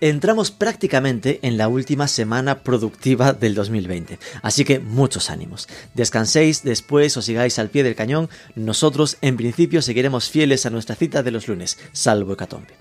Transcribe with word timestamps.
entramos 0.00 0.50
prácticamente 0.50 1.40
en 1.42 1.58
la 1.58 1.68
última 1.68 2.08
semana 2.08 2.60
productiva 2.62 3.32
del 3.32 3.54
2020, 3.54 4.18
así 4.42 4.64
que 4.64 4.78
muchos 4.78 5.30
ánimos. 5.30 5.68
Descanséis 5.94 6.62
después 6.62 7.16
o 7.16 7.22
sigáis 7.22 7.58
al 7.58 7.68
pie 7.68 7.82
del 7.82 7.94
cañón, 7.94 8.30
nosotros 8.54 9.18
en 9.20 9.36
principio 9.36 9.82
seguiremos 9.82 10.30
fieles 10.30 10.64
a 10.64 10.70
nuestra 10.70 10.96
cita 10.96 11.22
de 11.22 11.30
los 11.30 11.48
lunes, 11.48 11.78
salvo 11.92 12.32
hecatombe. 12.32 12.74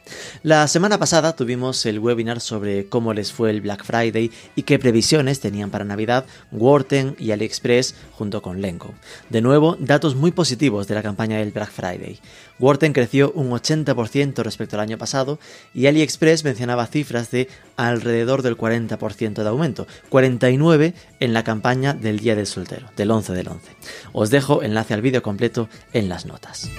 La 0.43 0.68
semana 0.68 0.97
pasada 0.97 1.36
tuvimos 1.36 1.86
el 1.86 2.00
webinar 2.00 2.39
sobre 2.39 2.87
cómo 2.87 3.14
les 3.14 3.33
fue 3.33 3.50
el 3.50 3.61
Black 3.61 3.83
Friday 3.83 4.31
y 4.56 4.64
qué 4.64 4.79
previsiones 4.79 5.39
tenían 5.39 5.70
para 5.71 5.86
Navidad 5.86 6.25
Worten 6.51 7.15
y 7.20 7.31
AliExpress 7.31 7.95
junto 8.14 8.42
con 8.42 8.61
Lenko. 8.61 8.93
De 9.29 9.42
nuevo, 9.42 9.75
datos 9.79 10.15
muy 10.15 10.31
positivos 10.31 10.87
de 10.87 10.95
la 10.95 11.04
campaña 11.04 11.37
del 11.37 11.51
Black 11.51 11.71
Friday. 11.71 12.20
Worten 12.59 12.93
creció 12.93 13.31
un 13.31 13.49
80% 13.49 14.43
respecto 14.43 14.75
al 14.75 14.81
año 14.81 14.97
pasado 14.97 15.39
y 15.73 15.87
AliExpress 15.87 16.43
mencionaba 16.43 16.87
cifras 16.87 17.31
de 17.31 17.47
alrededor 17.77 18.41
del 18.41 18.57
40% 18.57 19.41
de 19.41 19.47
aumento, 19.47 19.87
49 20.09 20.93
en 21.19 21.33
la 21.33 21.43
campaña 21.43 21.93
del 21.93 22.19
Día 22.19 22.36
del 22.36 22.47
Soltero, 22.47 22.89
del 22.97 23.11
11 23.11 23.33
del 23.33 23.47
11. 23.47 23.71
Os 24.14 24.29
dejo 24.29 24.61
enlace 24.64 24.93
al 24.93 25.01
vídeo 25.01 25.21
completo 25.21 25.69
en 25.93 26.09
las 26.09 26.25
notas. 26.25 26.69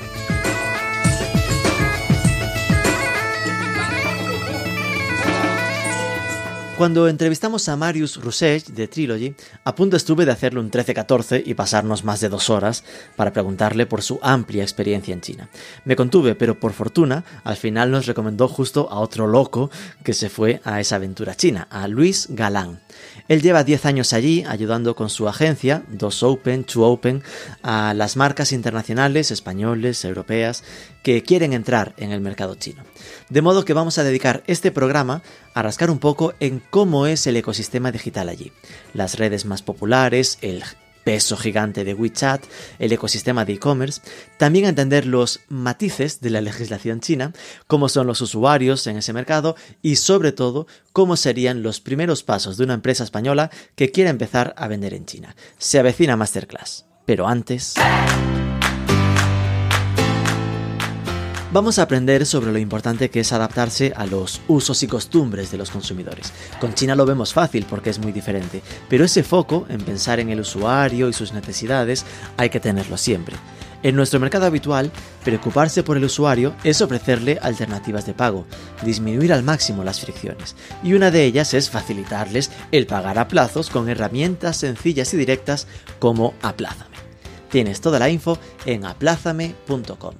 Cuando 6.80 7.08
entrevistamos 7.08 7.68
a 7.68 7.76
Marius 7.76 8.16
Rousseff 8.16 8.68
de 8.68 8.88
Trilogy, 8.88 9.34
a 9.64 9.74
punto 9.74 9.98
estuve 9.98 10.24
de 10.24 10.32
hacerle 10.32 10.60
un 10.60 10.70
13-14 10.70 11.42
y 11.44 11.52
pasarnos 11.52 12.04
más 12.04 12.20
de 12.20 12.30
dos 12.30 12.48
horas 12.48 12.84
para 13.16 13.34
preguntarle 13.34 13.84
por 13.84 14.00
su 14.00 14.18
amplia 14.22 14.62
experiencia 14.62 15.12
en 15.12 15.20
China. 15.20 15.50
Me 15.84 15.94
contuve, 15.94 16.34
pero 16.36 16.58
por 16.58 16.72
fortuna, 16.72 17.22
al 17.44 17.58
final 17.58 17.90
nos 17.90 18.06
recomendó 18.06 18.48
justo 18.48 18.88
a 18.90 19.00
otro 19.00 19.26
loco 19.26 19.70
que 20.02 20.14
se 20.14 20.30
fue 20.30 20.62
a 20.64 20.80
esa 20.80 20.96
aventura 20.96 21.34
china, 21.34 21.68
a 21.70 21.86
Luis 21.86 22.28
Galán. 22.30 22.80
Él 23.28 23.42
lleva 23.42 23.62
10 23.62 23.84
años 23.84 24.14
allí 24.14 24.42
ayudando 24.48 24.96
con 24.96 25.10
su 25.10 25.28
agencia, 25.28 25.82
Dos 25.86 26.22
Open, 26.22 26.64
Two 26.64 26.82
Open, 26.82 27.22
a 27.62 27.92
las 27.92 28.16
marcas 28.16 28.52
internacionales, 28.52 29.30
españoles, 29.30 30.02
europeas, 30.06 30.64
que 31.02 31.22
quieren 31.24 31.52
entrar 31.52 31.92
en 31.98 32.10
el 32.12 32.22
mercado 32.22 32.54
chino. 32.54 32.89
De 33.28 33.42
modo 33.42 33.64
que 33.64 33.74
vamos 33.74 33.98
a 33.98 34.04
dedicar 34.04 34.42
este 34.46 34.70
programa 34.70 35.22
a 35.54 35.62
rascar 35.62 35.90
un 35.90 35.98
poco 35.98 36.34
en 36.40 36.62
cómo 36.70 37.06
es 37.06 37.26
el 37.26 37.36
ecosistema 37.36 37.92
digital 37.92 38.28
allí. 38.28 38.52
Las 38.94 39.18
redes 39.18 39.44
más 39.44 39.62
populares, 39.62 40.38
el 40.42 40.62
peso 41.04 41.36
gigante 41.36 41.84
de 41.84 41.94
WeChat, 41.94 42.44
el 42.78 42.92
ecosistema 42.92 43.44
de 43.44 43.54
e-commerce, 43.54 44.00
también 44.38 44.66
a 44.66 44.68
entender 44.68 45.06
los 45.06 45.40
matices 45.48 46.20
de 46.20 46.30
la 46.30 46.40
legislación 46.40 47.00
china, 47.00 47.32
cómo 47.66 47.88
son 47.88 48.06
los 48.06 48.20
usuarios 48.20 48.86
en 48.86 48.96
ese 48.96 49.12
mercado 49.12 49.56
y 49.82 49.96
sobre 49.96 50.32
todo 50.32 50.66
cómo 50.92 51.16
serían 51.16 51.62
los 51.62 51.80
primeros 51.80 52.22
pasos 52.22 52.56
de 52.56 52.64
una 52.64 52.74
empresa 52.74 53.04
española 53.04 53.50
que 53.74 53.90
quiera 53.90 54.10
empezar 54.10 54.54
a 54.56 54.68
vender 54.68 54.94
en 54.94 55.06
China. 55.06 55.34
Se 55.58 55.78
avecina 55.78 56.16
Masterclass. 56.16 56.86
Pero 57.06 57.26
antes... 57.26 57.74
Vamos 61.52 61.80
a 61.80 61.82
aprender 61.82 62.26
sobre 62.26 62.52
lo 62.52 62.58
importante 62.60 63.10
que 63.10 63.20
es 63.20 63.32
adaptarse 63.32 63.92
a 63.96 64.06
los 64.06 64.40
usos 64.46 64.84
y 64.84 64.86
costumbres 64.86 65.50
de 65.50 65.58
los 65.58 65.70
consumidores. 65.70 66.32
Con 66.60 66.74
China 66.74 66.94
lo 66.94 67.04
vemos 67.04 67.32
fácil 67.32 67.66
porque 67.68 67.90
es 67.90 67.98
muy 67.98 68.12
diferente, 68.12 68.62
pero 68.88 69.04
ese 69.04 69.24
foco 69.24 69.66
en 69.68 69.80
pensar 69.80 70.20
en 70.20 70.28
el 70.30 70.38
usuario 70.38 71.08
y 71.08 71.12
sus 71.12 71.32
necesidades 71.32 72.06
hay 72.36 72.50
que 72.50 72.60
tenerlo 72.60 72.96
siempre. 72.96 73.34
En 73.82 73.96
nuestro 73.96 74.20
mercado 74.20 74.46
habitual, 74.46 74.92
preocuparse 75.24 75.82
por 75.82 75.96
el 75.96 76.04
usuario 76.04 76.54
es 76.62 76.82
ofrecerle 76.82 77.40
alternativas 77.42 78.06
de 78.06 78.14
pago, 78.14 78.46
disminuir 78.84 79.32
al 79.32 79.42
máximo 79.42 79.82
las 79.82 79.98
fricciones, 79.98 80.54
y 80.84 80.92
una 80.92 81.10
de 81.10 81.24
ellas 81.24 81.52
es 81.54 81.68
facilitarles 81.68 82.52
el 82.70 82.86
pagar 82.86 83.18
a 83.18 83.26
plazos 83.26 83.70
con 83.70 83.88
herramientas 83.88 84.58
sencillas 84.58 85.12
y 85.14 85.16
directas 85.16 85.66
como 85.98 86.34
Aplázame. 86.42 86.96
Tienes 87.50 87.80
toda 87.80 87.98
la 87.98 88.08
info 88.08 88.38
en 88.66 88.84
aplázame.com. 88.84 90.14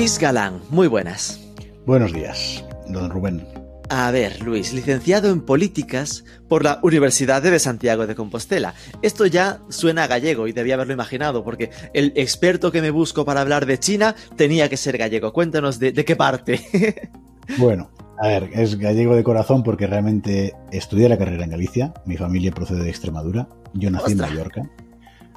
Luis 0.00 0.18
Galán, 0.18 0.62
muy 0.70 0.88
buenas. 0.88 1.38
Buenos 1.84 2.14
días, 2.14 2.64
don 2.88 3.10
Rubén. 3.10 3.46
A 3.90 4.10
ver, 4.10 4.40
Luis, 4.40 4.72
licenciado 4.72 5.28
en 5.28 5.42
políticas 5.42 6.24
por 6.48 6.64
la 6.64 6.80
Universidad 6.82 7.42
de 7.42 7.58
Santiago 7.58 8.06
de 8.06 8.14
Compostela. 8.14 8.72
Esto 9.02 9.26
ya 9.26 9.60
suena 9.68 10.06
gallego 10.06 10.48
y 10.48 10.52
debía 10.52 10.76
haberlo 10.76 10.94
imaginado, 10.94 11.44
porque 11.44 11.68
el 11.92 12.14
experto 12.16 12.72
que 12.72 12.80
me 12.80 12.90
busco 12.90 13.26
para 13.26 13.42
hablar 13.42 13.66
de 13.66 13.78
China 13.78 14.16
tenía 14.36 14.70
que 14.70 14.78
ser 14.78 14.96
gallego. 14.96 15.34
Cuéntanos 15.34 15.78
de, 15.78 15.92
de 15.92 16.02
qué 16.06 16.16
parte. 16.16 17.10
bueno, 17.58 17.90
a 18.22 18.26
ver, 18.26 18.48
es 18.54 18.78
gallego 18.78 19.14
de 19.14 19.22
corazón 19.22 19.62
porque 19.62 19.86
realmente 19.86 20.54
estudié 20.72 21.10
la 21.10 21.18
carrera 21.18 21.44
en 21.44 21.50
Galicia. 21.50 21.92
Mi 22.06 22.16
familia 22.16 22.52
procede 22.52 22.84
de 22.84 22.88
Extremadura. 22.88 23.50
Yo 23.74 23.90
nací 23.90 24.12
¡Ostras! 24.12 24.30
en 24.30 24.34
Mallorca. 24.34 24.62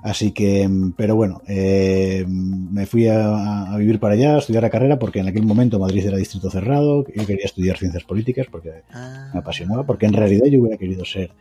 Así 0.03 0.31
que, 0.33 0.69
pero 0.97 1.15
bueno, 1.15 1.41
eh, 1.47 2.25
me 2.27 2.85
fui 2.85 3.07
a, 3.07 3.71
a, 3.73 3.77
vivir 3.77 3.99
para 4.01 4.15
allá, 4.15 4.35
a 4.35 4.39
estudiar 4.39 4.61
la 4.61 4.69
carrera, 4.69 4.99
porque 4.99 5.19
en 5.19 5.29
aquel 5.29 5.43
momento 5.43 5.79
Madrid 5.79 6.05
era 6.05 6.17
distrito 6.17 6.49
cerrado, 6.51 7.05
yo 7.15 7.25
quería 7.25 7.45
estudiar 7.45 7.77
ciencias 7.77 8.03
políticas 8.03 8.47
porque 8.51 8.83
Ah. 8.91 9.29
me 9.33 9.39
apasionaba, 9.39 9.85
porque 9.85 10.05
en 10.05 10.13
realidad 10.13 10.45
yo 10.47 10.59
hubiera 10.59 10.77
querido 10.77 11.05
ser 11.05 11.31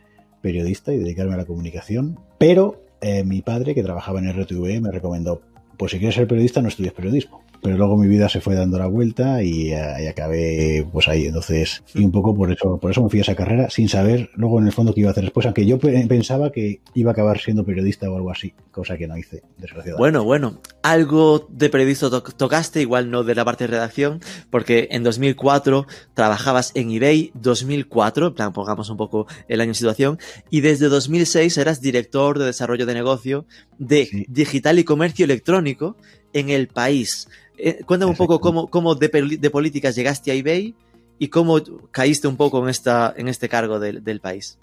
periodista 0.41 0.93
y 0.93 0.97
dedicarme 0.97 1.33
a 1.33 1.37
la 1.37 1.45
comunicación, 1.45 2.17
pero 2.37 2.81
eh, 3.01 3.25
mi 3.25 3.41
padre, 3.41 3.75
que 3.75 3.83
trabajaba 3.83 4.19
en 4.19 4.29
RTV, 4.31 4.79
me 4.81 4.91
recomendó, 4.91 5.41
pues 5.77 5.91
si 5.91 5.97
quieres 5.97 6.15
ser 6.15 6.25
periodista 6.25 6.61
no 6.61 6.69
estudies 6.69 6.93
periodismo. 6.93 7.41
Pero 7.63 7.77
luego 7.77 7.97
mi 7.97 8.07
vida 8.07 8.27
se 8.29 8.41
fue 8.41 8.55
dando 8.55 8.77
la 8.77 8.87
vuelta 8.87 9.41
y, 9.41 9.71
eh, 9.71 10.03
y, 10.03 10.07
acabé 10.07 10.85
pues 10.91 11.07
ahí. 11.07 11.27
Entonces, 11.27 11.81
y 11.93 12.03
un 12.03 12.11
poco 12.11 12.35
por 12.35 12.51
eso, 12.51 12.77
por 12.77 12.91
eso 12.91 13.01
me 13.01 13.09
fui 13.09 13.19
a 13.19 13.21
esa 13.21 13.35
carrera 13.35 13.69
sin 13.69 13.87
saber 13.89 14.29
luego 14.35 14.59
en 14.59 14.67
el 14.67 14.73
fondo 14.73 14.93
qué 14.93 14.99
iba 14.99 15.09
a 15.09 15.11
hacer 15.11 15.23
después, 15.23 15.45
aunque 15.45 15.65
yo 15.65 15.79
pe 15.79 16.05
pensaba 16.07 16.51
que 16.51 16.81
iba 16.93 17.11
a 17.11 17.13
acabar 17.13 17.39
siendo 17.39 17.63
periodista 17.63 18.09
o 18.09 18.17
algo 18.17 18.31
así, 18.31 18.53
cosa 18.71 18.97
que 18.97 19.07
no 19.07 19.17
hice, 19.17 19.43
desgraciadamente. 19.57 19.97
Bueno, 19.97 20.23
bueno, 20.23 20.59
algo 20.81 21.47
de 21.49 21.69
periodista 21.69 22.09
to 22.09 22.21
tocaste, 22.21 22.81
igual 22.81 23.09
no 23.09 23.23
de 23.23 23.35
la 23.35 23.45
parte 23.45 23.63
de 23.63 23.69
redacción, 23.69 24.19
porque 24.49 24.89
en 24.91 25.03
2004 25.03 25.87
trabajabas 26.13 26.71
en 26.75 26.91
eBay, 26.91 27.31
2004, 27.35 28.27
en 28.27 28.33
plan, 28.33 28.53
pongamos 28.53 28.89
un 28.89 28.97
poco 28.97 29.27
el 29.47 29.61
año 29.61 29.71
en 29.71 29.75
situación, 29.75 30.19
y 30.49 30.61
desde 30.61 30.89
2006 30.89 31.57
eras 31.57 31.81
director 31.81 32.39
de 32.39 32.45
desarrollo 32.45 32.85
de 32.85 32.93
negocio 32.93 33.45
de 33.77 34.05
sí. 34.05 34.25
digital 34.27 34.79
y 34.79 34.83
comercio 34.83 35.25
electrónico 35.25 35.95
en 36.33 36.49
el 36.49 36.67
país. 36.67 37.27
Eh, 37.57 37.81
cuéntame 37.85 38.11
un 38.11 38.17
poco 38.17 38.39
cómo, 38.39 38.67
cómo 38.67 38.95
de, 38.95 39.37
de, 39.39 39.49
políticas 39.49 39.95
llegaste 39.95 40.31
a 40.31 40.33
eBay 40.33 40.75
y 41.19 41.27
cómo 41.27 41.59
caíste 41.91 42.27
un 42.27 42.35
poco 42.35 42.63
en, 42.63 42.69
esta, 42.69 43.13
en 43.15 43.27
este 43.27 43.47
cargo 43.47 43.79
de, 43.79 44.01
del 44.01 44.19
país. 44.19 44.57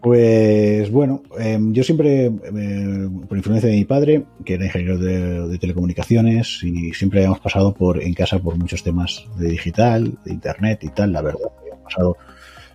Pues 0.00 0.90
bueno, 0.90 1.22
eh, 1.38 1.58
yo 1.72 1.82
siempre, 1.82 2.26
eh, 2.26 3.08
por 3.28 3.36
influencia 3.36 3.68
de 3.68 3.76
mi 3.76 3.84
padre, 3.84 4.24
que 4.44 4.54
era 4.54 4.66
ingeniero 4.66 4.98
de, 4.98 5.48
de, 5.48 5.58
telecomunicaciones, 5.58 6.62
y 6.62 6.92
siempre 6.92 7.20
habíamos 7.20 7.40
pasado 7.40 7.74
por 7.74 8.02
en 8.02 8.14
casa 8.14 8.38
por 8.38 8.56
muchos 8.56 8.82
temas 8.82 9.26
de 9.36 9.48
digital, 9.48 10.16
de 10.24 10.32
internet 10.32 10.80
y 10.82 10.90
tal, 10.90 11.12
la 11.12 11.22
verdad. 11.22 11.50
Habíamos 11.60 11.82
pasado, 11.82 12.16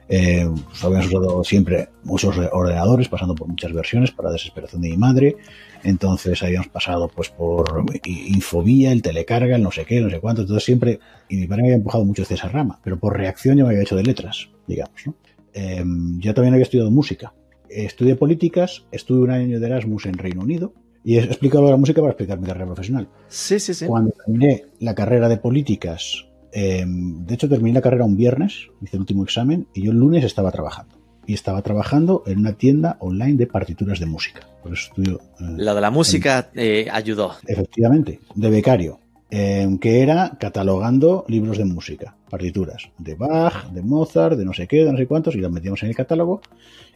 eh, 0.10 0.46
pues 0.66 0.84
habíamos 0.84 1.08
usado 1.08 1.44
siempre 1.44 1.90
muchos 2.04 2.36
ordenadores, 2.52 3.08
pasando 3.08 3.36
por 3.36 3.48
muchas 3.48 3.72
versiones 3.72 4.12
para 4.12 4.32
desesperación 4.32 4.82
de 4.82 4.90
mi 4.90 4.98
madre. 4.98 5.38
Entonces 5.84 6.42
habíamos 6.44 6.68
pasado 6.68 7.08
pues 7.08 7.30
por 7.30 7.86
Infobía, 8.06 8.92
el 8.92 9.02
telecarga, 9.02 9.56
el 9.56 9.64
no 9.64 9.72
sé 9.72 9.86
qué, 9.86 10.00
no 10.02 10.10
sé 10.10 10.20
cuánto. 10.20 10.42
Entonces 10.42 10.64
siempre, 10.64 11.00
y 11.30 11.38
mi 11.38 11.48
padre 11.48 11.64
me 11.64 11.68
había 11.70 11.78
empujado 11.78 12.06
mucho 12.06 12.24
hacia 12.24 12.36
esa 12.36 12.50
rama, 12.50 12.80
pero 12.84 13.00
por 13.00 13.18
reacción 13.18 13.58
yo 13.58 13.66
me 13.66 13.72
había 13.72 13.84
hecho 13.84 13.96
de 13.96 14.04
letras, 14.04 14.50
digamos, 14.68 14.96
¿no? 15.06 15.16
Eh, 15.54 15.84
yo 16.20 16.34
también 16.34 16.54
había 16.54 16.64
estudiado 16.64 16.92
música. 16.92 17.34
Estudié 17.70 18.16
políticas, 18.16 18.86
estuve 18.92 19.22
un 19.22 19.32
año 19.32 19.60
de 19.60 19.66
Erasmus 19.66 20.06
en 20.06 20.18
Reino 20.18 20.42
Unido 20.42 20.74
y 21.04 21.18
he 21.18 21.24
explicado 21.24 21.70
la 21.70 21.78
música 21.78 22.02
para 22.02 22.12
explicar 22.12 22.40
mi 22.40 22.48
carrera 22.48 22.66
profesional. 22.66 23.08
Sí, 23.28 23.60
sí, 23.60 23.74
sí. 23.74 23.86
Cuando 23.86 24.12
terminé 24.12 24.66
la 24.80 24.94
carrera 24.94 25.30
de 25.30 25.38
políticas, 25.38 26.28
eh, 26.52 26.84
de 26.86 27.34
hecho 27.34 27.50
terminé 27.50 27.76
la 27.76 27.82
carrera 27.82 28.06
un 28.06 28.18
viernes, 28.18 28.70
hice 28.82 28.98
el 28.98 29.02
último 29.02 29.24
examen 29.24 29.68
y 29.74 29.84
yo 29.84 29.92
el 29.92 29.98
lunes 29.98 30.24
estaba 30.24 30.52
trabajando. 30.52 31.01
Y 31.32 31.34
estaba 31.34 31.62
trabajando 31.62 32.24
en 32.26 32.40
una 32.40 32.52
tienda 32.52 32.98
online 33.00 33.38
de 33.38 33.48
partituras 33.48 34.02
de 34.02 34.06
música. 34.06 34.42
Por 34.62 34.74
eso 34.74 34.90
estudio. 34.90 35.22
Eh, 35.40 35.56
Lo 35.60 35.74
de 35.74 35.80
la 35.80 35.90
música 35.90 36.50
eh, 36.54 36.90
ayudó. 36.92 37.36
Efectivamente, 37.48 38.20
de 38.36 38.50
becario. 38.50 39.00
Eh, 39.30 39.66
que 39.80 40.02
era 40.02 40.36
catalogando 40.38 41.24
libros 41.30 41.58
de 41.58 41.64
música. 41.64 42.18
partituras 42.30 42.90
de 42.98 43.16
Bach, 43.16 43.72
de 43.72 43.82
Mozart, 43.82 44.38
de 44.38 44.44
no 44.44 44.52
sé 44.52 44.68
qué, 44.68 44.84
de 44.84 44.92
no 44.92 44.98
sé 44.98 45.08
cuántos, 45.08 45.34
y 45.36 45.40
las 45.40 45.50
metíamos 45.50 45.82
en 45.84 45.90
el 45.90 45.96
catálogo. 45.96 46.42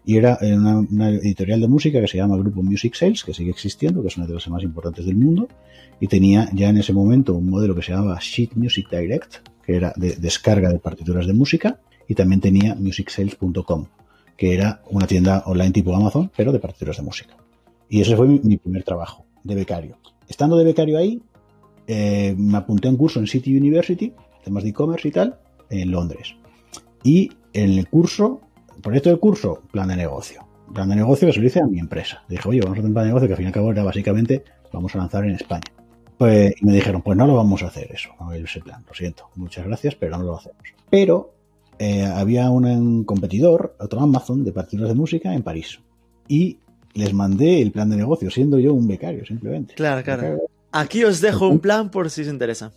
Y 0.04 0.18
era 0.18 0.38
una, 0.42 0.80
una 0.80 1.10
editorial 1.12 1.62
de 1.62 1.70
música 1.70 2.02
que 2.02 2.08
se 2.10 2.18
llama 2.18 2.36
Grupo 2.36 2.62
Music 2.62 2.94
Sales, 2.94 3.24
que 3.24 3.34
sigue 3.34 3.52
existiendo, 3.52 4.02
que 4.02 4.10
es 4.10 4.18
una 4.18 4.28
de 4.28 4.34
las 4.34 4.50
más 4.50 4.64
importantes 4.64 5.06
del 5.06 5.16
mundo, 5.16 5.48
y 6.02 6.08
tenía 6.08 6.50
ya 6.52 6.68
en 6.68 6.78
ese 6.78 6.92
momento 6.92 7.36
un 7.36 7.50
modelo 7.50 7.74
que 7.74 7.84
se 7.84 7.94
llamaba 7.94 8.20
Sheet 8.20 8.56
Music 8.56 8.90
Direct, 8.92 9.36
que 9.66 9.78
era 9.78 9.94
de 9.96 10.18
descarga 10.18 10.74
de 10.74 10.80
partituras 10.80 11.26
de 11.26 11.34
música, 11.34 11.80
y 12.10 12.16
también 12.16 12.42
tenía 12.42 12.76
musicsales.com, 12.76 13.86
que 14.38 14.54
era 14.54 14.82
una 14.90 15.08
tienda 15.08 15.44
online 15.46 15.72
tipo 15.72 15.96
Amazon, 15.96 16.32
pero 16.36 16.52
de 16.52 16.60
partituras 16.60 16.98
de 16.98 17.04
música. 17.04 17.36
Y 17.90 18.02
ese 18.02 18.16
fue 18.16 18.28
mi, 18.28 18.58
primer 18.58 18.84
trabajo 18.84 19.26
de 19.44 19.56
becario. 19.56 19.98
Estando 20.28 20.58
de 20.58 20.64
becario 20.64 20.98
ahí, 20.98 21.22
eh, 21.88 22.36
me 22.38 22.58
apunté 22.58 22.88
a 22.88 22.92
un 22.92 22.98
curso 22.98 23.20
en 23.20 23.28
City 23.28 23.56
University, 23.56 24.14
temas 24.44 24.64
de 24.64 24.70
e-commerce 24.70 25.08
y 25.08 25.12
tal, 25.12 25.40
en 25.70 25.92
Londres. 25.92 26.36
Y 27.04 27.32
en 27.54 27.78
el 27.78 27.88
curso, 27.88 28.42
proyecto 28.82 29.10
del 29.10 29.20
curso, 29.20 29.62
plan 29.72 29.88
de 29.88 29.96
negocio. 29.96 30.46
Plan 30.74 30.90
de 30.90 30.96
negocio 30.96 31.28
que 31.28 31.34
se 31.34 31.40
lo 31.40 31.48
hice 31.48 31.62
a 31.62 31.68
mi 31.68 31.80
empresa. 31.80 32.24
Dije, 32.28 32.50
oye, 32.50 32.60
vamos 32.60 32.78
a 32.78 32.80
hacer 32.80 32.88
un 32.88 32.94
plan 32.94 33.06
de 33.06 33.10
negocio 33.10 33.28
que 33.28 33.34
al 33.34 33.38
fin 33.38 33.46
y 33.46 33.48
al 33.48 33.54
cabo 33.54 33.72
era 33.72 33.84
básicamente, 33.84 34.44
vamos 34.74 34.96
a 34.96 34.98
lanzar 34.98 35.24
en 35.26 35.36
España. 35.36 35.72
Pues, 36.18 36.54
y 36.60 36.66
me 36.66 36.74
dijeron, 36.74 37.02
pues 37.02 37.18
no 37.18 37.28
lo 37.28 37.36
vamos 37.36 37.62
a 37.62 37.68
hacer 37.68 37.92
eso, 37.92 38.10
no 38.20 38.32
ese 38.34 38.62
plan, 38.62 38.84
lo 38.88 38.94
siento, 38.94 39.30
muchas 39.36 39.66
gracias, 39.66 39.96
pero 39.96 40.18
no 40.18 40.24
lo 40.24 40.38
hacemos. 40.38 40.64
Pero 40.90 41.35
eh, 41.80 42.06
había 42.06 42.50
un, 42.50 42.66
un 42.66 43.04
competidor, 43.04 43.76
otro 43.80 44.00
Amazon, 44.00 44.44
de 44.44 44.52
partidos 44.52 44.90
de 44.90 44.96
música 44.96 45.34
en 45.34 45.44
París. 45.44 45.80
Y 46.28 46.60
les 46.94 47.14
mandé 47.14 47.62
el 47.62 47.72
plan 47.72 47.90
de 47.90 47.98
negocio, 47.98 48.32
siendo 48.32 48.58
yo 48.58 48.74
un 48.74 48.88
becario, 48.88 49.26
simplemente. 49.26 49.76
Claro, 49.76 50.04
claro. 50.04 50.38
Aquí 50.72 51.04
os 51.04 51.22
dejo 51.22 51.48
un 51.48 51.60
plan 51.60 51.92
por 51.92 52.10
si 52.10 52.22
os 52.22 52.28
interesa. 52.28 52.72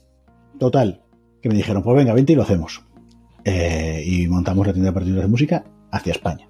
Total, 0.58 1.02
que 1.40 1.48
me 1.48 1.54
dijeron, 1.54 1.82
pues 1.82 1.96
venga, 1.96 2.12
vente 2.14 2.32
y 2.32 2.36
lo 2.36 2.42
hacemos. 2.42 2.82
Eh, 3.44 4.02
y 4.04 4.28
montamos 4.28 4.66
la 4.66 4.72
tienda 4.72 4.90
de 4.90 4.94
partidos 4.94 5.22
de 5.22 5.28
música 5.28 5.64
hacia 5.90 6.12
España. 6.12 6.48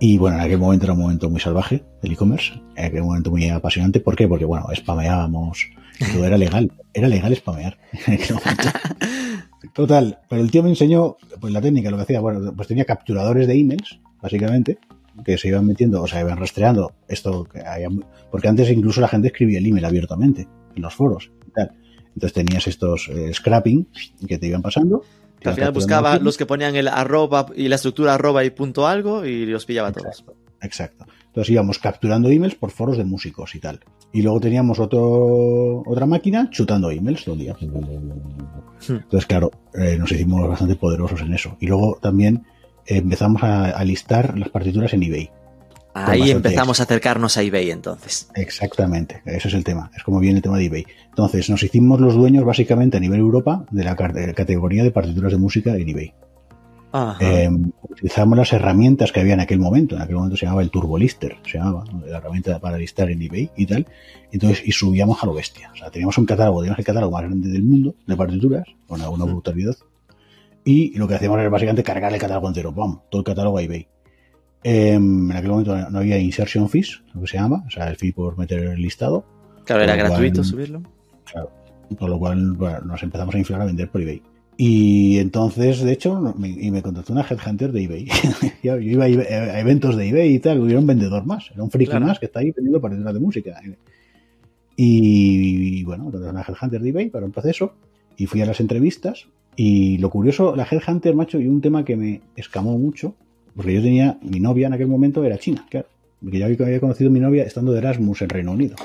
Y 0.00 0.18
bueno, 0.18 0.36
en 0.36 0.42
aquel 0.42 0.58
momento 0.58 0.86
era 0.86 0.92
un 0.92 1.00
momento 1.00 1.30
muy 1.30 1.40
salvaje 1.40 1.84
del 2.02 2.12
e-commerce, 2.12 2.60
en 2.76 2.84
aquel 2.84 3.02
momento 3.02 3.30
muy 3.30 3.48
apasionante. 3.48 4.00
¿Por 4.00 4.16
qué? 4.16 4.28
Porque 4.28 4.44
bueno, 4.44 4.66
spameábamos, 4.74 5.66
todo 6.12 6.24
era 6.24 6.36
legal, 6.36 6.72
era 6.92 7.08
legal 7.08 7.34
spamear. 7.34 7.78
Total, 9.74 10.18
pero 10.28 10.42
el 10.42 10.50
tío 10.50 10.62
me 10.62 10.68
enseñó 10.68 11.16
pues 11.40 11.52
la 11.52 11.60
técnica, 11.60 11.90
lo 11.90 11.96
que 11.96 12.02
hacía, 12.02 12.20
bueno, 12.20 12.52
pues 12.54 12.68
tenía 12.68 12.84
capturadores 12.84 13.46
de 13.46 13.58
emails, 13.58 14.00
básicamente, 14.20 14.78
que 15.24 15.38
se 15.38 15.48
iban 15.48 15.66
metiendo, 15.66 16.02
o 16.02 16.06
sea, 16.06 16.20
iban 16.20 16.38
rastreando 16.38 16.92
esto, 17.08 17.44
que 17.44 17.60
había, 17.60 17.88
porque 18.30 18.48
antes 18.48 18.70
incluso 18.70 19.00
la 19.00 19.08
gente 19.08 19.28
escribía 19.28 19.58
el 19.58 19.66
email 19.66 19.84
abiertamente 19.84 20.48
en 20.74 20.82
los 20.82 20.94
foros 20.94 21.30
y 21.48 21.50
tal. 21.50 21.72
Entonces 22.14 22.32
tenías 22.32 22.66
estos 22.66 23.08
eh, 23.08 23.32
scrapping 23.32 23.88
que 24.26 24.38
te 24.38 24.46
iban 24.46 24.62
pasando. 24.62 25.02
Al 25.44 25.54
final 25.54 25.72
buscaba 25.72 26.18
los 26.18 26.36
que 26.36 26.46
ponían 26.46 26.76
el 26.76 26.88
arroba 26.88 27.46
y 27.54 27.68
la 27.68 27.76
estructura 27.76 28.14
arroba 28.14 28.44
y 28.44 28.50
punto 28.50 28.86
algo 28.86 29.24
y 29.24 29.46
los 29.46 29.64
pillaba 29.66 29.92
todos. 29.92 30.20
Exacto, 30.20 30.34
exacto. 30.62 31.06
Entonces 31.26 31.50
íbamos 31.50 31.78
capturando 31.80 32.28
emails 32.28 32.54
por 32.54 32.70
foros 32.70 32.96
de 32.96 33.04
músicos 33.04 33.54
y 33.56 33.60
tal. 33.60 33.80
Y 34.12 34.22
luego 34.22 34.38
teníamos 34.38 34.78
otro, 34.78 35.82
otra 35.84 36.06
máquina 36.06 36.48
chutando 36.50 36.90
emails 36.90 37.24
todo 37.24 37.34
el 37.34 37.40
día. 37.40 37.56
Entonces, 38.88 39.26
claro, 39.26 39.50
eh, 39.74 39.96
nos 39.98 40.12
hicimos 40.12 40.48
bastante 40.48 40.76
poderosos 40.76 41.20
en 41.22 41.34
eso. 41.34 41.56
Y 41.58 41.66
luego 41.66 41.98
también 42.00 42.44
empezamos 42.86 43.42
a, 43.42 43.70
a 43.70 43.84
listar 43.84 44.38
las 44.38 44.50
partituras 44.50 44.94
en 44.94 45.02
eBay. 45.02 45.30
Ahí 45.94 46.30
empezamos 46.30 46.80
a 46.80 46.82
acercarnos 46.82 47.36
a 47.36 47.42
eBay 47.42 47.70
entonces. 47.70 48.28
Exactamente, 48.34 49.22
ese 49.24 49.48
es 49.48 49.54
el 49.54 49.62
tema. 49.62 49.90
Es 49.96 50.02
como 50.02 50.18
viene 50.18 50.38
el 50.38 50.42
tema 50.42 50.58
de 50.58 50.66
eBay. 50.66 50.86
Entonces, 51.08 51.48
nos 51.48 51.62
hicimos 51.62 52.00
los 52.00 52.14
dueños 52.14 52.44
básicamente 52.44 52.96
a 52.96 53.00
nivel 53.00 53.20
Europa 53.20 53.64
de 53.70 53.84
la 53.84 53.94
categoría 53.94 54.82
de 54.82 54.90
partituras 54.90 55.32
de 55.32 55.38
música 55.38 55.76
en 55.76 55.88
eBay. 55.88 56.12
Eh, 57.18 57.50
utilizamos 57.82 58.38
las 58.38 58.52
herramientas 58.52 59.10
que 59.10 59.20
había 59.20 59.34
en 59.34 59.40
aquel 59.40 59.58
momento. 59.58 59.96
En 59.96 60.02
aquel 60.02 60.14
momento 60.14 60.36
se 60.36 60.46
llamaba 60.46 60.62
el 60.62 60.70
Turbo 60.70 60.96
Lister, 60.96 61.36
se 61.44 61.58
llamaba, 61.58 61.84
¿no? 61.92 62.06
la 62.06 62.18
herramienta 62.18 62.60
para 62.60 62.78
listar 62.78 63.10
en 63.10 63.20
eBay 63.20 63.50
y 63.56 63.66
tal. 63.66 63.86
Entonces, 64.30 64.62
y 64.64 64.70
subíamos 64.70 65.20
a 65.22 65.26
lo 65.26 65.34
bestia. 65.34 65.70
O 65.72 65.76
sea, 65.76 65.90
teníamos 65.90 66.16
un 66.18 66.26
catálogo, 66.26 66.60
teníamos 66.60 66.78
el 66.78 66.84
catálogo 66.84 67.12
más 67.12 67.22
grande 67.22 67.48
del 67.48 67.64
mundo 67.64 67.96
de 68.06 68.16
partituras, 68.16 68.64
una, 68.88 69.08
una 69.10 69.24
brutalidad. 69.24 69.74
Y 70.64 70.96
lo 70.96 71.08
que 71.08 71.16
hacíamos 71.16 71.38
era 71.40 71.48
básicamente 71.48 71.82
cargar 71.82 72.12
el 72.12 72.20
catálogo 72.20 72.48
entero, 72.48 72.72
¡pam! 72.72 73.00
Todo 73.10 73.20
el 73.20 73.26
catálogo 73.26 73.58
a 73.58 73.62
eBay. 73.62 73.88
Eh, 74.64 74.94
en 74.94 75.30
aquel 75.30 75.50
momento 75.50 75.90
no 75.90 75.98
había 75.98 76.18
insertion 76.18 76.68
fees, 76.68 77.02
lo 77.14 77.20
que 77.20 77.26
se 77.28 77.36
llama, 77.36 77.62
o 77.66 77.70
sea, 77.70 77.88
el 77.90 77.96
fee 77.96 78.12
por 78.12 78.36
meter 78.38 78.60
el 78.64 78.80
listado. 78.80 79.24
claro, 79.64 79.82
era 79.84 79.94
gratuito 79.94 80.40
cual- 80.40 80.44
subirlo. 80.44 80.82
Claro. 81.30 81.50
Con 81.98 82.10
lo 82.10 82.18
cual 82.18 82.52
bueno, 82.54 82.80
nos 82.80 83.02
empezamos 83.02 83.34
a 83.34 83.38
inflar 83.38 83.60
a 83.60 83.66
vender 83.66 83.88
por 83.90 84.00
eBay. 84.00 84.22
Y 84.56 85.18
entonces, 85.18 85.80
de 85.82 85.92
hecho, 85.92 86.18
me, 86.38 86.48
y 86.48 86.70
me 86.70 86.80
contactó 86.80 87.12
una 87.12 87.26
headhunter 87.28 87.72
de 87.72 87.82
eBay. 87.84 88.06
yo, 88.62 88.78
iba 88.78 89.04
a, 89.04 89.60
eventos 89.60 89.96
de 89.96 90.08
eBay 90.08 90.34
y 90.34 90.38
tal, 90.38 90.60
hubiera 90.60 90.78
un 90.80 90.86
vendedor 90.86 91.26
más, 91.26 91.50
era 91.52 91.62
un 91.62 91.70
friki 91.70 91.90
Claro. 91.90 92.06
más 92.06 92.18
que 92.18 92.26
está 92.26 92.40
ahí 92.40 92.52
vendiendo 92.52 92.80
partituras 92.80 93.12
de 93.14 93.20
música. 93.20 93.60
Y, 94.76 95.84
bueno, 95.84 96.04
me 96.04 96.10
contactó 96.10 96.30
una 96.30 96.42
headhunter 96.42 96.80
de 96.80 96.88
eBay 96.88 97.10
para 97.10 97.26
un 97.26 97.32
proceso 97.32 97.74
y 98.16 98.26
fui 98.26 98.40
a 98.42 98.46
las 98.46 98.60
entrevistas. 98.60 99.26
Y 99.56 99.98
lo 99.98 100.10
curioso, 100.10 100.56
la 100.56 100.66
headhunter, 100.68 101.14
macho, 101.14 101.38
y 101.38 101.46
un 101.46 101.60
tema 101.60 101.84
que 101.84 101.96
me 101.96 102.22
escamó 102.34 102.76
mucho, 102.78 103.14
porque 103.56 103.74
yo 103.74 103.82
tenía, 103.82 104.18
mi 104.22 104.40
novia 104.40 104.66
en 104.66 104.72
aquel 104.74 104.88
momento 104.88 105.24
era 105.24 105.38
china, 105.38 105.66
claro. 105.70 105.86
Porque 106.22 106.38
yo 106.38 106.46
había 106.46 106.80
conocido 106.80 107.10
a 107.10 107.12
mi 107.12 107.20
novia 107.20 107.44
estando 107.44 107.72
de 107.72 107.78
Erasmus 107.78 108.22
en 108.22 108.28
Reino 108.30 108.52
Unido. 108.52 108.76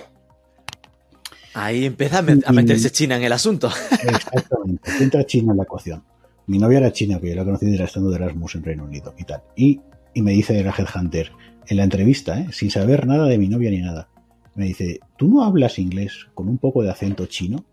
Ahí 1.54 1.86
empieza 1.86 2.20
a, 2.20 2.24
met- 2.24 2.44
a 2.46 2.52
meterse 2.52 2.92
China 2.92 3.18
en 3.18 3.24
el 3.24 3.32
asunto. 3.32 3.70
Exactamente. 3.92 4.92
Entra 5.00 5.26
China 5.26 5.52
en 5.52 5.58
la 5.58 5.64
ecuación. 5.64 6.04
Mi 6.48 6.58
novia 6.60 6.80
era 6.80 6.92
china, 6.92 7.20
que 7.20 7.30
yo 7.30 7.36
la 7.36 7.46
conocí 7.46 7.68
desde 7.68 7.84
estando 7.84 8.10
de 8.10 8.16
Erasmus 8.18 8.56
en 8.56 8.64
Reino 8.64 8.84
Unido 8.84 9.14
y 9.18 9.24
tal. 9.24 9.44
Y, 9.56 9.82
y 10.14 10.22
me 10.22 10.32
dice 10.32 10.64
la 10.64 10.72
Headhunter, 10.72 11.32
en 11.68 11.78
la 11.78 11.84
entrevista, 11.84 12.40
¿eh? 12.40 12.48
sin 12.52 12.72
saber 12.72 13.06
nada 13.06 13.28
de 13.28 13.38
mi 13.38 13.48
novia 13.48 13.70
ni 13.70 13.80
nada, 13.80 14.10
me 14.56 14.66
dice, 14.66 15.00
¿tú 15.18 15.28
no 15.28 15.44
hablas 15.44 15.78
inglés 15.80 16.28
con 16.34 16.50
un 16.50 16.58
poco 16.58 16.82
de 16.82 16.90
acento 16.90 17.28
chino? 17.28 17.64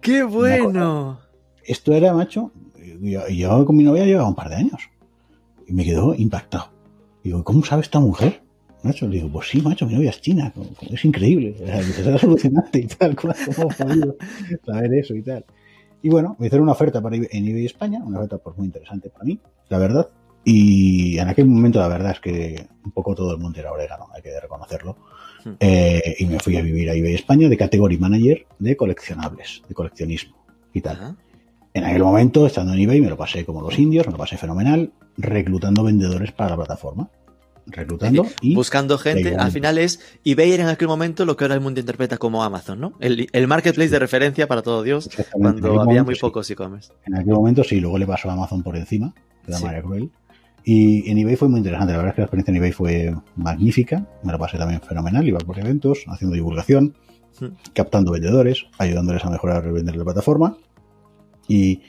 ¡Qué 0.00 0.22
bueno! 0.22 1.20
Esto 1.64 1.92
era, 1.94 2.12
macho, 2.12 2.52
yo, 3.00 3.26
yo 3.28 3.64
con 3.64 3.76
mi 3.76 3.82
novia 3.82 4.04
llevaba 4.04 4.28
un 4.28 4.34
par 4.34 4.50
de 4.50 4.56
años. 4.56 4.82
Y 5.68 5.72
me 5.74 5.84
quedó 5.84 6.14
impactado. 6.14 6.70
Digo, 7.22 7.44
¿cómo 7.44 7.64
sabe 7.64 7.82
esta 7.82 8.00
mujer? 8.00 8.42
Macho, 8.82 9.06
le 9.08 9.16
digo, 9.16 9.28
pues 9.28 9.48
sí, 9.48 9.60
macho, 9.60 9.86
mi 9.86 9.94
novia 9.94 10.10
es 10.10 10.20
china, 10.20 10.52
como- 10.54 10.70
como 10.74 10.92
es 10.94 11.04
increíble, 11.04 11.56
era 11.60 11.78
alucinante 12.22 12.78
y 12.78 12.86
tal, 12.86 13.14
¿cómo 13.16 13.34
cómo 13.56 13.70
he 13.70 13.74
podido 13.74 14.16
saber 14.64 14.94
eso 14.94 15.14
y 15.14 15.22
tal? 15.22 15.44
Y 16.00 16.08
bueno, 16.08 16.36
me 16.38 16.46
hicieron 16.46 16.62
una 16.62 16.72
oferta 16.72 17.02
para 17.02 17.16
en 17.16 17.24
eBay 17.48 17.66
España, 17.66 18.00
una 18.04 18.18
oferta 18.18 18.38
pues 18.38 18.56
muy 18.56 18.66
interesante 18.66 19.10
para 19.10 19.24
mí, 19.24 19.38
la 19.68 19.78
verdad. 19.78 20.08
Y 20.44 21.18
en 21.18 21.28
aquel 21.28 21.46
momento 21.46 21.80
la 21.80 21.88
verdad 21.88 22.12
es 22.12 22.20
que 22.20 22.66
un 22.84 22.92
poco 22.92 23.16
todo 23.16 23.32
el 23.32 23.38
mundo 23.38 23.58
era 23.58 23.72
orégano, 23.72 24.06
hay 24.14 24.22
que 24.22 24.40
reconocerlo. 24.40 24.96
Hmm. 25.44 25.50
Eh, 25.58 26.14
y 26.20 26.26
me 26.26 26.38
fui 26.38 26.56
a 26.56 26.62
vivir 26.62 26.88
a 26.88 26.94
eBay 26.94 27.14
España 27.14 27.48
de 27.48 27.56
category 27.56 27.98
manager 27.98 28.46
de 28.60 28.76
coleccionables, 28.76 29.62
de 29.68 29.74
coleccionismo 29.74 30.36
y 30.72 30.80
tal. 30.80 31.16
En 31.74 31.84
aquel 31.84 32.02
momento, 32.02 32.46
estando 32.46 32.72
en 32.72 32.78
eBay, 32.80 33.00
me 33.00 33.08
lo 33.10 33.16
pasé 33.16 33.44
como 33.44 33.60
los 33.60 33.76
indios, 33.78 34.06
me 34.06 34.12
lo 34.12 34.18
pasé 34.18 34.36
fenomenal, 34.36 34.92
reclutando 35.18 35.84
vendedores 35.84 36.32
para 36.32 36.50
la 36.50 36.56
plataforma. 36.56 37.10
Reclutando 37.66 38.24
y 38.40 38.54
Buscando 38.54 38.96
gente, 38.96 39.36
al 39.36 39.52
final 39.52 39.76
es 39.76 40.00
eBay 40.24 40.52
era 40.52 40.62
en 40.62 40.70
aquel 40.70 40.88
momento 40.88 41.26
lo 41.26 41.36
que 41.36 41.44
ahora 41.44 41.54
el 41.54 41.60
mundo 41.60 41.80
interpreta 41.80 42.16
como 42.16 42.42
Amazon, 42.42 42.80
¿no? 42.80 42.94
El, 42.98 43.28
el 43.30 43.46
marketplace 43.46 43.90
de 43.90 43.98
referencia 43.98 44.48
para 44.48 44.62
todo 44.62 44.82
Dios 44.82 45.10
cuando 45.32 45.68
había 45.68 45.80
momento 45.84 46.04
muy 46.06 46.14
sí. 46.14 46.20
pocos 46.22 46.50
e-commerce. 46.50 46.92
En 47.04 47.16
aquel 47.16 47.34
momento 47.34 47.62
sí, 47.62 47.78
luego 47.78 47.98
le 47.98 48.06
pasó 48.06 48.30
a 48.30 48.32
Amazon 48.32 48.62
por 48.62 48.74
encima, 48.74 49.12
de 49.44 49.52
la 49.52 49.58
Sí. 49.58 49.64
manera 49.64 49.82
cruel. 49.82 50.10
Y 50.64 51.10
en 51.10 51.18
eBay 51.18 51.36
fue 51.36 51.48
muy 51.50 51.58
interesante, 51.58 51.92
la 51.92 51.98
verdad 51.98 52.10
es 52.12 52.14
que 52.14 52.20
la 52.22 52.24
experiencia 52.24 52.52
en 52.52 52.56
eBay 52.56 52.72
fue 52.72 53.14
magnífica, 53.36 54.06
me 54.22 54.32
lo 54.32 54.38
pasé 54.38 54.56
también 54.56 54.80
fenomenal, 54.80 55.26
iba 55.28 55.38
por 55.40 55.58
eventos, 55.58 56.04
haciendo 56.06 56.34
divulgación, 56.34 56.94
Hmm. 57.40 57.54
captando 57.74 58.10
vendedores, 58.12 58.64
ayudándoles 58.78 59.24
a 59.24 59.30
mejorar 59.30 59.64
el 59.64 59.72
vender 59.72 59.94
la 59.94 60.04
plataforma. 60.04 60.56
Y, 61.46 61.82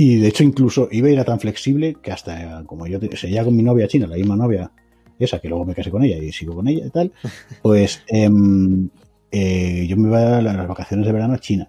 y 0.00 0.16
de 0.16 0.28
hecho 0.28 0.44
incluso 0.44 0.88
eBay 0.92 1.14
era 1.14 1.24
tan 1.24 1.40
flexible 1.40 1.96
que 2.00 2.12
hasta 2.12 2.62
como 2.66 2.86
yo 2.86 3.00
seguía 3.16 3.44
con 3.44 3.56
mi 3.56 3.64
novia 3.64 3.88
china, 3.88 4.06
la 4.06 4.16
misma 4.16 4.36
novia 4.36 4.70
esa, 5.18 5.40
que 5.40 5.48
luego 5.48 5.64
me 5.64 5.74
casé 5.74 5.90
con 5.90 6.04
ella 6.04 6.16
y 6.18 6.30
sigo 6.30 6.54
con 6.54 6.68
ella 6.68 6.86
y 6.86 6.90
tal, 6.90 7.12
pues 7.62 8.04
em, 8.06 8.88
eh, 9.32 9.86
yo 9.88 9.96
me 9.96 10.08
iba 10.08 10.38
a 10.38 10.40
las 10.40 10.68
vacaciones 10.68 11.04
de 11.04 11.12
verano 11.12 11.34
a 11.34 11.38
China. 11.38 11.68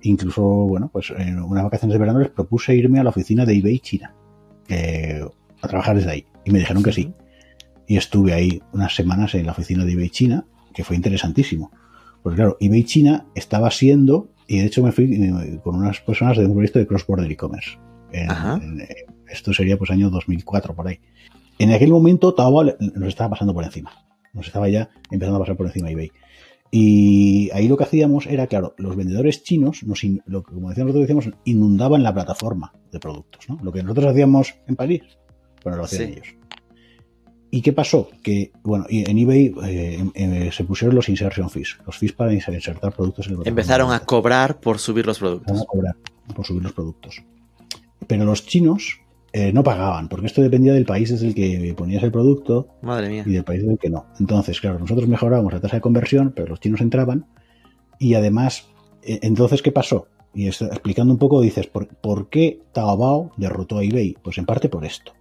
Incluso, 0.00 0.42
bueno, 0.42 0.88
pues 0.90 1.12
en 1.16 1.40
unas 1.40 1.64
vacaciones 1.64 1.92
de 1.92 1.98
verano 1.98 2.20
les 2.20 2.30
propuse 2.30 2.74
irme 2.74 3.00
a 3.00 3.04
la 3.04 3.10
oficina 3.10 3.44
de 3.44 3.58
eBay 3.58 3.80
China, 3.80 4.14
eh, 4.68 5.20
a 5.60 5.68
trabajar 5.68 5.96
desde 5.96 6.10
ahí. 6.10 6.26
Y 6.46 6.50
me 6.50 6.60
dijeron 6.60 6.82
que 6.82 6.92
sí. 6.92 7.12
Y 7.86 7.98
estuve 7.98 8.32
ahí 8.32 8.62
unas 8.72 8.94
semanas 8.94 9.34
en 9.34 9.44
la 9.44 9.52
oficina 9.52 9.84
de 9.84 9.92
eBay 9.92 10.08
China, 10.08 10.46
que 10.72 10.84
fue 10.84 10.96
interesantísimo. 10.96 11.70
Porque 12.22 12.36
claro, 12.36 12.56
eBay 12.60 12.84
China 12.84 13.26
estaba 13.34 13.70
siendo, 13.70 14.30
y 14.48 14.58
de 14.58 14.66
hecho 14.66 14.82
me 14.82 14.90
fui 14.90 15.04
eh, 15.14 15.60
con 15.62 15.76
unas 15.76 16.00
personas 16.00 16.38
de 16.38 16.46
un 16.46 16.54
proyecto 16.54 16.78
de 16.78 16.86
cross-border 16.86 17.30
e-commerce. 17.30 17.78
Eh, 18.12 18.26
esto 19.28 19.52
sería 19.52 19.76
pues 19.76 19.90
año 19.90 20.08
2004 20.08 20.74
por 20.74 20.88
ahí. 20.88 20.98
En 21.58 21.70
aquel 21.70 21.90
momento 21.90 22.34
Taobao 22.34 22.64
nos 22.64 23.08
estaba 23.08 23.30
pasando 23.30 23.52
por 23.52 23.62
encima. 23.62 23.92
Nos 24.32 24.46
estaba 24.46 24.68
ya 24.68 24.88
empezando 25.10 25.36
a 25.36 25.40
pasar 25.40 25.56
por 25.56 25.66
encima 25.66 25.90
eBay. 25.90 26.10
Y 26.70 27.50
ahí 27.52 27.68
lo 27.68 27.76
que 27.76 27.84
hacíamos 27.84 28.26
era, 28.26 28.46
claro, 28.46 28.74
los 28.78 28.96
vendedores 28.96 29.42
chinos, 29.42 29.82
nos, 29.84 30.02
lo 30.26 30.42
que 30.42 30.54
como 30.54 30.70
decíamos 30.70 30.94
nosotros, 30.94 31.08
decíamos, 31.08 31.40
inundaban 31.44 32.02
la 32.02 32.14
plataforma 32.14 32.72
de 32.90 33.00
productos. 33.00 33.48
¿no? 33.48 33.58
Lo 33.62 33.70
que 33.70 33.82
nosotros 33.82 34.06
hacíamos 34.06 34.54
en 34.66 34.76
París, 34.76 35.02
bueno, 35.62 35.78
lo 35.78 35.84
hacían 35.84 36.10
ellos. 36.10 36.37
¿Y 37.50 37.62
qué 37.62 37.72
pasó? 37.72 38.10
Que, 38.22 38.52
bueno, 38.62 38.84
en 38.90 39.18
eBay 39.18 39.54
eh, 39.64 40.10
eh, 40.14 40.50
se 40.52 40.64
pusieron 40.64 40.94
los 40.94 41.08
insertion 41.08 41.48
fees, 41.48 41.78
los 41.86 41.96
fees 41.96 42.12
para 42.12 42.32
insertar 42.32 42.92
productos 42.92 43.26
en 43.28 43.40
el 43.40 43.48
Empezaron 43.48 43.92
a 43.92 44.00
cobrar 44.00 44.60
por 44.60 44.78
subir 44.78 45.06
los 45.06 45.18
productos. 45.18 45.48
Empezaron 45.48 45.62
a 45.62 45.72
cobrar 45.72 45.96
por 46.34 46.46
subir 46.46 46.62
los 46.62 46.72
productos. 46.72 47.22
Pero 48.06 48.24
los 48.26 48.44
chinos 48.44 49.00
eh, 49.32 49.52
no 49.52 49.62
pagaban, 49.62 50.08
porque 50.08 50.26
esto 50.26 50.42
dependía 50.42 50.74
del 50.74 50.84
país 50.84 51.10
desde 51.10 51.28
el 51.28 51.34
que 51.34 51.74
ponías 51.76 52.02
el 52.02 52.12
producto 52.12 52.68
Madre 52.82 53.08
mía. 53.08 53.24
y 53.24 53.32
del 53.32 53.44
país 53.44 53.60
desde 53.60 53.72
el 53.72 53.78
que 53.78 53.90
no. 53.90 54.06
Entonces, 54.20 54.60
claro, 54.60 54.78
nosotros 54.78 55.08
mejorábamos 55.08 55.52
la 55.52 55.60
tasa 55.60 55.76
de 55.76 55.80
conversión, 55.80 56.32
pero 56.36 56.48
los 56.48 56.60
chinos 56.60 56.82
entraban 56.82 57.26
y 57.98 58.14
además, 58.14 58.66
entonces, 59.02 59.62
¿qué 59.62 59.72
pasó? 59.72 60.06
Y 60.34 60.46
explicando 60.46 61.14
un 61.14 61.18
poco, 61.18 61.40
dices, 61.40 61.66
¿por, 61.66 61.88
¿por 61.88 62.28
qué 62.28 62.60
Taobao 62.72 63.32
derrotó 63.38 63.78
a 63.78 63.84
eBay? 63.84 64.16
Pues 64.22 64.36
en 64.38 64.44
parte 64.44 64.68
por 64.68 64.84
esto 64.84 65.12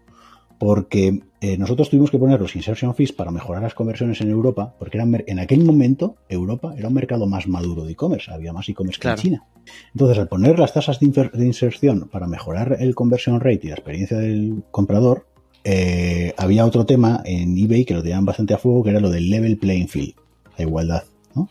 porque 0.58 1.22
eh, 1.40 1.56
nosotros 1.58 1.90
tuvimos 1.90 2.10
que 2.10 2.18
poner 2.18 2.40
los 2.40 2.56
insertion 2.56 2.96
fees 2.96 3.14
para 3.14 3.30
mejorar 3.30 3.62
las 3.62 3.76
conversiones 3.76 4.20
en 4.22 4.32
Europa, 4.32 4.74
porque 4.80 4.98
eran, 4.98 5.24
en 5.28 5.40
aquel 5.40 5.64
momento 5.64 6.16
Europa 6.30 6.74
era 6.76 6.88
un 6.88 6.96
mercado 6.96 7.28
más 7.28 7.48
maduro 7.48 7.86
de 7.86 7.92
e-commerce, 7.92 8.32
había 8.32 8.54
más 8.54 8.68
e-commerce 8.70 9.00
que 9.00 9.08
en 9.08 9.16
China. 9.16 9.46
Entonces, 9.94 10.18
al 10.18 10.28
poner 10.28 10.58
las 10.58 10.74
tasas 10.74 11.00
de, 11.00 11.46
inserción 11.46 12.10
para 12.12 12.26
mejorar 12.26 12.78
el 12.80 12.96
conversion 12.96 13.40
rate 13.40 13.62
y 13.64 13.68
la 13.68 13.76
experiencia 13.76 14.18
del 14.18 14.64
comprador, 14.72 15.28
eh, 15.64 16.34
había 16.38 16.66
otro 16.66 16.86
tema 16.88 17.22
en 17.24 17.56
eBay 17.56 17.86
que 17.86 17.94
lo 17.94 18.02
tenían 18.02 18.26
bastante 18.26 18.56
a 18.56 18.58
fuego, 18.58 18.84
que 18.84 18.90
era 18.90 19.00
lo 19.00 19.12
del 19.12 19.30
level 19.30 19.58
playing 19.58 19.90
field, 19.90 20.16
la 20.58 20.64
igualdad 20.64 21.04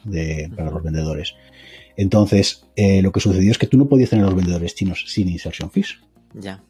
de, 0.02 0.50
para 0.56 0.72
los 0.72 0.82
vendedores. 0.82 1.34
Entonces, 1.96 2.66
eh, 2.74 3.02
lo 3.02 3.12
que 3.12 3.20
sucedió 3.20 3.52
es 3.52 3.58
que 3.58 3.68
tú 3.68 3.78
no 3.78 3.86
podías 3.86 4.10
tener 4.10 4.24
los 4.24 4.34
vendedores 4.34 4.74
chinos 4.74 5.04
sin 5.06 5.28
insertion 5.28 5.70
fees. 5.70 6.00
Ya 6.34 6.60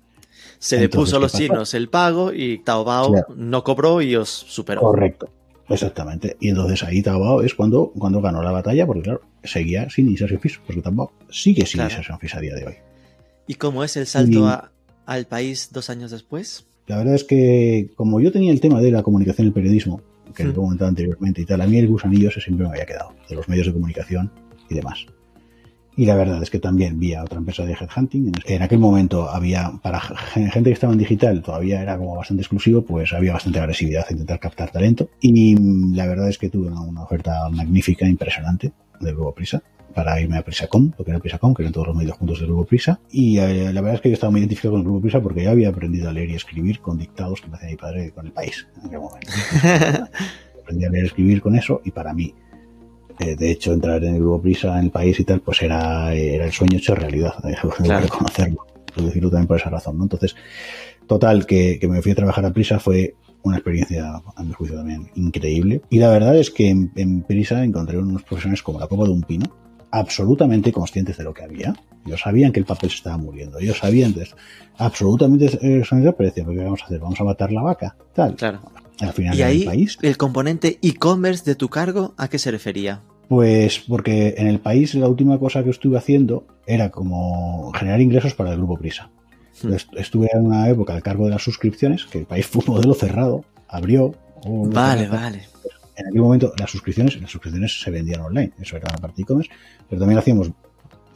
se 0.58 0.78
le 0.78 0.88
puso 0.88 1.16
a 1.16 1.20
los 1.20 1.32
chinos 1.32 1.74
el 1.74 1.88
pago 1.88 2.32
y 2.32 2.58
Taobao 2.58 3.12
no 3.36 3.64
cobró 3.64 4.02
y 4.02 4.16
os 4.16 4.28
superó. 4.28 4.80
Correcto, 4.80 5.28
exactamente. 5.68 6.36
Y 6.40 6.48
entonces 6.48 6.82
ahí 6.82 7.02
Taobao 7.02 7.42
es 7.42 7.54
cuando, 7.54 7.92
cuando 7.98 8.20
ganó 8.20 8.42
la 8.42 8.52
batalla, 8.52 8.86
porque 8.86 9.02
claro, 9.02 9.22
seguía 9.44 9.88
sin 9.90 10.08
insertion 10.08 10.40
fees, 10.40 10.60
porque 10.64 10.82
Taobao 10.82 11.12
sigue 11.30 11.66
sin 11.66 11.82
insertion 11.82 12.18
fees 12.18 12.34
a 12.34 12.40
día 12.40 12.54
de 12.54 12.66
hoy. 12.66 12.74
¿Y 13.46 13.54
cómo 13.54 13.84
es 13.84 13.96
el 13.96 14.06
salto 14.06 14.62
al 15.04 15.26
país 15.26 15.70
dos 15.72 15.90
años 15.90 16.10
después? 16.10 16.66
La 16.86 16.98
verdad 16.98 17.14
es 17.14 17.24
que 17.24 17.90
como 17.96 18.20
yo 18.20 18.30
tenía 18.30 18.52
el 18.52 18.60
tema 18.60 18.80
de 18.80 18.90
la 18.90 19.02
comunicación 19.02 19.46
y 19.46 19.48
el 19.48 19.54
periodismo, 19.54 20.00
que 20.34 20.44
lo 20.44 20.50
he 20.50 20.54
comentado 20.54 20.88
anteriormente 20.88 21.40
y 21.40 21.44
tal, 21.44 21.60
a 21.60 21.66
mí 21.66 21.78
el 21.78 21.88
gusanillo 21.88 22.28
ese 22.28 22.40
siempre 22.40 22.66
me 22.66 22.72
había 22.72 22.86
quedado, 22.86 23.12
de 23.28 23.36
los 23.36 23.48
medios 23.48 23.66
de 23.66 23.72
comunicación 23.72 24.30
y 24.68 24.74
demás. 24.74 25.06
Y 25.96 26.04
la 26.04 26.14
verdad 26.14 26.42
es 26.42 26.50
que 26.50 26.58
también 26.58 27.00
vi 27.00 27.14
a 27.14 27.24
otra 27.24 27.38
empresa 27.38 27.64
de 27.64 27.72
headhunting. 27.72 28.30
En 28.44 28.62
aquel 28.62 28.78
momento 28.78 29.30
había, 29.30 29.72
para 29.82 29.98
gente 30.00 30.64
que 30.64 30.72
estaba 30.72 30.92
en 30.92 30.98
digital, 30.98 31.42
todavía 31.42 31.80
era 31.80 31.96
como 31.96 32.14
bastante 32.14 32.42
exclusivo, 32.42 32.82
pues 32.82 33.14
había 33.14 33.32
bastante 33.32 33.60
agresividad 33.60 34.04
a 34.06 34.12
intentar 34.12 34.38
captar 34.38 34.70
talento. 34.70 35.08
Y 35.22 35.56
la 35.94 36.06
verdad 36.06 36.28
es 36.28 36.36
que 36.36 36.50
tuve 36.50 36.66
una, 36.68 37.02
oferta 37.02 37.48
magnífica, 37.50 38.06
impresionante, 38.06 38.72
de 39.00 39.12
Grupo 39.12 39.32
Prisa, 39.34 39.62
para 39.94 40.20
irme 40.20 40.36
a 40.36 40.42
Prisacom, 40.42 40.92
lo 40.98 41.02
que 41.04 41.10
era 41.10 41.20
Prisacom, 41.20 41.54
que 41.54 41.62
eran 41.62 41.72
todos 41.72 41.86
los 41.86 41.96
medios 41.96 42.16
juntos 42.18 42.40
del 42.40 42.48
Grupo 42.48 42.66
Prisa. 42.66 43.00
Y 43.10 43.38
eh, 43.38 43.72
la 43.72 43.80
verdad 43.80 43.94
es 43.94 44.00
que 44.02 44.10
yo 44.10 44.14
estaba 44.14 44.30
muy 44.30 44.40
identificado 44.40 44.72
con 44.72 44.80
el 44.80 44.84
Grupo 44.84 45.00
Prisa 45.00 45.22
porque 45.22 45.44
ya 45.44 45.50
había 45.52 45.70
aprendido 45.70 46.10
a 46.10 46.12
leer 46.12 46.28
y 46.28 46.34
escribir 46.34 46.80
con 46.80 46.98
dictados 46.98 47.40
que 47.40 47.48
me 47.48 47.56
hacía 47.56 47.70
mi 47.70 47.76
padre 47.76 48.10
con 48.10 48.26
el 48.26 48.32
país 48.32 48.66
en 48.76 48.86
aquel 48.86 49.00
momento. 49.00 49.32
Aprendí 50.60 50.84
a 50.84 50.90
leer 50.90 51.04
y 51.04 51.06
escribir 51.06 51.40
con 51.40 51.56
eso 51.56 51.80
y 51.84 51.90
para 51.90 52.12
mí 52.12 52.34
eh, 53.18 53.36
de 53.36 53.50
hecho, 53.50 53.72
entrar 53.72 54.02
en 54.04 54.14
el 54.14 54.20
grupo 54.20 54.42
Prisa 54.42 54.78
en 54.78 54.86
el 54.86 54.90
país 54.90 55.18
y 55.20 55.24
tal, 55.24 55.40
pues 55.40 55.62
era, 55.62 56.12
era 56.14 56.44
el 56.44 56.52
sueño 56.52 56.78
hecho 56.78 56.94
realidad, 56.94 57.34
claro. 57.82 58.02
reconocerlo, 58.02 58.66
decirlo 58.96 59.30
también 59.30 59.46
por 59.46 59.58
esa 59.58 59.70
razón, 59.70 59.98
¿no? 59.98 60.04
Entonces, 60.04 60.36
total, 61.06 61.46
que, 61.46 61.78
me 61.88 62.02
fui 62.02 62.12
a 62.12 62.14
trabajar 62.14 62.44
a 62.44 62.52
Prisa 62.52 62.78
fue 62.78 63.14
una 63.42 63.56
experiencia, 63.56 64.20
a 64.34 64.42
mi 64.42 64.52
juicio 64.52 64.76
también, 64.76 65.08
increíble. 65.14 65.80
Y 65.88 65.98
la 65.98 66.10
verdad 66.10 66.36
es 66.36 66.50
que 66.50 66.68
en, 66.68 67.22
Prisa 67.22 67.62
encontré 67.64 67.96
unos 67.96 68.22
profesionales 68.24 68.62
como 68.62 68.80
la 68.80 68.88
copa 68.88 69.04
de 69.04 69.10
un 69.10 69.22
pino, 69.22 69.46
absolutamente 69.90 70.72
conscientes 70.72 71.16
de 71.16 71.24
lo 71.24 71.32
que 71.32 71.44
había. 71.44 71.74
Ellos 72.04 72.20
sabían 72.20 72.52
que 72.52 72.60
el 72.60 72.66
papel 72.66 72.90
se 72.90 72.96
estaba 72.96 73.16
muriendo. 73.16 73.58
Ellos 73.58 73.78
sabían 73.78 74.14
esto. 74.20 74.36
Absolutamente 74.78 75.46
eh, 75.46 75.82
pero 75.90 76.14
decían, 76.18 76.48
¿qué 76.48 76.64
vamos 76.64 76.82
a 76.82 76.86
hacer? 76.86 76.98
¿Vamos 76.98 77.20
a 77.20 77.24
matar 77.24 77.52
la 77.52 77.62
vaca? 77.62 77.96
Tal. 78.12 78.34
Claro. 78.34 78.60
¿Y 79.32 79.42
ahí 79.42 79.86
el 80.02 80.16
componente 80.16 80.78
e-commerce 80.82 81.44
de 81.44 81.54
tu 81.54 81.68
cargo 81.68 82.14
a 82.16 82.28
qué 82.28 82.38
se 82.38 82.50
refería? 82.50 83.02
Pues 83.28 83.80
porque 83.80 84.34
en 84.38 84.46
el 84.46 84.60
país 84.60 84.94
la 84.94 85.08
última 85.08 85.38
cosa 85.38 85.64
que 85.64 85.70
estuve 85.70 85.98
haciendo 85.98 86.46
era 86.66 86.90
como 86.90 87.72
generar 87.72 88.00
ingresos 88.00 88.34
para 88.34 88.52
el 88.52 88.58
grupo 88.58 88.78
Prisa. 88.78 89.10
Hmm. 89.62 89.74
Estuve 89.96 90.28
en 90.32 90.46
una 90.46 90.68
época 90.68 90.94
al 90.94 91.02
cargo 91.02 91.24
de 91.24 91.30
las 91.32 91.42
suscripciones, 91.42 92.06
que 92.06 92.18
el 92.18 92.26
país 92.26 92.46
fue 92.46 92.62
un 92.66 92.74
modelo 92.74 92.94
cerrado, 92.94 93.44
abrió. 93.68 94.14
Vale, 94.44 95.08
vale. 95.08 95.42
En 95.96 96.06
aquel 96.08 96.20
momento 96.20 96.52
las 96.58 96.70
suscripciones, 96.70 97.20
las 97.20 97.30
suscripciones 97.30 97.80
se 97.80 97.90
vendían 97.90 98.20
online, 98.20 98.52
eso 98.60 98.76
era 98.76 98.90
la 98.90 98.98
parte 98.98 99.22
e-commerce, 99.22 99.50
pero 99.88 99.98
también 99.98 100.18
hacíamos 100.18 100.50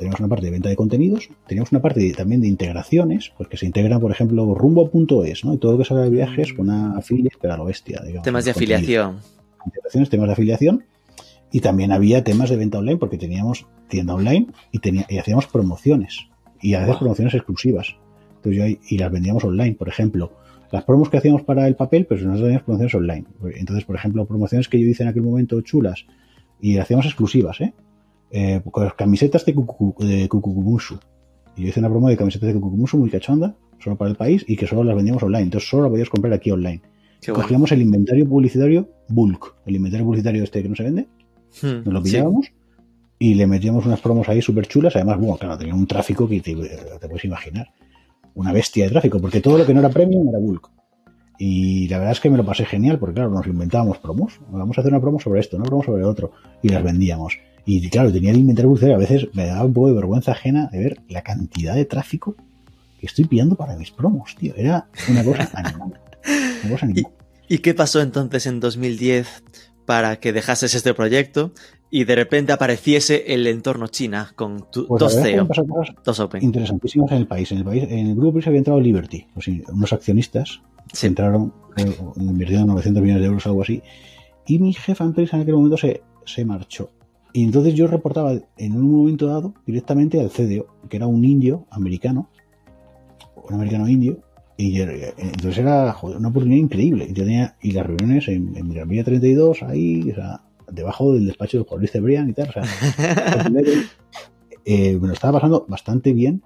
teníamos 0.01 0.21
una 0.21 0.31
parte 0.31 0.47
de 0.47 0.53
venta 0.53 0.71
de 0.71 0.77
contenidos, 0.77 1.29
teníamos 1.47 1.73
una 1.73 1.83
parte 1.83 2.11
también 2.15 2.41
de 2.41 2.49
integraciones, 2.49 3.33
pues 3.37 3.51
que 3.51 3.59
se 3.59 3.67
integra, 3.67 4.01
por 4.01 4.11
ejemplo, 4.11 4.55
rumbo.es, 4.55 5.45
¿no? 5.45 5.53
Y 5.53 5.59
todo 5.59 5.73
lo 5.73 5.79
que 5.79 5.85
salga 5.85 6.05
de 6.05 6.11
viajes 6.11 6.55
con 6.55 6.71
una 6.71 6.97
afiliación, 6.97 7.39
pero 7.39 7.53
a 7.53 7.57
lo 7.59 7.67
bestia, 7.67 8.01
digamos. 8.01 8.25
Temas 8.25 8.47
de 8.47 8.53
afiliación. 8.53 9.19
Integraciones, 9.67 10.09
temas 10.09 10.29
de 10.29 10.33
afiliación. 10.33 10.85
Y 11.53 11.61
también 11.61 11.93
había 11.93 12.25
temas 12.25 12.49
de 12.49 12.57
venta 12.57 12.79
online, 12.79 12.97
porque 12.97 13.19
teníamos 13.19 13.67
tienda 13.89 14.15
online 14.15 14.47
y, 14.73 14.79
tenía, 14.79 15.05
y 15.07 15.19
hacíamos 15.19 15.47
promociones. 15.49 16.29
Y 16.63 16.73
a 16.73 16.81
veces 16.81 16.97
promociones 16.97 17.35
exclusivas. 17.35 17.97
Entonces 18.37 18.57
yo, 18.57 18.79
y 18.89 18.97
las 18.97 19.13
vendíamos 19.13 19.45
online, 19.45 19.75
por 19.75 19.89
ejemplo. 19.89 20.33
Las 20.73 20.85
promos 20.85 21.11
que 21.11 21.19
hacíamos 21.19 21.43
para 21.43 21.69
el 21.69 21.77
papel, 21.77 22.07
pero 22.07 22.23
nosotros 22.23 22.41
teníamos 22.41 22.63
promociones 22.63 22.95
online. 22.95 23.25
Entonces, 23.55 23.85
por 23.85 23.97
ejemplo, 23.97 24.25
promociones 24.25 24.67
que 24.67 24.81
yo 24.81 24.87
hice 24.87 25.03
en 25.03 25.11
aquel 25.11 25.23
momento 25.23 25.61
chulas 25.61 26.07
y 26.59 26.79
hacíamos 26.79 27.05
exclusivas, 27.05 27.61
¿eh? 27.61 27.75
Eh, 28.31 28.61
con 28.71 28.85
las 28.85 28.95
camisetas 28.95 29.45
de, 29.45 29.55
Kukukumushu. 29.55 30.99
Y 31.57 31.63
yo 31.63 31.69
hice 31.69 31.81
una 31.81 31.89
promo 31.89 32.09
de 32.09 32.17
camisetas 32.17 32.49
de 32.49 32.55
Kukukumushu 32.55 32.99
muy 32.99 33.11
cachonda, 33.11 33.57
solo 33.79 33.97
para 33.97 34.11
el 34.11 34.17
país, 34.17 34.45
y 34.47 34.57
que 34.57 34.67
solo 34.67 34.85
las 34.85 34.97
vendíamos 34.97 35.23
online. 35.23 35.45
Entonces 35.45 35.69
solo 35.69 35.85
las 35.85 35.91
podías 35.91 36.09
comprar 36.09 36.33
aquí 36.33 36.51
online. 36.51 36.83
Cogíamos 37.33 37.71
el 37.73 37.83
inventario 37.83 38.27
publicitario 38.27 38.89
bulk, 39.09 39.55
el 39.67 39.77
inventario 39.77 40.07
publicitario 40.07 40.43
este 40.43 40.63
que 40.63 40.69
no 40.69 40.75
se 40.75 40.85
vende, 40.85 41.07
hmm, 41.61 41.85
nos 41.85 41.93
lo 41.93 42.03
pillábamos 42.03 42.51
y 43.23 43.35
le 43.35 43.47
metíamos 43.47 43.85
unas 43.85 44.01
promos 44.01 44.29
ahí 44.31 44.41
súper 44.41 44.67
chulas. 44.67 44.97
Además, 44.97 45.19
bueno, 45.19 45.37
claro, 45.37 45.59
tenía 45.59 45.75
un 45.75 45.87
tráfico 45.87 46.27
que 46.27 46.41
te, 46.41 46.55
puedes 46.55 47.25
imaginar. 47.25 47.69
Una 48.35 48.53
bestia 48.53 48.85
de 48.85 48.91
tráfico, 48.91 49.21
porque 49.21 49.41
todo 49.41 49.59
lo 49.59 49.67
que 49.67 49.75
no 49.75 49.81
era 49.81 49.91
premium 49.91 50.27
era 50.29 50.39
bulk. 50.39 50.71
Y 51.39 51.87
la 51.89 51.99
verdad 51.99 52.13
es 52.13 52.21
que 52.21 52.31
me 52.31 52.39
lo 52.39 52.45
pasé 52.47 52.65
genial, 52.65 52.99
porque 52.99 53.15
claro, 53.15 53.31
nos 53.31 53.47
inventábamos 53.47 53.99
promos. 53.99 54.41
Vamos 54.51 54.79
a 54.79 54.81
hacer 54.81 54.91
una 54.91 55.03
promo 55.03 55.21
sobre 55.21 55.41
esto, 55.41 55.59
una 55.59 55.67
promo 55.67 55.83
sobre 55.83 56.05
otro. 56.05 56.33
Y 56.63 56.71
las 56.71 56.83
vendíamos. 56.83 57.35
Y 57.65 57.89
claro, 57.89 58.13
tenía 58.13 58.31
el 58.31 58.39
inventario 58.39 58.69
publicitario. 58.69 58.97
A 58.97 59.01
veces 59.01 59.29
me 59.35 59.47
daba 59.47 59.65
un 59.65 59.73
poco 59.73 59.89
de 59.89 59.95
vergüenza 59.95 60.33
ajena 60.33 60.69
de 60.73 60.79
ver 60.79 61.01
la 61.09 61.23
cantidad 61.23 61.75
de 61.75 61.85
tráfico 61.85 62.37
que 62.99 63.07
estoy 63.07 63.25
pillando 63.25 63.57
para 63.57 63.77
mis 63.77 63.91
promos, 63.91 64.35
tío. 64.37 64.55
Era 64.57 64.89
una 65.09 65.25
cosa 65.25 65.51
animal. 65.55 66.01
¿Y, 67.49 67.59
qué 67.59 67.75
pasó 67.75 68.01
entonces 68.01 68.47
en 68.47 68.61
2010 68.61 69.43
para 69.87 70.17
que 70.17 70.33
dejases 70.33 70.75
este 70.75 70.95
proyecto 70.95 71.53
y 71.91 72.05
de 72.05 72.15
repente 72.15 72.53
apareciese 72.53 73.35
el 73.35 73.47
entorno 73.47 73.89
China 73.89 74.33
con 74.37 74.71
tu, 74.71 74.87
pues 74.87 75.01
dos 75.01 75.15
CEO, 75.15 75.49
dos 76.05 76.21
Open. 76.21 76.45
Interesantísimas 76.45 77.11
en 77.13 77.19
el 77.19 77.27
país. 77.27 77.51
En 77.51 77.59
el 77.59 77.65
país, 77.65 77.85
en 77.89 78.09
el 78.09 78.15
grupo 78.15 78.41
se 78.41 78.49
había 78.49 78.59
entrado 78.59 78.81
Liberty, 78.81 79.27
unos 79.73 79.93
accionistas 79.93 80.61
se 80.93 81.07
entraron, 81.07 81.53
eh, 81.77 81.97
invirtieron 82.17 82.67
900 82.69 83.03
millones 83.03 83.23
de 83.23 83.27
euros, 83.29 83.47
algo 83.47 83.63
así. 83.63 83.83
Y 84.47 84.59
mi 84.59 84.73
jefa 84.73 85.05
empresa 85.05 85.37
en 85.37 85.43
aquel 85.43 85.55
momento 85.55 85.77
se, 85.77 86.03
se 86.25 86.45
marchó. 86.45 86.91
Y 87.33 87.45
entonces 87.45 87.75
yo 87.75 87.87
reportaba 87.87 88.33
en 88.57 88.77
un 88.77 88.91
momento 88.91 89.27
dado 89.27 89.55
directamente 89.67 90.21
al 90.21 90.31
CDO, 90.31 90.67
que 90.89 90.97
era 90.97 91.07
un 91.07 91.25
indio 91.25 91.67
americano, 91.71 92.29
un 93.49 93.55
americano 93.55 93.89
indio, 93.89 94.19
y 94.57 94.81
entonces 94.81 95.59
era 95.59 95.97
una 96.03 96.29
oportunidad 96.29 96.61
increíble. 96.61 97.07
Y, 97.09 97.15
tenía, 97.15 97.57
y 97.63 97.73
las 97.73 97.87
reuniones 97.87 98.29
en, 98.29 98.57
en 98.57 98.69
Miramilla 98.69 99.05
32, 99.05 99.63
ahí, 99.63 100.11
o 100.11 100.15
sea, 100.15 100.43
debajo 100.71 101.15
del 101.15 101.27
despacho 101.27 101.59
del 101.59 101.67
Juan 101.67 101.81
Luis 101.81 101.93
Cebrián 101.93 102.29
y 102.29 102.33
tal, 102.33 102.49
o 102.49 102.53
sea, 102.53 102.63
eh, 104.65 104.99
me 105.01 105.09
lo 105.09 105.13
estaba 105.13 105.35
pasando 105.35 105.65
bastante 105.69 106.13
bien 106.13 106.43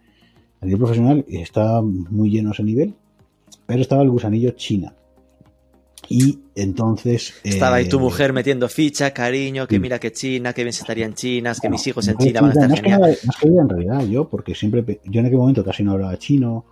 a 0.61 0.67
nivel 0.67 0.79
profesional, 0.79 1.25
y 1.29 1.39
estaba 1.39 1.83
muy 1.83 2.31
lleno 2.31 2.53
ese 2.53 2.63
nivel, 2.63 2.95
pero 3.67 3.81
estaba 3.81 4.03
el 4.03 4.11
gusanillo 4.11 4.51
China. 4.53 4.95
Y 6.09 6.39
entonces. 6.55 7.35
Estaba 7.43 7.77
ahí 7.77 7.89
tu 7.89 7.99
eh, 7.99 8.03
mujer 8.03 8.33
metiendo 8.33 8.69
ficha, 8.69 9.13
cariño, 9.13 9.67
que 9.67 9.79
mira 9.79 9.99
que 9.99 10.13
China, 10.13 10.53
que 10.53 10.63
bien 10.63 10.73
se 10.73 10.83
estarían 10.83 11.15
chinas, 11.15 11.61
que 11.61 11.71
mis 11.71 11.87
hijos 11.87 12.07
en 12.09 12.19
China 12.19 12.41
van 12.41 12.51
a 12.51 12.53
estar 12.53 12.77
genial. 12.77 13.19
en 13.43 13.69
realidad, 13.69 14.07
yo, 14.07 14.29
porque 14.29 14.55
siempre. 14.55 15.01
Yo 15.05 15.21
en 15.21 15.27
aquel 15.27 15.39
momento 15.39 15.65
casi 15.65 15.83
no 15.83 15.93
hablaba 15.93 16.19
chino, 16.19 16.65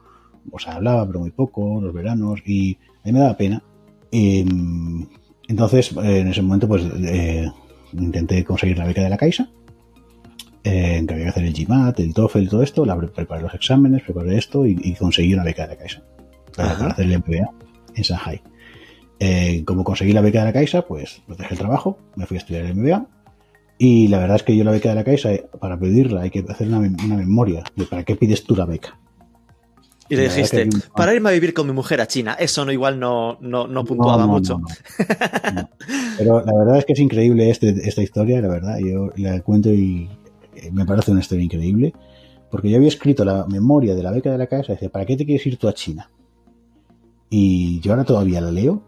o 0.51 0.59
sea, 0.59 0.75
hablaba, 0.75 1.07
pero 1.07 1.21
muy 1.21 1.31
poco, 1.31 1.81
los 1.81 1.93
veranos, 1.93 2.41
y 2.47 2.75
a 2.75 3.07
mí 3.07 3.13
me 3.13 3.21
daba 3.21 3.37
pena. 3.37 3.63
Em, 4.11 5.07
entonces, 5.49 5.93
en 5.97 6.29
ese 6.29 6.43
momento, 6.43 6.69
pues. 6.69 6.83
Eh, 7.03 7.51
intenté 7.93 8.45
conseguir 8.45 8.79
la 8.79 8.87
beca 8.87 9.03
de 9.03 9.11
la 9.11 9.17
Caixa, 9.17 9.51
eh, 10.65 11.05
que 11.07 11.15
había 11.15 11.25
que 11.25 11.31
hacer 11.31 11.45
el 11.45 11.53
GMAT, 11.53 12.01
el 12.01 12.15
TOEFL, 12.15 12.49
todo 12.49 12.63
esto, 12.63 12.85
la, 12.85 12.97
preparé 12.99 13.43
los 13.43 13.55
exámenes, 13.55 14.03
preparé 14.03 14.39
esto 14.39 14.67
y, 14.67 14.79
y 14.83 14.95
conseguí 14.95 15.35
una 15.35 15.45
beca 15.45 15.63
de 15.63 15.69
la 15.69 15.77
Caixa 15.77 16.03
para, 16.57 16.79
para 16.79 16.93
hacer 16.93 17.07
el 17.07 17.19
MBA 17.19 17.51
en 17.95 18.03
Shanghai. 18.03 18.43
Eh, 19.21 19.63
como 19.65 19.85
conseguí 19.85 20.13
la 20.13 20.21
beca 20.21 20.41
de 20.41 20.47
la 20.47 20.53
Caixa, 20.53 20.83
pues, 20.83 21.23
pues 21.27 21.39
dejé 21.39 21.55
el 21.55 21.59
trabajo, 21.59 21.99
me 22.17 22.27
fui 22.27 22.37
a 22.37 22.41
estudiar 22.41 22.65
el 22.65 22.75
MBA 22.75 23.07
y 23.79 24.09
la 24.09 24.19
verdad 24.19 24.37
es 24.37 24.43
que 24.43 24.57
yo 24.57 24.65
la 24.65 24.73
beca 24.73 24.89
de 24.89 24.95
la 24.97 25.05
Caixa, 25.05 25.33
eh, 25.33 25.47
para 25.61 25.79
pedirla 25.79 26.23
hay 26.23 26.31
que 26.31 26.45
hacer 26.49 26.69
una, 26.69 26.79
una 26.79 27.17
memoria 27.17 27.63
de 27.77 27.85
para 27.85 28.05
qué 28.05 28.17
pides 28.17 28.45
tú 28.45 28.57
la 28.57 28.65
beca. 28.65 28.99
Y 30.13 30.17
le 30.17 30.25
dijiste, 30.25 30.69
para 30.95 31.15
irme 31.15 31.31
a 31.31 31.33
vivir 31.33 31.55
con 31.55 31.67
mi 31.67 31.73
mujer 31.73 32.01
a 32.03 32.07
China. 32.07 32.37
Eso 32.39 32.67
no 32.67 32.73
igual 32.73 33.01
no, 33.01 33.39
no, 33.41 33.67
no 33.67 33.83
puntuaba 33.83 34.27
No, 34.27 34.27
no, 34.27 34.33
mucho. 34.35 34.61
Pero 36.19 36.45
la 36.45 36.53
verdad 36.53 36.77
es 36.77 36.85
que 36.85 36.93
es 36.93 36.99
increíble 36.99 37.49
este, 37.49 37.71
esta 37.89 38.03
historia, 38.03 38.43
la 38.43 38.49
verdad. 38.49 38.79
Yo 38.79 39.11
la 39.17 39.41
cuento 39.41 39.71
y 39.71 40.11
eh, 40.55 40.71
me 40.71 40.85
parece 40.85 41.13
una 41.13 41.21
historia 41.21 41.45
increíble. 41.45 41.95
Porque 42.51 42.69
yo 42.69 42.77
había 42.77 42.89
escrito 42.89 43.25
la 43.25 43.47
memoria 43.47 43.95
de 43.95 44.03
la 44.03 44.11
beca 44.11 44.31
de 44.31 44.37
la 44.37 44.45
y 44.45 44.67
decía, 44.67 44.91
¿para 44.91 45.07
qué 45.07 45.17
te 45.17 45.25
quieres 45.25 45.47
ir 45.47 45.57
tú 45.57 45.67
a 45.67 45.73
China? 45.73 46.11
Y 47.31 47.81
yo 47.81 47.93
ahora 47.93 48.05
todavía 48.05 48.43
la 48.43 48.53
leo 48.53 48.83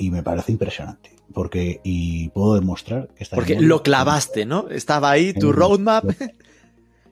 y 0.00 0.10
me 0.10 0.22
parece 0.22 0.50
impresionante. 0.52 1.10
Porque, 1.32 1.80
y 1.84 2.30
puedo 2.30 2.54
demostrar 2.54 3.08
que 3.14 3.22
está 3.22 3.36
Porque 3.36 3.60
lo 3.60 3.82
clavaste, 3.82 4.46
¿no? 4.46 4.68
Estaba 4.68 5.10
ahí 5.10 5.32
tu 5.32 5.52
roadmap. 5.52 6.04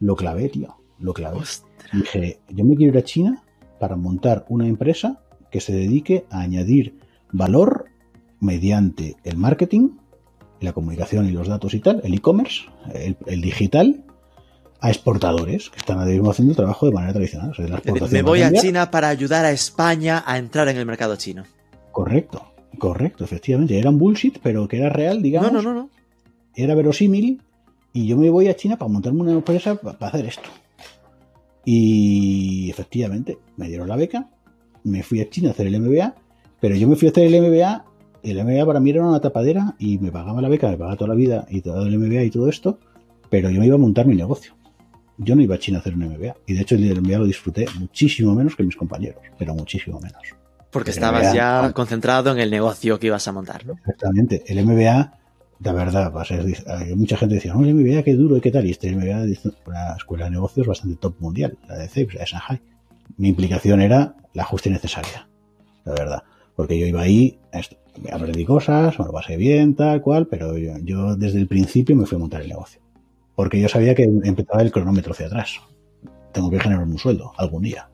Lo 0.01 0.17
clavé, 0.17 0.49
tío. 0.49 0.77
Lo 0.99 1.13
clavé. 1.13 1.39
Ostras. 1.39 1.71
Dije, 1.93 2.41
yo 2.49 2.65
me 2.65 2.77
quiero 2.77 2.93
ir 2.93 2.99
a 2.99 3.05
China 3.05 3.43
para 3.79 3.97
montar 3.97 4.45
una 4.49 4.67
empresa 4.67 5.21
que 5.51 5.61
se 5.61 5.73
dedique 5.73 6.25
a 6.31 6.41
añadir 6.41 6.99
valor 7.33 7.87
mediante 8.41 9.17
el 9.25 9.37
marketing, 9.37 9.91
la 10.61 10.73
comunicación 10.73 11.27
y 11.27 11.33
los 11.33 11.49
datos 11.49 11.75
y 11.75 11.81
tal, 11.81 12.01
el 12.05 12.15
e-commerce, 12.15 12.67
el, 12.95 13.17
el 13.27 13.41
digital, 13.41 14.05
a 14.81 14.91
exportadores 14.91 15.71
que 15.71 15.79
están 15.79 15.99
haciendo 15.99 16.53
el 16.53 16.57
trabajo 16.57 16.87
de 16.87 16.93
manera 16.93 17.13
tradicional. 17.13 17.51
O 17.51 17.55
sea, 17.55 17.67
la 17.67 17.83
Me 18.11 18.23
voy 18.23 18.43
a. 18.43 18.53
China 18.53 18.91
para 18.91 19.09
ayudar 19.09 19.45
a 19.45 19.51
España 19.51 20.23
a 20.27 20.39
entrar 20.39 20.69
en 20.69 20.77
el 20.77 20.87
mercado 20.87 21.17
chino. 21.17 21.45
Correcto, 21.93 22.53
correcto, 22.79 23.25
efectivamente. 23.25 23.79
Era 23.79 23.91
un 23.91 23.99
bullshit, 23.99 24.39
pero 24.43 24.67
que 24.69 24.79
era 24.79 24.89
real, 24.91 25.23
digamos. 25.23 25.53
No, 25.53 25.63
no, 25.63 25.73
no, 25.75 25.81
no. 25.83 25.91
era 26.55 26.75
verosímil 26.75 27.41
y 27.93 28.07
yo 28.07 28.17
me 28.17 28.31
voy 28.31 28.49
a 28.49 28.57
China 28.57 28.77
para 28.77 28.91
montarme 28.91 29.21
una 29.23 29.33
empresa 29.33 29.75
pa- 29.77 29.99
para 29.99 30.13
hacer 30.13 30.27
esto. 30.27 30.49
Y 31.65 32.71
efectivamente, 32.71 33.39
me 33.57 33.69
dieron 33.69 33.89
la 33.89 33.97
beca, 33.97 34.29
me 34.85 35.03
fui 35.03 35.21
a 35.21 35.29
China 35.29 35.49
a 35.49 35.53
hacer 35.53 35.67
el 35.67 35.81
MBA, 35.81 36.15
pero 36.61 36.75
yo 36.77 36.89
me 36.89 36.97
fui 36.97 37.09
a 37.09 37.11
hacer 37.11 37.27
el 37.33 37.43
MBA, 37.43 37.85
el 38.23 38.43
MBA 38.45 38.67
para 38.67 38.81
mí 38.81 38.91
era 38.91 39.07
una 39.07 39.21
tapadera 39.21 39.75
y 39.79 39.99
me 39.99 40.11
pagaba 40.11 40.41
la 40.41 40.49
beca, 40.49 40.69
me 40.71 40.77
pagaba 40.77 40.97
toda 40.97 41.09
la 41.09 41.15
vida 41.15 41.47
y 41.51 41.61
todo 41.61 41.87
el 41.87 41.99
MBA 41.99 42.25
y 42.25 42.31
todo 42.31 42.49
esto, 42.49 42.79
pero 43.31 43.51
yo 43.51 43.61
me 43.61 43.67
iba 43.67 43.75
a 43.75 43.79
montar 43.79 44.07
mi 44.07 44.15
negocio. 44.15 44.55
Yo 45.19 45.35
no 45.35 45.43
iba 45.43 45.57
a 45.57 45.59
China 45.59 45.79
a 45.79 45.81
hacer 45.81 45.95
un 45.95 46.05
MBA. 46.07 46.37
Y 46.47 46.55
de 46.55 46.61
hecho 46.63 46.77
el 46.77 47.01
MBA 47.03 47.19
lo 47.19 47.27
disfruté 47.27 47.67
muchísimo 47.79 48.35
menos 48.35 48.55
que 48.55 48.63
mis 48.63 48.77
compañeros, 48.77 49.21
pero 49.37 49.53
muchísimo 49.55 49.99
menos. 50.01 50.23
Porque 50.71 50.91
El 50.91 50.97
estabas 50.97 51.23
MBA. 51.25 51.35
ya 51.35 51.73
concentrado 51.73 52.33
en 52.33 52.39
el 52.39 52.51
negocio 52.51 52.99
que 52.99 53.07
ibas 53.07 53.27
a 53.27 53.33
montar, 53.33 53.67
¿no? 53.67 53.75
Exactamente. 53.79 54.45
El 54.47 54.65
MBA, 54.65 55.19
la 55.61 55.73
verdad, 55.73 56.13
va 56.15 56.23
a 56.23 56.25
ser, 56.25 56.45
hay 56.67 56.95
mucha 56.95 57.17
gente 57.17 57.37
decía, 57.37 57.55
no, 57.55 57.65
el 57.65 57.75
MBA, 57.75 58.03
qué 58.03 58.15
duro 58.15 58.37
y 58.37 58.41
qué 58.41 58.51
tal. 58.51 58.67
Y 58.67 58.71
este 58.73 58.95
MBA 58.95 59.25
es 59.25 59.41
una 59.67 59.95
escuela 59.97 60.27
de 60.27 60.33
negocios 60.33 60.67
bastante 60.67 60.97
top 60.97 61.17
mundial, 61.21 61.57
la 61.69 61.79
de 61.79 61.89
CEPS, 61.89 62.15
la 62.15 62.21
de 62.21 62.27
Shanghai. 62.27 62.61
Mi 63.17 63.29
implicación 63.29 63.81
era 63.81 64.15
la 64.35 64.45
justa 64.45 64.69
y 64.69 64.73
necesaria, 64.73 65.29
la 65.85 65.93
verdad. 65.93 66.23
Porque 66.55 66.79
yo 66.79 66.87
iba 66.87 67.01
ahí, 67.01 67.39
aprendí 68.13 68.45
cosas, 68.45 68.99
me 68.99 69.07
lo 69.07 69.13
pasé 69.13 69.37
bien, 69.37 69.75
tal 69.75 70.03
cual, 70.03 70.27
pero 70.27 70.59
yo, 70.59 70.73
yo 70.83 71.17
desde 71.17 71.39
el 71.39 71.49
principio 71.49 71.97
me 71.97 72.05
fui 72.05 72.17
a 72.17 72.19
montar 72.19 72.43
el 72.43 72.49
negocio. 72.49 72.81
Porque 73.35 73.61
yo 73.61 73.69
sabía 73.69 73.95
que 73.95 74.03
empezaba 74.03 74.61
el 74.63 74.73
cronómetro 74.73 75.13
hacia 75.13 75.27
atrás. 75.27 75.61
Tengo 76.33 76.51
que 76.51 76.61
generar 76.61 76.85
un 76.85 76.99
sueldo 76.99 77.33
algún 77.39 77.63
día. 77.63 77.89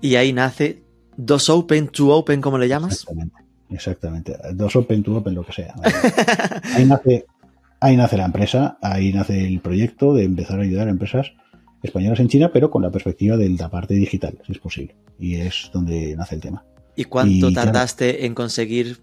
Y 0.00 0.16
ahí 0.16 0.32
nace 0.32 0.82
Dos 1.16 1.48
Open, 1.50 1.88
Two 1.88 2.10
Open, 2.12 2.40
¿cómo 2.40 2.58
le 2.58 2.68
llamas? 2.68 2.92
Exactamente, 2.92 3.36
exactamente. 3.70 4.36
Dos 4.54 4.76
open, 4.76 5.02
two 5.02 5.16
open, 5.16 5.34
lo 5.34 5.44
que 5.44 5.52
sea. 5.52 5.74
Ahí 6.74 6.84
nace, 6.84 7.24
ahí 7.80 7.96
nace 7.96 8.16
la 8.16 8.26
empresa, 8.26 8.78
ahí 8.82 9.12
nace 9.12 9.46
el 9.46 9.60
proyecto 9.60 10.14
de 10.14 10.24
empezar 10.24 10.58
a 10.60 10.62
ayudar 10.62 10.88
a 10.88 10.90
empresas 10.90 11.32
españolas 11.82 12.20
en 12.20 12.28
China, 12.28 12.50
pero 12.52 12.70
con 12.70 12.82
la 12.82 12.90
perspectiva 12.90 13.36
de 13.36 13.48
la 13.50 13.68
parte 13.70 13.94
digital, 13.94 14.38
si 14.44 14.52
es 14.52 14.58
posible. 14.58 14.94
Y 15.18 15.36
es 15.36 15.70
donde 15.72 16.14
nace 16.16 16.34
el 16.34 16.40
tema. 16.40 16.64
¿Y 16.96 17.04
cuánto 17.04 17.48
Y, 17.48 17.52
claro. 17.52 17.70
tardaste 17.72 18.26
en 18.26 18.34
conseguir 18.34 18.98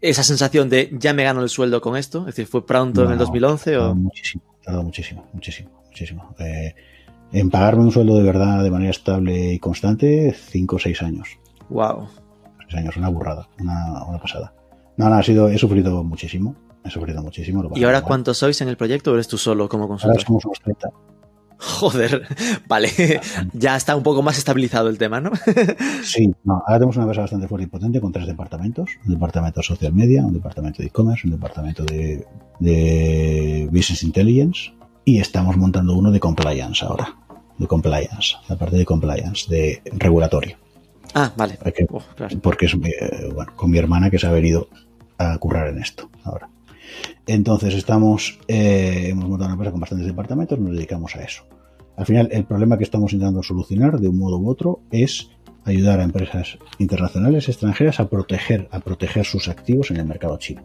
esa 0.00 0.22
sensación 0.22 0.68
de 0.68 0.90
ya 0.92 1.12
me 1.12 1.24
gano 1.24 1.42
el 1.42 1.48
sueldo 1.48 1.80
con 1.80 1.96
esto? 1.96 2.20
Es 2.20 2.36
decir, 2.36 2.46
¿fue 2.46 2.64
pronto 2.64 3.04
en 3.04 3.10
el 3.12 3.18
No, 3.18 3.24
2011 3.24 3.72
Tardó 3.72 3.90
o...? 3.90 3.94
muchísimo, 3.94 4.44
tardó 4.62 4.82
muchísimo, 4.82 5.26
muchísimo, 5.32 5.70
muchísimo. 5.86 6.34
Eh, 6.38 6.74
en 7.32 7.50
pagarme 7.50 7.82
un 7.84 7.92
sueldo 7.92 8.16
de 8.16 8.22
verdad 8.22 8.62
de 8.62 8.70
manera 8.70 8.90
estable 8.90 9.52
y 9.54 9.58
constante, 9.58 10.32
cinco 10.32 10.76
o 10.76 10.78
seis 10.78 11.02
años. 11.02 11.38
Wow. 11.68 12.08
Seis 12.68 12.82
años, 12.82 12.96
una 12.96 13.08
burrada, 13.08 13.48
una, 13.60 14.04
una 14.04 14.18
pasada. 14.18 14.54
No, 14.96 15.08
no, 15.08 15.14
ha 15.16 15.22
sido, 15.22 15.48
he 15.48 15.58
sufrido 15.58 16.02
muchísimo, 16.02 16.56
he 16.84 16.90
sufrido 16.90 17.22
muchísimo. 17.22 17.62
lo 17.62 17.70
¿Y 17.76 17.84
ahora 17.84 18.00
mal. 18.00 18.08
cuántos 18.08 18.38
sois 18.38 18.60
en 18.60 18.68
el 18.68 18.76
proyecto 18.76 19.12
o 19.12 19.14
eres 19.14 19.28
tú 19.28 19.38
solo 19.38 19.68
como 19.68 19.84
Ahora 19.84 19.96
consultor? 19.98 20.22
somos 20.22 20.44
unos 20.44 20.60
30. 20.60 20.88
Joder, 21.60 22.22
vale. 22.68 22.88
ya 23.52 23.76
está 23.76 23.96
un 23.96 24.02
poco 24.02 24.22
más 24.22 24.38
estabilizado 24.38 24.88
el 24.88 24.96
tema, 24.98 25.20
¿no? 25.20 25.30
Sí, 26.02 26.30
no, 26.44 26.54
ahora 26.66 26.78
tenemos 26.78 26.96
una 26.96 27.04
empresa 27.04 27.22
bastante 27.22 27.48
fuerte 27.48 27.64
y 27.64 27.68
potente 27.68 28.00
con 28.00 28.12
tres 28.12 28.26
departamentos. 28.26 28.90
Un 29.04 29.12
departamento 29.14 29.60
de 29.60 29.64
social 29.66 29.92
media, 29.92 30.24
un 30.24 30.32
departamento 30.32 30.82
de 30.82 30.88
e-commerce, 30.88 31.26
un 31.26 31.32
departamento 31.32 31.84
de, 31.84 32.24
de 32.60 33.68
business 33.70 34.02
intelligence 34.04 34.72
y 35.08 35.20
estamos 35.20 35.56
montando 35.56 35.94
uno 35.96 36.10
de 36.10 36.20
compliance 36.20 36.84
ahora. 36.84 37.16
De 37.56 37.66
compliance, 37.66 38.36
la 38.46 38.56
parte 38.56 38.76
de 38.76 38.84
compliance, 38.84 39.48
de 39.48 39.80
regulatorio. 39.96 40.56
ah, 41.14 41.32
vale. 41.34 41.54
Porque, 41.62 41.86
Oh, 41.90 42.02
claro. 42.14 42.38
porque 42.42 42.66
es 42.66 42.74
eh, 42.74 43.30
bueno, 43.34 43.52
con 43.56 43.70
mi 43.70 43.78
hermana 43.78 44.10
que 44.10 44.18
se 44.18 44.26
ha 44.26 44.30
venido 44.32 44.68
a 45.16 45.38
currar 45.38 45.68
en 45.68 45.78
esto 45.78 46.10
ahora. 46.24 46.50
Entonces 47.26 47.72
estamos, 47.74 48.38
eh, 48.48 49.06
hemos 49.08 49.24
montado 49.28 49.46
una 49.46 49.54
empresa 49.54 49.70
con 49.72 49.80
bastantes 49.80 50.06
departamentos, 50.06 50.58
nos 50.58 50.72
dedicamos 50.76 51.16
a 51.16 51.22
eso. 51.22 51.44
Al 51.96 52.04
final, 52.04 52.28
el 52.30 52.44
problema 52.44 52.76
que 52.76 52.84
estamos 52.84 53.12
intentando 53.14 53.42
solucionar 53.42 53.98
de 53.98 54.08
un 54.08 54.18
modo 54.18 54.36
u 54.38 54.48
otro 54.50 54.80
es 54.90 55.30
ayudar 55.64 56.00
a 56.00 56.04
empresas 56.04 56.58
internacionales 56.78 57.48
extranjeras 57.48 57.98
a 57.98 58.08
proteger, 58.10 58.68
a 58.72 58.80
proteger 58.80 59.24
sus 59.24 59.48
activos 59.48 59.90
en 59.90 59.96
el 59.96 60.04
mercado 60.06 60.36
chino. 60.38 60.62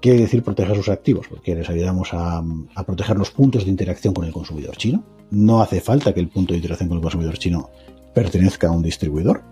¿Qué 0.00 0.08
quiere 0.08 0.22
decir 0.22 0.42
proteger 0.42 0.76
sus 0.76 0.88
activos? 0.88 1.26
Porque 1.28 1.54
les 1.54 1.68
ayudamos 1.68 2.08
a, 2.14 2.42
proteger 2.86 3.18
los 3.18 3.30
puntos 3.30 3.64
de 3.64 3.70
interacción 3.70 4.14
con 4.14 4.24
el 4.24 4.32
consumidor 4.32 4.74
chino. 4.78 5.04
No 5.30 5.60
hace 5.60 5.82
falta 5.82 6.14
que 6.14 6.20
el 6.20 6.28
punto 6.28 6.54
de 6.54 6.56
interacción 6.56 6.88
con 6.88 6.96
el 6.96 7.02
consumidor 7.02 7.36
chino 7.36 7.68
pertenezca 8.14 8.68
a 8.68 8.70
un 8.70 8.82
distribuidor. 8.82 9.42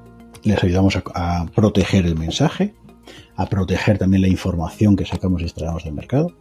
Les 0.45 0.65
ayudamos 0.65 0.97
a, 0.97 1.03
a 1.15 1.47
proteger 1.47 2.07
el 2.07 2.17
mensaje, 2.17 2.75
a 3.37 3.47
proteger 3.47 3.99
también 3.99 4.23
la 4.23 4.29
información 4.29 4.97
que 4.97 5.05
sacamos 5.05 5.43
y 5.43 5.45
extraemos 5.45 5.85
del 5.85 5.93
mercado, 5.93 6.33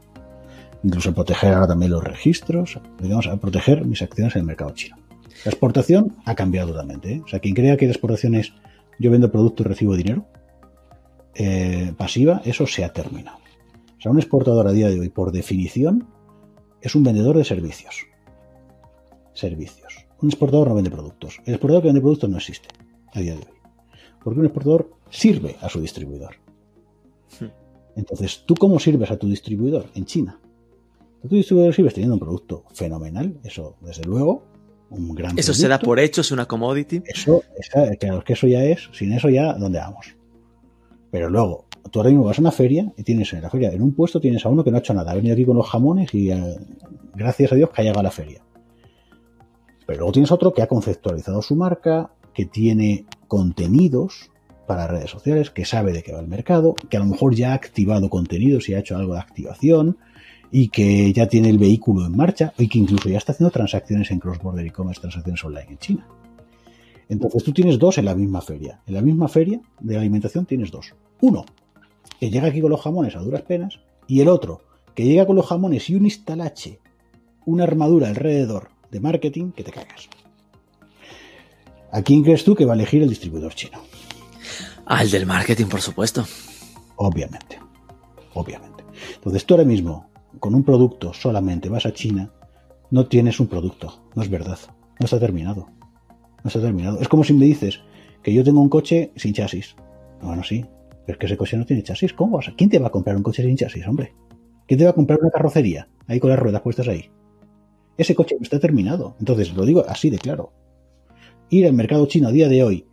incluso 0.83 1.09
a 1.09 1.13
proteger 1.13 1.53
ahora 1.53 1.67
también 1.67 1.91
los 1.91 2.01
registros, 2.01 2.79
digamos, 3.01 3.27
a 3.27 3.35
proteger 3.35 3.83
mis 3.83 4.01
acciones 4.01 4.35
en 4.35 4.39
el 4.39 4.47
mercado 4.47 4.71
chino. 4.71 4.95
La 5.43 5.51
exportación 5.51 6.15
ha 6.23 6.33
cambiado 6.33 6.69
totalmente. 6.69 7.11
¿eh? 7.11 7.21
O 7.25 7.27
sea, 7.27 7.39
quien 7.39 7.55
crea 7.55 7.75
que 7.75 7.85
la 7.85 7.91
exportación 7.91 8.35
es 8.35 8.53
yo 8.99 9.11
vendo 9.11 9.29
producto 9.29 9.63
y 9.63 9.65
recibo 9.65 9.97
dinero 9.97 10.25
eh, 11.35 11.91
pasiva, 11.97 12.41
eso 12.45 12.65
se 12.65 12.85
ha 12.85 12.93
terminado. 12.93 13.46
O 13.97 14.01
sea, 14.01 14.11
un 14.11 14.17
exportador 14.19 14.67
a 14.67 14.71
día 14.71 14.89
de 14.89 14.99
hoy, 14.99 15.09
por 15.09 15.31
definición, 15.31 16.07
es 16.81 16.93
un 16.95 17.03
vendedor 17.03 17.37
de 17.37 17.43
servicios. 17.43 17.95
Servicios. 19.33 20.05
Un 20.21 20.29
exportador 20.29 20.67
no 20.69 20.75
vende 20.75 20.89
productos. 20.91 21.39
El 21.45 21.53
exportador 21.53 21.81
que 21.83 21.87
vende 21.89 22.01
productos 22.01 22.29
no 22.29 22.37
existe 22.37 22.69
a 23.13 23.19
día 23.19 23.33
de 23.33 23.39
hoy. 23.39 23.57
Porque 24.23 24.39
un 24.39 24.45
exportador 24.45 24.91
sirve 25.09 25.55
a 25.61 25.69
su 25.69 25.79
distribuidor. 25.79 26.35
Entonces, 27.95 28.43
¿tú 28.45 28.53
cómo 28.55 28.79
sirves 28.79 29.09
a 29.11 29.17
tu 29.17 29.27
distribuidor 29.27 29.85
en 29.95 30.05
China? 30.05 30.39
Tu 31.27 31.35
distribuidor 31.35 31.73
sirves 31.73 31.93
teniendo 31.95 32.13
un 32.15 32.19
producto 32.19 32.63
fenomenal, 32.73 33.39
eso 33.43 33.75
desde 33.81 34.03
luego, 34.03 34.43
un 34.91 35.13
gran 35.15 35.37
Eso 35.37 35.53
se 35.53 35.63
da 35.67 35.77
producto. 35.77 35.85
por 35.87 35.99
hecho, 35.99 36.21
es 36.21 36.31
una 36.31 36.45
commodity. 36.45 37.01
Eso, 37.05 37.43
esa- 37.57 37.95
claro, 37.95 38.23
que 38.23 38.33
eso 38.33 38.47
ya 38.47 38.63
es, 38.63 38.87
sin 38.93 39.11
eso 39.13 39.29
ya, 39.29 39.53
¿dónde 39.53 39.79
vamos? 39.79 40.15
Pero 41.11 41.29
luego, 41.29 41.65
tú 41.89 41.99
ahora 41.99 42.09
mismo 42.09 42.25
vas 42.25 42.37
a 42.37 42.41
una 42.41 42.51
feria 42.51 42.91
y 42.97 43.03
tienes 43.03 43.31
en 43.33 43.41
la 43.41 43.49
feria, 43.49 43.71
en 43.71 43.81
un 43.81 43.93
puesto 43.93 44.19
tienes 44.19 44.45
a 44.45 44.49
uno 44.49 44.63
que 44.63 44.71
no 44.71 44.77
ha 44.77 44.79
hecho 44.79 44.93
nada, 44.93 45.11
ha 45.11 45.15
venido 45.15 45.33
aquí 45.33 45.45
con 45.45 45.57
los 45.57 45.67
jamones 45.67 46.13
y 46.13 46.31
eh, 46.31 46.55
gracias 47.15 47.51
a 47.51 47.55
Dios 47.55 47.69
que 47.69 47.81
ha 47.81 47.83
llegado 47.83 47.99
a 47.99 48.03
la 48.03 48.11
feria. 48.11 48.41
Pero 49.85 49.99
luego 49.99 50.11
tienes 50.11 50.31
otro 50.31 50.53
que 50.53 50.61
ha 50.61 50.67
conceptualizado 50.67 51.41
su 51.41 51.55
marca, 51.55 52.11
que 52.33 52.45
tiene 52.45 53.05
contenidos 53.27 54.29
para 54.67 54.85
redes 54.85 55.09
sociales, 55.09 55.49
que 55.49 55.65
sabe 55.65 55.93
de 55.93 56.03
qué 56.03 56.11
va 56.11 56.19
el 56.19 56.27
mercado, 56.27 56.75
que 56.75 56.97
a 56.97 56.99
lo 56.99 57.05
mejor 57.05 57.33
ya 57.33 57.51
ha 57.51 57.55
activado 57.55 58.09
contenidos 58.09 58.67
y 58.67 58.73
ha 58.73 58.79
hecho 58.79 58.97
algo 58.97 59.13
de 59.13 59.19
activación, 59.19 59.97
y 60.51 60.69
que 60.69 61.11
ya 61.13 61.27
tiene 61.27 61.49
el 61.49 61.57
vehículo 61.57 62.05
en 62.05 62.15
marcha, 62.15 62.53
y 62.57 62.67
que 62.67 62.77
incluso 62.77 63.09
ya 63.09 63.17
está 63.17 63.31
haciendo 63.31 63.51
transacciones 63.51 64.11
en 64.11 64.19
cross-border 64.19 64.65
e-commerce, 64.65 65.01
transacciones 65.01 65.43
online 65.43 65.67
en 65.69 65.77
China. 65.77 66.07
Entonces 67.09 67.43
tú 67.43 67.53
tienes 67.53 67.79
dos 67.79 67.97
en 67.97 68.05
la 68.05 68.15
misma 68.15 68.41
feria. 68.41 68.81
En 68.85 68.93
la 68.93 69.01
misma 69.01 69.29
feria 69.29 69.61
de 69.79 69.97
alimentación 69.97 70.45
tienes 70.45 70.69
dos. 70.71 70.93
Uno, 71.21 71.45
que 72.19 72.29
llega 72.29 72.47
aquí 72.47 72.61
con 72.61 72.71
los 72.71 72.81
jamones 72.81 73.15
a 73.15 73.19
duras 73.19 73.43
penas, 73.43 73.79
y 74.07 74.21
el 74.21 74.27
otro, 74.27 74.61
que 74.95 75.05
llega 75.05 75.25
con 75.25 75.35
los 75.35 75.45
jamones 75.45 75.89
y 75.89 75.95
un 75.95 76.05
instalache, 76.05 76.79
una 77.45 77.63
armadura 77.63 78.07
alrededor 78.07 78.69
de 78.91 78.99
marketing 78.99 79.51
que 79.51 79.63
te 79.63 79.71
cagas. 79.71 80.09
¿A 81.91 82.01
quién 82.01 82.23
crees 82.23 82.43
tú 82.43 82.55
que 82.55 82.65
va 82.65 82.73
a 82.73 82.75
elegir 82.75 83.01
el 83.01 83.09
distribuidor 83.09 83.53
chino? 83.53 83.79
Al 84.85 85.09
del 85.09 85.25
marketing, 85.25 85.65
por 85.65 85.81
supuesto. 85.81 86.25
Obviamente. 86.95 87.59
Obviamente. 88.33 88.83
Entonces 89.15 89.45
tú 89.45 89.53
ahora 89.53 89.65
mismo, 89.65 90.09
con 90.39 90.55
un 90.55 90.63
producto 90.63 91.13
solamente 91.13 91.69
vas 91.69 91.85
a 91.85 91.93
China, 91.93 92.31
no 92.89 93.07
tienes 93.07 93.39
un 93.39 93.47
producto. 93.47 94.09
No 94.15 94.21
es 94.21 94.29
verdad. 94.29 94.59
No 94.99 95.05
está 95.05 95.19
terminado. 95.19 95.67
No 96.43 96.47
está 96.47 96.61
terminado. 96.61 96.99
Es 96.99 97.07
como 97.07 97.23
si 97.23 97.33
me 97.33 97.45
dices 97.45 97.81
que 98.23 98.33
yo 98.33 98.43
tengo 98.43 98.61
un 98.61 98.69
coche 98.69 99.11
sin 99.15 99.33
chasis. 99.33 99.75
Bueno, 100.21 100.43
sí. 100.43 100.65
Pero 101.07 101.15
es 101.15 101.19
que 101.19 101.25
ese 101.27 101.37
coche 101.37 101.55
no 101.55 101.65
tiene 101.65 101.81
chasis. 101.83 102.11
¿Cómo 102.13 102.35
vas? 102.37 102.51
¿Quién 102.57 102.69
te 102.69 102.79
va 102.79 102.87
a 102.87 102.91
comprar 102.91 103.15
un 103.15 103.23
coche 103.23 103.41
sin 103.41 103.55
chasis, 103.55 103.87
hombre? 103.87 104.13
¿Quién 104.67 104.77
te 104.77 104.83
va 104.83 104.89
a 104.91 104.93
comprar 104.93 105.17
una 105.21 105.31
carrocería? 105.31 105.87
Ahí 106.05 106.19
con 106.19 106.29
las 106.29 106.37
ruedas 106.37 106.61
puestas 106.61 106.89
ahí. 106.89 107.09
Ese 107.97 108.13
coche 108.13 108.35
no 108.37 108.43
está 108.43 108.59
terminado. 108.59 109.15
Entonces, 109.19 109.53
lo 109.55 109.65
digo 109.65 109.85
así 109.87 110.09
de 110.09 110.19
claro. 110.19 110.51
Ir 111.49 111.65
al 111.65 111.73
mercado 111.73 112.05
chino 112.07 112.27
a 112.27 112.31
día 112.33 112.49
de 112.49 112.61
hoy 112.61 112.85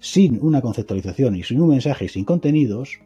sin 0.00 0.38
una 0.42 0.62
conceptualización 0.62 1.36
y 1.36 1.42
sin 1.42 1.60
un 1.60 1.68
mensaje 1.68 2.06
y 2.06 2.08
sin 2.08 2.24
contenidos 2.24 2.98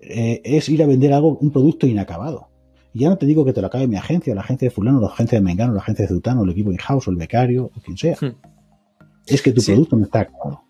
eh, 0.00 0.40
es 0.44 0.68
ir 0.68 0.80
a 0.82 0.86
vender 0.86 1.12
algo, 1.12 1.36
un 1.38 1.50
producto 1.50 1.88
inacabado. 1.88 2.48
Y 2.94 3.00
ya 3.00 3.08
no 3.08 3.18
te 3.18 3.26
digo 3.26 3.44
que 3.44 3.52
te 3.52 3.60
lo 3.60 3.66
acabe 3.66 3.88
mi 3.88 3.96
agencia, 3.96 4.34
la 4.36 4.40
agencia 4.42 4.66
de 4.66 4.70
fulano, 4.70 5.00
la 5.00 5.08
agencia 5.08 5.38
de 5.38 5.44
Mengano, 5.44 5.72
la 5.74 5.80
agencia 5.80 6.04
de 6.04 6.08
Zutano, 6.08 6.44
el 6.44 6.50
equipo 6.50 6.70
in-house, 6.70 7.08
o 7.08 7.10
el 7.10 7.16
becario, 7.16 7.64
o 7.76 7.80
quien 7.84 7.96
sea. 7.96 8.16
Hmm. 8.20 8.34
Es 9.26 9.42
que 9.42 9.52
tu 9.52 9.60
Sí. 9.60 9.72
producto 9.72 9.96
no 9.96 10.04
está 10.04 10.20
acabado. 10.20 10.62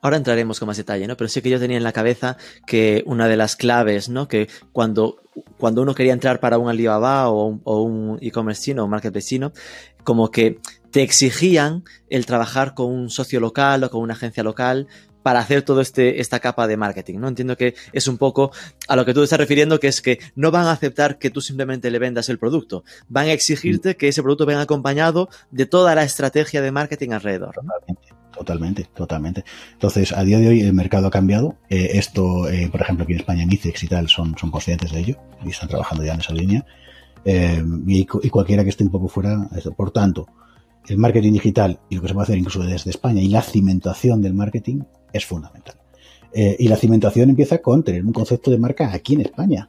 Ahora 0.00 0.16
entraremos 0.16 0.58
con 0.58 0.66
más 0.66 0.76
detalle, 0.76 1.06
¿no? 1.06 1.16
Pero 1.16 1.28
sí 1.28 1.42
que 1.42 1.50
yo 1.50 1.58
tenía 1.58 1.76
en 1.76 1.82
la 1.82 1.92
cabeza 1.92 2.36
que 2.66 3.02
una 3.06 3.28
de 3.28 3.36
las 3.36 3.56
claves, 3.56 4.08
¿no? 4.08 4.28
Que 4.28 4.48
cuando, 4.72 5.22
cuando 5.58 5.82
uno 5.82 5.94
quería 5.94 6.12
entrar 6.12 6.40
para 6.40 6.58
un 6.58 6.68
Alibaba 6.68 7.28
o 7.28 7.46
un, 7.46 7.60
o 7.64 7.82
un 7.82 8.18
e-commerce 8.20 8.62
chino 8.62 8.82
o 8.82 8.84
un 8.84 8.90
marketplace 8.90 9.28
chino, 9.28 9.52
como 10.04 10.30
que 10.30 10.58
te 10.90 11.02
exigían 11.02 11.84
el 12.10 12.26
trabajar 12.26 12.74
con 12.74 12.86
un 12.86 13.10
socio 13.10 13.40
local 13.40 13.84
o 13.84 13.90
con 13.90 14.02
una 14.02 14.14
agencia 14.14 14.42
local 14.42 14.88
para 15.22 15.40
hacer 15.40 15.62
todo 15.62 15.80
este 15.80 16.20
esta 16.20 16.40
capa 16.40 16.66
de 16.66 16.76
marketing, 16.76 17.18
¿no? 17.18 17.28
Entiendo 17.28 17.56
que 17.56 17.74
es 17.92 18.08
un 18.08 18.18
poco 18.18 18.50
a 18.88 18.96
lo 18.96 19.04
que 19.04 19.14
tú 19.14 19.20
te 19.20 19.24
estás 19.24 19.38
refiriendo, 19.38 19.80
que 19.80 19.88
es 19.88 20.02
que 20.02 20.18
no 20.34 20.50
van 20.50 20.66
a 20.66 20.72
aceptar 20.72 21.18
que 21.18 21.30
tú 21.30 21.40
simplemente 21.40 21.90
le 21.90 21.98
vendas 21.98 22.28
el 22.28 22.38
producto, 22.38 22.84
van 23.08 23.28
a 23.28 23.32
exigirte 23.32 23.96
que 23.96 24.08
ese 24.08 24.22
producto 24.22 24.46
venga 24.46 24.62
acompañado 24.62 25.28
de 25.50 25.66
toda 25.66 25.94
la 25.94 26.02
estrategia 26.02 26.60
de 26.60 26.72
marketing 26.72 27.10
alrededor. 27.10 27.54
Totalmente, 28.36 28.88
totalmente. 28.94 29.44
Entonces, 29.72 30.12
a 30.12 30.24
día 30.24 30.38
de 30.38 30.48
hoy 30.48 30.60
el 30.60 30.72
mercado 30.72 31.06
ha 31.06 31.10
cambiado. 31.10 31.56
Eh, 31.68 31.90
esto, 31.94 32.48
eh, 32.48 32.68
por 32.70 32.80
ejemplo, 32.80 33.04
aquí 33.04 33.12
en 33.12 33.20
España, 33.20 33.46
Micex 33.46 33.82
y 33.82 33.88
tal 33.88 34.08
son, 34.08 34.36
son 34.38 34.50
conscientes 34.50 34.92
de 34.92 35.00
ello 35.00 35.16
y 35.44 35.50
están 35.50 35.68
trabajando 35.68 36.04
ya 36.04 36.14
en 36.14 36.20
esa 36.20 36.32
línea. 36.32 36.64
Eh, 37.24 37.62
y, 37.86 38.00
y 38.00 38.30
cualquiera 38.30 38.64
que 38.64 38.70
esté 38.70 38.84
un 38.84 38.90
poco 38.90 39.08
fuera, 39.08 39.48
por 39.76 39.90
tanto, 39.90 40.26
el 40.88 40.98
marketing 40.98 41.32
digital 41.32 41.78
y 41.88 41.96
lo 41.96 42.02
que 42.02 42.08
se 42.08 42.14
puede 42.14 42.24
hacer 42.24 42.38
incluso 42.38 42.60
desde 42.60 42.90
España 42.90 43.22
y 43.22 43.28
la 43.28 43.42
cimentación 43.42 44.20
del 44.20 44.34
marketing 44.34 44.82
es 45.12 45.24
fundamental. 45.24 45.76
Eh, 46.34 46.56
y 46.58 46.68
la 46.68 46.76
cimentación 46.76 47.30
empieza 47.30 47.58
con 47.58 47.82
tener 47.82 48.04
un 48.04 48.12
concepto 48.12 48.50
de 48.50 48.58
marca 48.58 48.92
aquí 48.92 49.14
en 49.14 49.20
España. 49.20 49.68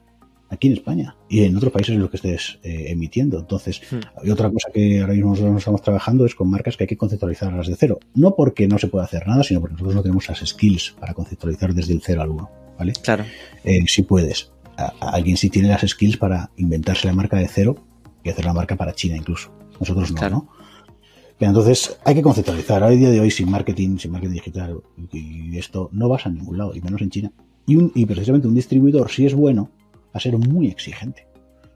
Aquí 0.50 0.68
en 0.68 0.74
España 0.74 1.16
y 1.28 1.42
en 1.42 1.56
otros 1.56 1.72
países 1.72 1.94
en 1.94 2.00
los 2.00 2.10
que 2.10 2.16
estés 2.16 2.58
eh, 2.62 2.86
emitiendo. 2.88 3.38
Entonces, 3.40 3.80
Hmm. 3.90 4.26
y 4.26 4.30
otra 4.30 4.50
cosa 4.50 4.68
que 4.72 5.00
ahora 5.00 5.14
mismo 5.14 5.30
nosotros 5.30 5.56
estamos 5.56 5.82
trabajando 5.82 6.26
es 6.26 6.34
con 6.34 6.48
marcas 6.48 6.76
que 6.76 6.84
hay 6.84 6.88
que 6.88 6.96
conceptualizarlas 6.96 7.66
de 7.66 7.74
cero. 7.76 7.98
No 8.14 8.34
porque 8.36 8.68
no 8.68 8.78
se 8.78 8.88
pueda 8.88 9.04
hacer 9.04 9.26
nada, 9.26 9.42
sino 9.42 9.60
porque 9.60 9.72
nosotros 9.74 9.94
no 9.96 10.02
tenemos 10.02 10.28
las 10.28 10.38
skills 10.40 10.94
para 11.00 11.14
conceptualizar 11.14 11.74
desde 11.74 11.92
el 11.94 12.02
cero 12.02 12.22
al 12.22 12.30
uno. 12.30 12.50
¿Vale? 12.78 12.92
Claro. 13.02 13.24
Eh, 13.64 13.84
si 13.86 14.02
puedes. 14.02 14.52
A- 14.76 14.92
a 15.00 15.10
alguien 15.10 15.36
sí 15.36 15.50
tiene 15.50 15.68
las 15.68 15.82
skills 15.82 16.16
para 16.16 16.50
inventarse 16.56 17.06
la 17.06 17.14
marca 17.14 17.36
de 17.36 17.48
cero 17.48 17.76
y 18.22 18.30
hacer 18.30 18.44
la 18.44 18.52
marca 18.52 18.76
para 18.76 18.92
China 18.92 19.16
incluso. 19.16 19.50
Nosotros 19.80 20.10
no, 20.10 20.16
Claro. 20.16 20.36
¿no? 20.36 20.48
Pero 21.38 21.50
entonces 21.50 21.98
hay 22.04 22.14
que 22.14 22.22
conceptualizar. 22.22 22.82
A 22.84 22.90
día 22.90 23.10
de 23.10 23.18
hoy 23.20 23.30
sin 23.30 23.50
marketing, 23.50 23.98
sin 23.98 24.12
marketing 24.12 24.34
digital 24.34 24.76
y 25.12 25.56
esto 25.58 25.88
no 25.92 26.08
vas 26.08 26.26
a 26.26 26.30
ningún 26.30 26.58
lado, 26.58 26.74
y 26.76 26.80
menos 26.80 27.00
en 27.02 27.10
China. 27.10 27.32
Y, 27.66 27.76
un, 27.76 27.90
y 27.94 28.06
precisamente 28.06 28.46
un 28.46 28.54
distribuidor, 28.54 29.10
si 29.10 29.26
es 29.26 29.34
bueno, 29.34 29.70
a 30.14 30.20
ser 30.20 30.38
muy 30.38 30.68
exigente. 30.68 31.26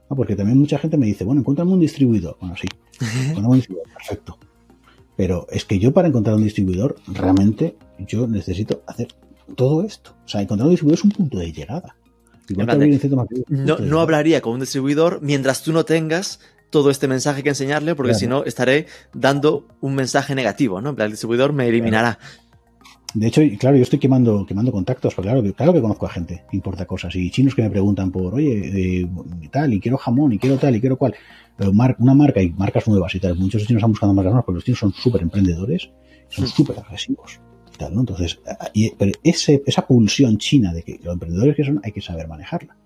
¿no? 0.09 0.15
Porque 0.15 0.35
también 0.35 0.57
mucha 0.57 0.79
gente 0.79 0.97
me 0.97 1.05
dice, 1.05 1.23
bueno, 1.23 1.41
encuéntrame 1.41 1.71
un 1.71 1.79
distribuidor. 1.79 2.37
Bueno, 2.39 2.55
sí, 2.59 2.67
encuéntrame 2.99 3.47
un 3.49 3.55
distribuidor, 3.57 3.93
perfecto. 3.93 4.39
Pero 5.15 5.45
es 5.51 5.65
que 5.65 5.77
yo 5.77 5.91
para 5.93 6.07
encontrar 6.07 6.35
un 6.35 6.43
distribuidor, 6.43 6.95
realmente 7.07 7.75
yo 7.99 8.25
necesito 8.25 8.81
hacer 8.87 9.09
todo 9.55 9.83
esto. 9.83 10.15
O 10.25 10.27
sea, 10.27 10.41
encontrar 10.41 10.65
un 10.65 10.71
distribuidor 10.71 10.97
es 10.97 11.03
un 11.03 11.11
punto 11.11 11.37
de 11.37 11.51
llegada. 11.51 11.95
No, 13.49 13.77
no 13.77 13.99
hablaría 13.99 14.41
con 14.41 14.53
un 14.53 14.61
distribuidor 14.61 15.19
mientras 15.21 15.61
tú 15.61 15.71
no 15.73 15.85
tengas 15.85 16.39
todo 16.69 16.89
este 16.89 17.07
mensaje 17.07 17.43
que 17.43 17.49
enseñarle, 17.49 17.95
porque 17.95 18.11
Claro. 18.11 18.19
si 18.19 18.27
no 18.27 18.43
estaré 18.45 18.87
dando 19.13 19.67
un 19.81 19.95
mensaje 19.95 20.35
negativo, 20.35 20.81
¿no? 20.81 20.95
El 20.97 21.11
distribuidor 21.11 21.51
me 21.53 21.67
eliminará. 21.67 22.19
De 23.15 23.27
hecho, 23.27 23.41
claro, 23.59 23.75
yo 23.75 23.83
estoy 23.83 23.97
quemando, 23.97 24.45
quemando 24.45 24.71
contactos, 24.71 25.15
porque 25.15 25.29
claro, 25.31 25.53
claro 25.53 25.73
que 25.73 25.81
conozco 25.81 26.05
a 26.05 26.09
gente, 26.09 26.43
que 26.49 26.55
importa 26.57 26.85
cosas, 26.85 27.15
y 27.15 27.31
chinos 27.31 27.55
que 27.55 27.63
me 27.63 27.69
preguntan 27.71 28.11
por, 28.11 28.35
oye, 28.35 29.01
eh, 29.01 29.09
tal, 29.51 29.73
y 29.73 29.79
quiero 29.79 29.97
jamón, 29.97 30.31
y 30.33 30.37
quiero 30.37 30.57
tal, 30.57 30.75
y 30.75 30.79
quiero 30.79 30.95
cual. 30.97 31.15
Pero 31.57 31.73
mar- 31.73 31.95
una 31.99 32.13
marca 32.13 32.41
y 32.41 32.51
marcas 32.51 32.87
nuevas 32.87 33.13
y 33.15 33.19
tal, 33.19 33.35
muchos 33.35 33.63
chinos 33.65 33.79
están 33.81 33.91
buscando 33.91 34.13
marcas 34.13 34.31
nuevas 34.31 34.45
porque 34.45 34.57
los 34.57 34.63
chinos 34.63 34.79
son 34.79 34.93
súper 34.93 35.23
emprendedores, 35.23 35.89
son 36.29 36.47
súper 36.47 36.77
agresivos. 36.79 37.39
Y 37.73 37.77
tal, 37.77 37.93
¿no? 37.95 38.01
Entonces, 38.01 38.39
y- 38.73 38.91
pero 38.91 39.11
ese, 39.23 39.63
esa 39.65 39.87
pulsión 39.87 40.37
china 40.37 40.71
de 40.71 40.83
que 40.83 40.99
los 41.03 41.13
emprendedores 41.13 41.55
que 41.55 41.63
son, 41.63 41.81
hay 41.83 41.91
que 41.91 42.01
saber 42.01 42.27
manejarla. 42.27 42.77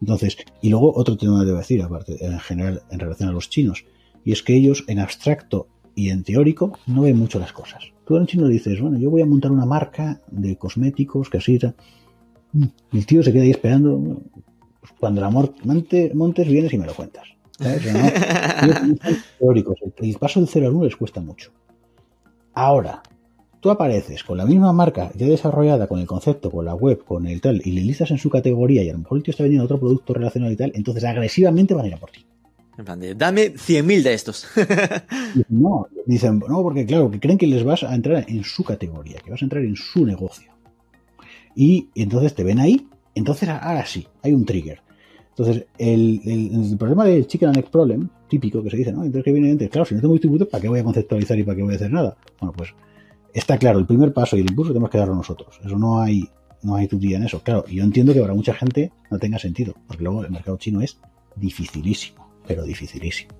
Entonces, 0.00 0.36
y 0.62 0.70
luego 0.70 0.92
otro 0.96 1.16
tema 1.16 1.40
que 1.40 1.46
debo 1.46 1.58
decir, 1.58 1.82
aparte, 1.82 2.24
en 2.24 2.38
general, 2.40 2.82
en 2.90 2.98
relación 3.00 3.28
a 3.28 3.32
los 3.32 3.50
chinos, 3.50 3.84
y 4.24 4.32
es 4.32 4.42
que 4.42 4.54
ellos 4.54 4.84
en 4.86 4.98
abstracto 4.98 5.66
y 5.94 6.08
en 6.08 6.24
teórico 6.24 6.78
no 6.86 7.02
ven 7.02 7.16
mucho 7.18 7.38
las 7.38 7.52
cosas. 7.52 7.84
Tú 8.12 8.18
a 8.18 8.20
un 8.20 8.26
chino 8.26 8.46
dices, 8.46 8.78
bueno, 8.78 8.98
yo 8.98 9.08
voy 9.10 9.22
a 9.22 9.26
montar 9.26 9.50
una 9.50 9.64
marca 9.64 10.20
de 10.30 10.56
cosméticos, 10.58 11.30
que 11.30 11.38
así, 11.38 11.58
el 12.92 13.06
tío 13.06 13.22
se 13.22 13.32
queda 13.32 13.44
ahí 13.44 13.50
esperando. 13.52 14.20
pues 14.80 14.92
cuando 15.00 15.22
la 15.22 15.30
mor- 15.30 15.54
monte- 15.64 16.12
montes, 16.12 16.46
vienes 16.46 16.74
y 16.74 16.76
me 16.76 16.84
lo 16.84 16.92
cuentas. 16.94 17.24
teóricos. 19.38 19.76
El 19.96 20.14
paso 20.18 20.40
del 20.40 20.48
0 20.50 20.66
al 20.66 20.74
1 20.74 20.84
les 20.84 20.96
cuesta 20.96 21.22
mucho. 21.22 21.52
Ahora, 22.52 23.02
tú 23.60 23.70
apareces 23.70 24.22
con 24.24 24.36
la 24.36 24.44
misma 24.44 24.74
marca 24.74 25.10
ya 25.16 25.26
desarrollada, 25.26 25.86
con 25.86 25.98
el 25.98 26.06
concepto, 26.06 26.50
con 26.50 26.66
la 26.66 26.74
web, 26.74 27.02
con 27.06 27.26
el 27.26 27.40
tal, 27.40 27.62
y 27.64 27.72
le 27.72 27.80
listas 27.80 28.10
en 28.10 28.18
su 28.18 28.28
categoría 28.28 28.82
y 28.82 28.90
a 28.90 28.92
lo 28.92 28.98
mejor 28.98 29.16
el 29.16 29.24
tío 29.24 29.30
está 29.32 29.42
vendiendo 29.44 29.64
otro 29.64 29.80
producto 29.80 30.12
relacionado 30.12 30.52
y 30.52 30.56
tal, 30.56 30.72
entonces 30.74 31.02
agresivamente 31.04 31.72
van 31.72 31.86
a 31.86 31.88
ir 31.88 31.94
a 31.94 31.98
por 31.98 32.10
ti. 32.10 32.26
En 32.78 32.84
plan 32.84 32.98
de, 32.98 33.14
dame 33.14 33.54
100.000 33.54 34.02
de 34.02 34.14
estos. 34.14 34.46
No, 35.48 35.86
dicen, 36.06 36.42
no, 36.46 36.62
porque 36.62 36.84
claro, 36.84 37.10
que 37.10 37.20
creen 37.20 37.38
que 37.38 37.46
les 37.46 37.64
vas 37.64 37.82
a 37.82 37.94
entrar 37.94 38.24
en 38.28 38.44
su 38.44 38.64
categoría, 38.64 39.18
que 39.20 39.30
vas 39.30 39.40
a 39.40 39.44
entrar 39.44 39.64
en 39.64 39.76
su 39.76 40.04
negocio. 40.04 40.52
Y 41.54 41.88
entonces 41.94 42.34
te 42.34 42.44
ven 42.44 42.58
ahí, 42.58 42.86
entonces 43.14 43.48
ahora 43.48 43.84
sí, 43.86 44.06
hay 44.22 44.32
un 44.32 44.44
trigger. 44.44 44.82
Entonces, 45.30 45.66
el, 45.78 46.76
problema 46.78 47.04
del 47.06 47.26
chicken 47.26 47.48
and 47.48 47.58
egg 47.58 47.70
problem, 47.70 48.08
típico 48.28 48.62
que 48.62 48.70
se 48.70 48.76
dice, 48.76 48.92
¿no? 48.92 49.02
Entonces, 49.02 49.24
que 49.24 49.32
viene 49.32 49.50
antes, 49.50 49.70
claro, 49.70 49.86
si 49.86 49.94
no 49.94 50.00
tengo 50.00 50.12
distribuidor, 50.12 50.48
¿para 50.48 50.60
qué 50.60 50.68
voy 50.68 50.80
a 50.80 50.84
conceptualizar 50.84 51.38
y 51.38 51.42
para 51.42 51.56
qué 51.56 51.62
voy 51.62 51.72
a 51.72 51.76
hacer 51.76 51.90
nada? 51.90 52.16
Bueno, 52.38 52.52
pues 52.56 52.74
está 53.32 53.56
claro, 53.56 53.78
el 53.78 53.86
primer 53.86 54.12
paso 54.12 54.36
y 54.36 54.40
el 54.40 54.50
impulso 54.50 54.72
tenemos 54.72 54.90
que 54.90 54.98
darlo 54.98 55.14
nosotros. 55.14 55.58
Eso 55.64 55.78
no 55.78 56.00
hay, 56.00 56.28
no 56.62 56.76
hay 56.76 56.86
tutía 56.86 57.16
en 57.16 57.24
eso. 57.24 57.42
Claro, 57.42 57.64
y 57.66 57.76
yo 57.76 57.84
entiendo 57.84 58.12
que 58.12 58.20
para 58.20 58.34
mucha 58.34 58.52
gente 58.52 58.92
no 59.10 59.18
tenga 59.18 59.38
sentido, 59.38 59.74
porque 59.86 60.04
luego 60.04 60.22
el 60.22 60.30
mercado 60.30 60.58
chino 60.58 60.82
es 60.82 60.98
dificilísimo, 61.36 62.21
pero 62.46 62.64
dificilísimo. 62.64 63.32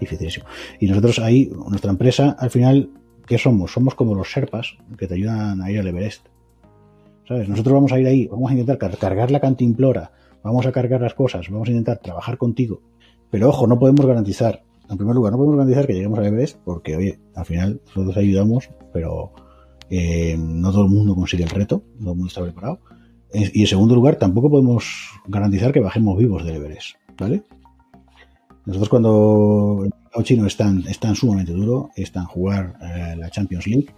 Dificilísimo. 0.00 0.46
Y 0.80 0.86
nosotros 0.86 1.18
ahí, 1.18 1.50
nuestra 1.68 1.90
empresa, 1.90 2.36
al 2.38 2.50
final, 2.50 2.90
¿qué 3.26 3.38
somos? 3.38 3.72
Somos 3.72 3.94
como 3.94 4.14
los 4.14 4.28
Sherpas 4.28 4.76
que 4.98 5.06
te 5.06 5.14
ayudan 5.14 5.60
a 5.62 5.70
ir 5.70 5.78
al 5.78 5.86
Everest. 5.86 6.26
¿Sabes? 7.28 7.48
Nosotros 7.48 7.74
vamos 7.74 7.92
a 7.92 8.00
ir 8.00 8.06
ahí, 8.06 8.26
vamos 8.26 8.50
a 8.50 8.54
intentar 8.54 8.78
car- 8.78 8.96
cargar 8.98 9.30
la 9.30 9.40
cantimplora, 9.40 10.10
vamos 10.42 10.66
a 10.66 10.72
cargar 10.72 11.00
las 11.00 11.14
cosas, 11.14 11.48
vamos 11.48 11.68
a 11.68 11.70
intentar 11.70 11.98
trabajar 11.98 12.38
contigo. 12.38 12.80
Pero 13.30 13.48
ojo, 13.50 13.66
no 13.68 13.78
podemos 13.78 14.04
garantizar, 14.04 14.64
en 14.88 14.96
primer 14.96 15.14
lugar, 15.14 15.30
no 15.32 15.38
podemos 15.38 15.56
garantizar 15.58 15.86
que 15.86 15.92
lleguemos 15.94 16.18
al 16.18 16.26
Everest 16.26 16.58
porque, 16.64 16.96
oye, 16.96 17.20
al 17.36 17.44
final 17.44 17.80
nosotros 17.94 18.16
ayudamos, 18.16 18.70
pero 18.92 19.32
eh, 19.90 20.36
no 20.36 20.72
todo 20.72 20.84
el 20.84 20.90
mundo 20.90 21.14
consigue 21.14 21.44
el 21.44 21.50
reto, 21.50 21.84
no 21.94 22.00
todo 22.00 22.10
el 22.12 22.16
mundo 22.16 22.28
está 22.28 22.42
preparado. 22.42 22.80
Y 23.32 23.60
en 23.60 23.66
segundo 23.68 23.94
lugar, 23.94 24.16
tampoco 24.16 24.50
podemos 24.50 25.10
garantizar 25.28 25.72
que 25.72 25.78
bajemos 25.78 26.18
vivos 26.18 26.44
del 26.44 26.56
Everest, 26.56 26.96
¿vale? 27.16 27.44
Nosotros 28.70 28.88
cuando 28.88 29.80
el 29.82 29.90
mercado 29.90 30.22
chino 30.22 30.46
es 30.46 30.56
tan, 30.56 30.86
es 30.86 31.00
tan 31.00 31.16
sumamente 31.16 31.50
duro, 31.50 31.90
es 31.96 32.12
tan 32.12 32.24
jugar 32.26 32.74
eh, 32.80 33.16
la 33.18 33.28
Champions 33.28 33.66
League, 33.66 33.88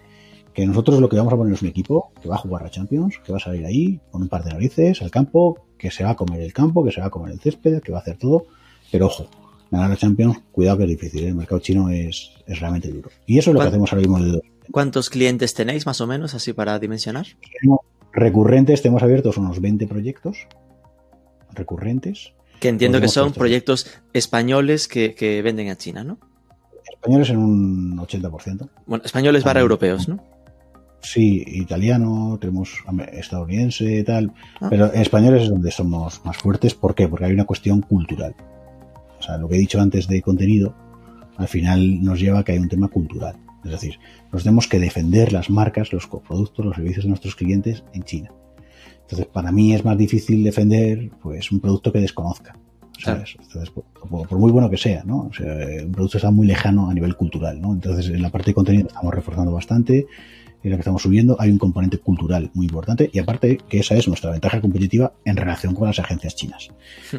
que 0.55 0.67
nosotros 0.67 0.99
lo 0.99 1.11
que 1.11 1.17
vamos 1.17 1.31
a 1.31 1.37
poner 1.37 1.53
es 1.53 1.61
un 1.61 1.69
equipo 1.69 2.11
que 2.23 2.27
va 2.27 2.37
a 2.37 2.39
jugar 2.39 2.63
la 2.63 2.71
Champions, 2.71 3.21
que 3.23 3.33
va 3.33 3.37
a 3.37 3.41
salir 3.43 3.67
ahí 3.67 4.01
con 4.11 4.23
un 4.23 4.31
par 4.31 4.43
de 4.43 4.51
narices 4.51 5.03
al 5.03 5.11
campo, 5.11 5.67
que 5.77 5.91
se 5.91 6.05
va 6.05 6.13
a 6.13 6.17
comer 6.17 6.41
el 6.41 6.55
campo, 6.55 6.83
que 6.83 6.91
se 6.91 7.03
va 7.03 7.09
a 7.09 7.11
comer 7.11 7.33
el 7.33 7.41
césped, 7.41 7.83
que 7.83 7.93
va 7.93 7.99
a 7.99 8.01
hacer 8.01 8.17
todo, 8.17 8.47
pero 8.91 9.09
ojo, 9.09 9.27
ganar 9.71 9.91
la 9.91 9.97
Champions, 9.97 10.41
cuidado 10.53 10.79
que 10.79 10.85
es 10.85 10.89
difícil, 10.89 11.25
¿eh? 11.25 11.29
el 11.29 11.35
mercado 11.35 11.61
chino 11.61 11.91
es, 11.91 12.31
es 12.47 12.59
realmente 12.59 12.89
duro. 12.89 13.11
Y 13.27 13.37
eso 13.37 13.51
es 13.51 13.55
lo 13.55 13.61
que 13.61 13.65
¿Cuán- 13.65 13.69
hacemos 13.69 13.93
ahora 13.93 14.09
mismo 14.09 14.19
de 14.21 14.41
¿Cuántos 14.71 15.11
clientes 15.11 15.53
tenéis 15.53 15.85
más 15.85 16.01
o 16.01 16.07
menos 16.07 16.33
así 16.33 16.55
para 16.55 16.79
dimensionar? 16.79 17.27
Recurrentes, 18.11 18.81
tenemos 18.81 19.03
abiertos 19.03 19.37
unos 19.37 19.61
20 19.61 19.87
proyectos 19.87 20.47
recurrentes 21.53 22.33
Que 22.63 22.69
entiendo 22.69 23.01
que 23.01 23.09
son 23.09 23.33
proyectos 23.33 23.89
españoles 24.13 24.87
que, 24.87 25.15
que 25.17 25.43
venden 25.43 25.69
a 25.69 25.77
China, 25.77 26.05
¿no? 26.05 26.19
Españoles 26.95 27.31
en 27.31 27.39
un 27.39 27.99
80%. 27.99 28.69
Bueno, 28.87 29.03
españoles 29.05 29.43
barra 29.43 29.59
Ah, 29.59 29.63
europeos, 29.63 30.09
¿no? 30.09 30.23
Sí, 31.01 31.43
italiano, 31.45 32.39
tenemos 32.41 32.71
estadounidense, 33.15 34.05
tal, 34.05 34.33
Ah. 34.61 34.69
pero 34.71 34.95
en 34.95 35.01
españoles 35.01 35.43
es 35.43 35.49
donde 35.51 35.73
somos 35.73 36.25
más 36.25 36.37
fuertes. 36.37 36.75
¿Por 36.75 36.95
qué? 36.95 37.09
Porque 37.09 37.25
hay 37.25 37.33
una 37.33 37.47
cuestión 37.47 37.81
cultural. 37.81 38.37
O 39.19 39.23
sea, 39.23 39.39
lo 39.39 39.49
que 39.49 39.57
he 39.57 39.59
dicho 39.59 39.81
antes 39.81 40.07
de 40.07 40.23
contenido, 40.23 40.77
al 41.39 41.49
final 41.49 42.01
nos 42.05 42.21
lleva 42.21 42.39
a 42.39 42.45
que 42.45 42.53
hay 42.53 42.59
un 42.59 42.69
tema 42.69 42.87
cultural. 42.87 43.35
Es 43.65 43.73
decir, 43.73 43.99
nos 44.33 44.45
tenemos 44.45 44.69
que 44.69 44.79
defender 44.79 45.33
las 45.33 45.51
marcas, 45.51 45.93
los 45.93 46.07
productos, 46.07 46.65
los 46.65 46.77
servicios 46.77 47.05
de 47.05 47.09
nuestros 47.09 47.35
clientes 47.35 47.83
en 47.93 48.05
China. 48.05 48.31
Entonces, 49.13 49.31
para 49.31 49.53
mí 49.53 49.75
es 49.75 49.85
más 49.85 49.99
difícil 49.99 50.43
defender 50.43 51.11
pues 51.23 51.53
un 51.53 51.61
producto 51.61 51.93
que 51.93 51.99
desconozca. 52.01 52.57
¿sabes? 52.99 53.37
Entonces, 53.39 53.71
por, 53.71 54.39
muy 54.39 54.51
bueno 54.51 54.71
que 54.71 54.79
sea, 54.79 55.03
¿no? 55.05 55.29
O 55.31 55.33
sea, 55.35 55.55
un 55.85 55.93
producto 55.93 56.17
está 56.17 56.31
muy 56.31 56.47
lejano 56.47 56.89
a 56.89 56.95
nivel 56.95 57.15
cultural, 57.15 57.61
¿no? 57.61 57.75
Entonces, 57.75 58.09
en 58.09 58.23
la 58.23 58.31
parte 58.31 58.51
de 58.51 58.55
contenido 58.55 58.89
estamos 58.89 59.13
reforzando 59.13 59.53
bastante, 59.53 60.07
en 60.63 60.71
la 60.71 60.77
que 60.77 60.81
estamos 60.81 61.03
subiendo, 61.03 61.37
hay 61.39 61.51
un 61.51 61.59
componente 61.59 61.99
cultural 61.99 62.51
muy 62.55 62.67
importante 62.67 63.11
y 63.13 63.19
aparte 63.19 63.59
que 63.69 63.81
esa 63.81 63.97
es 63.97 64.09
nuestra 64.09 64.31
ventaja 64.31 64.63
competitiva 64.63 65.13
en 65.27 65.37
relación 65.37 65.75
con 65.75 65.89
las 65.89 65.99
agencias 65.99 66.35
chinas. 66.35 66.71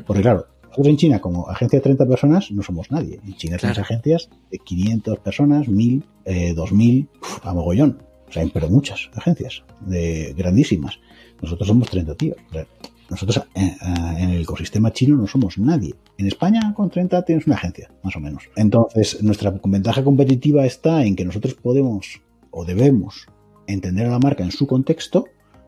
Porque 0.08 0.24
claro, 0.24 0.48
nosotros 0.64 0.88
en 0.88 0.98
China 0.98 1.20
como 1.20 1.48
agencia 1.48 1.78
de 1.78 1.84
30 1.84 2.08
personas 2.08 2.50
no 2.52 2.64
somos 2.64 2.90
nadie. 2.90 3.20
En 3.24 3.36
China 3.36 3.58
tenemos 3.58 3.78
Claro. 3.78 3.86
agencias 3.86 4.30
de 4.50 4.58
500 4.58 5.20
personas, 5.20 5.68
1000, 5.68 6.04
eh, 6.26 6.54
2000, 6.56 7.10
uf, 7.22 7.46
a 7.46 7.54
mogollón. 7.54 8.02
O 8.34 8.41
sea, 8.41 8.50
pero 8.52 8.67
muchas 8.67 9.12
agencias, 9.15 9.63
de 9.82 10.34
grandísimas. 10.36 11.00
Nosotros 11.39 11.67
somos 11.67 11.88
30 11.89 12.15
tíos. 12.15 12.38
O 12.50 12.54
sea, 12.54 12.65
Nosotros 13.12 13.38
eh, 13.54 13.62
eh, 13.62 14.15
en 14.17 14.30
el 14.32 14.41
ecosistema 14.41 14.91
chino 14.91 15.15
no 15.17 15.28
somos 15.28 15.60
nadie. 15.60 15.93
En 16.17 16.26
España 16.26 16.74
con 16.76 16.89
30 16.89 17.24
tienes 17.26 17.46
una 17.46 17.58
agencia, 17.58 17.91
más 18.02 18.15
o 18.15 18.19
menos. 18.19 18.50
Entonces, 18.56 19.22
nuestra 19.22 19.54
ventaja 19.63 20.04
competitiva 20.04 20.65
está 20.65 21.04
en 21.04 21.15
que 21.15 21.26
nosotros 21.26 21.54
podemos 21.54 22.22
o 22.50 22.65
debemos 22.65 23.28
entender 23.67 24.08
a 24.08 24.12
la 24.12 24.19
marca 24.19 24.43
en 24.43 24.52
su 24.52 24.65
contexto 24.65 25.26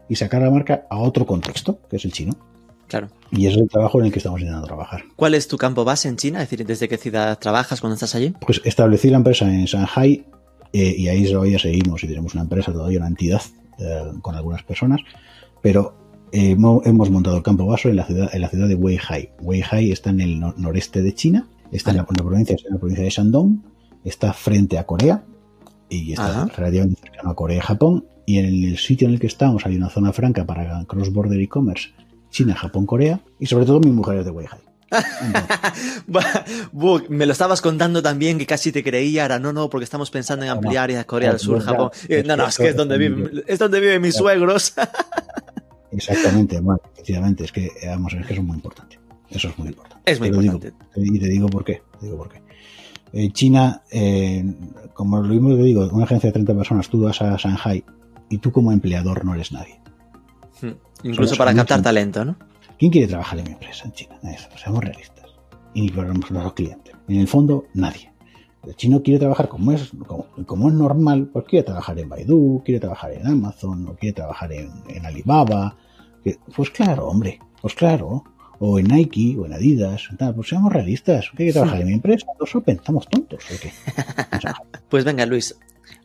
y 0.09 0.15
sacar 0.15 0.41
a 0.41 0.45
la 0.45 0.51
marca 0.51 0.87
a 0.89 0.97
otro 0.97 1.27
contexto, 1.27 1.79
que 1.87 1.97
es 1.97 2.05
el 2.05 2.13
chino. 2.13 2.33
Claro. 2.87 3.09
Y 3.31 3.45
ese 3.45 3.57
es 3.57 3.61
el 3.61 3.69
trabajo 3.69 3.99
en 3.99 4.07
el 4.07 4.11
que 4.11 4.19
estamos 4.19 4.39
intentando 4.39 4.65
trabajar. 4.65 5.03
¿Cuál 5.15 5.35
es 5.35 5.47
tu 5.47 5.57
campo 5.57 5.85
base 5.85 6.07
en 6.07 6.17
China? 6.17 6.41
Es 6.41 6.49
decir, 6.49 6.65
¿desde 6.65 6.87
qué 6.87 6.97
ciudad 6.97 7.37
trabajas 7.37 7.79
cuando 7.79 7.93
estás 7.93 8.15
allí? 8.15 8.33
Pues 8.41 8.59
establecí 8.63 9.09
la 9.09 9.17
empresa 9.17 9.47
en 9.47 9.65
Shanghai 9.65 10.25
eh, 10.77 10.95
y 10.97 11.07
ahí 11.07 11.23
todavía 11.31 11.59
seguimos 11.59 12.03
y 12.03 12.07
tenemos 12.07 12.33
una 12.33 12.43
empresa 12.43 12.71
todavía, 12.71 12.99
una 12.99 13.07
entidad 13.07 13.41
eh, 13.79 14.11
con 14.21 14.35
algunas 14.35 14.63
personas, 14.63 14.99
pero 15.61 15.79
eh, 16.31 16.55
hemo- 16.57 16.81
hemos 16.85 17.09
montado 17.09 17.37
el 17.37 17.43
campo 17.43 17.65
base 17.65 17.89
en 17.89 17.95
la 17.95 18.05
ciudad, 18.05 18.29
en 18.33 18.41
la 18.41 18.49
ciudad 18.49 18.67
de 18.67 18.75
Weihai. 18.75 19.29
Weihai 19.41 19.91
está 19.91 20.09
en 20.09 20.21
el 20.21 20.39
nor- 20.41 20.55
noreste 20.57 21.01
de 21.01 21.13
China, 21.13 21.47
está 21.71 21.91
en, 21.91 21.97
la, 21.97 22.03
en 22.09 22.15
la 22.17 22.23
provincia, 22.23 22.55
en 22.67 22.73
la 22.73 22.79
provincia 22.79 23.03
de 23.05 23.09
Shandong, 23.09 23.57
está 24.03 24.33
frente 24.33 24.77
a 24.77 24.85
Corea 24.85 25.23
y 25.89 26.11
está 26.11 26.43
Ajá. 26.43 26.47
relativamente 26.57 27.01
cercano 27.01 27.29
a 27.31 27.35
Corea 27.35 27.57
y 27.57 27.61
Japón. 27.61 28.05
Y 28.27 28.39
en 28.39 28.45
el 28.45 28.77
sitio 28.77 29.07
en 29.07 29.13
el 29.13 29.19
que 29.19 29.27
estamos 29.27 29.65
hay 29.67 29.75
una 29.75 29.89
zona 29.89 30.11
franca 30.11 30.45
para 30.45 30.83
cross-border 30.85 31.39
e-commerce, 31.39 31.89
China, 32.31 32.55
Japón, 32.55 32.85
Corea, 32.87 33.19
y 33.39 33.45
sobre 33.45 33.65
todo 33.65 33.79
mi 33.79 33.91
mujer 33.91 34.17
es 34.17 34.25
de 34.25 34.31
Weihai. 34.31 34.59
Me 37.09 37.25
lo 37.25 37.31
estabas 37.31 37.61
contando 37.61 38.01
también 38.01 38.37
que 38.37 38.45
casi 38.45 38.71
te 38.71 38.83
creía, 38.83 39.23
ahora 39.23 39.39
no, 39.39 39.53
no, 39.53 39.69
porque 39.69 39.83
estamos 39.83 40.09
pensando 40.11 40.43
en 40.45 40.49
No, 40.49 40.55
no. 40.55 40.59
ampliar 40.61 40.91
a 40.91 41.03
Corea 41.03 41.31
del 41.31 41.39
Sur, 41.39 41.61
Japón. 41.61 41.91
Eh, 42.07 42.23
No, 42.25 42.37
no, 42.37 42.47
es 42.47 42.57
que 42.57 42.69
es 42.69 42.75
donde 42.75 42.97
viven, 42.97 43.43
es 43.47 43.59
donde 43.59 43.79
viven 43.79 44.01
mis 44.01 44.15
suegros. 44.15 44.73
Exactamente, 45.91 46.59
bueno, 46.59 46.79
efectivamente, 46.93 47.45
es 47.45 47.51
que, 47.51 47.65
eh, 47.65 47.87
vamos, 47.87 48.13
es 48.13 48.25
que 48.25 48.33
eso 48.33 48.41
es 48.41 48.47
muy 48.47 48.55
importante. 48.57 48.99
Eso 49.29 49.49
es 49.49 49.57
muy 49.57 49.69
importante. 49.69 50.11
Es 50.11 50.19
muy 50.19 50.29
Te 50.31 50.37
digo, 50.39 50.53
importante. 50.53 50.85
y 50.95 51.19
te 51.19 51.27
digo 51.27 51.47
por 51.47 51.63
qué. 51.63 51.81
Te 51.99 52.05
digo 52.05 52.17
por 52.17 52.29
qué. 52.29 52.41
Eh, 53.13 53.31
China, 53.31 53.81
eh, 53.91 54.43
como 54.93 55.21
lo 55.21 55.27
mismo 55.29 55.49
que 55.55 55.63
digo, 55.63 55.87
una 55.91 56.03
agencia 56.05 56.29
de 56.29 56.33
30 56.33 56.53
personas, 56.53 56.89
tú 56.89 57.01
vas 57.01 57.21
a 57.21 57.35
Shanghai 57.37 57.83
y 58.29 58.37
tú 58.39 58.51
como 58.51 58.71
empleador 58.71 59.23
no 59.23 59.33
eres 59.33 59.51
nadie. 59.51 59.79
Hmm. 60.61 60.71
Incluso 61.03 61.29
Somos 61.29 61.37
para 61.37 61.51
mucho- 61.51 61.61
captar 61.61 61.81
talento, 61.81 62.25
¿no? 62.25 62.35
¿Quién 62.77 62.91
quiere 62.91 63.07
trabajar 63.07 63.39
en 63.39 63.45
mi 63.45 63.51
empresa 63.51 63.85
en 63.85 63.93
China? 63.93 64.19
Eso, 64.23 64.49
seamos 64.57 64.83
realistas. 64.83 65.25
Y 65.73 65.91
para 65.91 66.13
los 66.13 66.53
clientes. 66.53 66.93
En 67.07 67.19
el 67.19 67.27
fondo, 67.27 67.65
nadie. 67.73 68.11
El 68.65 68.75
chino 68.75 69.03
quiere 69.03 69.19
trabajar 69.19 69.47
como 69.47 69.71
es, 69.71 69.91
como, 70.07 70.25
como 70.45 70.69
es 70.69 70.73
normal, 70.73 71.29
pues 71.31 71.45
quiere 71.45 71.63
trabajar 71.63 71.99
en 71.99 72.09
Baidu, 72.09 72.63
quiere 72.63 72.79
trabajar 72.79 73.13
en 73.13 73.27
Amazon, 73.27 73.87
o 73.87 73.95
quiere 73.95 74.13
trabajar 74.13 74.51
en, 74.51 74.71
en 74.89 75.05
Alibaba. 75.05 75.77
pues 76.55 76.69
claro, 76.71 77.07
hombre, 77.07 77.39
pues 77.61 77.75
claro. 77.75 78.23
O 78.57 78.79
en 78.79 78.87
Nike, 78.87 79.35
o 79.37 79.45
en 79.45 79.53
Adidas, 79.53 80.09
tal, 80.17 80.33
pues 80.33 80.47
seamos 80.47 80.71
realistas. 80.71 81.29
¿Qué 81.31 81.37
quiere 81.37 81.53
trabajar 81.53 81.81
en 81.81 81.87
mi 81.87 81.93
empresa? 81.93 82.25
Los 82.39 82.55
Open, 82.55 82.77
estamos 82.77 83.07
tontos, 83.07 83.43
¿o 83.53 83.59
qué? 83.61 83.71
Pues 84.89 85.03
venga, 85.03 85.25
Luis. 85.25 85.55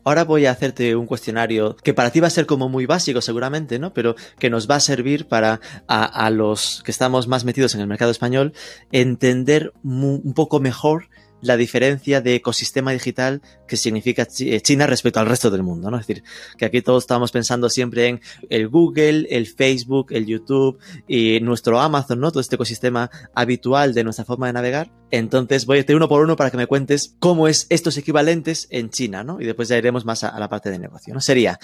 Ahora 0.05 0.25
voy 0.25 0.47
a 0.47 0.51
hacerte 0.51 0.97
un 0.97 1.07
cuestionario 1.07 1.77
que 1.77 1.95
para 1.95 2.11
ti 2.11 2.21
va 2.21 2.27
a 2.27 2.31
ser 2.31 2.47
como 2.47 2.69
muy 2.69 2.87
básico 2.87 3.21
seguramente, 3.21 3.79
¿no? 3.79 3.93
Pero 3.93 4.15
que 4.39 4.51
nos 4.51 4.71
va 4.71 4.77
a 4.77 4.81
servir 4.81 5.27
para 5.27 5.61
a, 5.87 6.05
a 6.05 6.31
los 6.31 6.83
que 6.85 6.91
estamos 6.91 7.29
más 7.29 7.45
metidos 7.45 7.75
en 7.75 7.81
el 7.81 7.87
mercado 7.87 8.11
español 8.11 8.53
entender 8.93 9.73
un 9.83 10.33
poco 10.35 10.61
mejor 10.61 11.09
la 11.43 11.57
diferencia 11.57 12.21
de 12.21 12.37
ecosistema 12.37 12.93
digital 12.93 13.43
que 13.67 13.77
significa 13.77 14.27
eh, 14.41 14.61
China 14.61 14.87
respecto 14.87 15.21
al 15.21 15.27
resto 15.27 15.51
del 15.51 15.63
mundo, 15.63 15.91
¿no? 15.91 15.99
Es 15.99 16.07
decir, 16.07 16.25
que 16.57 16.65
aquí 16.65 16.83
todos 16.83 17.05
estamos 17.05 17.33
pensando 17.33 17.69
siempre 17.69 18.09
en 18.09 18.21
el 18.49 18.69
Google, 18.69 19.27
el 19.31 19.47
Facebook, 19.47 20.09
el 20.11 20.27
YouTube 20.27 20.79
y 21.07 21.41
nuestro 21.41 21.81
Amazon, 21.81 22.21
¿no? 22.21 22.31
Todo 22.31 22.41
este 22.41 22.57
ecosistema 22.57 23.11
habitual 23.35 23.95
de 23.95 24.05
nuestra 24.05 24.25
forma 24.25 24.47
de 24.47 24.53
navegar. 24.53 24.93
Entonces 25.11 25.67
voy 25.67 25.79
a 25.79 25.81
ir 25.81 25.97
uno 25.97 26.09
por 26.09 26.23
uno 26.23 26.37
para 26.37 26.51
que 26.51 26.57
me 26.57 26.67
cuentes 26.67 27.17
cómo 27.19 27.49
es 27.49 27.67
estos 27.69 27.97
equivalentes 27.97 28.69
en 28.71 28.91
China, 28.91 29.25
¿no? 29.25 29.41
Y 29.41 29.45
después 29.45 29.69
ya 29.69 29.77
iremos 29.77 30.05
más 30.05 30.25
a, 30.25 30.29
a 30.29 30.39
la 30.39 30.49
parte 30.49 30.71
de 30.71 30.79
negocio, 30.79 31.15
¿no? 31.15 31.21
Sería, 31.21 31.59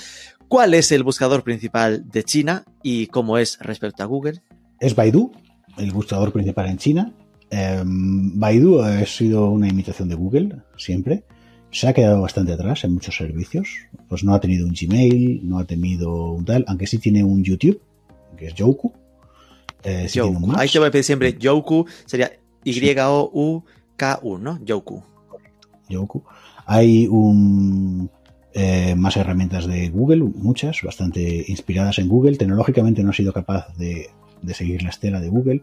¿cuál 0.48 0.74
es 0.74 0.90
el 0.92 1.02
buscador 1.02 1.42
principal 1.44 2.08
de 2.10 2.24
China 2.24 2.64
y 2.82 3.06
cómo 3.06 3.38
es 3.38 3.58
respecto 3.60 4.02
a 4.02 4.06
Google? 4.06 4.42
es 4.80 4.94
Baidu, 4.94 5.32
el 5.78 5.92
buscador 5.92 6.32
principal 6.32 6.66
en 6.66 6.78
China. 6.78 7.12
Eh, 7.50 7.82
Baidu 7.85 8.80
ha 8.80 9.04
sido 9.06 9.50
una 9.50 9.68
imitación 9.68 10.09
de 10.09 10.14
Google 10.14 10.56
siempre. 10.76 11.24
Se 11.70 11.88
ha 11.88 11.92
quedado 11.92 12.22
bastante 12.22 12.52
atrás 12.52 12.85
en 12.85 12.94
muchos 12.94 13.16
servicios. 13.16 13.68
Pues 14.09 14.24
no 14.24 14.35
ha 14.35 14.40
tenido 14.40 14.66
un 14.66 14.74
Gmail, 14.78 15.40
no 15.48 15.59
ha 15.59 15.64
tenido 15.64 16.32
un 16.32 16.44
tal, 16.44 16.64
aunque 16.68 16.87
sí 16.87 16.98
tiene 16.98 17.22
un 17.24 17.42
YouTube, 17.42 17.80
que 18.37 18.46
es 18.46 18.54
Youku. 18.54 18.92
Eh, 19.82 20.06
sí 20.09 20.20
tiene 20.20 20.37
un. 20.37 20.59
Ahí 20.59 20.68
te 20.68 20.78
voy 20.78 20.88
a 20.88 20.90
pedir 20.90 21.04
siempre 21.04 21.37
Youku, 21.38 21.87
sería 22.04 22.32
Y-O-U-K-U, 22.64 24.38
¿no? 24.38 24.64
Youku. 24.64 25.02
Hay 26.66 27.06
un 27.06 28.11
eh, 28.52 28.94
más 28.96 29.16
herramientas 29.16 29.66
de 29.66 29.88
Google, 29.90 30.24
muchas, 30.35 30.80
bastante 30.82 31.44
inspiradas 31.48 31.98
en 31.98 32.09
Google. 32.09 32.37
Tecnológicamente 32.37 33.04
no 33.04 33.11
ha 33.11 33.14
sido 33.14 33.32
capaz 33.32 33.72
de, 33.76 34.11
de 34.42 34.54
seguir 34.54 34.82
la 34.82 34.90
estela 34.90 35.20
de 35.20 35.28
Google. 35.28 35.62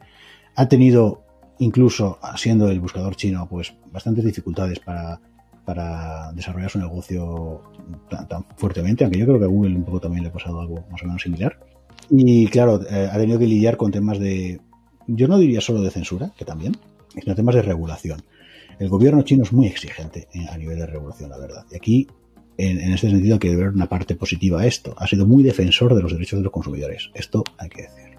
Ha 0.55 0.69
tenido, 0.69 1.23
incluso 1.59 2.19
siendo 2.35 2.69
el 2.69 2.79
buscador 2.79 3.15
chino, 3.15 3.47
pues 3.49 3.73
bastantes 3.91 4.25
dificultades 4.25 4.79
para, 4.79 5.19
para 5.65 6.31
desarrollar 6.33 6.69
su 6.69 6.79
negocio 6.79 7.61
tan, 8.09 8.27
tan 8.27 8.45
fuertemente, 8.55 9.03
aunque 9.03 9.19
yo 9.19 9.25
creo 9.25 9.39
que 9.39 9.45
a 9.45 9.49
Google 9.49 9.75
un 9.75 9.83
poco 9.83 10.01
también 10.01 10.23
le 10.23 10.29
ha 10.29 10.33
pasado 10.33 10.59
algo 10.59 10.83
más 10.91 11.01
o 11.03 11.05
menos 11.05 11.21
similar. 11.21 11.59
Y 12.09 12.47
claro, 12.47 12.81
eh, 12.89 13.09
ha 13.11 13.17
tenido 13.17 13.39
que 13.39 13.47
lidiar 13.47 13.77
con 13.77 13.91
temas 13.91 14.19
de, 14.19 14.59
yo 15.07 15.27
no 15.27 15.37
diría 15.37 15.61
solo 15.61 15.81
de 15.81 15.91
censura, 15.91 16.31
que 16.37 16.45
también, 16.45 16.75
sino 17.21 17.35
temas 17.35 17.55
de 17.55 17.61
regulación. 17.61 18.21
El 18.79 18.89
gobierno 18.89 19.21
chino 19.21 19.43
es 19.43 19.53
muy 19.53 19.67
exigente 19.67 20.27
eh, 20.33 20.45
a 20.49 20.57
nivel 20.57 20.79
de 20.79 20.85
regulación, 20.85 21.29
la 21.29 21.37
verdad. 21.37 21.65
Y 21.71 21.75
aquí, 21.75 22.07
en, 22.57 22.79
en 22.79 22.93
este 22.93 23.09
sentido, 23.09 23.35
hay 23.35 23.39
que 23.39 23.55
ver 23.55 23.69
una 23.69 23.87
parte 23.87 24.15
positiva 24.15 24.61
a 24.61 24.65
esto. 24.65 24.95
Ha 24.97 25.07
sido 25.07 25.25
muy 25.25 25.43
defensor 25.43 25.95
de 25.95 26.01
los 26.01 26.11
derechos 26.11 26.39
de 26.39 26.43
los 26.43 26.51
consumidores. 26.51 27.09
Esto 27.13 27.43
hay 27.57 27.69
que 27.69 27.83
decirlo. 27.83 28.12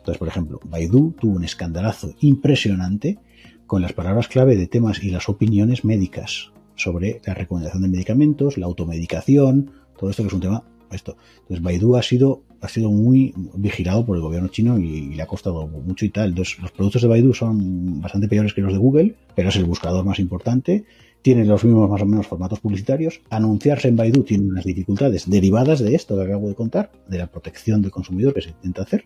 Entonces, 0.00 0.18
por 0.18 0.28
ejemplo, 0.28 0.60
Baidu 0.64 1.12
tuvo 1.12 1.36
un 1.36 1.44
escandalazo 1.44 2.14
impresionante 2.20 3.18
con 3.66 3.82
las 3.82 3.92
palabras 3.92 4.28
clave 4.28 4.56
de 4.56 4.66
temas 4.66 5.02
y 5.04 5.10
las 5.10 5.28
opiniones 5.28 5.84
médicas 5.84 6.52
sobre 6.74 7.20
la 7.26 7.34
recomendación 7.34 7.82
de 7.82 7.88
medicamentos, 7.88 8.56
la 8.56 8.66
automedicación, 8.66 9.70
todo 9.98 10.10
esto 10.10 10.22
que 10.22 10.28
es 10.28 10.34
un 10.34 10.40
tema. 10.40 10.64
Esto. 10.90 11.16
Entonces, 11.42 11.62
Baidu 11.62 11.94
ha 11.94 12.02
sido, 12.02 12.42
ha 12.60 12.68
sido 12.68 12.90
muy 12.90 13.32
vigilado 13.54 14.04
por 14.04 14.16
el 14.16 14.22
gobierno 14.22 14.48
chino 14.48 14.76
y, 14.76 15.14
le 15.14 15.22
ha 15.22 15.26
costado 15.26 15.68
mucho 15.68 16.04
y 16.04 16.08
tal. 16.08 16.30
Entonces, 16.30 16.58
los 16.58 16.72
productos 16.72 17.02
de 17.02 17.08
Baidu 17.08 17.32
son 17.32 18.00
bastante 18.00 18.26
peores 18.26 18.54
que 18.54 18.60
los 18.60 18.72
de 18.72 18.78
Google, 18.78 19.14
pero 19.36 19.50
es 19.50 19.56
el 19.56 19.66
buscador 19.66 20.04
más 20.04 20.18
importante. 20.18 20.84
Tiene 21.22 21.44
los 21.44 21.62
mismos 21.62 21.88
más 21.88 22.02
o 22.02 22.06
menos 22.06 22.26
formatos 22.26 22.58
publicitarios. 22.58 23.20
Anunciarse 23.30 23.86
en 23.86 23.94
Baidu 23.94 24.24
tiene 24.24 24.48
unas 24.48 24.64
dificultades 24.64 25.30
derivadas 25.30 25.78
de 25.78 25.94
esto 25.94 26.16
que 26.16 26.24
acabo 26.24 26.48
de 26.48 26.56
contar, 26.56 26.90
de 27.06 27.18
la 27.18 27.28
protección 27.28 27.82
del 27.82 27.92
consumidor 27.92 28.34
que 28.34 28.40
se 28.40 28.50
intenta 28.50 28.82
hacer, 28.82 29.04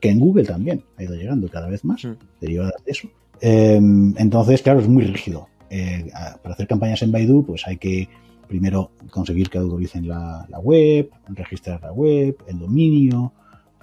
que 0.00 0.10
en 0.10 0.20
Google 0.20 0.44
también 0.44 0.82
ha 0.96 1.02
ido 1.02 1.14
llegando 1.14 1.48
cada 1.48 1.68
vez 1.68 1.84
más, 1.84 2.04
Mm. 2.04 2.12
derivadas 2.40 2.84
de 2.84 2.92
eso. 2.92 3.08
Eh, 3.40 3.76
entonces, 4.16 4.62
claro, 4.62 4.80
es 4.80 4.88
muy 4.88 5.04
rígido. 5.04 5.48
Eh, 5.70 6.10
para 6.42 6.54
hacer 6.54 6.66
campañas 6.66 7.02
en 7.02 7.12
Baidu, 7.12 7.44
pues 7.44 7.66
hay 7.66 7.76
que 7.76 8.08
primero 8.48 8.90
conseguir 9.10 9.50
que 9.50 9.58
autoricen 9.58 10.06
la, 10.06 10.46
la 10.48 10.60
web, 10.60 11.10
registrar 11.28 11.80
la 11.82 11.92
web, 11.92 12.36
el 12.46 12.58
dominio, 12.58 13.32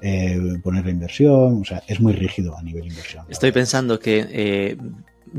eh, 0.02 0.40
poner 0.64 0.86
la 0.86 0.92
inversión, 0.92 1.62
o 1.62 1.66
sea, 1.66 1.84
es 1.88 2.00
muy 2.00 2.14
rígido 2.14 2.58
a 2.58 2.64
nivel 2.64 2.88
inversión. 2.88 3.26
Estoy 3.30 3.52
pensando 3.52 4.00
que 4.00 4.26
eh, 4.32 4.78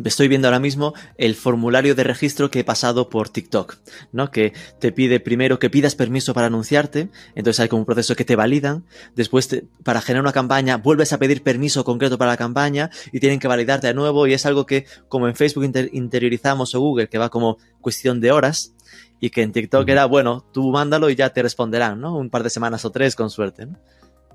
estoy 0.04 0.28
viendo 0.28 0.48
ahora 0.48 0.60
mismo 0.60 0.94
el 1.18 1.34
formulario 1.34 1.94
de 1.94 2.04
registro 2.04 2.50
que 2.50 2.60
he 2.60 2.64
pasado 2.64 3.08
por 3.08 3.28
TikTok, 3.28 3.76
¿no? 4.12 4.30
Que 4.30 4.52
te 4.80 4.92
pide 4.92 5.20
primero 5.20 5.58
que 5.58 5.70
pidas 5.70 5.94
permiso 5.94 6.34
para 6.34 6.48
anunciarte, 6.48 7.08
entonces 7.34 7.60
hay 7.60 7.68
como 7.68 7.80
un 7.80 7.86
proceso 7.86 8.16
que 8.16 8.24
te 8.24 8.36
validan, 8.36 8.84
después 9.14 9.48
te, 9.48 9.64
para 9.82 10.00
generar 10.00 10.22
una 10.22 10.32
campaña 10.32 10.76
vuelves 10.76 11.12
a 11.12 11.18
pedir 11.18 11.42
permiso 11.42 11.84
concreto 11.84 12.18
para 12.18 12.32
la 12.32 12.36
campaña 12.36 12.90
y 13.12 13.20
tienen 13.20 13.38
que 13.38 13.48
validarte 13.48 13.86
de 13.86 13.94
nuevo 13.94 14.26
y 14.26 14.32
es 14.32 14.46
algo 14.46 14.66
que 14.66 14.86
como 15.08 15.28
en 15.28 15.34
Facebook 15.34 15.64
inter 15.64 15.90
interiorizamos 15.92 16.74
o 16.74 16.80
Google, 16.80 17.08
que 17.08 17.18
va 17.18 17.28
como 17.28 17.58
cuestión 17.80 18.20
de 18.20 18.32
horas 18.32 18.74
y 19.20 19.30
que 19.30 19.42
en 19.42 19.52
TikTok 19.52 19.88
era, 19.88 20.06
bueno, 20.06 20.44
tú 20.52 20.70
mándalo 20.70 21.08
y 21.10 21.14
ya 21.14 21.30
te 21.30 21.42
responderán, 21.42 22.00
¿no? 22.00 22.16
Un 22.16 22.30
par 22.30 22.42
de 22.42 22.50
semanas 22.50 22.84
o 22.84 22.90
tres 22.90 23.14
con 23.16 23.30
suerte, 23.30 23.66
¿no? 23.66 23.78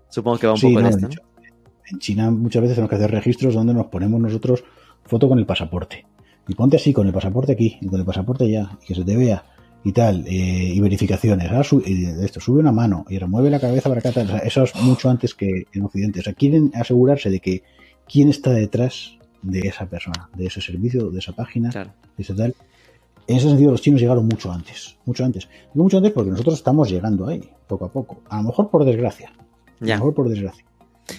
Supongo 0.10 0.40
que 0.40 0.48
va 0.48 0.54
un 0.54 0.60
Sí, 0.60 0.68
poco 0.68 0.82
no, 0.82 0.90
de 0.90 0.96
esto, 0.96 1.22
En 1.92 2.00
China 2.00 2.32
muchas 2.32 2.62
veces 2.62 2.76
tenemos 2.76 2.90
que 2.90 2.96
hacer 2.96 3.12
registros 3.12 3.54
donde 3.54 3.74
nos 3.74 3.88
ponemos 3.88 4.20
nosotros 4.20 4.64
foto 5.06 5.28
con 5.28 5.40
el 5.40 5.46
pasaporte. 5.46 6.06
Y 6.48 6.56
ponte 6.56 6.78
así, 6.78 6.94
con 6.94 7.06
el 7.08 7.14
pasaporte 7.14 7.52
aquí, 7.54 7.78
y 7.82 7.88
con 7.88 8.00
el 8.00 8.06
pasaporte 8.06 8.46
allá, 8.46 8.78
y 8.84 8.86
que 8.88 8.96
se 8.96 9.04
te 9.04 9.16
vea, 9.16 9.44
y 9.84 9.92
tal, 9.92 10.26
eh, 10.28 10.74
y 10.74 10.80
verificaciones. 10.80 11.50
Ahora 11.50 11.64
su- 11.64 11.82
de 11.82 12.26
esto, 12.26 12.40
sube 12.40 12.60
una 12.60 12.72
mano 12.72 13.06
y 13.10 13.18
remueve 13.18 13.50
la 13.50 13.60
cabeza 13.60 13.88
para 13.90 14.00
acá, 14.00 14.12
tal. 14.12 14.26
O 14.28 14.30
sea, 14.30 14.40
eso 14.40 14.64
es 14.64 14.76
mucho 14.76 15.10
antes 15.10 15.34
que 15.36 15.66
en 15.72 15.84
Occidente. 15.84 16.20
O 16.20 16.24
sea, 16.24 16.34
quieren 16.34 16.72
asegurarse 16.74 17.30
de 17.30 17.40
que 17.40 17.64
quién 18.12 18.30
está 18.30 18.52
detrás 18.52 19.18
de 19.42 19.60
esa 19.60 19.86
persona, 19.86 20.30
de 20.36 20.48
ese 20.48 20.60
servicio, 20.62 21.12
de 21.12 21.20
esa 21.20 21.32
página, 21.34 21.70
Claro. 21.70 21.92
de 22.18 22.24
ese 22.24 22.34
tal. 22.34 22.56
En 23.28 23.38
ese 23.38 23.48
sentido, 23.48 23.70
los 23.72 23.82
chinos 23.82 24.02
llegaron 24.02 24.26
mucho 24.26 24.52
antes, 24.52 24.98
mucho 25.06 25.24
antes. 25.24 25.48
Digo 25.74 25.84
mucho 25.84 25.98
antes 25.98 26.12
porque 26.12 26.32
nosotros 26.32 26.56
estamos 26.56 26.90
llegando 26.90 27.28
ahí, 27.28 27.48
poco 27.68 27.86
a 27.86 27.92
poco. 27.94 28.22
A 28.28 28.38
lo 28.38 28.44
mejor 28.50 28.70
por 28.72 28.84
desgracia. 28.84 29.30
A 29.30 29.86
lo 29.86 29.88
mejor 29.88 30.14
por 30.16 30.30
desgracia. 30.30 30.66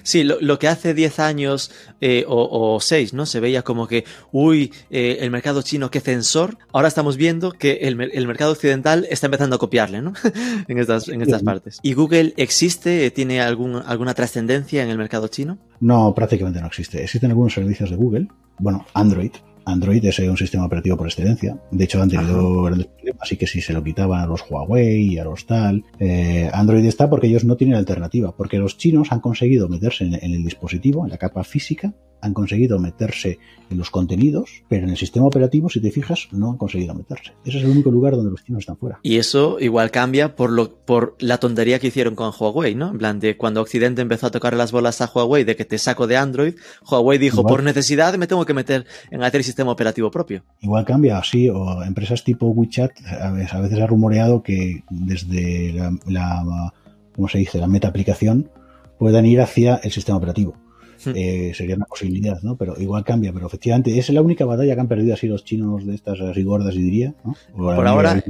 Sí, 0.03 0.25
lo, 0.25 0.41
lo 0.41 0.59
que 0.59 0.69
hace 0.69 0.95
10 0.95 1.19
años 1.21 1.71
eh, 2.01 2.25
o, 2.29 2.75
o 2.77 2.81
6, 2.81 3.15
¿no? 3.15 3.27
Se 3.27 3.41
veía 3.41 3.63
como 3.63 3.87
que, 3.89 4.05
uy, 4.33 4.73
eh, 4.91 5.19
el 5.21 5.31
mercado 5.31 5.63
chino, 5.63 5.91
qué 5.91 6.01
censor. 6.01 6.59
Ahora 6.73 6.89
estamos 6.89 7.17
viendo 7.17 7.53
que 7.53 7.79
el, 7.83 8.01
el 8.01 8.27
mercado 8.27 8.53
occidental 8.53 9.07
está 9.11 9.27
empezando 9.27 9.57
a 9.57 9.59
copiarle, 9.59 10.03
¿no? 10.03 10.13
en 10.69 10.79
estas, 10.79 11.09
en 11.09 11.23
estas 11.23 11.41
Sí. 11.41 11.45
partes. 11.45 11.79
¿Y 11.83 11.95
Google 11.95 12.35
existe? 12.37 13.11
¿Tiene 13.11 13.41
algún, 13.41 13.77
alguna 13.77 14.15
trascendencia 14.15 14.83
en 14.83 14.91
el 14.91 14.99
mercado 14.99 15.29
chino? 15.29 15.59
No, 15.81 16.15
prácticamente 16.15 16.61
no 16.61 16.67
existe. 16.67 17.03
Existen 17.03 17.31
algunos 17.31 17.53
servicios 17.53 17.91
de 17.91 17.97
Google. 17.97 18.29
Bueno, 18.59 18.85
Android. 18.95 19.33
Android 19.65 20.05
es 20.05 20.19
un 20.21 20.37
sistema 20.37 20.65
operativo 20.67 20.97
por 20.97 21.07
excelencia. 21.07 21.59
De 21.71 21.85
hecho, 21.85 22.03
han 22.03 22.09
tenido 22.09 22.63
grandes 22.63 22.87
problemas, 22.89 23.23
así 23.23 23.37
que 23.37 23.47
si 23.47 23.61
se 23.61 23.73
lo 23.73 23.83
quitaban 23.83 24.21
a 24.21 24.27
los 24.27 24.43
Huawei 24.49 25.15
y 25.15 25.19
a 25.19 25.25
los 25.25 25.47
tal. 25.47 25.85
eh, 25.99 26.51
Android 26.53 26.85
está 26.85 27.09
porque 27.09 27.27
ellos 27.27 27.45
no 27.45 27.57
tienen 27.57 27.77
alternativa. 27.77 28.35
Porque 28.37 28.59
los 28.59 28.77
chinos 28.77 29.13
han 29.13 29.21
conseguido 29.21 29.69
meterse 29.69 30.05
en, 30.05 30.15
en 30.15 30.35
el 30.35 30.45
dispositivo, 30.45 31.05
en 31.05 31.11
la 31.11 31.19
capa 31.19 31.45
física, 31.45 31.93
han 32.23 32.35
conseguido 32.35 32.79
meterse 32.79 33.39
en 33.71 33.79
los 33.79 33.91
contenidos, 33.91 34.65
pero 34.69 34.85
en 34.85 34.91
el 34.91 34.97
sistema 34.97 35.27
operativo, 35.27 35.69
si 35.69 35.81
te 35.81 35.91
fijas, 35.91 36.29
no 36.33 36.51
han 36.51 36.57
conseguido 36.57 36.95
meterse. 36.95 37.33
Ese 37.45 37.59
es 37.59 37.65
el 37.65 37.71
único 37.71 37.91
lugar 37.91 38.17
donde 38.17 38.31
los 38.33 38.45
chinos 38.45 38.61
están 38.61 38.77
fuera. 38.77 38.99
Y 39.03 39.17
eso 39.19 39.59
igual 39.61 39.91
cambia 39.91 40.35
por, 40.35 40.51
lo, 40.51 40.75
por 40.75 41.17
la 41.21 41.39
tontería 41.39 41.79
que 41.79 41.87
hicieron 41.87 42.15
con 42.15 42.33
Huawei, 42.37 42.75
¿no? 42.75 42.91
En 42.91 42.99
plan 42.99 43.21
de 43.21 43.37
cuando 43.37 43.61
Occidente 43.61 44.03
empezó 44.03 44.27
a 44.27 44.31
tocar 44.31 44.55
las 44.55 44.73
bolas 44.73 45.01
a 45.01 45.11
Huawei 45.13 45.45
de 45.45 45.57
que 45.57 45.65
te 45.65 45.79
saco 45.79 46.07
de 46.07 46.17
Android, 46.17 46.55
Huawei 46.91 47.19
dijo, 47.19 47.41
Igual. 47.41 47.55
por 47.55 47.63
necesidad 47.63 48.15
me 48.17 48.27
tengo 48.27 48.45
que 48.45 48.55
meter 48.55 48.87
en 49.11 49.23
hacer 49.23 49.45
sistema 49.45 49.71
operativo 49.71 50.11
propio. 50.11 50.43
Igual 50.61 50.85
cambia 50.85 51.19
así, 51.19 51.49
o 51.49 51.83
empresas 51.83 52.25
tipo 52.25 52.49
WeChat, 52.49 52.91
a 53.21 53.31
veces, 53.31 53.55
a 53.55 53.61
veces 53.61 53.79
ha 53.79 53.87
rumoreado 53.87 54.43
que 54.43 54.83
desde 54.91 55.73
la, 55.73 55.97
la 56.07 56.73
¿cómo 57.15 57.29
se 57.29 57.39
dice?, 57.39 57.59
la 57.59 57.67
meta 57.67 57.89
aplicación 57.89 58.51
puedan 58.99 59.25
ir 59.27 59.41
hacia 59.41 59.77
el 59.77 59.91
sistema 59.91 60.19
operativo. 60.19 60.57
Eh, 61.15 61.53
sería 61.55 61.77
una 61.77 61.87
posibilidad, 61.87 62.41
¿no? 62.43 62.57
Pero 62.57 62.75
igual 62.81 63.05
cambia, 63.05 63.33
pero 63.33 63.47
efectivamente 63.47 63.99
es 63.99 64.09
la 64.11 64.23
única 64.23 64.45
batalla 64.45 64.75
que 64.75 64.81
han 64.81 64.89
perdido 64.89 65.15
así 65.15 65.27
los 65.29 65.45
chinos 65.45 65.87
de 65.87 65.95
estas 65.95 66.21
así 66.21 66.43
gordas, 66.43 66.75
y 66.75 66.83
diría, 66.83 67.15
¿no? 67.25 67.35
Por 67.57 67.87
ahora-. 67.87 68.23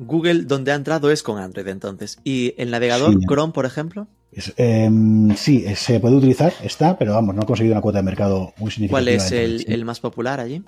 Google 0.00 0.44
donde 0.44 0.70
ha 0.70 0.76
entrado 0.76 1.10
es 1.10 1.22
con 1.24 1.38
Android 1.38 1.66
entonces. 1.68 2.18
¿Y 2.22 2.54
el 2.56 2.70
navegador 2.70 3.12
Sí. 3.14 3.20
Chrome, 3.26 3.52
por 3.52 3.66
ejemplo? 3.66 4.06
Es, 4.30 4.52
em, 4.56 5.34
sí, 5.34 5.64
eh, 5.66 5.74
se 5.74 5.98
puede 6.00 6.14
utilizar, 6.16 6.52
está, 6.62 6.96
pero 6.98 7.14
vamos, 7.14 7.34
no 7.34 7.42
ha 7.42 7.46
conseguido 7.46 7.74
una 7.74 7.80
cuota 7.80 7.98
de 7.98 8.04
mercado 8.04 8.52
muy 8.58 8.70
significativa. 8.70 8.90
¿Cuál 8.90 9.08
es 9.08 9.30
de 9.30 9.72
el, 9.74 9.84
más 9.84 9.98
popular 10.00 10.38
allí? 10.38 10.62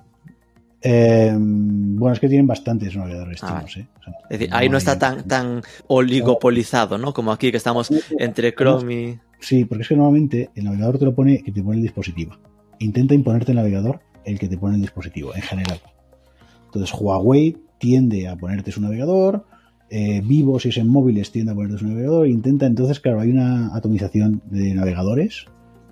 Em, 0.81 1.95
bueno, 1.95 2.13
es 2.13 2.19
que 2.19 2.27
tienen 2.27 2.47
bastantes 2.47 2.95
navegadores 2.95 3.39
Ah, 3.43 3.63
chinos, 3.65 3.77
¿eh? 3.77 3.87
O 3.99 4.03
sea, 4.03 4.13
Es 4.31 4.39
decir, 4.39 4.49
ahí 4.51 4.67
no 4.67 4.77
está 4.77 4.93
hay- 4.93 4.97
tan, 4.99 5.27
tan 5.27 5.61
oligopolizado, 5.87 6.97
¿no? 6.97 7.13
Como 7.13 7.31
aquí 7.31 7.51
que 7.51 7.57
estamos 7.57 7.91
entre 8.17 8.53
Chrome 8.53 8.93
y... 8.93 9.19
Sí, 9.41 9.65
porque 9.65 9.81
es 9.83 9.89
que 9.89 9.95
normalmente 9.95 10.49
el 10.55 10.63
navegador 10.65 10.97
te 10.99 11.05
lo 11.05 11.13
pone 11.13 11.41
que 11.43 11.51
te 11.51 11.61
pone 11.61 11.77
el 11.77 11.83
dispositivo. 11.83 12.37
Intenta 12.79 13.13
imponerte 13.13 13.51
el 13.51 13.57
navegador 13.57 13.99
el 14.23 14.39
que 14.39 14.47
te 14.47 14.57
pone 14.57 14.75
el 14.75 14.81
dispositivo, 14.81 15.35
en 15.35 15.41
general. 15.41 15.79
Entonces 16.65 16.93
Huawei 16.97 17.57
tiende 17.79 18.27
a 18.27 18.35
ponerte 18.37 18.71
su 18.71 18.79
navegador, 18.81 19.45
eh, 19.89 20.21
Vivo 20.23 20.59
si 20.59 20.69
es 20.69 20.77
en 20.77 20.87
móviles 20.87 21.31
tiende 21.31 21.51
a 21.51 21.55
ponerte 21.55 21.79
su 21.79 21.87
navegador, 21.87 22.27
intenta 22.27 22.65
entonces, 22.65 22.99
claro, 22.99 23.19
hay 23.19 23.29
una 23.31 23.75
atomización 23.75 24.41
de 24.49 24.73
navegadores 24.73 25.45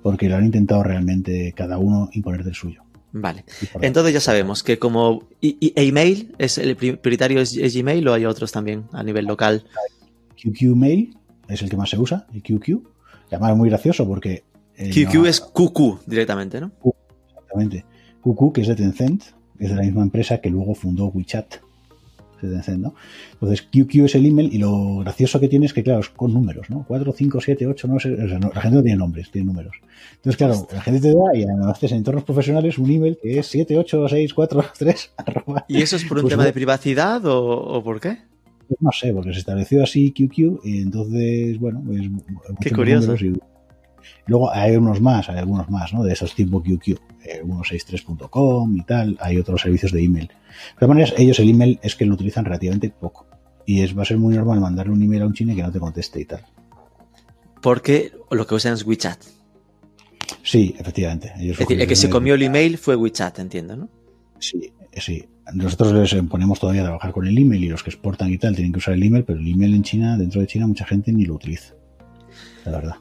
porque 0.04 0.30
lo 0.30 0.36
han 0.38 0.46
intentado 0.46 0.84
realmente 0.84 1.52
cada 1.58 1.78
uno 1.78 2.10
imponerte 2.14 2.50
el 2.50 2.56
suyo. 2.56 2.84
Vale. 3.12 3.44
Entonces 3.82 4.14
ya 4.14 4.22
sabemos 4.22 4.62
que 4.64 4.78
como 4.78 5.24
y, 5.42 5.58
y- 5.60 5.74
email 5.76 6.34
es 6.38 6.60
el 6.60 6.76
pri- 6.78 6.96
prioritario 6.98 7.42
es, 7.42 7.58
es 7.58 7.76
Gmail 7.76 8.08
o 8.08 8.14
hay 8.14 8.26
otros 8.26 8.52
también 8.52 8.84
a 8.94 9.04
nivel 9.04 9.26
local. 9.26 9.66
QQ 10.42 10.76
Mail 10.76 11.18
es 11.50 11.62
el 11.64 11.70
que 11.70 11.76
más 11.76 11.90
se 11.90 11.98
usa, 12.00 12.28
el 12.34 12.44
QQ. 12.44 12.88
Y 13.32 13.36
además 13.36 13.52
es 13.52 13.58
muy 13.58 13.70
gracioso 13.70 14.08
porque... 14.08 14.44
eh, 14.78 14.90
QQ 14.92 15.14
no- 15.16 15.26
es 15.26 15.40
QQ 15.42 16.00
directamente, 16.06 16.60
¿no? 16.62 16.72
Exactamente. 17.30 17.86
QQ, 18.24 18.54
que 18.54 18.62
es 18.62 18.68
de 18.68 18.76
Tencent, 18.76 19.24
es 19.60 19.70
de 19.70 19.76
la 19.76 19.82
misma 19.84 20.04
empresa 20.04 20.40
que 20.40 20.50
luego 20.50 20.74
fundó 20.76 21.08
WeChat. 21.08 21.56
de 22.42 22.50
Tencent, 22.50 22.80
¿no? 22.82 22.96
Entonces, 23.34 23.62
QQ 23.64 24.06
es 24.06 24.16
el 24.16 24.26
email 24.26 24.54
y 24.54 24.58
lo 24.60 25.00
gracioso 25.00 25.40
que 25.42 25.48
tiene 25.50 25.66
es 25.66 25.74
que, 25.74 25.84
claro, 25.84 26.00
es 26.00 26.10
con 26.10 26.34
números, 26.34 26.70
¿no? 26.70 26.86
4, 26.88 27.12
5, 27.12 27.42
7, 27.42 27.68
8, 27.68 27.88
no 27.90 28.00
sé. 28.00 28.14
O 28.14 28.28
sea, 28.30 28.40
no, 28.40 28.50
la 28.56 28.62
gente 28.62 28.78
no 28.78 28.84
tiene 28.84 28.98
nombres, 28.98 29.30
tiene 29.30 29.48
números. 29.48 29.76
Entonces, 30.16 30.38
claro, 30.38 30.68
la 30.72 30.82
gente 30.82 31.02
te 31.02 31.10
da 31.10 31.36
y 31.38 31.44
haces 31.70 31.92
en 31.92 31.98
entornos 32.00 32.24
profesionales 32.24 32.78
un 32.78 32.90
email 32.90 33.18
que 33.22 33.40
es 33.40 33.48
7, 33.48 33.78
8, 33.78 34.08
6, 34.08 34.34
4, 34.34 34.64
3, 34.78 35.12
arroba. 35.18 35.66
¿Y 35.68 35.82
eso 35.82 35.98
es 35.98 36.06
por 36.06 36.18
un 36.18 36.24
Pues 36.24 36.32
tema 36.32 36.46
de 36.46 36.54
privacidad 36.54 37.26
o, 37.26 37.42
o 37.44 37.84
por 37.84 38.00
qué? 38.00 38.18
No 38.80 38.92
sé, 38.92 39.14
porque 39.14 39.34
se 39.34 39.40
estableció 39.40 39.84
así 39.84 40.12
QQ 40.12 40.64
y 40.66 40.82
entonces, 40.82 41.60
bueno, 41.60 41.82
pues. 41.86 42.10
muchos 42.10 42.74
curioso. 42.74 43.16
y- 43.16 43.40
Luego 44.28 44.52
hay 44.52 44.76
unos 44.76 45.02
más, 45.02 45.28
hay 45.30 45.38
algunos 45.40 45.70
más, 45.70 45.94
¿no? 45.94 46.04
De 46.04 46.14
esos 46.14 46.34
tipo 46.36 46.62
QQ, 46.62 46.88
eh, 47.26 47.42
163.com 47.44 48.78
y 48.78 48.84
tal, 48.84 49.18
hay 49.20 49.38
otros 49.38 49.62
servicios 49.62 49.92
de 49.92 50.04
email. 50.04 50.28
De 50.28 50.34
todas 50.76 50.90
maneras, 50.90 51.14
ellos 51.18 51.40
el 51.40 51.50
email 51.50 51.80
es 51.82 51.96
que 51.96 52.06
lo 52.06 52.14
utilizan 52.14 52.46
relativamente 52.46 52.90
poco. 52.90 53.28
Y 53.66 53.82
es, 53.82 53.98
va 53.98 54.04
a 54.04 54.06
ser 54.06 54.18
muy 54.18 54.36
normal 54.36 54.60
mandarle 54.60 54.94
un 54.94 55.02
email 55.04 55.24
a 55.24 55.26
un 55.28 55.34
chino 55.34 55.56
que 55.56 55.62
no 55.62 55.72
te 55.72 55.80
conteste 55.80 56.22
y 56.22 56.26
tal. 56.26 56.44
Porque 57.62 58.14
lo 58.32 58.48
que 58.48 58.56
usan 58.56 58.74
es 58.74 58.86
WeChat. 58.86 59.20
Sí, 60.44 60.76
efectivamente. 60.80 61.32
Ellos 61.38 61.54
Es 61.54 61.60
decir, 61.60 61.82
el 61.82 61.88
que 61.88 61.96
se 61.96 62.10
comió 62.10 62.36
el 62.36 62.44
email 62.44 62.78
fue 62.78 62.96
WeChat, 62.96 63.40
entiendo, 63.40 63.76
¿no? 63.76 63.90
Sí, 64.40 64.72
sí. 64.98 65.26
Nosotros 65.54 65.94
les 66.14 66.24
ponemos 66.24 66.60
todavía 66.60 66.82
a 66.82 66.86
trabajar 66.86 67.12
con 67.12 67.26
el 67.28 67.38
email 67.38 67.64
y 67.64 67.70
los 67.70 67.84
que 67.84 67.90
exportan 67.90 68.32
y 68.32 68.38
tal 68.38 68.56
tienen 68.56 68.72
que 68.72 68.80
usar 68.80 68.94
el 68.94 69.04
email, 69.04 69.24
pero 69.24 69.40
el 69.40 69.48
email 69.48 69.74
en 69.76 69.84
China, 69.84 70.18
dentro 70.18 70.42
de 70.42 70.48
China, 70.48 70.68
mucha 70.68 70.86
gente 70.86 71.12
ni 71.12 71.26
lo 71.26 71.36
utiliza. 71.36 71.74
La 72.66 72.72
verdad. 72.72 72.96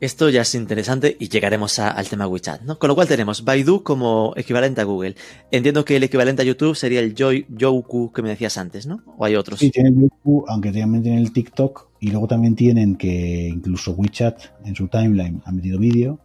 Esto 0.00 0.30
ya 0.30 0.40
es 0.40 0.54
interesante 0.54 1.14
y 1.20 1.28
llegaremos 1.28 1.78
a- 1.78 1.90
al 1.90 2.08
tema 2.08 2.26
WeChat, 2.26 2.62
¿no? 2.62 2.78
Con 2.78 2.88
lo 2.88 2.94
cual 2.94 3.06
tenemos 3.06 3.44
Baidu 3.44 3.82
como 3.82 4.32
equivalente 4.34 4.80
a 4.80 4.84
Google. 4.84 5.14
Entiendo 5.50 5.84
que 5.84 5.96
el 5.96 6.02
equivalente 6.04 6.40
a 6.40 6.44
YouTube 6.46 6.74
sería 6.74 7.00
el 7.00 7.14
Joy- 7.14 7.44
Youku 7.50 8.10
que 8.10 8.22
me 8.22 8.30
decías 8.30 8.56
antes, 8.56 8.86
¿no? 8.86 9.02
¿O 9.18 9.26
hay 9.26 9.34
otros? 9.36 9.58
Sí, 9.60 9.70
tienen 9.70 10.00
YouTube, 10.00 10.46
aunque 10.48 10.72
también 10.72 11.02
tienen 11.02 11.20
el 11.20 11.32
TikTok 11.34 11.88
y 12.00 12.10
luego 12.12 12.26
también 12.26 12.54
tienen 12.56 12.96
que 12.96 13.48
incluso 13.52 13.92
WeChat 13.92 14.40
en 14.64 14.74
su 14.74 14.88
timeline 14.88 15.42
ha 15.44 15.52
metido 15.52 15.78
vídeo. 15.78 16.18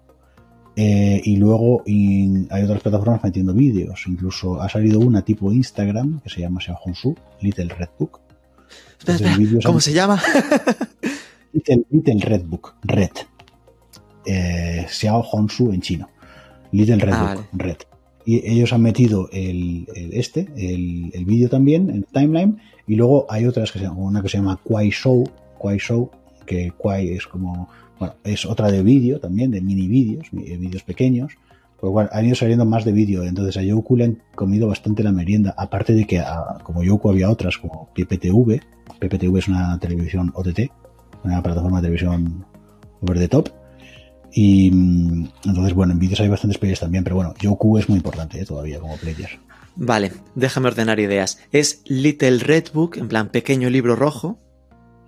Eh, 0.76 1.22
y 1.24 1.38
luego 1.38 1.84
in- 1.86 2.48
hay 2.52 2.64
otras 2.64 2.82
plataformas 2.82 3.24
metiendo 3.24 3.54
vídeos. 3.54 4.04
Incluso 4.08 4.62
ha 4.62 4.70
salido 4.70 5.00
una 5.00 5.22
tipo 5.24 5.52
Instagram 5.52 6.20
que 6.22 6.30
se 6.30 6.42
llama 6.42 6.60
Xiaohongshu, 6.62 7.16
Little 7.42 7.70
Red 7.74 7.90
Book. 8.00 8.20
Espera, 9.00 9.18
espera, 9.32 9.60
¿Cómo 9.64 9.78
han- 9.78 9.82
se 9.82 9.94
llama? 9.94 10.22
Little, 11.54 11.86
Little 11.90 12.20
Red 12.22 12.44
Book, 12.46 12.74
Red. 12.84 13.12
Eh, 14.26 14.86
Xiao 14.90 15.22
Honshu 15.22 15.72
en 15.72 15.82
chino. 15.82 16.10
Little 16.72 16.98
Red 16.98 17.14
Ah, 17.14 17.36
Book, 17.36 17.46
Red. 17.54 17.78
Y 18.26 18.42
ellos 18.50 18.74
han 18.74 18.82
metido 18.82 19.30
el, 19.32 19.88
el 19.96 20.14
este, 20.14 20.48
el, 20.58 21.12
el 21.14 21.26
vídeo 21.26 21.48
también 21.48 21.90
en 21.90 21.98
el 21.98 22.06
timeline. 22.06 22.58
Y 22.88 22.96
luego 22.96 23.26
hay 23.30 23.46
otras 23.46 23.72
que 23.72 23.80
se 23.80 23.86
llama, 23.86 23.98
una 24.00 24.22
que 24.22 24.30
se 24.30 24.38
llama 24.38 24.60
Kwai 24.64 24.90
Show, 24.90 25.30
Kwai 25.60 25.78
Show, 25.78 26.10
que 26.46 26.72
Kwai 26.72 27.10
es 27.12 27.28
como, 27.28 27.70
bueno, 28.00 28.16
es 28.24 28.46
otra 28.46 28.72
de 28.72 28.84
vídeo 28.84 29.20
también, 29.20 29.52
de 29.52 29.62
mini 29.62 29.88
vídeos, 29.88 30.32
mi- 30.34 30.44
vídeos 30.58 30.84
pequeños. 30.84 31.34
Pues 31.80 31.92
bueno, 31.92 32.10
han 32.14 32.26
ido 32.26 32.36
saliendo 32.36 32.66
más 32.66 32.86
de 32.86 32.92
vídeo. 32.94 33.24
Entonces 33.24 33.58
a 33.58 33.62
Youku 33.62 33.98
le 33.98 34.06
han 34.06 34.18
comido 34.34 34.68
bastante 34.68 35.04
la 35.04 35.12
merienda. 35.12 35.54
Aparte 35.58 35.94
de 35.94 36.06
que 36.06 36.20
a- 36.20 36.58
como 36.64 36.84
Youku 36.84 37.10
había 37.10 37.30
otras 37.30 37.58
como 37.58 37.90
PPTV. 37.94 38.62
PPTV 39.00 39.38
es 39.40 39.48
una 39.48 39.78
televisión 39.80 40.32
OTT, 40.36 40.72
una 41.24 41.42
plataforma 41.44 41.78
de 41.82 41.88
televisión 41.88 42.46
over 43.02 43.18
the 43.20 43.28
top. 43.28 43.50
Y 44.34 44.72
mm, 44.72 45.28
entonces, 45.46 45.74
bueno, 45.74 45.94
en 45.94 46.00
vídeos 46.00 46.20
hay 46.22 46.28
bastantes 46.28 46.58
players 46.58 46.80
también, 46.80 47.04
pero 47.04 47.16
bueno, 47.18 47.34
Yoku 47.40 47.78
es 47.78 47.88
muy 47.90 47.98
importante 47.98 48.40
¿eh? 48.40 48.46
todavía 48.46 48.80
como 48.80 48.98
player. 48.98 49.30
Vale, 49.78 50.12
déjame 50.36 50.68
ordenar 50.70 51.00
ideas. 51.00 51.40
Es 51.52 51.84
Little 51.86 52.40
Red 52.40 52.66
Book, 52.74 52.98
en 52.98 53.08
plan 53.10 53.30
pequeño 53.30 53.70
libro 53.70 53.96
rojo. 53.96 54.40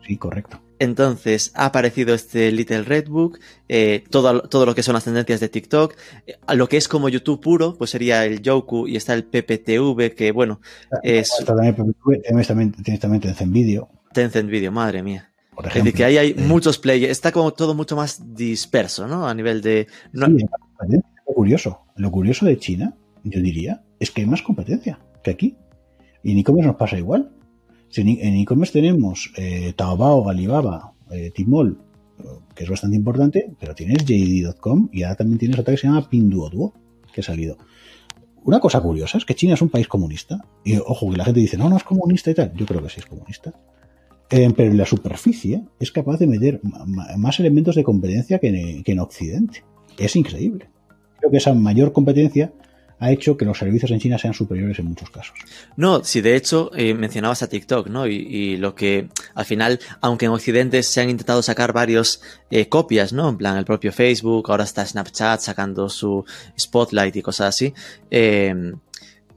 Sí, 0.05 0.17
correcto. 0.17 0.59
Entonces 0.79 1.51
ha 1.55 1.65
aparecido 1.65 2.13
este 2.13 2.51
Little 2.51 2.83
Red 2.83 3.07
Book, 3.09 3.39
eh, 3.67 4.03
todo, 4.09 4.41
todo, 4.43 4.65
lo 4.65 4.75
que 4.75 4.83
son 4.83 4.93
las 4.93 5.03
tendencias 5.03 5.39
de 5.39 5.49
TikTok, 5.49 5.95
eh, 6.25 6.37
lo 6.53 6.69
que 6.69 6.77
es 6.77 6.87
como 6.87 7.09
YouTube 7.09 7.41
puro, 7.41 7.75
pues 7.77 7.89
sería 7.89 8.25
el 8.25 8.41
Yoku 8.41 8.87
y 8.87 8.95
está 8.95 9.13
el 9.13 9.23
PPTV, 9.23 10.13
que 10.15 10.31
bueno, 10.31 10.61
es... 11.03 11.31
también 11.45 11.75
PPTV, 11.75 12.21
tienes 12.21 12.47
también, 12.47 12.71
tienes 12.71 12.99
también 12.99 13.21
Tencent 13.21 13.51
Video. 13.51 13.89
Tencent 14.13 14.49
Video, 14.49 14.71
madre 14.71 15.01
mía. 15.01 15.31
Por 15.55 15.65
ejemplo, 15.65 15.89
es 15.89 15.95
decir, 15.95 15.97
que 15.97 16.05
ahí 16.05 16.17
hay 16.17 16.29
eh, 16.31 16.47
muchos 16.47 16.77
players, 16.77 17.11
está 17.11 17.31
como 17.31 17.51
todo 17.51 17.73
mucho 17.73 17.95
más 17.95 18.35
disperso, 18.35 19.07
¿no? 19.07 19.27
A 19.27 19.33
nivel 19.33 19.61
de... 19.61 19.87
No... 20.11 20.27
Sí, 20.27 20.45
lo 21.27 21.33
curioso, 21.33 21.81
lo 21.95 22.11
curioso 22.11 22.45
de 22.45 22.57
China, 22.59 22.95
yo 23.23 23.41
diría, 23.41 23.81
es 23.99 24.11
que 24.11 24.21
hay 24.21 24.27
más 24.27 24.43
competencia 24.43 24.99
que 25.23 25.31
aquí. 25.31 25.57
Y 26.23 26.33
en 26.33 26.39
e-commerce 26.39 26.67
nos 26.67 26.75
pasa 26.75 26.97
igual. 26.97 27.31
En 27.95 28.35
e-commerce 28.35 28.73
tenemos 28.73 29.31
eh, 29.37 29.73
Taobao, 29.75 30.29
Alibaba, 30.29 30.93
eh, 31.09 31.31
Tmall, 31.33 31.79
que 32.53 32.63
es 32.63 32.69
bastante 32.69 32.95
importante, 32.95 33.51
pero 33.59 33.75
tienes 33.75 34.03
JD.com 34.05 34.89
y 34.91 35.03
ahora 35.03 35.15
también 35.15 35.39
tienes 35.39 35.59
otra 35.59 35.73
que 35.73 35.77
se 35.77 35.87
llama 35.87 36.09
Pinduoduo, 36.09 36.73
que 37.13 37.21
ha 37.21 37.23
salido. 37.23 37.57
Una 38.43 38.59
cosa 38.59 38.79
curiosa 38.81 39.17
es 39.17 39.25
que 39.25 39.35
China 39.35 39.55
es 39.55 39.61
un 39.61 39.69
país 39.69 39.87
comunista. 39.87 40.39
Y 40.63 40.77
ojo, 40.77 41.11
que 41.11 41.17
la 41.17 41.25
gente 41.25 41.39
dice, 41.39 41.57
no, 41.57 41.69
no 41.69 41.77
es 41.77 41.83
comunista 41.83 42.31
y 42.31 42.33
tal. 42.33 42.53
Yo 42.55 42.65
creo 42.65 42.81
que 42.81 42.89
sí 42.89 42.99
es 42.99 43.05
comunista. 43.05 43.53
Eh, 44.29 44.51
pero 44.55 44.71
en 44.71 44.77
la 44.77 44.85
superficie 44.85 45.63
es 45.79 45.91
capaz 45.91 46.17
de 46.17 46.27
meter 46.27 46.61
más 47.17 47.39
elementos 47.39 47.75
de 47.75 47.83
competencia 47.83 48.39
que 48.39 48.47
en, 48.47 48.83
que 48.83 48.91
en 48.93 48.99
Occidente. 48.99 49.63
Es 49.97 50.15
increíble. 50.15 50.69
Creo 51.19 51.29
que 51.29 51.37
esa 51.37 51.53
mayor 51.53 51.91
competencia 51.91 52.53
ha 52.99 53.11
hecho 53.11 53.37
que 53.37 53.45
los 53.45 53.57
servicios 53.57 53.91
en 53.91 53.99
China 53.99 54.17
sean 54.17 54.33
superiores 54.33 54.79
en 54.79 54.85
muchos 54.85 55.09
casos. 55.09 55.33
No, 55.75 56.03
si 56.03 56.21
de 56.21 56.35
hecho 56.35 56.71
eh, 56.75 56.93
mencionabas 56.93 57.43
a 57.43 57.49
TikTok, 57.49 57.87
¿no? 57.87 58.07
Y, 58.07 58.57
lo 58.57 58.73
que 58.75 59.09
al 59.35 59.45
final, 59.45 59.79
aunque 60.01 60.25
en 60.25 60.31
Occidente 60.31 60.81
se 60.83 61.01
han 61.01 61.09
intentado 61.09 61.41
sacar 61.43 61.73
varios 61.73 62.21
eh, 62.49 62.67
copias, 62.69 63.13
¿no? 63.13 63.29
En 63.29 63.37
plan, 63.37 63.57
el 63.57 63.65
propio 63.65 63.91
Facebook, 63.91 64.49
ahora 64.49 64.63
está 64.63 64.85
Snapchat 64.85 65.41
sacando 65.41 65.89
su 65.89 66.25
Spotlight 66.57 67.15
y 67.15 67.21
cosas 67.21 67.49
así. 67.49 67.73
Eh, 68.09 68.73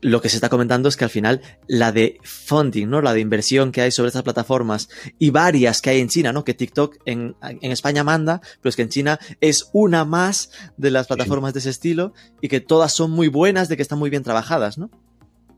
lo 0.01 0.21
que 0.21 0.29
se 0.29 0.37
está 0.37 0.49
comentando 0.49 0.89
es 0.89 0.97
que 0.97 1.05
al 1.05 1.11
final 1.11 1.41
la 1.67 1.93
de 1.93 2.19
funding, 2.23 2.89
¿no? 2.89 3.03
La 3.03 3.13
de 3.13 3.21
inversión 3.21 3.73
que 3.73 3.83
hay 3.83 3.91
sobre 3.91 4.09
estas 4.09 4.23
plataformas 4.23 4.89
y 5.19 5.31
varias 5.31 5.83
que 5.83 5.91
hay 5.91 6.01
en 6.01 6.09
China, 6.09 6.33
¿no? 6.33 6.45
Que 6.45 6.55
TikTok 6.55 6.97
en, 7.05 7.35
España 7.61 8.05
manda, 8.05 8.41
pero 8.61 8.71
es 8.71 8.77
que 8.77 8.83
en 8.83 8.89
China 8.89 9.19
es 9.41 9.69
una 9.73 10.05
más 10.05 10.51
de 10.77 10.91
las 10.91 11.07
plataformas 11.07 11.53
de 11.53 11.61
ese 11.61 11.71
estilo 11.71 12.15
y 12.41 12.49
que 12.49 12.61
todas 12.61 12.93
son 12.93 13.11
muy 13.11 13.29
buenas, 13.29 13.69
de 13.69 13.77
que 13.77 13.83
están 13.83 13.99
muy 13.99 14.11
bien 14.11 14.23
trabajadas, 14.23 14.79
¿no? 14.79 14.91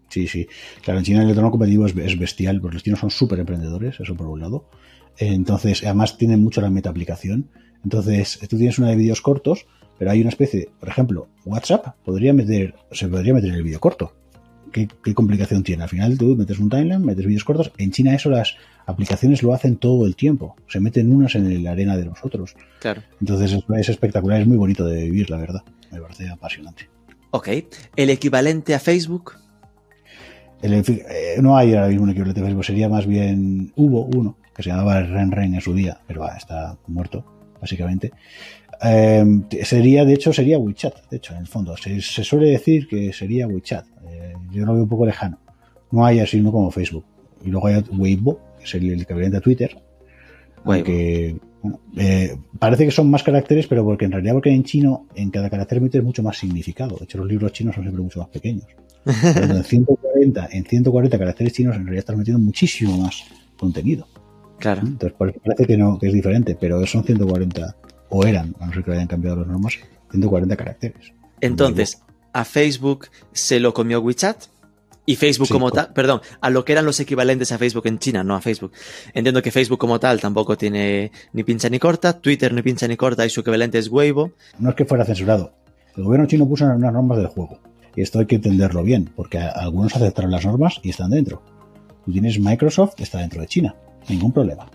Sí, 0.09 0.27
sí. 0.27 0.47
Claro, 0.83 0.99
en 0.99 1.05
China 1.05 1.23
el 1.23 1.31
entorno 1.31 1.51
competitivo 1.51 1.87
es, 1.87 1.97
es 1.97 2.19
bestial, 2.19 2.61
porque 2.61 2.75
los 2.75 2.83
chinos 2.83 3.01
son 3.01 3.11
súper 3.11 3.39
emprendedores, 3.39 3.99
eso 3.99 4.15
por 4.15 4.27
un 4.27 4.41
lado. 4.41 4.69
Entonces, 5.19 5.83
además 5.85 6.19
tienen 6.19 6.43
mucho 6.43 6.61
la 6.61 6.71
meta 6.71 6.91
aplicación. 6.91 7.49
Entonces, 7.85 8.39
tú 8.49 8.59
tienes 8.59 8.79
una 8.79 8.89
de 8.89 8.97
vídeos 8.97 9.21
cortos, 9.21 9.67
pero 9.99 10.11
hay 10.11 10.21
una 10.21 10.31
especie, 10.31 10.69
por 10.81 10.89
ejemplo, 10.89 11.29
WhatsApp 11.45 11.97
podría 12.05 12.33
meter, 12.33 12.75
se 12.91 13.09
podría 13.09 13.35
meter 13.35 13.55
el 13.55 13.63
vídeo 13.63 13.81
corto 13.81 14.13
¿qué, 14.73 15.15
complicación 15.15 15.63
tiene? 15.63 15.85
Al 15.85 15.89
final 15.89 16.19
tú 16.19 16.35
metes 16.37 16.59
un 16.59 16.69
timeline, 16.69 17.05
metes 17.05 17.25
vídeos 17.25 17.45
cortos. 17.45 17.71
En 17.79 17.93
China 17.93 18.15
eso 18.15 18.31
las 18.31 18.57
aplicaciones 18.87 19.43
lo 19.43 19.55
hacen 19.55 19.77
todo 19.77 20.07
el 20.07 20.17
tiempo. 20.17 20.57
Se 20.69 20.81
meten 20.81 21.13
unas 21.13 21.35
en 21.35 21.63
la 21.63 21.73
arena 21.73 21.97
de 21.97 22.07
los 22.07 22.25
otros. 22.25 22.55
Claro. 22.81 23.03
Entonces 23.21 23.63
es, 23.77 23.89
espectacular, 23.89 24.41
es 24.41 24.47
muy 24.47 24.57
bonito 24.57 24.85
de 24.85 25.05
vivir, 25.05 25.31
la 25.31 25.37
verdad. 25.37 25.63
Me 25.91 26.01
parece 26.01 26.29
apasionante. 26.29 26.89
Ok. 27.31 27.49
¿El 27.97 28.11
equivalente 28.11 28.75
a 28.75 28.81
Facebook? 28.81 29.35
Eh, 30.63 31.37
no 31.41 31.57
hay 31.57 31.75
ahora 31.75 31.89
mismo 31.89 32.05
un 32.05 32.11
equivalente 32.11 32.41
a 32.41 32.45
Facebook, 32.45 32.65
sería 32.65 32.89
más 32.89 33.07
bien, 33.07 33.73
hubo 33.75 34.05
uno 34.05 34.37
que 34.55 34.63
se 34.63 34.71
llamaba 34.71 35.01
Ren 35.03 35.33
Ren 35.33 35.55
en 35.55 35.61
su 35.61 35.75
día, 35.75 36.01
pero 36.07 36.29
está 36.37 36.77
muerto, 36.87 37.25
básicamente. 37.61 38.13
Em, 38.83 39.45
sería, 39.63 40.05
de 40.05 40.15
hecho, 40.15 40.33
sería 40.33 40.59
WeChat, 40.59 41.09
de 41.09 41.19
hecho, 41.19 41.35
en 41.35 41.41
el 41.41 41.47
fondo. 41.47 41.77
Se, 41.77 42.01
suele 42.01 42.49
decir 42.49 42.89
que 42.89 43.13
sería 43.13 43.47
WeChat. 43.47 43.87
Yo 44.53 44.65
lo 44.65 44.75
veo 44.75 44.83
un 44.83 44.89
poco 44.89 45.07
lejano. 45.07 45.39
No 45.91 46.05
hay 46.05 46.21
así 46.21 46.41
uno 46.41 46.53
como 46.53 46.71
Facebook. 46.71 47.05
Y 47.45 47.49
luego 47.49 47.67
hay 47.67 47.83
Weibo, 47.91 48.41
que 48.59 48.65
es 48.65 48.75
el, 48.75 48.91
el 48.91 49.03
equivalente 49.03 49.37
a 49.39 49.41
Twitter. 49.41 49.77
Aunque, 50.65 51.37
eh, 51.97 52.37
parece 52.59 52.85
que 52.85 52.91
son 52.91 53.11
más 53.11 53.23
caracteres, 53.23 53.67
pero 53.67 53.85
porque 53.85 54.05
en 54.05 54.13
realidad, 54.13 54.35
porque 54.35 54.51
en 54.51 54.65
chino, 54.65 55.07
en 55.15 55.31
cada 55.31 55.51
carácter 55.51 55.81
metes 55.81 56.03
mucho 56.03 56.23
más 56.23 56.39
significado. 56.39 56.97
De 56.97 57.05
hecho, 57.05 57.19
los 57.19 57.27
libros 57.27 57.53
chinos 57.53 57.75
son 57.75 57.85
siempre 57.85 58.03
mucho 58.03 58.21
más 58.21 58.29
pequeños. 58.29 58.67
en 59.05 59.65
140, 59.65 60.49
en 60.53 60.65
140 60.65 61.19
caracteres 61.19 61.53
chinos, 61.53 61.77
en 61.77 61.83
realidad 61.83 62.01
estás 62.01 62.17
metiendo 62.17 62.41
muchísimo 62.41 62.97
más 62.99 63.25
contenido. 63.59 64.07
Claro. 64.59 64.83
Entonces, 64.83 65.17
parece 65.19 65.67
que 65.67 65.77
no, 65.77 65.99
que 65.99 66.09
es 66.09 66.13
diferente, 66.13 66.57
pero 66.59 66.85
son 66.87 67.05
140 67.05 67.77
o 68.11 68.27
eran, 68.27 68.55
a 68.61 68.67
no 68.67 68.73
ser 68.73 68.85
que 68.85 68.93
hayan 68.93 69.07
cambiado 69.07 69.39
las 69.39 69.47
normas, 69.49 69.79
140 70.11 70.57
caracteres. 70.57 71.13
Entonces, 71.41 72.03
a 72.33 72.45
Facebook 72.45 73.09
se 73.33 73.61
lo 73.61 73.75
comió 73.75 74.01
WeChat. 74.01 74.45
Y 75.05 75.17
Facebook 75.17 75.49
como 75.49 75.73
tal, 75.73 75.93
perdón, 75.93 76.21
a 76.41 76.49
lo 76.49 76.65
que 76.65 76.71
eran 76.71 76.85
los 76.85 77.01
equivalentes 77.01 77.51
a 77.51 77.59
Facebook 77.59 77.89
en 77.89 77.99
China, 77.99 78.23
no 78.23 78.37
a 78.37 78.41
Facebook. 78.41 78.71
Entiendo 79.13 79.43
que 79.43 79.51
Facebook 79.51 79.81
como 79.81 79.99
tal 79.99 80.21
tampoco 80.21 80.57
tiene 80.57 81.11
ni 81.33 81.43
pincha 81.43 81.69
ni 81.69 81.81
corta, 81.81 82.21
Twitter 82.21 82.53
ni 82.53 82.63
pincha 82.63 82.87
ni 82.87 82.97
corta 82.97 83.27
y 83.27 83.31
su 83.31 83.41
equivalente 83.41 83.79
es 83.79 83.89
Weibo. 83.91 84.31
No 84.61 84.71
es 84.71 84.77
que 84.77 84.85
fuera 84.85 85.05
censurado. 85.05 85.55
El 85.97 86.05
gobierno 86.05 86.29
chino 86.29 86.49
puso 86.49 86.67
unas 86.67 86.93
normas 86.93 87.19
del 87.19 87.27
juego. 87.27 87.59
Y 87.97 88.03
esto 88.03 88.21
hay 88.21 88.27
que 88.27 88.37
entenderlo 88.37 88.85
bien, 88.85 89.11
porque 89.17 89.39
algunos 89.39 89.95
aceptaron 89.97 90.31
las 90.31 90.47
normas 90.47 90.81
y 90.85 90.91
están 90.91 91.11
dentro. 91.11 91.43
Tú 92.05 92.13
tienes 92.13 92.39
Microsoft, 92.39 92.95
está 92.99 93.19
dentro 93.19 93.41
de 93.41 93.49
China. 93.49 93.75
Ningún 94.09 94.33
problema. 94.33 94.71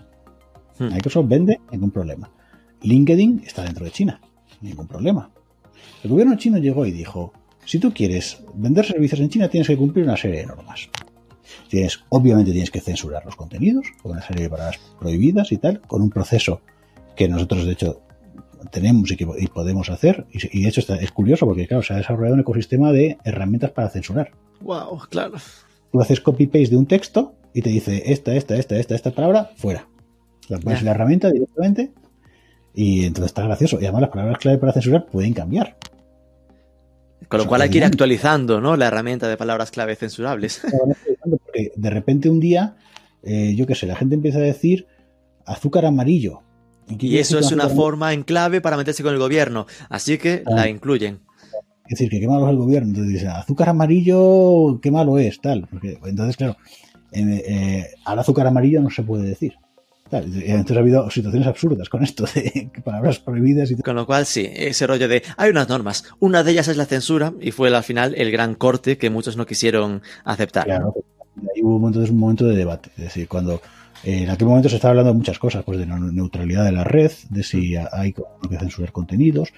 Hmm. 0.78 0.92
Microsoft 0.92 1.26
vende, 1.26 1.58
ningún 1.72 1.90
problema. 1.90 2.30
LinkedIn 2.82 3.42
está 3.44 3.64
dentro 3.64 3.84
de 3.84 3.90
China, 3.90 4.20
ningún 4.60 4.86
problema. 4.86 5.30
El 6.04 6.10
gobierno 6.10 6.36
chino 6.36 6.58
llegó 6.58 6.86
y 6.86 6.92
dijo, 6.92 7.32
si 7.68 7.78
tú 7.78 7.92
quieres 7.92 8.38
vender 8.54 8.86
servicios 8.86 9.20
en 9.20 9.28
China 9.28 9.46
tienes 9.50 9.68
que 9.68 9.76
cumplir 9.76 10.06
una 10.06 10.16
serie 10.16 10.38
de 10.38 10.46
normas. 10.46 10.88
Tienes, 11.68 12.00
obviamente 12.08 12.50
tienes 12.50 12.70
que 12.70 12.80
censurar 12.80 13.26
los 13.26 13.36
contenidos, 13.36 13.84
con 14.00 14.12
una 14.12 14.22
serie 14.22 14.44
de 14.44 14.48
palabras 14.48 14.80
prohibidas 14.98 15.52
y 15.52 15.58
tal, 15.58 15.82
con 15.82 16.00
un 16.00 16.08
proceso 16.08 16.62
que 17.14 17.28
nosotros 17.28 17.66
de 17.66 17.72
hecho 17.72 18.00
tenemos 18.70 19.10
y, 19.10 19.16
que, 19.16 19.26
podemos 19.52 19.90
hacer. 19.90 20.26
Y, 20.32 20.62
de 20.62 20.68
hecho 20.70 20.80
es 20.94 21.12
curioso 21.12 21.44
porque 21.44 21.66
claro, 21.66 21.82
se 21.82 21.92
ha 21.92 21.98
desarrollado 21.98 22.36
un 22.36 22.40
ecosistema 22.40 22.90
de 22.90 23.18
herramientas 23.22 23.72
para 23.72 23.90
censurar. 23.90 24.32
Wow, 24.62 25.00
claro. 25.10 25.34
Tú 25.92 26.00
haces 26.00 26.22
copy-paste 26.22 26.70
de 26.70 26.76
un 26.78 26.86
texto 26.86 27.34
y 27.52 27.60
te 27.60 27.68
dice 27.68 28.02
esta, 28.06 28.34
esta, 28.34 28.56
esta, 28.56 28.78
esta, 28.78 28.94
esta 28.94 29.10
palabra, 29.10 29.50
fuera. 29.56 29.86
La 30.48 30.58
pones 30.58 30.78
en 30.78 30.86
la 30.86 30.92
herramienta 30.92 31.30
directamente 31.30 31.92
y 32.72 33.04
entonces 33.04 33.26
está 33.26 33.42
gracioso. 33.42 33.78
Y 33.78 33.84
además 33.84 34.00
las 34.00 34.10
palabras 34.10 34.38
clave 34.38 34.56
para 34.56 34.72
censurar 34.72 35.04
pueden 35.04 35.34
cambiar. 35.34 35.76
Con 37.28 37.40
lo 37.40 37.46
cual 37.46 37.60
hay 37.60 37.70
que 37.70 37.78
ir 37.78 37.84
actualizando, 37.84 38.60
¿no? 38.60 38.76
La 38.76 38.86
herramienta 38.86 39.28
de 39.28 39.36
palabras 39.36 39.70
clave 39.70 39.96
censurables. 39.96 40.62
Porque 41.22 41.72
de 41.76 41.90
repente 41.90 42.30
un 42.30 42.40
día, 42.40 42.76
eh, 43.22 43.54
yo 43.54 43.66
qué 43.66 43.74
sé, 43.74 43.86
la 43.86 43.96
gente 43.96 44.14
empieza 44.14 44.38
a 44.38 44.42
decir 44.42 44.86
azúcar 45.44 45.84
amarillo. 45.84 46.42
Y, 46.88 47.18
eso 47.18 47.38
es 47.38 47.52
una 47.52 47.68
forma 47.68 48.14
en 48.14 48.22
clave 48.22 48.62
para 48.62 48.78
meterse 48.78 49.02
con 49.02 49.12
el 49.12 49.18
gobierno. 49.18 49.66
Así 49.90 50.16
que 50.16 50.42
la 50.46 50.70
incluyen. 50.70 51.20
Es 51.84 51.98
decir, 51.98 52.08
que 52.08 52.20
qué 52.20 52.26
malo 52.26 52.46
es 52.46 52.50
el 52.50 52.56
gobierno. 52.56 52.88
Entonces 52.88 53.12
dice, 53.12 53.28
azúcar 53.28 53.68
amarillo, 53.68 54.80
qué 54.80 54.90
malo 54.90 55.18
es, 55.18 55.38
tal. 55.40 55.66
Porque, 55.70 55.98
entonces, 56.04 56.36
claro, 56.36 56.56
eh, 57.12 57.42
eh, 57.46 57.86
al 58.06 58.18
azúcar 58.18 58.46
amarillo 58.46 58.80
no 58.80 58.90
se 58.90 59.02
puede 59.02 59.28
decir. 59.28 59.54
Entonces 60.10 60.76
ha 60.76 60.80
habido 60.80 61.10
situaciones 61.10 61.46
absurdas 61.46 61.88
con 61.88 62.02
esto 62.02 62.24
de 62.34 62.70
palabras 62.84 63.18
prohibidas 63.18 63.70
y 63.70 63.76
Con 63.76 63.96
lo 63.96 64.06
cual, 64.06 64.26
sí, 64.26 64.48
ese 64.50 64.86
rollo 64.86 65.08
de 65.08 65.22
hay 65.36 65.50
unas 65.50 65.68
normas. 65.68 66.04
Una 66.18 66.42
de 66.42 66.52
ellas 66.52 66.68
es 66.68 66.76
la 66.76 66.86
censura 66.86 67.34
y 67.40 67.50
fue 67.50 67.74
al 67.74 67.82
final 67.82 68.14
el 68.16 68.30
gran 68.30 68.54
corte 68.54 68.96
que 68.96 69.10
muchos 69.10 69.36
no 69.36 69.46
quisieron 69.46 70.02
aceptar. 70.24 70.64
Claro, 70.64 70.94
ahí 71.36 71.62
hubo 71.62 71.76
un 71.76 71.82
momento, 71.82 72.00
un 72.00 72.18
momento 72.18 72.46
de 72.46 72.56
debate. 72.56 72.90
Es 72.96 73.04
decir, 73.04 73.28
cuando 73.28 73.60
eh, 74.04 74.22
en 74.22 74.30
aquel 74.30 74.48
momento 74.48 74.68
se 74.68 74.76
estaba 74.76 74.90
hablando 74.90 75.12
de 75.12 75.18
muchas 75.18 75.38
cosas, 75.38 75.64
pues 75.64 75.78
de 75.78 75.86
la 75.86 75.98
neutralidad 75.98 76.64
de 76.64 76.72
la 76.72 76.84
red, 76.84 77.12
de 77.28 77.42
si 77.42 77.76
hay 77.76 78.12
que 78.12 78.58
censurar 78.58 78.92
contenidos, 78.92 79.52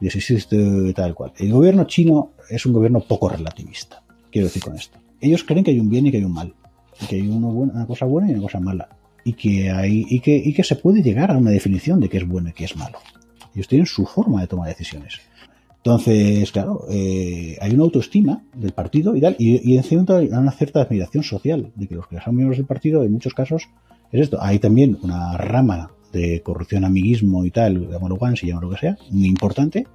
de 0.00 0.10
si 0.10 0.18
existe 0.18 0.92
tal 0.94 1.14
cual. 1.14 1.32
El 1.36 1.52
gobierno 1.52 1.84
chino 1.84 2.32
es 2.48 2.64
un 2.64 2.72
gobierno 2.72 3.00
poco 3.00 3.28
relativista. 3.28 4.02
Quiero 4.30 4.46
decir 4.46 4.62
con 4.62 4.76
esto. 4.76 4.98
Ellos 5.20 5.44
creen 5.44 5.64
que 5.64 5.72
hay 5.72 5.80
un 5.80 5.90
bien 5.90 6.06
y 6.06 6.10
que 6.10 6.18
hay 6.18 6.24
un 6.24 6.32
mal. 6.32 6.54
Y 7.00 7.06
que 7.06 7.16
hay 7.16 7.28
una 7.28 7.86
cosa 7.86 8.06
buena 8.06 8.30
y 8.30 8.34
una 8.34 8.42
cosa 8.42 8.60
mala 8.60 8.88
y 9.26 9.32
que, 9.32 9.70
hay, 9.70 10.06
y 10.08 10.20
que, 10.20 10.36
y 10.36 10.54
que 10.54 10.62
se 10.62 10.76
puede 10.76 11.02
llegar 11.02 11.32
a 11.32 11.36
una 11.36 11.50
definición 11.50 11.98
de 11.98 12.08
qué 12.08 12.18
es 12.18 12.28
bueno 12.28 12.50
y 12.50 12.52
qué 12.52 12.64
es 12.64 12.76
malo. 12.76 12.98
Ellos 13.56 13.66
tienen 13.66 13.86
su 13.86 14.06
forma 14.06 14.40
de 14.40 14.46
tomar 14.46 14.68
decisiones. 14.68 15.20
Entonces, 15.78 16.52
claro, 16.52 16.84
eh, 16.88 17.58
hay 17.60 17.74
una 17.74 17.82
autoestima 17.82 18.44
del 18.54 18.70
partido 18.70 19.16
y 19.16 19.20
tal, 19.20 19.34
y, 19.36 19.68
y 19.68 19.76
en 19.76 19.82
cierto 19.82 20.16
hay 20.16 20.28
una 20.28 20.52
cierta 20.52 20.80
admiración 20.80 21.24
social 21.24 21.72
de 21.74 21.88
que 21.88 21.96
los 21.96 22.06
que 22.06 22.20
son 22.20 22.36
miembros 22.36 22.58
del 22.58 22.66
partido, 22.66 23.02
en 23.02 23.12
muchos 23.12 23.34
casos, 23.34 23.68
es 24.12 24.20
esto. 24.20 24.38
Hay 24.40 24.60
también 24.60 24.96
una 25.02 25.36
rama 25.36 25.90
de 26.12 26.40
corrupción, 26.42 26.84
amiguismo 26.84 27.44
y 27.44 27.50
tal, 27.50 27.90
llámalo 27.90 28.18
si 28.36 28.46
llámalo 28.46 28.68
lo 28.68 28.74
que 28.74 28.80
sea, 28.80 28.98
muy 29.10 29.26
importante, 29.26 29.88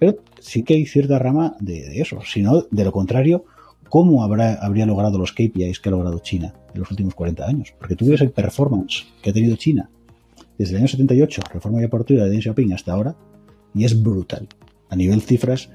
pero 0.00 0.16
sí 0.40 0.64
que 0.64 0.74
hay 0.74 0.86
cierta 0.86 1.20
rama 1.20 1.54
de, 1.60 2.00
eso. 2.00 2.18
Si 2.26 2.42
no, 2.42 2.62
de 2.70 2.84
lo 2.84 2.90
contrario, 2.90 3.44
¿cómo 3.88 4.22
habrá, 4.22 4.54
habría 4.54 4.86
logrado 4.86 5.18
los 5.18 5.32
KPIs 5.32 5.80
que 5.80 5.88
ha 5.88 5.92
logrado 5.92 6.18
China 6.18 6.54
en 6.72 6.80
los 6.80 6.90
últimos 6.90 7.14
40 7.14 7.46
años? 7.46 7.74
Porque 7.78 7.96
tú 7.96 8.06
ves 8.06 8.20
el 8.20 8.30
performance 8.30 9.06
que 9.22 9.30
ha 9.30 9.32
tenido 9.32 9.56
China 9.56 9.90
desde 10.58 10.72
el 10.72 10.78
año 10.78 10.88
78, 10.88 11.42
reforma 11.52 11.80
y 11.80 11.84
apertura 11.84 12.24
de 12.24 12.30
Deng 12.30 12.42
Xiaoping 12.42 12.72
hasta 12.72 12.92
ahora, 12.92 13.16
y 13.74 13.84
es 13.84 14.00
brutal. 14.00 14.48
A 14.88 14.96
nivel 14.96 15.20
cifras, 15.20 15.68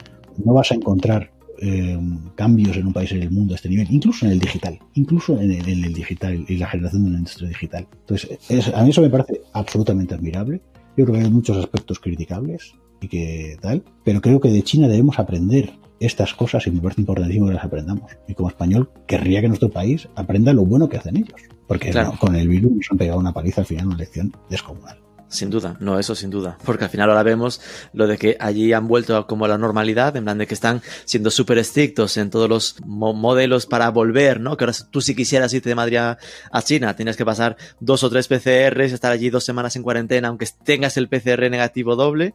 no 0.44 0.54
vas 0.54 0.72
a 0.72 0.76
encontrar 0.76 1.32
eh, 1.62 2.00
cambios 2.36 2.78
en 2.78 2.88
un 2.88 2.94
país 2.94 3.12
en 3.12 3.22
el 3.22 3.32
mundo 3.32 3.54
a 3.54 3.56
este 3.56 3.68
nivel, 3.68 3.88
incluso 3.92 4.26
en 4.26 4.32
el 4.32 4.40
digital, 4.40 4.80
incluso 4.94 5.40
en 5.40 5.52
el, 5.52 5.94
digital 5.94 6.46
y 6.48 6.56
la 6.56 6.68
generación 6.68 7.04
de 7.04 7.10
una 7.10 7.18
industria 7.20 7.50
digital. 7.50 7.88
Entonces, 7.92 8.74
a 8.74 8.84
mí 8.84 8.92
eso 8.92 9.02
me 9.02 9.10
parece 9.10 9.42
absolutamente 9.52 10.16
admirable. 10.16 10.62
Yo 10.96 11.06
creo 11.06 11.18
que 11.18 11.26
hay 11.26 11.32
muchos 11.32 11.58
aspectos 11.58 12.00
criticables 12.00 12.74
y 13.02 13.08
que 13.10 13.58
tal, 13.62 13.84
pero 14.06 14.22
creo 14.22 14.40
que 14.40 14.50
de 14.50 14.62
China 14.64 14.88
debemos 14.88 15.20
aprender 15.20 15.74
estas 16.00 16.34
cosas 16.34 16.66
y 16.68 16.72
me 16.72 16.82
parece 16.82 17.02
importantísimo 17.02 17.48
que 17.48 17.54
las 17.54 17.64
aprendamos. 17.64 18.12
Y 18.28 18.34
como 18.34 18.50
español, 18.50 18.90
querría 19.08 19.42
que 19.42 19.48
nuestro 19.48 19.70
país 19.70 20.08
aprenda 20.16 20.54
lo 20.54 20.66
bueno 20.66 20.90
que 20.90 20.98
hacen 20.98 21.18
ellos, 21.18 21.40
porque 21.68 21.94
con 22.20 22.36
el 22.36 22.48
virus 22.48 22.72
nos 22.72 22.92
han 22.92 22.98
pegado 22.98 23.20
una 23.20 23.34
paliza 23.34 23.62
al 23.62 23.68
final, 23.68 23.88
una 23.88 23.98
lección 23.98 24.32
descomunal. 24.50 24.98
Sin 25.30 25.52
duda, 25.52 25.78
no, 25.80 26.00
eso 26.00 26.16
sin 26.16 26.32
duda. 26.32 26.58
Porque 26.66 26.86
al 26.86 26.90
final 26.90 27.08
ahora 27.08 27.22
vemos 27.22 27.62
lo 27.94 28.08
de 28.08 28.18
que 28.18 28.36
allí 28.40 28.74
han 28.74 28.88
vuelto 28.88 29.28
como 29.28 29.46
a 29.46 29.48
la 29.48 29.60
normalidad, 29.60 30.16
en 30.18 30.24
plan 30.24 30.40
de 30.40 30.48
que 30.48 30.56
están 30.56 30.82
siendo 31.06 31.30
súper 31.30 31.60
estrictos 31.60 32.18
en 32.18 32.32
todos 32.32 32.50
los 32.50 32.78
modelos 32.84 33.68
para 33.68 33.90
volver, 33.90 34.40
¿no? 34.40 34.58
Que 34.58 34.64
ahora 34.64 34.76
tú 34.90 35.02
si 35.02 35.16
quisieras 35.16 35.54
irte 35.54 35.70
de 35.70 35.76
Madrid 35.76 35.98
a, 35.98 36.18
China, 36.64 36.96
tienes 36.96 37.16
que 37.16 37.26
pasar 37.26 37.58
dos 37.80 38.04
o 38.04 38.10
tres 38.10 38.28
PCRs, 38.28 38.92
estar 38.92 39.12
allí 39.12 39.30
dos 39.30 39.44
semanas 39.44 39.76
en 39.76 39.84
cuarentena, 39.84 40.30
aunque 40.30 40.48
tengas 40.64 40.98
el 40.98 41.08
PCR 41.08 41.52
negativo 41.52 41.96
doble. 41.96 42.34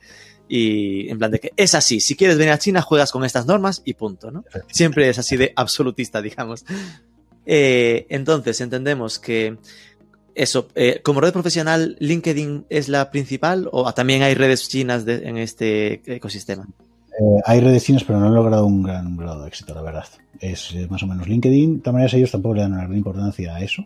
Y 0.48 1.08
en 1.08 1.18
plan 1.18 1.30
de 1.30 1.40
que 1.40 1.52
es 1.56 1.74
así, 1.74 2.00
si 2.00 2.16
quieres 2.16 2.36
venir 2.36 2.52
a 2.52 2.58
China, 2.58 2.82
juegas 2.82 3.10
con 3.10 3.24
estas 3.24 3.46
normas 3.46 3.82
y 3.84 3.94
punto, 3.94 4.30
¿no? 4.30 4.44
Siempre 4.70 5.08
es 5.08 5.18
así 5.18 5.36
de 5.36 5.52
absolutista, 5.56 6.20
digamos. 6.20 6.64
Eh, 7.46 8.06
entonces, 8.08 8.60
entendemos 8.60 9.18
que 9.18 9.56
eso, 10.34 10.68
eh, 10.74 11.00
como 11.02 11.20
red 11.20 11.32
profesional, 11.32 11.96
LinkedIn 12.00 12.66
es 12.68 12.88
la 12.88 13.10
principal 13.10 13.68
o 13.72 13.92
también 13.94 14.22
hay 14.22 14.34
redes 14.34 14.68
chinas 14.68 15.06
en 15.06 15.38
este 15.38 16.00
ecosistema? 16.06 16.66
Eh, 17.20 17.40
hay 17.44 17.60
redes 17.60 17.84
chinas, 17.84 18.02
pero 18.04 18.18
no 18.18 18.26
han 18.26 18.34
logrado 18.34 18.66
un 18.66 18.82
gran 18.82 19.16
grado 19.16 19.42
de 19.42 19.48
éxito, 19.48 19.74
la 19.74 19.82
verdad. 19.82 20.06
Es 20.40 20.72
eh, 20.74 20.88
más 20.90 21.02
o 21.02 21.06
menos 21.06 21.28
LinkedIn. 21.28 21.76
De 21.76 21.80
todas 21.80 21.94
maneras, 21.94 22.14
ellos 22.14 22.30
tampoco 22.30 22.56
le 22.56 22.62
dan 22.62 22.72
una 22.72 22.82
gran 22.82 22.96
importancia 22.96 23.54
a 23.54 23.60
eso. 23.60 23.84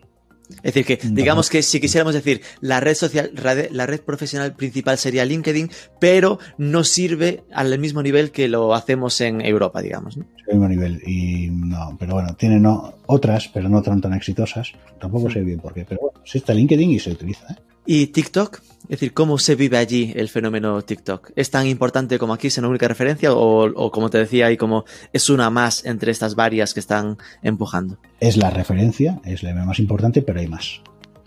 Es 0.63 0.73
decir, 0.73 0.85
que 0.85 0.99
digamos 1.11 1.49
que 1.49 1.61
si 1.61 1.79
quisiéramos 1.79 2.13
decir 2.13 2.41
la 2.59 2.79
red 2.79 2.95
social, 2.95 3.31
la 3.71 3.85
red 3.85 4.01
profesional 4.01 4.55
principal 4.55 4.97
sería 4.97 5.23
LinkedIn, 5.23 5.69
pero 5.99 6.39
no 6.57 6.83
sirve 6.83 7.43
al 7.53 7.77
mismo 7.77 8.01
nivel 8.01 8.31
que 8.31 8.47
lo 8.47 8.73
hacemos 8.73 9.21
en 9.21 9.41
Europa, 9.41 9.81
digamos. 9.81 10.17
¿no? 10.17 10.25
Al 10.47 10.57
mismo 10.57 10.67
nivel. 10.67 11.01
Y 11.05 11.49
no, 11.51 11.95
pero 11.99 12.15
bueno, 12.15 12.35
tiene 12.35 12.59
no, 12.59 12.95
otras, 13.05 13.47
pero 13.53 13.69
no 13.69 13.81
tan 13.81 14.01
tan 14.01 14.13
exitosas. 14.13 14.73
Tampoco 14.99 15.29
sé 15.29 15.41
bien 15.41 15.59
por 15.59 15.73
qué, 15.73 15.85
pero 15.87 16.01
bueno, 16.01 16.21
sí 16.25 16.39
está 16.39 16.53
LinkedIn 16.53 16.91
y 16.91 16.99
se 16.99 17.11
utiliza. 17.11 17.45
¿eh? 17.53 17.55
¿Y 17.85 18.07
TikTok? 18.07 18.61
Es 18.89 18.99
decir, 18.99 19.13
¿cómo 19.13 19.37
se 19.37 19.53
vive 19.53 19.77
allí 19.77 20.13
el 20.15 20.29
fenómeno 20.29 20.81
TikTok? 20.81 21.31
¿Es 21.35 21.51
tan 21.51 21.67
importante 21.67 22.17
como 22.17 22.33
aquí, 22.33 22.47
es 22.47 22.57
una 22.57 22.69
única 22.69 22.87
referencia? 22.87 23.29
O, 23.33 23.91
como 23.91 24.09
te 24.09 24.17
decía 24.17 24.47
ahí, 24.47 24.57
como 24.57 24.83
es 25.13 25.29
una 25.29 25.51
más 25.51 25.85
entre 25.85 26.11
estas 26.11 26.33
varias 26.33 26.73
que 26.73 26.79
están 26.79 27.17
empujando? 27.43 27.99
Es 28.19 28.35
la 28.35 28.49
referencia, 28.49 29.21
es 29.25 29.43
la 29.43 29.53
más 29.53 29.77
importante, 29.77 30.23
pero 30.23 30.39
hay 30.39 30.47
más. 30.47 30.81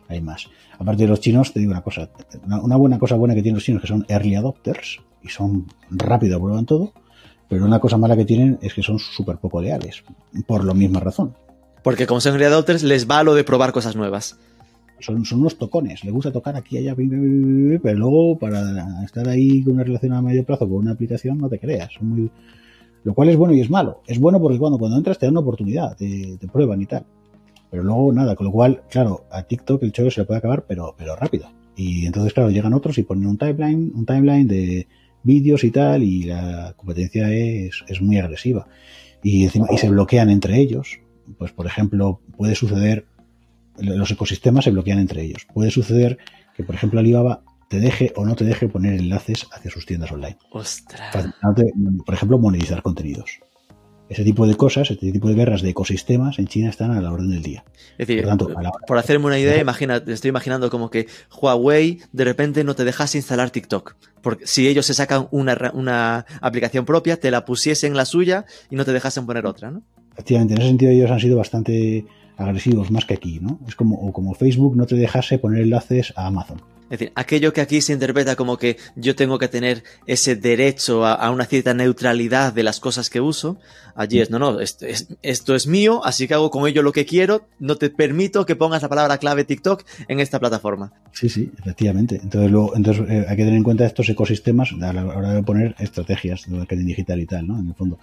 Hay 0.09 0.21
más. 0.21 0.49
Aparte 0.77 1.05
de 1.05 1.09
los 1.09 1.21
chinos, 1.21 1.53
te 1.53 1.61
digo 1.61 1.71
una 1.71 1.83
cosa. 1.83 2.11
Una, 2.45 2.77
buena 2.77 2.99
cosa 2.99 3.15
buena 3.15 3.37
que 3.37 3.43
tienen 3.43 3.57
los 3.57 3.65
chinos 3.65 3.81
que 3.81 3.89
son 3.89 4.05
early 4.09 4.35
adopters 4.35 4.99
y 5.23 5.29
son 5.29 5.69
rápido, 5.89 6.41
prueban 6.41 6.67
todo. 6.67 6.93
Pero 7.49 7.65
una 7.65 7.79
cosa 7.79 7.97
mala 7.97 8.17
que 8.17 8.25
tienen 8.25 8.59
es 8.61 8.75
que 8.75 8.83
son 8.83 8.99
súper 8.99 9.37
poco 9.37 9.63
leales. 9.63 10.03
Por 10.49 10.65
la 10.65 10.75
misma 10.75 10.99
razón. 10.99 11.37
Porque 11.85 12.09
como 12.09 12.21
son 12.21 12.33
early 12.33 12.47
adopters, 12.47 12.83
les 12.83 13.09
va 13.09 13.23
lo 13.23 13.35
de 13.35 13.45
probar 13.45 13.71
cosas 13.71 13.95
nuevas 13.95 14.37
son, 15.03 15.25
unos 15.33 15.59
tocones, 15.59 16.05
le 16.05 16.11
gusta 16.11 16.33
tocar 16.33 16.57
aquí, 16.57 16.79
allá, 16.79 16.95
pero 16.95 17.99
luego 17.99 18.39
para 18.39 19.05
estar 19.05 19.29
ahí 19.29 19.63
con 19.63 19.75
una 19.75 19.85
relación 19.85 20.13
a 20.13 20.23
medio 20.23 20.45
plazo 20.45 20.69
con 20.69 20.79
una 20.79 20.93
aplicación, 20.93 21.39
no 21.39 21.49
te 21.49 21.59
creas. 21.59 21.93
Son 21.95 22.09
muy... 22.09 22.31
Lo 23.05 23.15
cual 23.15 23.31
es 23.31 23.37
bueno 23.37 23.53
y 23.55 23.61
es 23.61 23.69
malo. 23.69 24.03
Es 24.07 24.21
bueno 24.21 24.41
porque 24.41 24.59
cuando, 24.59 24.79
cuando 24.79 24.97
entras 24.97 25.19
te 25.19 25.27
dan 25.27 25.33
una 25.33 25.41
oportunidad, 25.41 25.97
te, 25.97 26.39
prueban 26.53 26.81
y 26.81 26.87
tal. 26.87 27.05
Pero 27.71 27.83
luego 27.83 28.13
nada, 28.13 28.37
con 28.37 28.47
lo 28.47 28.53
cual, 28.53 28.83
claro, 28.89 29.25
a 29.31 29.43
TikTok 29.43 29.83
el 29.83 29.93
chollo 29.93 30.11
se 30.11 30.21
le 30.21 30.27
puede 30.27 30.39
acabar, 30.39 30.65
pero, 30.69 30.95
pero 30.97 31.17
rápido. 31.17 31.49
Y 31.75 32.07
entonces, 32.07 32.33
claro, 32.33 32.51
llegan 32.51 32.75
otros 32.75 32.99
y 32.99 33.03
ponen 33.03 33.27
un 33.27 33.39
timeline, 33.39 33.91
un 33.95 34.07
timeline 34.07 34.47
de 34.47 34.87
vídeos 35.23 35.65
y 35.65 35.71
tal, 35.71 36.03
y 36.03 36.25
la 36.25 36.75
competencia 36.77 37.33
es, 37.33 37.83
es 37.89 38.01
muy 38.01 38.19
agresiva. 38.19 38.69
Y 39.23 39.45
encima, 39.45 39.67
y 39.71 39.79
se 39.79 39.91
bloquean 39.91 40.31
entre 40.31 40.59
ellos. 40.59 41.01
Pues, 41.39 41.53
por 41.53 41.67
ejemplo, 41.67 42.21
puede 42.37 42.55
suceder 42.55 43.07
los 43.79 44.11
ecosistemas 44.11 44.65
se 44.65 44.71
bloquean 44.71 44.99
entre 44.99 45.23
ellos. 45.23 45.47
Puede 45.53 45.71
suceder 45.71 46.19
que, 46.57 46.63
por 46.63 46.75
ejemplo, 46.75 47.01
Alibaba 47.01 47.43
te 47.69 47.81
deje 47.81 48.13
o 48.17 48.27
no 48.27 48.37
te 48.37 48.45
deje 48.45 48.69
poner 48.69 48.95
enlaces 48.95 49.47
hacia 49.51 49.71
sus 49.71 49.87
tiendas 49.87 50.13
online. 50.13 50.37
Ostras. 50.51 51.29
por 52.05 52.15
ejemplo, 52.15 52.39
monetizar 52.39 52.83
contenidos. 52.83 53.41
Ese 54.11 54.25
tipo 54.25 54.47
de 54.47 54.55
cosas, 54.57 54.91
ese 54.91 55.11
tipo 55.11 55.29
de 55.29 55.35
guerras 55.35 55.63
de 55.63 55.71
ecosistemas 55.71 56.39
en 56.39 56.47
China 56.47 56.69
están 56.69 56.91
a 56.91 57.01
la 57.01 57.11
orden 57.11 57.31
del 57.31 57.43
día. 57.43 57.65
Es 57.97 58.07
decir, 58.07 58.29
por, 58.87 58.99
hacerme 58.99 59.25
una 59.25 59.39
idea, 59.39 59.59
imagina, 59.59 60.03
estoy 60.07 60.29
imaginando 60.29 60.69
como 60.69 60.91
que 60.91 61.07
Huawei 61.41 62.01
de 62.13 62.25
repente 62.25 62.63
no 62.63 62.75
te 62.75 62.85
dejase 62.85 63.17
instalar 63.17 63.49
TikTok. 63.49 63.97
Porque 64.21 64.47
si 64.47 64.69
ellos 64.69 64.85
se 64.85 64.93
sacan 64.93 65.29
una, 65.31 65.71
una 65.73 66.27
aplicación 66.43 66.85
propia, 66.85 67.19
te 67.19 67.31
la 67.31 67.47
pusiesen 67.47 67.97
la 67.97 68.05
suya 68.05 68.45
y 68.69 68.77
no 68.77 68.85
te 68.85 68.93
dejasen 68.93 69.25
poner 69.25 69.47
otra, 69.47 69.71
¿no? 69.71 69.83
Efectivamente, 70.13 70.55
en 70.55 70.61
ese 70.61 70.69
sentido 70.69 70.93
ellos 70.93 71.11
han 71.11 71.21
sido 71.21 71.39
bastante 71.39 72.05
agresivos 72.37 72.91
más 72.91 73.05
que 73.05 73.15
aquí, 73.15 73.39
¿no? 73.41 73.59
Es 73.67 73.75
como, 73.75 73.97
o 73.97 74.13
como 74.13 74.35
Facebook 74.35 74.77
no 74.77 74.87
te 74.87 74.97
dejase 74.97 75.39
poner 75.39 75.63
enlaces 75.63 76.13
a 76.17 76.27
Amazon. 76.27 76.61
Es 76.93 76.99
decir, 76.99 77.13
aquello 77.15 77.55
que 77.55 77.63
aquí 77.63 77.81
se 77.81 77.95
interpreta 77.95 78.37
como 78.37 78.59
que 78.59 78.77
yo 78.97 79.17
tengo 79.17 79.39
que 79.39 79.49
tener 79.49 79.83
ese 80.07 80.37
derecho 80.37 81.07
a, 81.07 81.31
una 81.31 81.47
cierta 81.47 81.73
neutralidad 81.73 82.53
de 82.53 82.63
las 82.63 82.81
cosas 82.81 83.09
que 83.09 83.19
uso, 83.19 83.57
allí 83.95 84.21
es, 84.21 84.29
no, 84.29 84.39
no, 84.39 84.61
esto 84.61 85.55
es, 85.55 85.67
mío, 85.67 86.05
así 86.05 86.29
que 86.29 86.35
hago 86.35 86.51
con 86.51 86.69
ello 86.69 86.83
lo 86.83 86.93
que 86.93 87.07
quiero, 87.07 87.47
no 87.59 87.77
te 87.77 87.89
permito 87.89 88.45
que 88.45 88.57
pongas 88.57 88.83
la 88.83 88.91
palabra 88.91 89.17
clave 89.17 89.45
TikTok 89.45 89.85
en 90.07 90.21
esta 90.21 90.39
plataforma. 90.39 90.93
Sí, 91.13 91.31
sí, 91.31 91.51
efectivamente. 91.61 92.21
Entonces, 92.23 92.51
luego, 92.51 92.77
entonces 92.77 93.07
eh, 93.09 93.25
hay 93.27 93.37
que 93.39 93.45
tener 93.45 93.57
en 93.57 93.65
cuenta 93.65 93.87
estos 93.87 94.07
ecosistemas 94.11 94.75
a 94.79 94.93
la 94.93 95.07
hora 95.07 95.33
de 95.33 95.43
poner 95.43 95.75
estrategias 95.79 96.45
de 96.47 96.59
marketing 96.59 96.85
digital 96.85 97.21
y 97.21 97.27
tal, 97.27 97.49
¿no? 97.49 97.59
En 97.59 97.69
el 97.69 97.75
fondo, 97.75 97.99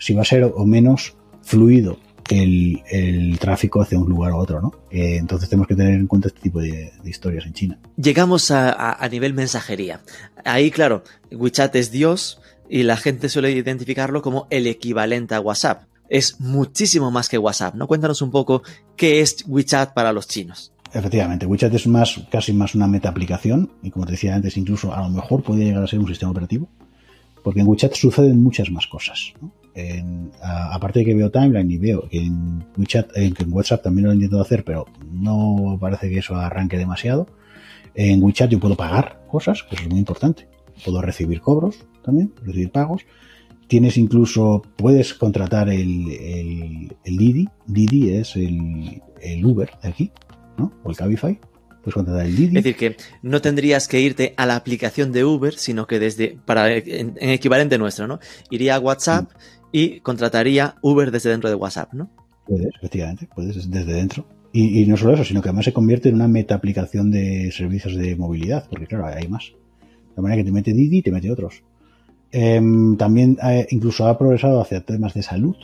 si 0.00 0.14
va 0.14 0.22
a 0.22 0.24
ser 0.24 0.42
o 0.52 0.66
menos 0.66 1.14
fluido 1.42 2.00
el, 2.30 3.38
tráfico 3.38 3.80
hacia 3.80 3.98
un 3.98 4.08
lugar 4.08 4.32
u 4.32 4.36
otro, 4.36 4.60
¿no? 4.60 4.72
Eh, 4.90 5.16
entonces 5.16 5.48
tenemos 5.48 5.66
que 5.66 5.74
tener 5.74 5.94
en 5.94 6.06
cuenta 6.06 6.28
este 6.28 6.40
tipo 6.40 6.60
de, 6.60 6.92
historias 7.04 7.46
en 7.46 7.52
China. 7.52 7.78
Llegamos 7.96 8.50
a, 8.50 9.08
nivel 9.10 9.34
mensajería. 9.34 10.00
Ahí, 10.44 10.70
claro, 10.70 11.02
WeChat 11.30 11.74
es 11.76 11.90
Dios 11.90 12.40
y 12.68 12.84
la 12.84 12.96
gente 12.96 13.28
suele 13.28 13.52
identificarlo 13.52 14.22
como 14.22 14.46
el 14.50 14.66
equivalente 14.66 15.34
a 15.34 15.40
WhatsApp. 15.40 15.84
Es 16.08 16.40
muchísimo 16.40 17.10
más 17.10 17.28
que 17.28 17.38
WhatsApp, 17.38 17.74
¿no? 17.74 17.86
Cuéntanos 17.86 18.22
un 18.22 18.30
poco 18.30 18.62
qué 18.96 19.20
es 19.20 19.44
WeChat 19.46 19.94
para 19.94 20.12
los 20.12 20.28
chinos. 20.28 20.72
Efectivamente, 20.92 21.46
WeChat 21.46 21.72
es 21.74 21.86
más, 21.86 22.20
casi 22.30 22.52
más 22.52 22.74
una 22.74 22.86
meta 22.86 23.08
aplicación 23.08 23.70
y 23.82 23.90
como 23.90 24.04
te 24.04 24.12
decía 24.12 24.34
antes, 24.34 24.56
incluso 24.58 24.94
a 24.94 25.00
lo 25.02 25.08
mejor 25.08 25.42
puede 25.42 25.64
llegar 25.64 25.82
a 25.82 25.86
ser 25.86 25.98
un 25.98 26.06
sistema 26.06 26.32
operativo, 26.32 26.68
porque 27.42 27.60
en 27.60 27.66
WeChat 27.66 27.94
suceden 27.94 28.42
muchas 28.42 28.70
más 28.70 28.86
cosas. 28.86 29.32
¿no? 29.40 29.50
Aparte 30.42 31.00
de 31.00 31.04
que 31.04 31.14
veo 31.14 31.30
timeline 31.30 31.70
y 31.70 31.78
veo 31.78 32.08
que 32.08 32.18
en 32.18 32.64
WeChat, 32.76 33.16
en, 33.16 33.34
WhatsApp 33.50 33.82
también 33.82 34.06
lo 34.06 34.12
he 34.12 34.14
intentado 34.14 34.42
hacer, 34.42 34.64
pero 34.64 34.86
no 35.10 35.78
parece 35.80 36.08
que 36.10 36.18
eso 36.18 36.36
arranque 36.36 36.76
demasiado. 36.76 37.26
En 37.94 38.22
WeChat 38.22 38.50
yo 38.50 38.60
puedo 38.60 38.76
pagar 38.76 39.22
cosas, 39.28 39.62
que 39.62 39.74
eso 39.76 39.84
es 39.84 39.90
muy 39.90 39.98
importante. 39.98 40.48
Puedo 40.84 41.00
recibir 41.02 41.40
cobros 41.40 41.84
también, 42.02 42.32
recibir 42.42 42.70
pagos. 42.70 43.02
Tienes 43.66 43.96
incluso, 43.96 44.62
puedes 44.76 45.14
contratar 45.14 45.70
el, 45.70 46.90
el, 47.04 47.16
Didi. 47.16 47.48
Didi 47.66 48.10
es 48.10 48.36
el, 48.36 49.02
el 49.20 49.44
Uber 49.44 49.70
de 49.82 49.88
aquí, 49.88 50.10
¿no? 50.58 50.72
O 50.82 50.90
el 50.90 50.96
Cabify. 50.96 51.38
Puedes 51.82 51.94
contratar 51.94 52.26
el 52.26 52.36
Didi. 52.36 52.58
Es 52.58 52.64
decir, 52.64 52.76
que 52.76 52.96
no 53.22 53.40
tendrías 53.40 53.88
que 53.88 54.00
irte 54.00 54.34
a 54.36 54.46
la 54.46 54.56
aplicación 54.56 55.10
de 55.12 55.24
Uber, 55.24 55.54
sino 55.54 55.86
que 55.86 55.98
desde, 55.98 56.38
para, 56.44 56.72
en, 56.76 57.16
equivalente 57.18 57.78
nuestro, 57.78 58.06
¿no? 58.06 58.20
Iría 58.50 58.76
a 58.76 58.80
WhatsApp, 58.80 59.30
y 59.72 60.00
contrataría 60.00 60.76
Uber 60.82 61.10
desde 61.10 61.30
dentro 61.30 61.48
de 61.48 61.56
WhatsApp, 61.56 61.92
¿no? 61.94 62.10
Puedes, 62.46 62.68
efectivamente, 62.76 63.28
puedes 63.34 63.70
desde 63.70 63.94
dentro. 63.94 64.26
Y, 64.54 64.84
no 64.84 64.98
solo 64.98 65.14
eso, 65.14 65.24
sino 65.24 65.40
que 65.40 65.48
además 65.48 65.64
se 65.64 65.72
convierte 65.72 66.10
en 66.10 66.16
una 66.16 66.28
meta 66.28 66.54
aplicación 66.54 67.10
de 67.10 67.50
servicios 67.52 67.96
de 67.96 68.14
movilidad, 68.16 68.66
porque 68.68 68.86
claro, 68.86 69.06
hay 69.06 69.26
más. 69.26 69.54
De 70.14 70.20
manera 70.20 70.42
que 70.42 70.44
te 70.44 70.52
mete 70.52 70.74
Didi 70.74 70.98
y 70.98 71.02
te 71.02 71.10
mete 71.10 71.30
otros. 71.30 71.62
Em, 72.30 72.98
también 72.98 73.38
eh, 73.42 73.66
incluso 73.70 74.06
ha 74.06 74.18
progresado 74.18 74.60
hacia 74.60 74.82
temas 74.82 75.14
de 75.14 75.22
salud. 75.22 75.56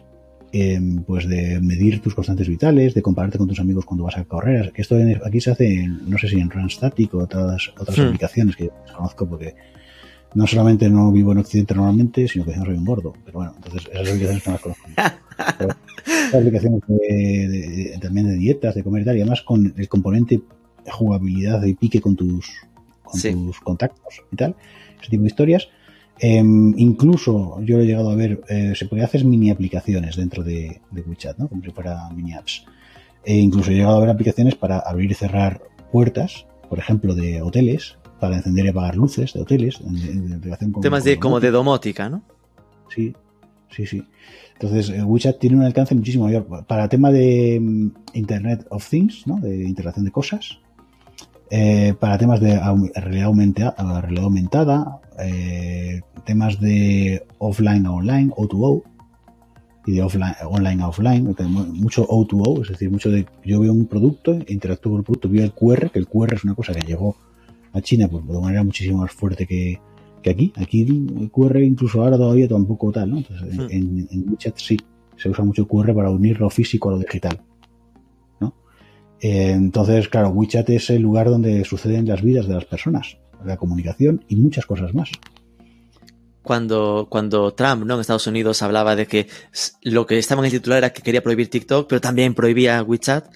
em, 0.50 1.02
pues 1.02 1.28
de 1.28 1.60
medir 1.60 2.00
tus 2.00 2.14
constantes 2.14 2.48
vitales, 2.48 2.94
de 2.94 3.02
compararte 3.02 3.36
con 3.36 3.46
tus 3.46 3.60
amigos 3.60 3.84
cuando 3.84 4.04
vas 4.04 4.16
a 4.16 4.24
correr. 4.24 4.72
Que 4.72 4.80
esto 4.80 4.96
aquí 5.26 5.42
se 5.42 5.50
hace, 5.50 5.80
en, 5.80 6.08
no 6.08 6.16
sé 6.16 6.26
si 6.26 6.40
en 6.40 6.48
Runstatic 6.48 7.12
o 7.12 7.18
otras, 7.18 7.70
otras 7.78 7.98
aplicaciones 7.98 8.56
que 8.56 8.64
yo 8.64 8.72
desconozco 8.86 9.28
porque 9.28 9.54
no 10.34 10.46
solamente 10.46 10.88
no 10.90 11.10
vivo 11.10 11.32
en 11.32 11.38
Occidente 11.38 11.74
normalmente, 11.74 12.28
sino 12.28 12.44
que 12.44 12.54
soy 12.54 12.74
un 12.74 12.84
gordo. 12.84 13.14
Pero 13.24 13.38
bueno, 13.38 13.54
entonces 13.56 13.88
esas 13.90 14.08
aplicaciones 14.08 14.46
no 14.46 14.52
las 14.52 14.60
conozco. 14.60 14.88
aplicaciones 16.36 16.82
también 18.00 18.28
de 18.28 18.36
dietas, 18.36 18.74
de 18.74 18.82
comer 18.82 19.02
y 19.02 19.04
tal, 19.04 19.16
y 19.16 19.20
además 19.20 19.42
con 19.42 19.74
el 19.76 19.88
componente 19.88 20.40
de 20.84 20.90
jugabilidad 20.90 21.62
y 21.64 21.74
pique 21.74 22.00
con 22.00 22.16
tus, 22.16 22.50
con 23.02 23.20
tus 23.20 23.60
contactos 23.60 24.22
y 24.30 24.36
tal, 24.36 24.54
ese 25.00 25.10
tipo 25.10 25.22
de 25.22 25.28
historias. 25.28 25.68
Em, 26.20 26.74
incluso 26.76 27.60
yo 27.62 27.78
he 27.78 27.86
llegado 27.86 28.10
a 28.10 28.16
ver, 28.16 28.40
eh, 28.48 28.72
se 28.74 28.86
puede 28.86 29.04
hacer 29.04 29.24
mini 29.24 29.50
aplicaciones 29.50 30.16
dentro 30.16 30.42
de, 30.42 30.80
WeChat, 30.92 31.38
¿no? 31.38 31.48
como 31.48 31.62
si 31.62 31.70
fuera 31.70 32.08
mini 32.10 32.32
apps. 32.32 32.64
E 33.24 33.36
incluso 33.36 33.70
he 33.70 33.74
llegado 33.74 33.96
a 33.96 34.00
ver 34.00 34.10
aplicaciones 34.10 34.56
para 34.56 34.78
abrir 34.78 35.10
y 35.10 35.14
cerrar 35.14 35.62
puertas, 35.92 36.46
por 36.68 36.78
ejemplo, 36.78 37.14
de 37.14 37.40
hoteles, 37.40 37.97
para 38.18 38.36
encender 38.36 38.66
y 38.66 38.68
apagar 38.68 38.96
luces 38.96 39.32
de 39.32 39.40
hoteles. 39.40 39.80
En, 39.80 40.72
con, 40.72 40.82
Temas 40.82 41.04
de, 41.04 41.18
como 41.18 41.40
de 41.40 41.50
domótica, 41.50 42.08
¿no? 42.08 42.22
Sí, 42.88 43.14
sí, 43.70 43.86
sí. 43.86 44.02
Entonces, 44.54 44.90
eh, 44.90 45.02
WeChat 45.02 45.38
tiene 45.38 45.56
un 45.56 45.62
alcance 45.62 45.94
muchísimo 45.94 46.24
mayor. 46.24 46.46
Para 46.66 46.88
tema 46.88 47.10
de 47.10 47.58
mm, 47.60 47.88
Internet 48.14 48.66
of 48.70 48.88
Things, 48.88 49.26
¿no? 49.26 49.38
De 49.38 49.64
interacción 49.64 50.04
de 50.04 50.10
cosas, 50.10 50.58
eh, 51.50 51.94
para 51.98 52.18
temas 52.18 52.40
de 52.40 52.60
realidad, 52.94 53.26
aumentada, 53.26 55.00
eh, 55.18 56.02
temas 56.24 56.60
de 56.60 57.24
offline 57.38 57.86
a 57.86 57.92
online, 57.92 58.30
O2O, 58.32 58.82
y 59.86 59.92
de 59.92 60.02
offline, 60.02 60.34
online 60.44 60.82
a 60.82 60.88
offline, 60.88 61.24
mucho 61.24 62.06
O2O, 62.06 62.62
es 62.62 62.68
decir, 62.68 62.90
mucho 62.90 63.10
de 63.10 63.24
yo 63.44 63.60
veo 63.60 63.72
un 63.72 63.86
producto, 63.86 64.38
interactúo 64.48 64.92
con 64.92 64.98
el 64.98 65.04
producto, 65.04 65.30
veo 65.30 65.44
el 65.44 65.52
QR, 65.52 65.90
que 65.90 65.98
el 65.98 66.06
QR 66.06 66.34
es 66.34 66.44
una 66.44 66.54
cosa 66.54 66.74
que 66.74 66.86
llegó 66.86 67.16
a 67.72 67.80
China 67.80 68.08
pues, 68.08 68.26
de 68.26 68.40
manera 68.40 68.64
muchísimo 68.64 68.98
más 68.98 69.12
fuerte 69.12 69.46
que, 69.46 69.80
aquí. 70.28 70.52
Aquí 70.56 70.82
el 70.82 71.30
QR 71.30 71.62
incluso 71.62 72.02
ahora 72.02 72.16
todavía 72.16 72.48
tampoco 72.48 72.92
tal, 72.92 73.10
¿no? 73.10 73.18
Entonces, 73.18 73.56
hmm. 73.56 73.66
en, 73.70 74.08
en 74.10 74.28
WeChat 74.28 74.56
sí, 74.58 74.76
se 75.16 75.28
usa 75.28 75.44
mucho 75.44 75.62
el 75.62 75.68
QR 75.68 75.94
para 75.94 76.10
unir 76.10 76.40
lo 76.40 76.50
físico 76.50 76.90
a 76.90 76.92
lo 76.92 76.98
digital. 76.98 77.40
Eh, 79.20 79.50
entonces, 79.50 80.08
claro, 80.08 80.28
WeChat 80.28 80.70
es 80.70 80.90
el 80.90 81.02
lugar 81.02 81.28
donde 81.28 81.64
suceden 81.64 82.06
las 82.06 82.22
vidas 82.22 82.46
de 82.46 82.54
las 82.54 82.64
personas, 82.64 83.18
la 83.44 83.56
comunicación 83.56 84.24
y 84.28 84.36
muchas 84.36 84.66
cosas 84.66 84.94
más. 84.94 85.10
Cuando, 86.42 87.08
cuando 87.10 87.52
Trump 87.52 87.84
¿no? 87.84 87.94
en 87.94 88.00
Estados 88.00 88.26
Unidos 88.26 88.62
hablaba 88.62 88.96
de 88.96 89.06
que 89.06 89.26
lo 89.82 90.06
que 90.06 90.18
estaba 90.18 90.40
en 90.40 90.46
el 90.46 90.52
titular 90.52 90.78
era 90.78 90.90
que 90.90 91.02
quería 91.02 91.22
prohibir 91.22 91.50
TikTok, 91.50 91.88
pero 91.88 92.00
también 92.00 92.34
prohibía 92.34 92.82
WeChat, 92.82 93.26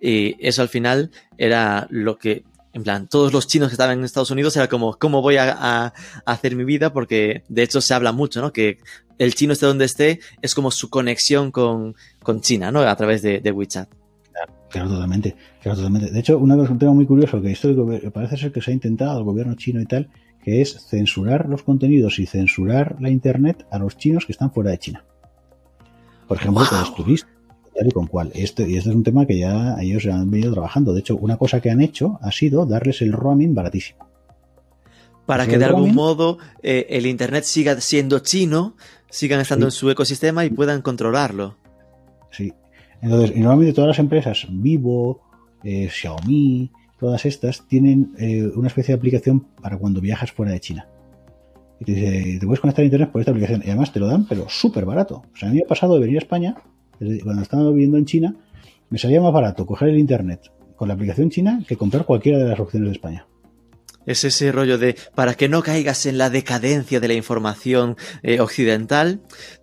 y 0.00 0.36
eso 0.46 0.62
al 0.62 0.68
final 0.68 1.10
era 1.38 1.86
lo 1.90 2.18
que, 2.18 2.44
en 2.72 2.82
plan, 2.82 3.08
todos 3.08 3.32
los 3.32 3.46
chinos 3.46 3.68
que 3.68 3.74
estaban 3.74 3.98
en 3.98 4.04
Estados 4.04 4.30
Unidos 4.30 4.56
era 4.56 4.68
como, 4.68 4.94
¿cómo 4.98 5.22
voy 5.22 5.36
a, 5.36 5.92
hacer 6.24 6.54
mi 6.54 6.64
vida? 6.64 6.92
Porque 6.92 7.42
de 7.48 7.62
hecho 7.62 7.80
se 7.80 7.94
habla 7.94 8.12
mucho, 8.12 8.40
¿no? 8.40 8.52
Que 8.52 8.78
el 9.18 9.34
chino 9.34 9.52
esté 9.52 9.66
donde 9.66 9.84
esté 9.84 10.20
es 10.42 10.54
como 10.54 10.70
su 10.70 10.90
conexión 10.90 11.50
con, 11.50 11.94
China, 12.40 12.70
¿no? 12.70 12.80
A 12.80 12.96
través 12.96 13.22
de 13.22 13.52
WeChat. 13.52 13.88
Claro, 14.70 14.90
totalmente, 14.90 15.34
claro, 15.62 15.76
totalmente. 15.76 16.10
De 16.10 16.20
hecho, 16.20 16.38
una 16.38 16.56
cosa, 16.56 16.72
un 16.72 16.78
tema 16.78 16.92
muy 16.92 17.06
curioso 17.06 17.40
que 17.40 17.52
esto 17.52 17.74
parece 18.12 18.36
ser 18.36 18.52
que 18.52 18.60
se 18.60 18.70
ha 18.70 18.74
intentado 18.74 19.18
el 19.18 19.24
gobierno 19.24 19.54
chino 19.54 19.80
y 19.80 19.86
tal, 19.86 20.10
que 20.42 20.60
es 20.60 20.86
censurar 20.88 21.48
los 21.48 21.62
contenidos 21.62 22.18
y 22.18 22.26
censurar 22.26 22.96
la 23.00 23.10
internet 23.10 23.66
a 23.70 23.78
los 23.78 23.96
chinos 23.96 24.26
que 24.26 24.32
están 24.32 24.52
fuera 24.52 24.70
de 24.70 24.78
China. 24.78 25.04
Por 26.26 26.36
ejemplo, 26.36 26.66
con 26.68 26.80
los 26.80 26.94
turistas, 26.94 27.30
y 27.86 27.90
con 27.90 28.06
cual. 28.06 28.30
Esto, 28.34 28.66
y 28.66 28.76
este 28.76 28.90
es 28.90 28.96
un 28.96 29.04
tema 29.04 29.26
que 29.26 29.38
ya 29.38 29.76
ellos 29.80 30.06
han 30.06 30.30
venido 30.30 30.52
trabajando. 30.52 30.92
De 30.92 31.00
hecho, 31.00 31.16
una 31.16 31.36
cosa 31.36 31.60
que 31.60 31.70
han 31.70 31.80
hecho 31.80 32.18
ha 32.22 32.32
sido 32.32 32.66
darles 32.66 33.02
el 33.02 33.12
roaming 33.12 33.54
baratísimo. 33.54 34.08
Para 35.26 35.46
que 35.46 35.58
de 35.58 35.66
algún 35.66 35.94
modo 35.94 36.38
eh, 36.62 36.86
el 36.88 37.04
internet 37.04 37.44
siga 37.44 37.78
siendo 37.80 38.20
chino, 38.20 38.76
sigan 39.10 39.40
estando 39.40 39.66
en 39.66 39.72
su 39.72 39.90
ecosistema 39.90 40.46
y 40.46 40.50
puedan 40.50 40.80
controlarlo. 40.80 41.58
Sí, 42.30 42.52
entonces, 43.00 43.36
normalmente 43.36 43.72
todas 43.72 43.88
las 43.88 43.98
empresas, 43.98 44.46
Vivo, 44.50 45.20
eh, 45.62 45.88
Xiaomi, 45.90 46.70
todas 46.98 47.24
estas, 47.26 47.66
tienen 47.68 48.12
eh, 48.18 48.50
una 48.54 48.68
especie 48.68 48.94
de 48.94 48.98
aplicación 48.98 49.40
para 49.40 49.78
cuando 49.78 50.00
viajas 50.00 50.32
fuera 50.32 50.52
de 50.52 50.60
China. 50.60 50.88
Y 51.80 51.84
te 51.84 51.92
dice, 51.92 52.38
te 52.40 52.46
puedes 52.46 52.60
conectar 52.60 52.82
a 52.82 52.86
internet 52.86 53.10
por 53.12 53.20
esta 53.20 53.30
aplicación. 53.30 53.62
Y 53.64 53.68
además 53.68 53.92
te 53.92 54.00
lo 54.00 54.08
dan, 54.08 54.26
pero 54.26 54.48
súper 54.48 54.84
barato. 54.84 55.22
O 55.32 55.36
sea, 55.36 55.48
a 55.48 55.52
mí 55.52 55.58
me 55.58 55.64
ha 55.64 55.68
pasado 55.68 55.94
de 55.94 56.00
venir 56.00 56.16
a 56.16 56.20
España, 56.20 56.56
cuando 57.22 57.42
estaba 57.42 57.68
viviendo 57.70 57.98
en 57.98 58.04
China, 58.04 58.34
me 58.90 58.98
salía 58.98 59.20
más 59.20 59.32
barato 59.32 59.66
coger 59.66 59.90
el 59.90 59.98
internet 59.98 60.50
con 60.76 60.88
la 60.88 60.94
aplicación 60.94 61.30
china 61.30 61.62
que 61.66 61.76
comprar 61.76 62.04
cualquiera 62.04 62.38
de 62.38 62.48
las 62.48 62.60
opciones 62.60 62.88
de 62.88 62.92
España. 62.92 63.26
Es 64.06 64.24
ese 64.24 64.52
rollo 64.52 64.78
de, 64.78 64.96
para 65.14 65.34
que 65.34 65.48
no 65.48 65.62
caigas 65.62 66.06
en 66.06 66.16
la 66.16 66.30
decadencia 66.30 66.98
de 66.98 67.08
la 67.08 67.14
información 67.14 67.96
eh, 68.22 68.40
occidental, 68.40 69.20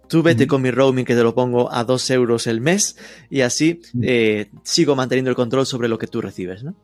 Tú 0.08 0.22
vete 0.22 0.48
con 0.48 0.62
mi 0.62 0.72
roaming 0.72 1.06
que 1.06 1.16
te 1.16 1.24
lo 1.24 1.34
pongo 1.34 1.72
a 1.72 1.84
dos 1.84 2.10
euros 2.10 2.48
el 2.48 2.62
mes 2.62 2.96
y 3.30 3.42
así 3.42 3.82
eh, 4.02 4.50
sigo 4.64 4.96
manteniendo 4.96 5.30
el 5.30 5.36
control 5.36 5.66
sobre 5.66 5.88
lo 5.88 5.98
que 5.98 6.08
tú 6.08 6.22
recibes, 6.22 6.64
¿no? 6.64 6.76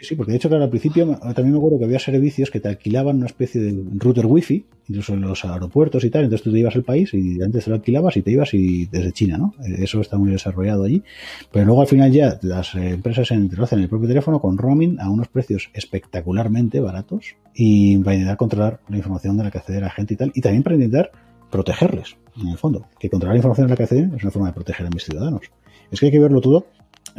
Sí, 0.00 0.14
porque 0.14 0.32
de 0.32 0.36
hecho, 0.36 0.48
claro, 0.48 0.64
al 0.64 0.70
principio 0.70 1.18
también 1.34 1.52
me 1.52 1.58
acuerdo 1.58 1.78
que 1.78 1.84
había 1.86 1.98
servicios 1.98 2.50
que 2.50 2.60
te 2.60 2.68
alquilaban 2.68 3.16
una 3.16 3.26
especie 3.26 3.60
de 3.60 3.74
router 3.94 4.26
wifi, 4.26 4.66
incluso 4.88 5.14
en 5.14 5.22
los 5.22 5.44
aeropuertos 5.44 6.04
y 6.04 6.10
tal, 6.10 6.24
entonces 6.24 6.44
tú 6.44 6.52
te 6.52 6.58
ibas 6.58 6.76
al 6.76 6.84
país 6.84 7.12
y 7.14 7.42
antes 7.42 7.64
te 7.64 7.70
lo 7.70 7.76
alquilabas 7.76 8.16
y 8.16 8.22
te 8.22 8.30
ibas 8.30 8.52
y 8.54 8.86
desde 8.86 9.12
China, 9.12 9.38
¿no? 9.38 9.54
Eh, 9.64 9.76
eso 9.78 10.00
está 10.00 10.18
muy 10.18 10.30
desarrollado 10.30 10.84
allí. 10.84 11.02
Pero 11.50 11.64
luego 11.64 11.80
al 11.80 11.86
final 11.86 12.12
ya 12.12 12.38
las 12.42 12.74
empresas 12.74 13.28
te 13.28 13.56
lo 13.56 13.64
hacen 13.64 13.78
en 13.78 13.84
el 13.84 13.88
propio 13.88 14.08
teléfono 14.08 14.40
con 14.40 14.58
roaming 14.58 15.00
a 15.00 15.10
unos 15.10 15.28
precios 15.28 15.70
espectacularmente 15.72 16.80
baratos 16.80 17.36
y 17.54 17.96
para 17.98 18.14
intentar 18.14 18.36
controlar 18.36 18.80
la 18.88 18.98
información 18.98 19.36
de 19.38 19.44
la 19.44 19.50
que 19.50 19.58
accede 19.58 19.80
la 19.80 19.90
gente 19.90 20.14
y 20.14 20.16
tal, 20.16 20.32
y 20.34 20.40
también 20.40 20.62
para 20.62 20.76
intentar 20.76 21.10
protegerles, 21.50 22.16
en 22.40 22.48
el 22.48 22.58
fondo. 22.58 22.86
Que 22.98 23.08
controlar 23.08 23.34
la 23.34 23.38
información 23.38 23.64
en 23.66 23.70
la 23.70 23.76
que 23.76 23.82
acceden 23.84 24.14
es 24.14 24.22
una 24.22 24.30
forma 24.30 24.48
de 24.48 24.54
proteger 24.54 24.86
a 24.86 24.90
mis 24.90 25.04
ciudadanos. 25.04 25.42
Es 25.90 26.00
que 26.00 26.06
hay 26.06 26.12
que 26.12 26.18
verlo 26.18 26.40
todo 26.40 26.66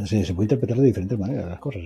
se, 0.05 0.25
se, 0.25 0.33
puede 0.33 0.45
interpretar 0.45 0.77
de 0.77 0.85
diferentes 0.85 1.17
maneras 1.17 1.49
las 1.49 1.59
cosas. 1.59 1.81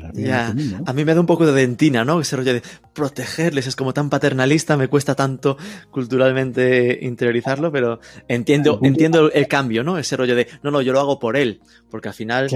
A 0.86 0.94
mí 0.94 1.06
me 1.06 1.14
da 1.14 1.20
un 1.20 1.26
poco 1.26 1.46
de 1.46 1.54
dentina, 1.54 2.04
¿no? 2.04 2.20
Ese 2.20 2.36
rollo 2.36 2.54
de 2.54 2.62
protegerles 2.94 3.68
es 3.68 3.76
como 3.76 3.94
tan 3.94 4.10
paternalista, 4.10 4.78
me 4.78 4.88
cuesta 4.88 5.16
tanto 5.16 5.58
culturalmente 5.92 7.00
interiorizarlo, 7.02 7.72
pero 7.72 8.00
entiendo, 8.28 8.80
entiendo 8.84 9.32
el 9.32 9.48
cambio, 9.48 9.84
¿no? 9.84 9.98
Ese 9.98 10.18
rollo 10.18 10.36
de, 10.36 10.48
no, 10.64 10.72
no, 10.72 10.82
yo 10.82 10.94
lo 10.94 11.00
hago 11.00 11.20
por 11.20 11.38
él, 11.38 11.62
porque 11.90 12.10
al 12.10 12.14
final 12.14 12.50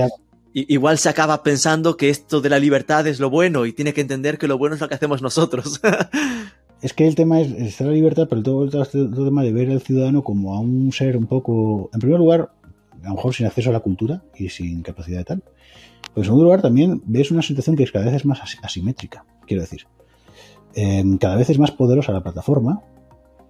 igual 0.53 0.97
se 0.97 1.09
acaba 1.09 1.43
pensando 1.43 1.97
que 1.97 2.09
esto 2.09 2.41
de 2.41 2.49
la 2.49 2.59
libertad 2.59 3.05
es 3.07 3.19
lo 3.19 3.29
bueno 3.29 3.65
y 3.65 3.73
tiene 3.73 3.93
que 3.93 4.01
entender 4.01 4.37
que 4.37 4.47
lo 4.47 4.57
bueno 4.57 4.75
es 4.75 4.81
lo 4.81 4.87
que 4.87 4.95
hacemos 4.95 5.21
nosotros. 5.21 5.81
Es 6.81 6.93
que 6.93 7.07
el 7.07 7.15
tema 7.15 7.41
es, 7.41 7.51
estar 7.51 7.87
la 7.87 7.93
libertad, 7.93 8.27
pero 8.29 8.43
todo 8.43 8.63
el, 8.63 8.69
tema 8.69 9.43
de 9.43 9.51
ver 9.51 9.71
al 9.71 9.81
ciudadano 9.81 10.23
como 10.23 10.53
a 10.53 10.59
un 10.59 10.91
ser 10.91 11.17
un 11.17 11.25
poco, 11.25 11.89
en 11.93 11.99
primer 11.99 12.19
lugar, 12.19 12.51
a 13.05 13.09
lo 13.09 13.15
mejor 13.15 13.33
sin 13.33 13.45
acceso 13.45 13.69
a 13.69 13.73
la 13.73 13.79
cultura 13.79 14.23
y 14.35 14.49
sin 14.49 14.81
capacidad 14.81 15.19
de 15.19 15.25
tal. 15.25 15.43
Pero 15.43 16.21
en 16.21 16.23
segundo 16.23 16.45
lugar, 16.45 16.61
también 16.61 17.01
ves 17.05 17.31
una 17.31 17.41
situación 17.41 17.75
que 17.75 17.85
cada 17.85 18.05
vez 18.05 18.15
es 18.15 18.25
más 18.25 18.41
asimétrica, 18.61 19.25
quiero 19.45 19.61
decir. 19.61 19.87
Em, 20.73 21.17
cada 21.17 21.35
vez 21.35 21.49
es 21.49 21.59
más 21.59 21.71
poderosa 21.71 22.11
la 22.11 22.21
plataforma 22.21 22.81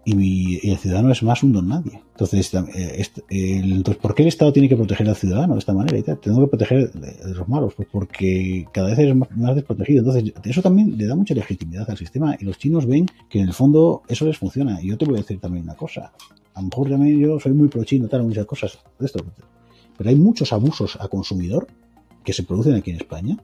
y, 0.06 0.70
el 0.70 0.78
ciudadano 0.78 1.12
es 1.12 1.24
más 1.24 1.42
un 1.42 1.52
don 1.52 1.68
nadie. 1.68 2.02
Entonces, 2.12 2.54
eh, 2.54 3.08
entonces, 3.30 4.02
¿por 4.02 4.14
qué 4.14 4.22
el 4.22 4.28
Estado 4.28 4.54
tiene 4.54 4.70
que 4.70 4.76
proteger 4.76 5.10
al 5.10 5.16
ciudadano 5.16 5.54
de 5.54 5.60
esta 5.60 5.74
manera? 5.74 5.98
Y 5.98 6.04
Tengo 6.04 6.42
que 6.42 6.48
proteger 6.48 6.92
de 6.92 7.34
los 7.34 7.48
malos, 7.50 7.74
pues 7.74 7.88
porque 7.92 8.68
cada 8.72 8.90
vez 8.90 9.00
es 9.00 9.16
más, 9.16 9.56
desprotegido. 9.56 10.00
Entonces, 10.00 10.34
eso 10.44 10.62
también 10.62 10.96
le 10.98 11.08
da 11.08 11.16
mucha 11.16 11.34
legitimidad 11.34 11.90
al 11.90 11.98
sistema 11.98 12.38
y 12.40 12.46
los 12.46 12.58
chinos 12.58 12.86
ven 12.86 13.08
que 13.30 13.40
en 13.40 13.48
el 13.48 13.54
fondo 13.54 14.04
eso 14.08 14.26
les 14.26 14.38
funciona. 14.38 14.80
Y 14.82 14.90
yo 14.90 14.98
te 14.98 15.06
voy 15.06 15.16
a 15.16 15.22
decir 15.22 15.40
también 15.40 15.64
una 15.64 15.76
cosa. 15.76 16.12
A 16.54 16.62
lo 16.62 16.68
mejor 16.68 16.90
también 16.90 17.20
yo 17.20 17.40
soy 17.40 17.54
muy 17.54 17.68
pro 17.68 17.84
chino, 17.84 18.08
tal, 18.08 18.24
muchas 18.24 18.46
cosas 18.46 18.80
de 19.00 19.06
esto. 19.08 19.26
Pero 19.98 20.10
hay 20.10 20.16
muchos 20.16 20.54
abusos 20.54 20.98
a 21.02 21.08
consumidor 21.08 21.68
que 22.24 22.32
se 22.32 22.44
producen 22.44 22.76
aquí 22.76 22.92
en 22.92 22.98
España 22.98 23.38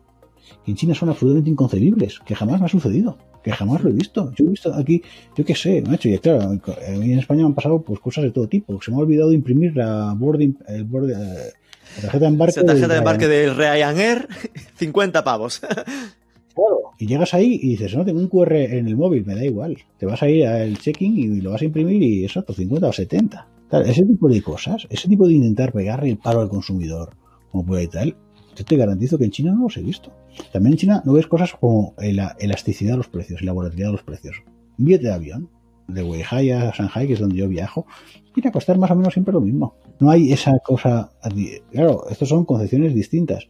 que 0.64 0.72
en 0.72 0.78
China 0.78 0.96
son 0.96 1.10
absolutamente 1.10 1.50
inconcebibles, 1.50 2.20
que 2.26 2.36
jamás 2.36 2.60
me 2.60 2.66
ha 2.66 2.70
sucedido 2.70 3.18
que 3.44 3.52
jamás 3.52 3.84
lo 3.84 3.90
he 3.90 3.94
visto. 3.94 4.32
Yo 4.36 4.46
he 4.46 4.50
visto 4.50 4.74
aquí, 4.74 5.02
yo 5.36 5.44
qué 5.46 5.56
sé, 5.56 5.82
macho, 5.82 6.10
y 6.10 6.18
claro, 6.20 6.50
mí 6.50 7.12
en 7.12 7.20
España 7.20 7.42
me 7.42 7.48
han 7.48 7.54
pasado 7.54 7.82
pues 7.82 8.00
cosas 8.00 8.24
de 8.24 8.32
todo 8.32 8.48
tipo. 8.48 8.80
Se 8.82 8.92
me 8.92 8.98
ha 8.98 9.00
olvidado 9.00 9.34
imprimir 9.34 9.76
la 9.76 10.14
boarding, 10.16 10.58
el 10.68 10.82
eh, 10.82 11.54
la 11.96 12.02
tarjeta 12.02 12.20
de 12.20 12.28
embarque. 12.28 12.60
La 12.60 12.66
tarjeta 12.66 12.94
de 12.94 13.00
embarque 13.00 13.28
del 13.28 13.56
Ryanair, 13.56 14.28
50 14.76 15.24
pavos. 15.24 15.60
Claro, 15.60 16.92
y 17.00 17.08
llegas 17.08 17.34
ahí 17.34 17.60
y 17.62 17.70
dices, 17.70 17.96
no, 17.96 18.06
tengo 18.06 18.20
un 18.20 18.28
QR 18.28 18.54
en 18.54 18.88
el 18.88 18.98
móvil, 18.98 19.26
me 19.26 19.36
da 19.36 19.46
igual. 19.46 19.78
Te 19.98 20.06
vas 20.06 20.22
a 20.22 20.30
ir 20.30 20.46
al 20.46 20.78
check-in 20.78 21.18
y 21.18 21.42
lo 21.42 21.52
vas 21.52 21.62
a 21.62 21.66
imprimir 21.66 22.04
y 22.04 22.26
eso, 22.26 22.44
50 22.48 22.88
o 22.88 22.94
70. 22.94 23.48
ese 23.86 24.04
tipo 24.04 24.28
de 24.28 24.42
cosas, 24.42 24.86
ese 24.90 25.08
tipo 25.08 25.28
de 25.28 25.34
intentar 25.34 25.72
pegarle 25.72 26.10
el 26.10 26.18
paro 26.18 26.42
al 26.42 26.50
consumidor, 26.50 27.16
como 27.52 27.66
puede 27.66 27.84
y 27.84 27.88
tal, 27.88 28.18
yo 28.56 28.66
te 28.66 28.78
garantizo 28.78 29.18
que 29.18 29.26
en 29.26 29.32
China 29.32 29.52
no 29.54 29.64
los 29.64 29.78
he 29.78 29.82
visto. 29.82 30.12
También 30.52 30.74
en 30.74 30.78
China 30.80 31.02
no 31.06 31.14
ves 31.14 31.28
cosas 31.28 31.54
como 31.54 31.94
la 31.98 32.36
elasticidad 32.40 32.92
de 32.92 32.98
los 32.98 33.08
precios 33.08 33.42
y 33.42 33.46
la 33.46 33.54
volatilidad 33.54 33.88
de 33.88 33.94
los 33.94 34.04
precios. 34.04 34.44
Un 34.78 34.86
billete 34.86 35.08
de 35.08 35.14
avión, 35.14 35.50
de 35.88 36.04
Weihai 36.04 36.52
a 36.52 36.72
Shanghai, 36.72 37.08
que 37.08 37.14
es 37.14 37.20
donde 37.20 37.36
yo 37.36 37.48
viajo, 37.48 37.86
viene 38.36 38.50
a 38.50 38.52
costar 38.52 38.78
más 38.78 38.92
o 38.92 38.96
menos 38.96 39.14
siempre 39.14 39.34
lo 39.34 39.42
mismo. 39.42 39.76
No 40.00 40.10
hay 40.10 40.32
esa 40.32 40.58
cosa. 40.60 41.12
Claro, 41.72 42.06
estas 42.10 42.30
son 42.30 42.46
concepciones 42.46 42.96
distintas. 42.96 43.48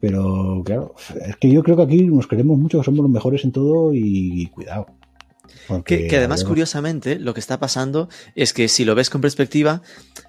Pero 0.00 0.62
claro, 0.64 0.94
es 1.26 1.36
que 1.36 1.50
yo 1.50 1.62
creo 1.62 1.76
que 1.76 1.82
aquí 1.84 2.02
nos 2.02 2.26
creemos 2.26 2.58
mucho 2.58 2.78
que 2.78 2.84
somos 2.84 3.00
los 3.00 3.10
mejores 3.10 3.44
en 3.44 3.52
todo 3.52 3.94
y, 3.94 4.46
cuidado. 4.52 4.86
Que, 5.84 6.08
además, 6.16 6.44
curiosamente, 6.44 7.18
lo 7.18 7.34
que 7.34 7.40
está 7.40 7.58
pasando 7.58 8.08
es 8.34 8.52
que 8.52 8.68
si 8.68 8.84
lo 8.84 8.94
ves 8.94 9.10
con 9.10 9.20
perspectiva, 9.20 9.82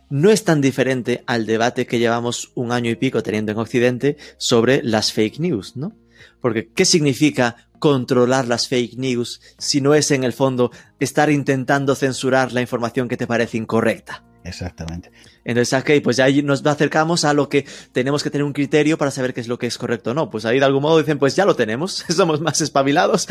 no 0.10 0.30
es 0.30 0.44
tan 0.44 0.62
diferente 0.62 1.24
al 1.28 1.46
debate 1.46 1.86
que 1.86 2.00
llevamos 2.00 2.52
un 2.56 2.72
año 2.72 2.92
y 2.92 2.96
pico 2.96 3.24
teniendo 3.24 3.52
en 3.52 3.58
Occidente 3.58 4.18
sobre 4.38 4.82
las 4.84 5.12
fake 5.12 5.40
news, 5.40 5.76
¿no? 5.76 5.94
Porque, 6.42 6.70
¿qué 6.74 6.86
significa 6.86 7.68
controlar 7.80 8.48
las 8.48 8.68
fake 8.68 8.98
news 8.98 9.42
si 9.58 9.82
no 9.82 9.94
es 9.94 10.12
en 10.12 10.24
el 10.24 10.34
fondo 10.34 10.72
estar 11.00 11.30
intentando 11.30 11.96
censurar 11.96 12.54
la 12.54 12.62
información 12.62 13.08
que 13.08 13.18
te 13.18 13.28
parece 13.28 13.58
incorrecta? 13.58 14.24
Exactamente. 14.46 15.10
Entonces, 15.44 15.80
ok, 15.80 16.04
pues 16.04 16.18
ya 16.18 16.30
nos 16.44 16.64
acercamos 16.66 17.26
a 17.26 17.34
lo 17.34 17.50
que 17.50 17.66
tenemos 17.92 18.24
que 18.24 18.30
tener 18.30 18.46
un 18.46 18.54
criterio 18.54 18.96
para 18.96 19.10
saber 19.10 19.34
qué 19.34 19.42
es 19.42 19.48
lo 19.48 19.58
que 19.58 19.66
es 19.66 19.78
correcto 19.78 20.12
o 20.12 20.14
no. 20.14 20.30
Pues 20.30 20.46
ahí 20.46 20.60
de 20.60 20.66
algún 20.66 20.84
modo 20.84 21.00
dicen, 21.00 21.18
pues 21.18 21.36
ya 21.36 21.46
lo 21.46 21.56
tenemos, 21.56 22.06
somos 22.10 22.42
más 22.42 22.62
espabilados, 22.62 23.28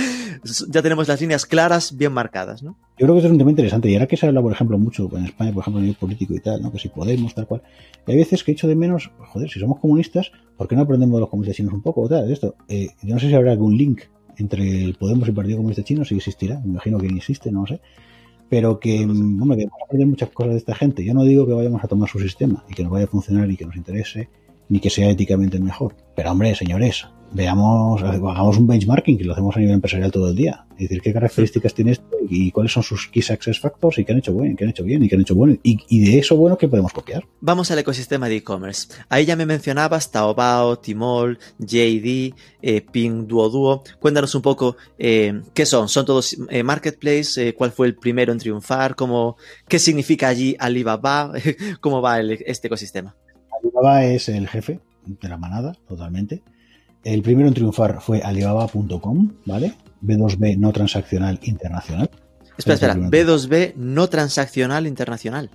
ya 0.69 0.83
tenemos 0.83 1.07
las 1.07 1.21
líneas 1.21 1.47
claras, 1.47 1.97
bien 1.97 2.13
marcadas, 2.13 2.65
¿no? 2.65 2.77
Yo 2.99 3.07
creo 3.07 3.15
que 3.15 3.27
es 3.27 3.31
un 3.31 3.39
tema 3.39 3.51
interesante. 3.51 3.89
Y 3.89 3.95
ahora 3.95 4.09
que 4.09 4.17
se 4.17 4.27
habla, 4.27 4.43
por 4.43 4.53
ejemplo, 4.53 4.77
mucho 4.77 5.09
en 5.17 5.27
España, 5.27 5.53
por 5.53 5.63
ejemplo, 5.63 5.79
a 5.79 5.83
nivel 5.83 5.97
político 5.97 6.35
y 6.35 6.41
tal, 6.41 6.61
¿no? 6.61 6.73
Que 6.73 6.81
si 6.81 6.89
podemos, 6.89 7.33
tal 7.33 7.47
cual. 7.47 7.63
hay 8.07 8.17
veces 8.17 8.43
que 8.43 8.51
he 8.51 8.55
hecho 8.55 8.67
de 8.67 8.75
menos, 8.75 9.13
joder, 9.19 9.49
si 9.49 9.61
somos 9.61 9.79
comunistas, 9.79 10.33
¿por 10.57 10.67
qué 10.67 10.75
no 10.75 10.83
aprendemos 10.83 11.17
de 11.17 11.21
los 11.21 11.31
comunistas 11.31 11.57
chinos 11.57 11.75
un 11.75 11.83
poco 11.83 12.03
o 12.03 12.09
tal? 12.09 12.31
Esto. 12.31 12.57
Eh, 12.69 12.89
yo 13.03 13.15
no 13.15 13.21
sé 13.21 13.29
si 13.29 13.35
habrá 13.35 13.53
algún 13.53 13.77
link 13.77 14.03
entre 14.37 14.83
el 14.83 14.95
Podemos 14.95 15.29
y 15.29 15.31
el 15.31 15.37
Partido 15.37 15.59
Comunista 15.59 15.85
Chino, 15.85 16.05
si 16.05 16.17
existirá, 16.17 16.59
me 16.59 16.73
imagino 16.73 16.99
que 16.99 17.07
existe, 17.07 17.53
no 17.53 17.61
lo 17.61 17.67
sé 17.69 17.81
pero 18.49 18.79
que, 18.79 19.03
hombre, 19.05 19.59
que 19.59 19.65
vamos 19.67 19.81
a 19.81 19.85
aprender 19.85 20.09
muchas 20.09 20.31
cosas 20.31 20.53
de 20.53 20.59
esta 20.59 20.75
gente. 20.75 21.05
Yo 21.05 21.15
no 21.15 21.25
digo 21.25 21.47
que 21.47 21.53
vayamos 21.53 21.83
a 21.83 21.89
tomar 21.89 22.09
su 22.09 22.19
sistema 22.21 22.65
y 22.69 22.75
que 22.75 22.83
nos 22.83 22.93
vaya 22.93 23.05
a 23.05 23.09
funcionar 23.09 23.51
y 23.51 23.57
que 23.57 23.67
nos 23.67 23.77
interese, 23.77 24.29
ni 24.69 24.81
que 24.81 24.91
sea 24.91 25.11
éticamente 25.11 25.57
el 25.57 25.63
mejor. 25.63 25.95
Pero, 26.15 26.31
hombre, 26.31 26.55
señores, 26.55 27.07
veamos, 27.35 28.03
hagamos 28.03 28.57
un 28.57 28.67
benchmarking, 28.67 29.19
que 29.19 29.25
lo 29.25 29.33
hacemos 29.33 29.57
a 29.57 29.59
nivel 29.59 29.75
empresarial 29.75 30.11
todo 30.11 30.31
el 30.31 30.37
día. 30.37 30.67
Es 30.75 30.89
decir, 30.89 31.03
qué 31.03 31.13
características 31.13 31.75
tiene 31.75 31.93
esto 31.93 32.17
y 32.29 32.51
cuáles 32.51 32.73
son 32.73 32.83
sus 32.83 33.09
key 33.09 33.23
success 33.23 33.61
factors 33.61 33.99
y 33.99 34.05
qué 34.05 34.13
han 34.13 34.19
hecho 34.19 34.35
bien, 34.35 34.57
qué 34.57 34.65
han 34.65 34.71
hecho 34.71 34.85
bien 34.85 35.05
y 35.05 35.09
qué 35.09 35.17
han 35.17 35.21
hecho 35.21 35.35
bueno. 35.35 35.57
Y, 35.63 36.01
de 36.01 36.19
eso 36.19 36.37
bueno, 36.37 36.57
¿qué 36.57 36.69
podemos 36.69 36.93
copiar? 36.93 37.25
Vamos 37.41 37.71
al 37.71 37.79
ecosistema 37.79 38.29
de 38.29 38.37
e-commerce. 38.37 38.89
Ahí 39.09 39.25
ya 39.25 39.37
me 39.37 39.47
mencionabas 39.47 40.11
Taobao, 40.11 40.79
Tmall, 40.79 41.39
JD, 41.59 42.35
eh, 42.63 42.81
Ping 42.91 43.27
Duo 43.27 43.51
Duo. 43.51 43.83
Cuéntanos 44.01 44.35
un 44.35 44.43
poco 44.43 44.77
eh, 44.99 45.41
qué 45.53 45.67
son. 45.67 45.89
¿Son 45.89 46.07
todos 46.07 46.37
eh, 46.51 46.63
marketplace? 46.63 47.55
¿Cuál 47.55 47.73
fue 47.73 47.89
el 47.89 47.97
primero 47.97 48.33
en 48.33 48.39
triunfar? 48.39 48.95
¿Cómo, 48.95 49.37
¿Qué 49.69 49.79
significa 49.79 50.29
allí 50.29 50.57
Alibaba? 50.59 51.33
¿Cómo 51.81 52.01
va 52.01 52.21
este 52.21 52.69
ecosistema? 52.69 53.17
Alibaba 53.61 54.05
es 54.05 54.29
el 54.29 54.49
jefe 54.49 54.81
de 55.07 55.29
la 55.29 55.37
manada, 55.37 55.75
totalmente. 55.89 56.43
El 57.03 57.23
primero 57.23 57.49
en 57.49 57.55
triunfar 57.55 58.01
fue 58.01 58.23
Alibaba.com, 58.23 59.33
¿vale? 59.45 59.75
B2B 60.03 60.57
no 60.57 60.73
transaccional 60.73 61.39
internacional. 61.43 62.11
Espera, 62.57 62.75
espera, 62.75 62.95
B2B 62.97 63.75
no 63.77 64.09
transaccional 64.09 64.87
internacional. 64.87 65.51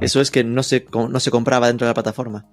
Eso 0.00 0.20
es 0.20 0.30
que 0.30 0.44
no 0.44 0.62
se, 0.62 0.86
no 0.92 1.20
se 1.20 1.30
compraba 1.30 1.66
dentro 1.66 1.86
de 1.86 1.90
la 1.90 1.94
plataforma. 1.94 2.46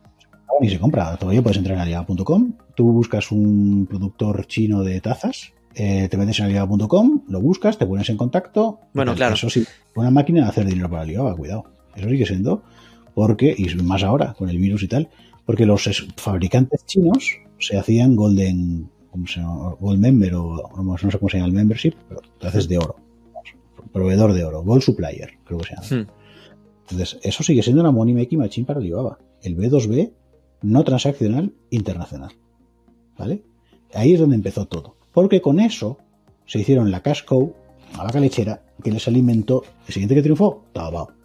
ni 0.59 0.69
se 0.69 0.79
compra, 0.79 1.15
todavía 1.17 1.41
puedes 1.41 1.57
entrar 1.57 1.75
en 1.75 1.81
alibaba.com, 1.81 2.53
tú 2.75 2.91
buscas 2.91 3.31
un 3.31 3.85
productor 3.87 4.47
chino 4.47 4.83
de 4.83 4.99
tazas, 5.01 5.53
eh, 5.75 6.07
te 6.09 6.17
metes 6.17 6.39
en 6.39 6.45
alibaba.com, 6.45 7.23
lo 7.27 7.41
buscas, 7.41 7.77
te 7.77 7.85
pones 7.85 8.09
en 8.09 8.17
contacto. 8.17 8.79
Bueno, 8.93 9.13
claro. 9.13 9.35
Eso 9.35 9.49
sí, 9.49 9.65
una 9.95 10.09
máquina 10.09 10.43
de 10.43 10.49
hacer 10.49 10.65
dinero 10.65 10.89
para 10.89 11.03
Alibaba, 11.03 11.35
cuidado. 11.35 11.65
Eso 11.95 12.09
sigue 12.09 12.25
siendo, 12.25 12.63
porque, 13.17 13.55
y 13.57 13.73
más 13.81 14.03
ahora, 14.03 14.35
con 14.37 14.47
el 14.47 14.59
virus 14.59 14.83
y 14.83 14.87
tal, 14.87 15.09
porque 15.43 15.65
los 15.65 15.89
fabricantes 16.17 16.85
chinos 16.85 17.39
se 17.57 17.75
hacían 17.75 18.15
Golden, 18.15 18.91
¿cómo 19.09 19.25
se 19.25 19.39
llama? 19.39 19.73
Gold 19.79 19.99
Member 19.99 20.35
o 20.35 20.83
no, 20.83 20.97
sé 20.99 21.17
cómo 21.17 21.27
se 21.27 21.37
llama 21.37 21.47
el 21.47 21.53
membership, 21.53 21.95
pero 22.07 22.21
te 22.39 22.45
haces 22.45 22.67
de 22.67 22.77
oro. 22.77 22.95
Proveedor 23.91 24.33
de 24.33 24.43
oro, 24.43 24.61
Gold 24.61 24.83
Supplier, 24.83 25.31
creo 25.45 25.57
que 25.57 25.65
se 25.65 25.73
llama. 25.73 25.87
Hmm. 25.89 26.07
Entonces, 26.81 27.19
eso 27.23 27.41
sigue 27.41 27.63
siendo 27.63 27.81
una 27.81 27.89
money 27.89 28.13
making 28.13 28.37
machine 28.37 28.67
para 28.67 28.79
Alibaba. 28.79 29.17
El 29.41 29.57
B2B 29.57 30.11
no 30.61 30.83
transaccional 30.83 31.51
internacional. 31.71 32.33
¿Vale? 33.17 33.41
Ahí 33.95 34.13
es 34.13 34.19
donde 34.19 34.35
empezó 34.35 34.67
todo. 34.67 34.95
Porque 35.11 35.41
con 35.41 35.59
eso 35.59 35.97
se 36.45 36.59
hicieron 36.59 36.91
la 36.91 37.01
cash 37.01 37.25
cow, 37.25 37.51
a 37.97 38.03
la 38.03 38.11
calechera, 38.11 38.61
que 38.83 38.91
les 38.91 39.07
alimentó. 39.07 39.63
El 39.87 39.93
siguiente 39.95 40.13
que 40.13 40.21
triunfó, 40.21 40.65
Taobao. 40.71 41.16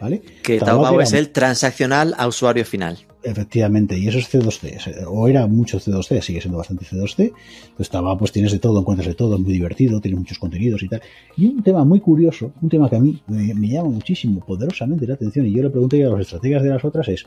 ¿Vale? 0.00 0.22
Que 0.42 0.58
Taobao, 0.58 1.00
es 1.00 1.12
el 1.12 1.30
transaccional 1.30 2.14
a 2.16 2.26
usuario 2.26 2.64
final. 2.64 2.98
Efectivamente, 3.22 3.98
y 3.98 4.08
eso 4.08 4.18
es 4.18 4.32
C2C, 4.32 5.04
o 5.06 5.28
era 5.28 5.46
mucho 5.46 5.78
C2C, 5.78 6.22
sigue 6.22 6.40
siendo 6.40 6.56
bastante 6.56 6.86
C2C. 6.86 7.32
estaba, 7.78 8.16
pues 8.16 8.32
tienes 8.32 8.50
de 8.52 8.58
todo, 8.58 8.80
encuentras 8.80 9.08
de 9.08 9.14
todo, 9.14 9.34
es 9.34 9.42
muy 9.42 9.52
divertido, 9.52 10.00
tiene 10.00 10.16
muchos 10.16 10.38
contenidos 10.38 10.82
y 10.82 10.88
tal. 10.88 11.02
Y 11.36 11.46
un 11.46 11.62
tema 11.62 11.84
muy 11.84 12.00
curioso, 12.00 12.52
un 12.62 12.70
tema 12.70 12.88
que 12.88 12.96
a 12.96 13.00
mí 13.00 13.22
me, 13.26 13.68
llama 13.68 13.90
muchísimo, 13.90 14.40
poderosamente 14.40 15.06
la 15.06 15.14
atención, 15.14 15.44
y 15.46 15.52
yo 15.52 15.62
le 15.62 15.68
pregunté 15.68 16.02
a 16.02 16.08
los 16.08 16.20
estrategas 16.20 16.62
de 16.62 16.70
las 16.70 16.82
otras 16.82 17.08
es, 17.08 17.26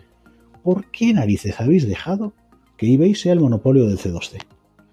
¿por 0.63 0.89
qué 0.89 1.13
narices 1.13 1.59
habéis 1.61 1.87
dejado 1.87 2.33
que 2.75 2.91
eBay 2.91 3.13
sea 3.13 3.33
el 3.33 3.39
monopolio 3.39 3.85
del 3.85 3.99
C2C? 3.99 4.39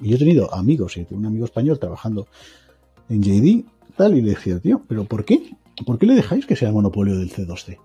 Y 0.03 0.11
yo 0.11 0.17
he 0.17 0.19
tenido 0.19 0.53
amigos, 0.53 0.99
y 0.99 1.05
tengo 1.05 1.21
un 1.21 1.27
amigo 1.27 1.47
español 1.47 1.79
trabajando 1.79 2.27
en 3.09 3.23
JD, 3.23 3.65
tal, 3.97 4.19
y 4.19 4.21
le 4.21 4.31
decía, 4.31 4.59
tío, 4.59 4.83
¿pero 4.87 5.05
por 5.05 5.25
qué? 5.25 5.51
¿Por 5.85 5.99
qué 5.99 6.07
le 6.07 6.15
dejáis 6.15 6.47
que 6.47 6.57
sea 6.57 6.69
el 6.69 6.75
monopolio 6.75 7.19
del 7.19 7.31
C2C? 7.31 7.79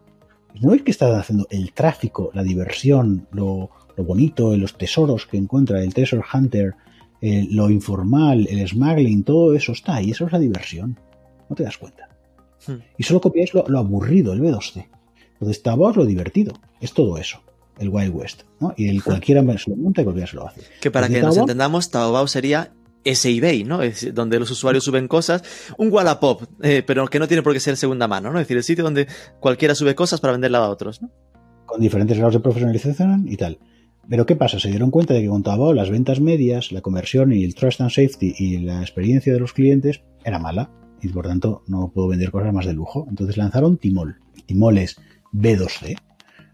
¿No 0.62 0.74
es 0.74 0.82
que 0.84 0.92
está 0.92 1.20
haciendo 1.20 1.48
el 1.50 1.74
tráfico, 1.74 2.32
la 2.34 2.44
diversión, 2.44 3.28
lo, 3.32 3.70
bonito, 3.98 4.56
los 4.56 4.78
tesoros 4.78 5.26
que 5.26 5.38
encuentra 5.38 5.84
el 5.84 5.94
Treasure 5.94 6.24
Hunter, 6.34 6.76
eh, 7.22 7.48
lo 7.50 7.70
informal, 7.70 8.48
el 8.50 8.68
smuggling, 8.68 9.24
todo 9.24 9.54
eso 9.54 9.74
está 9.74 9.96
ahí, 9.96 10.12
eso 10.12 10.26
es 10.26 10.32
la 10.32 10.40
diversión. 10.40 11.00
No 11.50 11.56
te 11.56 11.64
das 11.64 11.78
cuenta. 11.78 12.10
Hmm. 12.68 12.78
Y 12.98 13.04
solo 13.04 13.22
copiáis 13.22 13.54
lo, 13.54 13.78
aburrido, 13.78 14.34
el 14.34 14.42
B2C. 14.42 14.88
Entonces, 15.34 15.62
Taobao 15.62 15.92
es 15.92 15.98
lo 15.98 16.06
divertido, 16.06 16.54
es 16.80 16.94
todo 16.94 17.18
eso, 17.18 17.42
el 17.78 17.90
Wild 17.90 18.16
West. 18.16 18.44
¿no? 18.60 18.74
Y 18.78 18.88
el 18.88 19.04
cualquiera 19.04 19.42
se 19.58 19.70
lo 19.70 19.76
monta 19.76 20.02
y 20.02 20.04
cualquiera 20.06 20.28
se 20.28 20.36
lo 20.38 20.48
hace. 20.48 20.62
Que 20.80 20.92
para 20.92 21.10
que 21.10 21.22
nos 21.22 21.38
entendamos, 21.38 21.92
Taobao 21.92 22.28
sería 22.28 22.72
ese 23.06 23.30
eBay, 23.30 23.64
¿no? 23.64 23.82
Es 23.82 24.14
donde 24.14 24.40
los 24.40 24.52
usuarios 24.52 24.84
suben 24.84 25.08
cosas. 25.08 25.44
Un 25.78 25.92
Wallapop, 25.92 26.44
eh, 26.62 26.84
pero 26.86 27.08
que 27.08 27.20
no 27.20 27.28
tiene 27.28 27.44
por 27.44 27.54
qué 27.54 27.60
ser 27.60 27.78
segunda 27.78 28.08
mano, 28.08 28.32
¿no? 28.32 28.40
Es 28.40 28.46
decir, 28.46 28.58
el 28.58 28.64
sitio 28.64 28.84
donde 28.84 29.08
cualquiera 29.40 29.76
sube 29.76 29.96
cosas 29.96 30.20
para 30.20 30.34
venderla 30.34 30.58
a 30.58 30.70
otros, 30.70 31.02
¿no? 31.02 31.12
Con 31.66 31.80
diferentes 31.80 32.18
grados 32.18 32.34
de 32.34 32.40
profesionalización 32.42 33.28
y 33.30 33.38
tal. 33.38 33.60
Pero 34.10 34.26
¿qué 34.26 34.36
pasa? 34.36 34.60
Se 34.60 34.70
dieron 34.70 34.92
cuenta 34.92 35.14
de 35.14 35.22
que 35.22 35.30
con 35.30 35.44
Taobao 35.44 35.74
las 35.74 35.90
ventas 35.90 36.20
medias, 36.20 36.72
la 36.72 36.82
conversión 36.82 37.32
y 37.32 37.44
el 37.44 37.56
trust 37.56 37.82
and 37.82 37.90
safety 37.90 38.36
y 38.38 38.58
la 38.60 38.82
experiencia 38.82 39.34
de 39.34 39.40
los 39.40 39.54
clientes 39.54 40.02
era 40.24 40.40
mala. 40.40 40.70
Y 41.02 41.10
por 41.10 41.28
tanto 41.28 41.64
no 41.68 41.92
puedo 41.94 42.08
vender 42.08 42.32
cosas 42.32 42.54
más 42.54 42.66
de 42.66 42.74
lujo. 42.74 43.06
Entonces 43.10 43.38
lanzaron 43.38 43.78
Timol. 43.78 44.18
Timol 44.46 44.78
es 44.78 44.98
B2C. 45.34 45.98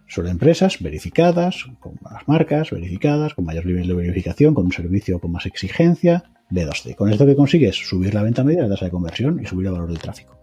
Son 0.08 0.28
empresas 0.28 0.82
verificadas, 0.82 1.68
con 1.80 1.94
más 2.02 2.28
marcas, 2.28 2.72
verificadas, 2.72 3.34
con 3.34 3.46
mayor 3.46 3.66
nivel 3.66 3.88
de 3.88 3.94
verificación, 3.94 4.54
con 4.54 4.66
un 4.66 4.74
servicio 4.74 5.20
con 5.20 5.32
más 5.32 5.46
exigencia, 5.46 6.31
B2C. 6.52 6.96
Con 6.96 7.12
esto 7.12 7.26
que 7.26 7.36
consigues 7.36 7.76
subir 7.76 8.14
la 8.14 8.24
venta 8.24 8.44
media, 8.44 8.64
la 8.64 8.70
tasa 8.70 8.86
de 8.86 8.92
conversión 8.92 9.40
y 9.42 9.46
subir 9.46 9.68
el 9.68 9.74
valor 9.74 9.90
del 9.90 10.00
tráfico. 10.00 10.38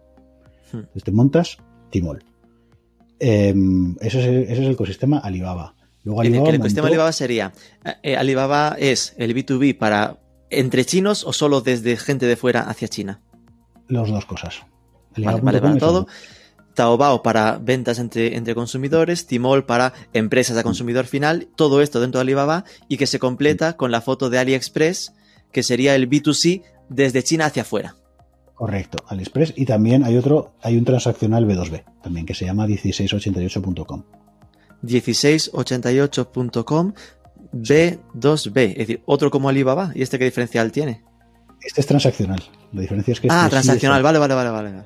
Hmm. 0.72 0.78
Entonces 0.78 1.04
te 1.04 1.12
montas 1.12 1.59
Timol. 1.90 2.24
Em, 3.20 3.96
ese, 4.00 4.42
es 4.50 4.59
el, 4.59 4.70
ecosistema 4.70 5.18
Alibaba. 5.18 5.74
Luego 6.04 6.22
el, 6.22 6.34
ecosistema 6.34 6.88
Alibaba 6.88 7.12
sería, 7.12 7.52
eh, 8.02 8.16
Alibaba 8.16 8.76
es 8.78 9.14
el 9.18 9.34
B2B 9.34 9.76
para 9.76 10.18
entre 10.50 10.84
chinos 10.84 11.24
o 11.24 11.32
solo 11.32 11.61
desde 11.61 11.96
gente 11.96 12.26
de 12.26 12.36
fuera 12.36 12.62
hacia 12.62 12.88
China. 12.88 13.20
Las 13.88 14.09
dos 14.09 14.24
cosas. 14.24 14.62
vale, 15.16 15.61
para 15.61 15.76
todo. 15.78 16.06
Taobao 16.74 17.24
para 17.24 17.59
ventas 17.59 17.98
entre, 17.98 18.36
entre 18.36 18.54
consumidores, 18.54 19.26
Timol 19.26 19.66
para 19.66 19.92
empresas 20.12 20.56
de 20.56 20.62
consumidor 20.62 21.06
final, 21.06 21.48
todo 21.56 21.82
esto 21.82 22.00
dentro 22.00 22.20
de 22.20 22.22
Alibaba 22.22 22.64
y 22.86 22.98
que 22.98 23.09
se 23.09 23.18
completa 23.18 23.76
con 23.76 23.90
la 23.90 24.00
foto 24.00 24.30
de 24.30 24.38
AliExpress 24.38 25.12
que 25.53 25.62
sería 25.62 25.94
el 25.94 26.09
B2C 26.09 26.62
desde 26.88 27.22
China 27.22 27.46
hacia 27.46 27.62
afuera. 27.62 27.96
Correcto, 28.55 29.05
AliExpress. 29.07 29.55
Y 29.57 29.66
también 29.66 30.05
hay 30.05 30.16
otro, 30.16 30.55
hay 30.62 30.76
un 30.76 30.84
transaccional 30.84 31.46
B2B, 31.46 31.84
también 32.03 32.26
que 32.26 32.34
se 32.34 32.44
llama 32.44 32.66
1688.com. 32.66 34.03
1688.com 34.82 36.92
B2B, 37.53 38.72
es 38.72 38.78
decir, 38.78 39.03
otro 39.07 39.30
como 39.30 39.49
Alibaba. 39.49 39.92
¿Y 39.94 40.03
este 40.03 40.18
qué 40.18 40.24
diferencial 40.24 40.72
tiene? 40.72 41.05
Este 41.62 41.80
es 41.80 41.86
transaccional. 41.86 42.42
La 42.72 42.80
diferencia 42.80 43.12
es 43.12 43.20
que. 43.20 43.28
Ah, 43.30 43.44
este 43.44 43.51
transaccional, 43.51 44.03
vale, 44.03 44.18
vale, 44.18 44.34
vale, 44.34 44.51
vale. 44.51 44.82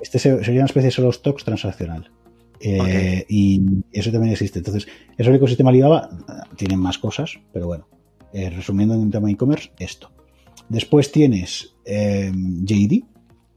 Este 0.00 0.18
sería 0.18 0.60
una 0.60 0.64
especie 0.64 0.88
de 0.88 0.90
solo 0.90 1.12
stocks 1.12 1.44
transaccional. 1.44 2.10
Eh, 2.60 3.26
y 3.28 3.60
eso 3.92 4.10
también 4.12 4.32
existe. 4.32 4.60
Entonces, 4.60 4.86
eso 5.16 5.30
el 5.30 5.36
ecosistema 5.36 5.70
Alibaba 5.70 6.10
tiene 6.56 6.76
más 6.76 6.98
cosas, 6.98 7.38
pero 7.52 7.66
bueno, 7.66 7.88
eh, 8.32 8.50
resumiendo 8.50 8.94
en 8.94 9.00
un 9.00 9.10
tema 9.10 9.30
e-commerce, 9.30 9.70
esto. 9.78 10.10
Después 10.68 11.10
tienes 11.12 11.74
eh, 11.84 12.32
JD. 12.34 13.04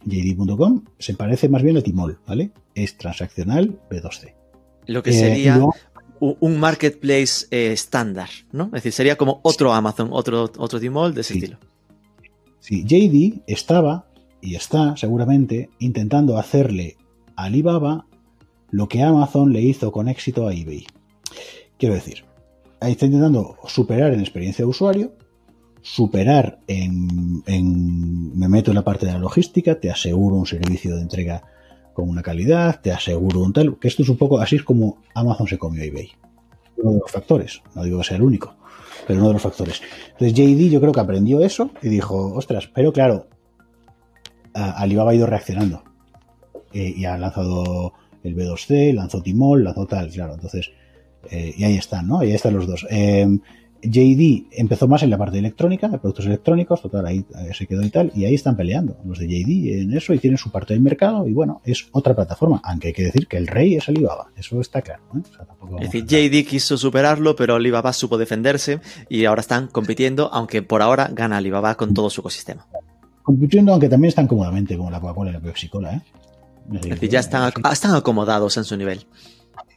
JD.com 0.07 0.83
se 0.99 1.15
parece 1.15 1.49
más 1.49 1.63
bien 1.63 1.77
a 1.77 1.81
Timol, 1.81 2.19
¿vale? 2.27 2.51
Es 2.75 2.97
transaccional 2.97 3.79
B2C. 3.89 4.33
Lo 4.87 5.01
que 5.01 5.09
Eh, 5.09 5.13
sería 5.13 5.55
luego- 5.55 5.73
un 6.19 6.59
marketplace 6.59 7.47
estándar, 7.51 8.29
¿no? 8.51 8.65
Es 8.65 8.71
decir, 8.83 8.91
sería 8.91 9.15
como 9.17 9.39
otro 9.43 9.73
Amazon, 9.73 10.09
otro, 10.11 10.43
otro 10.57 10.79
Tmall 10.79 11.13
de 11.13 11.21
ese 11.21 11.33
Sí. 11.33 11.39
estilo. 11.39 11.59
Sí, 12.59 12.83
JD 12.85 13.43
estaba 13.47 14.07
y 14.41 14.55
está 14.55 14.95
seguramente 14.97 15.69
intentando 15.79 16.37
hacerle 16.37 16.97
a 17.35 17.43
Alibaba 17.45 18.05
lo 18.71 18.87
que 18.87 19.01
Amazon 19.03 19.53
le 19.53 19.61
hizo 19.61 19.91
con 19.91 20.07
éxito 20.07 20.47
a 20.47 20.53
eBay. 20.53 20.85
Quiero 21.77 21.95
decir, 21.95 22.23
ahí 22.79 22.93
está 22.93 23.05
intentando 23.05 23.57
superar 23.67 24.13
en 24.13 24.19
experiencia 24.19 24.63
de 24.63 24.69
usuario, 24.69 25.13
superar 25.81 26.59
en, 26.67 27.43
me 28.37 28.47
meto 28.47 28.71
en 28.71 28.75
la 28.75 28.83
parte 28.83 29.05
de 29.05 29.13
la 29.13 29.19
logística, 29.19 29.79
te 29.79 29.91
aseguro 29.91 30.35
un 30.35 30.45
servicio 30.45 30.95
de 30.95 31.01
entrega 31.01 31.43
con 31.93 32.09
una 32.09 32.21
calidad, 32.21 32.81
te 32.81 32.91
aseguro 32.91 33.41
un 33.41 33.53
tal, 33.53 33.77
que 33.77 33.87
esto 33.87 34.03
es 34.03 34.09
un 34.09 34.17
poco 34.17 34.39
así 34.39 34.57
es 34.57 34.63
como 34.63 34.97
Amazon 35.13 35.47
se 35.47 35.57
comió 35.57 35.83
eBay. 35.83 36.09
Uno 36.77 36.91
de 36.93 36.99
los 36.99 37.11
factores, 37.11 37.61
no 37.73 37.83
digo 37.83 37.99
que 37.99 38.03
sea 38.03 38.17
el 38.17 38.23
único, 38.23 38.55
pero 39.07 39.19
uno 39.19 39.29
de 39.29 39.33
los 39.33 39.41
factores. 39.41 39.81
Entonces 40.11 40.33
JD 40.33 40.69
yo 40.69 40.81
creo 40.81 40.91
que 40.91 40.99
aprendió 40.99 41.41
eso 41.41 41.71
y 41.81 41.87
dijo, 41.87 42.33
ostras, 42.33 42.69
pero 42.73 42.91
claro, 42.91 43.27
Alibaba 44.55 45.11
ha 45.11 45.15
ido 45.15 45.27
reaccionando 45.27 45.83
Eh, 46.73 46.93
y 46.97 47.05
ha 47.05 47.17
lanzado 47.17 47.93
el 48.23 48.35
B2C, 48.35 48.93
lanzó 48.93 49.21
Timol, 49.21 49.63
lanzó 49.63 49.85
tal, 49.85 50.09
claro, 50.09 50.33
entonces, 50.33 50.71
eh, 51.31 51.53
y 51.57 51.63
ahí 51.63 51.75
están, 51.77 52.07
¿no? 52.07 52.19
Ahí 52.19 52.31
están 52.33 52.53
los 52.53 52.67
dos. 52.67 52.85
Eh, 52.89 53.27
JD 53.87 54.47
empezó 54.53 54.87
más 54.87 55.03
en 55.03 55.11
la 55.11 55.17
parte 55.17 55.33
de 55.33 55.39
electrónica, 55.39 55.87
de 55.87 55.99
productos 55.99 56.25
electrónicos, 56.25 56.81
total, 56.81 57.05
ahí 57.05 57.23
eh, 57.37 57.51
se 57.53 57.67
quedó 57.67 57.83
y 57.83 57.89
tal, 57.91 58.11
y 58.15 58.25
ahí 58.25 58.33
están 58.33 58.55
peleando 58.57 58.97
los 59.05 59.19
de 59.19 59.27
JD 59.27 59.81
en 59.83 59.93
eso 59.95 60.11
y 60.13 60.17
tienen 60.17 60.39
su 60.39 60.49
parte 60.49 60.73
del 60.73 60.81
mercado 60.81 61.27
y 61.27 61.33
bueno, 61.33 61.61
es 61.63 61.87
otra 61.91 62.15
plataforma, 62.15 62.61
aunque 62.63 62.87
hay 62.87 62.93
que 62.93 63.03
decir 63.03 63.27
que 63.27 63.37
el 63.37 63.45
rey 63.45 63.75
es 63.75 63.87
Alibaba, 63.87 64.31
eso 64.35 64.59
está 64.59 64.81
claro, 64.81 65.03
¿eh? 65.15 65.19
O 65.29 65.35
sea, 65.35 65.45
tampoco 65.45 65.77
Es 65.79 65.91
decir, 65.91 66.05
JD 66.07 66.47
quiso 66.49 66.77
superarlo, 66.79 67.35
pero 67.35 67.55
Alibaba 67.55 67.93
supo 67.93 68.17
defenderse 68.17 68.79
y 69.07 69.25
ahora 69.25 69.41
están 69.41 69.67
compitiendo, 69.67 70.29
aunque 70.33 70.63
por 70.63 70.81
ahora 70.81 71.11
gana 71.13 71.37
Alibaba 71.37 71.75
con 71.75 71.93
todo 71.93 72.09
su 72.09 72.21
ecosistema. 72.21 72.65
compitiendo, 73.21 73.71
aunque 73.71 73.89
también 73.89 74.09
están 74.09 74.25
cómodamente, 74.27 74.77
como 74.77 74.89
la 74.89 74.99
Coca-Cola 74.99 75.29
y 75.29 75.33
la 75.33 75.41
Pepsi-Cola, 75.41 75.93
¿eh? 75.95 76.01
Es 76.73 76.81
decir, 76.81 77.09
ya 77.09 77.19
están, 77.19 77.51
ac- 77.51 77.71
están 77.71 77.93
acomodados 77.93 78.57
en 78.57 78.63
su 78.63 78.75
nivel. 78.75 79.05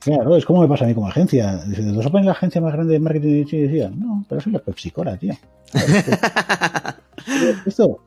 Claro, 0.00 0.36
es 0.36 0.44
como 0.44 0.62
me 0.62 0.68
pasa 0.68 0.84
a 0.84 0.88
mí 0.88 0.94
como 0.94 1.08
agencia. 1.08 1.56
Dice, 1.64 1.82
¿te 1.82 1.92
vas 1.92 2.06
a 2.06 2.10
poner 2.10 2.26
la 2.26 2.32
agencia 2.32 2.60
más 2.60 2.72
grande 2.72 2.94
de 2.94 3.00
marketing? 3.00 3.44
Y 3.50 3.56
decía, 3.62 3.90
no, 3.90 4.24
pero 4.28 4.40
soy 4.40 4.52
la 4.52 4.60
Pepsi-Cola, 4.60 5.16
tío. 5.16 5.34
Esto, 7.66 8.00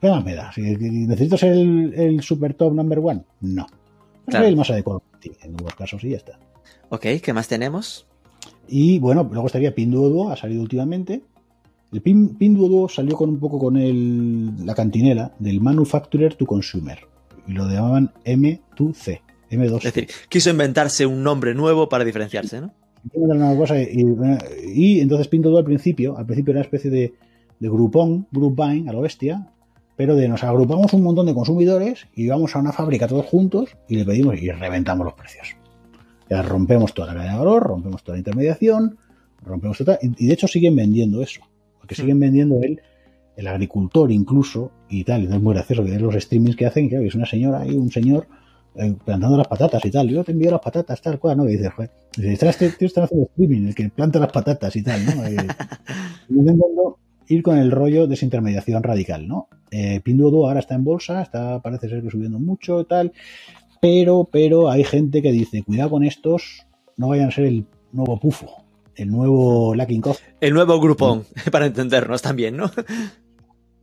¿qué 0.00 0.10
más 0.10 0.24
me 0.24 0.34
da? 0.34 0.52
Si 0.52 0.60
necesito 0.62 1.36
ser 1.36 1.52
el, 1.52 1.94
el 1.94 2.22
super 2.22 2.54
top 2.54 2.74
number 2.74 2.98
one, 2.98 3.24
no. 3.40 3.66
Claro. 4.26 4.44
soy 4.44 4.50
el 4.50 4.56
más 4.56 4.70
adecuado 4.70 5.02
ti, 5.20 5.30
en 5.42 5.50
algunos 5.50 5.74
casos 5.74 6.04
y 6.04 6.10
ya 6.10 6.18
está. 6.18 6.38
ok, 6.90 7.06
¿qué 7.22 7.32
más 7.32 7.48
tenemos? 7.48 8.06
Y 8.68 8.98
bueno, 8.98 9.28
luego 9.30 9.46
estaría 9.46 9.74
Pinduoduo, 9.74 10.30
ha 10.30 10.36
salido 10.36 10.62
últimamente. 10.62 11.22
El 11.90 12.02
Pin, 12.02 12.36
Pinduoduo 12.36 12.88
salió 12.88 13.16
con 13.16 13.30
un 13.30 13.40
poco 13.40 13.58
con 13.58 13.76
el, 13.78 14.66
la 14.66 14.74
cantinela 14.74 15.32
del 15.38 15.60
Manufacturer 15.60 16.34
to 16.34 16.44
Consumer. 16.44 16.98
Y 17.46 17.52
lo 17.52 17.66
llamaban 17.66 18.12
M2C. 18.24 19.22
M2C. 19.50 19.76
Es 19.76 19.94
decir, 19.94 20.08
quiso 20.28 20.50
inventarse 20.50 21.06
un 21.06 21.22
nombre 21.22 21.54
nuevo 21.54 21.88
para 21.88 22.04
diferenciarse, 22.04 22.60
¿no? 22.60 22.72
Una 23.14 23.56
cosa 23.56 23.80
y, 23.80 24.04
y 24.74 25.00
entonces 25.00 25.28
Pinduoduo 25.28 25.58
al 25.58 25.64
principio, 25.64 26.18
al 26.18 26.26
principio 26.26 26.50
era 26.52 26.58
una 26.58 26.64
especie 26.64 26.90
de, 26.90 27.14
de 27.58 27.68
grupón, 27.68 28.26
group 28.30 28.56
buying 28.56 28.88
a 28.88 28.92
lo 28.92 29.00
bestia, 29.00 29.50
pero 29.96 30.14
de 30.14 30.28
nos 30.28 30.44
agrupamos 30.44 30.92
un 30.92 31.02
montón 31.02 31.26
de 31.26 31.34
consumidores 31.34 32.06
y 32.14 32.28
vamos 32.28 32.54
a 32.54 32.60
una 32.60 32.72
fábrica 32.72 33.08
todos 33.08 33.26
juntos 33.26 33.76
y 33.88 33.96
le 33.96 34.04
pedimos 34.04 34.40
y 34.40 34.50
reventamos 34.50 35.04
los 35.04 35.14
precios. 35.14 35.56
Ya 36.28 36.42
rompemos 36.42 36.92
toda 36.92 37.08
la 37.08 37.14
cadena 37.14 37.32
de 37.32 37.38
valor, 37.38 37.62
rompemos 37.62 38.02
toda 38.02 38.16
la 38.16 38.18
intermediación, 38.18 38.98
rompemos 39.42 39.78
toda, 39.78 39.98
y 40.02 40.26
de 40.26 40.32
hecho 40.32 40.46
siguen 40.46 40.76
vendiendo 40.76 41.22
eso, 41.22 41.40
porque 41.78 41.94
siguen 41.94 42.20
vendiendo 42.20 42.60
el, 42.62 42.80
el 43.36 43.46
agricultor 43.46 44.12
incluso 44.12 44.70
y 44.88 45.04
tal, 45.04 45.24
y 45.24 45.26
no 45.26 45.36
es 45.36 45.42
muy 45.42 45.54
gracioso 45.54 45.84
que 45.84 45.98
los 45.98 46.14
streamings 46.14 46.56
que 46.56 46.66
hacen, 46.66 46.88
que 46.88 47.04
es 47.04 47.14
una 47.14 47.26
señora 47.26 47.66
y 47.66 47.74
un 47.74 47.90
señor 47.90 48.28
plantando 49.04 49.36
las 49.36 49.48
patatas 49.48 49.84
y 49.84 49.90
tal, 49.90 50.08
yo 50.08 50.22
te 50.24 50.32
envío 50.32 50.50
las 50.50 50.60
patatas, 50.60 51.00
tal 51.02 51.18
cual, 51.18 51.36
¿no? 51.38 51.48
Y 51.48 51.52
dices, 51.52 51.72
joder, 51.72 51.90
dice, 52.16 52.32
"Está 52.32 52.50
este 52.50 52.70
tío 52.70 52.86
está 52.86 53.04
haciendo 53.04 53.26
streaming, 53.26 53.68
el 53.68 53.74
que 53.74 53.88
planta 53.88 54.18
las 54.18 54.32
patatas 54.32 54.74
y 54.76 54.82
tal, 54.82 55.04
¿no? 55.04 55.12
Eh, 55.28 55.36
intentando 56.28 56.98
ir 57.28 57.42
con 57.42 57.58
el 57.58 57.70
rollo 57.70 58.02
de 58.02 58.08
desintermediación 58.08 58.82
radical, 58.82 59.26
¿no? 59.26 59.48
Eh, 59.70 60.00
Pinduoduo 60.02 60.46
ahora 60.46 60.60
está 60.60 60.74
en 60.74 60.84
bolsa, 60.84 61.22
está, 61.22 61.60
parece 61.60 61.88
ser 61.88 62.02
que 62.02 62.10
subiendo 62.10 62.38
mucho 62.38 62.80
y 62.80 62.84
tal, 62.84 63.12
pero, 63.80 64.28
pero 64.30 64.70
hay 64.70 64.84
gente 64.84 65.22
que 65.22 65.32
dice, 65.32 65.62
cuidado 65.62 65.90
con 65.90 66.04
estos, 66.04 66.66
no 66.96 67.08
vayan 67.08 67.28
a 67.28 67.32
ser 67.32 67.46
el 67.46 67.66
nuevo 67.92 68.18
pufo, 68.18 68.64
el 68.96 69.10
nuevo 69.10 69.74
Lacking 69.74 70.00
Coffee. 70.00 70.34
El 70.40 70.54
nuevo 70.54 70.80
grupón, 70.80 71.24
para 71.52 71.66
entendernos 71.66 72.22
también, 72.22 72.56
¿no? 72.56 72.70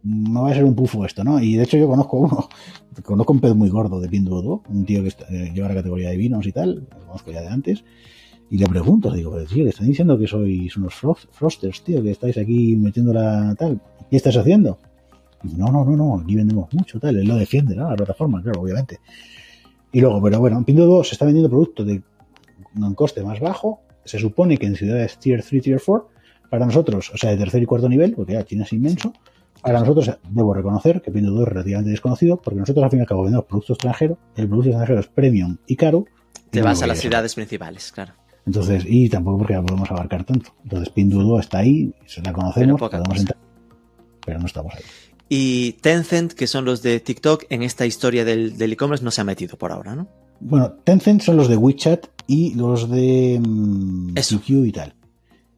No 0.06 0.44
va 0.44 0.52
a 0.52 0.54
ser 0.54 0.64
un 0.64 0.76
pufo 0.76 1.04
esto, 1.06 1.24
¿no? 1.24 1.42
Y 1.42 1.56
de 1.56 1.64
hecho 1.64 1.78
yo 1.78 1.88
conozco 1.88 2.18
uno, 2.18 2.48
conozco 3.04 3.34
un 3.34 3.40
pez 3.40 3.56
muy 3.56 3.70
gordo 3.70 4.00
de 4.00 4.08
Pinduoduo, 4.08 4.64
un 4.70 4.86
tío 4.86 5.04
que 5.04 5.10
eh, 5.30 5.52
lleva 5.54 5.68
la 5.70 5.76
categoría 5.76 6.10
de 6.10 6.18
vinos 6.18 6.46
y 6.46 6.52
tal, 6.52 6.88
lo 6.92 7.06
conozco 7.08 7.32
ya 7.32 7.42
de 7.42 7.48
antes, 7.48 7.84
y 8.50 8.58
le 8.60 8.68
pregunto, 8.68 9.12
digo, 9.12 9.32
pero 9.32 9.46
tío, 9.46 9.64
que 9.64 9.72
están 9.72 9.88
diciendo 9.88 10.18
que 10.20 10.28
sois 10.28 10.78
unos 10.78 10.94
frost- 10.94 11.28
frosters, 11.32 11.84
tío, 11.84 12.04
que 12.04 12.12
estáis 12.12 12.38
aquí 12.38 12.76
metiendo 12.76 13.12
la 13.14 13.56
tal, 13.58 13.82
¿qué 14.10 14.18
estás 14.18 14.38
haciendo? 14.38 14.78
Y 15.44 15.56
no, 15.56 15.68
no, 15.68 15.84
no, 15.84 15.96
no, 15.96 16.20
aquí 16.20 16.36
vendemos 16.36 16.72
mucho, 16.74 17.00
tal, 17.00 17.18
él 17.18 17.28
lo 17.28 17.36
defiende, 17.36 17.76
¿no? 17.76 17.90
La 17.90 17.96
plataforma, 17.96 18.42
claro, 18.44 18.62
obviamente. 18.62 19.00
Y 19.92 20.02
luego, 20.02 20.22
pero 20.22 20.40
bueno, 20.40 20.58
en 20.60 20.66
Pinduoduo 20.66 21.04
se 21.04 21.14
está 21.16 21.26
vendiendo 21.26 21.50
productos 21.50 21.88
de 21.88 22.04
un 22.76 22.94
coste 22.94 23.24
más 23.24 23.40
bajo, 23.40 23.82
se 24.04 24.20
supone 24.20 24.58
que 24.58 24.68
en 24.68 24.76
ciudades 24.76 25.18
tier 25.18 25.42
3, 25.44 25.64
tier 25.64 25.82
4, 25.84 26.10
para 26.52 26.66
nosotros, 26.66 27.12
o 27.14 27.18
sea, 27.18 27.32
de 27.32 27.38
tercer 27.38 27.64
y 27.64 27.66
cuarto 27.66 27.90
nivel, 27.90 28.14
porque 28.14 28.34
ya 28.34 28.44
China 28.44 28.64
es 28.66 28.74
inmenso, 28.74 29.14
para 29.62 29.80
nosotros 29.80 30.12
debo 30.30 30.54
reconocer 30.54 31.02
que 31.02 31.12
Pinduoduo 31.12 31.44
es 31.44 31.50
relativamente 31.50 31.92
desconocido, 31.92 32.38
porque 32.38 32.60
nosotros 32.60 32.84
al 32.84 32.90
fin 32.90 33.00
y 33.00 33.02
al 33.02 33.08
cabo 33.08 33.24
vendemos 33.24 33.46
producto 33.46 33.74
extranjero, 33.74 34.18
el 34.36 34.48
producto 34.48 34.70
extranjero 34.70 35.00
es 35.00 35.08
premium 35.08 35.58
y 35.68 35.76
caro. 35.76 36.06
y 36.48 36.50
Te 36.52 36.60
no 36.60 36.66
vas 36.66 36.82
a 36.82 36.88
las 36.88 37.00
ciudades 37.00 37.36
principales, 37.36 37.92
claro. 37.92 38.14
Entonces, 38.46 38.84
y 38.88 39.10
tampoco 39.10 39.40
porque 39.40 39.54
la 39.54 39.64
podemos 39.64 39.90
abarcar 39.90 40.24
tanto. 40.24 40.52
Entonces, 40.64 40.90
Pinduoduo 40.90 41.40
está 41.40 41.60
ahí, 41.60 41.94
se 42.06 42.22
la 42.22 42.26
Pero 42.26 42.36
conocemos, 42.36 42.80
poca 42.80 42.98
podemos 43.00 43.20
entrar, 43.20 43.38
pero 44.24 44.40
no 44.40 44.46
estamos 44.46 44.74
ahí. 44.76 44.84
Y 45.28 45.74
Tencent, 45.82 46.34
que 46.34 46.46
son 46.46 46.66
los 46.66 46.84
de 46.84 47.00
TikTok, 47.00 47.46
en 47.50 47.64
esta 47.64 47.88
historia 47.88 48.24
del 48.24 48.72
e-commerce 48.72 49.04
no 49.04 49.10
se 49.10 49.22
ha 49.22 49.24
metido 49.24 49.58
por 49.58 49.72
ahora, 49.72 49.96
¿no? 49.96 50.08
Bueno, 50.40 50.74
Tencent 50.84 51.22
son 51.22 51.38
los 51.38 51.48
de 51.48 51.58
WeChat 51.58 52.06
y 52.28 52.54
los 52.54 52.90
de 52.90 53.42
mm, 53.44 54.18
Eso. 54.18 54.40
QQ 54.40 54.50
y 54.68 54.72
tal. 54.72 54.94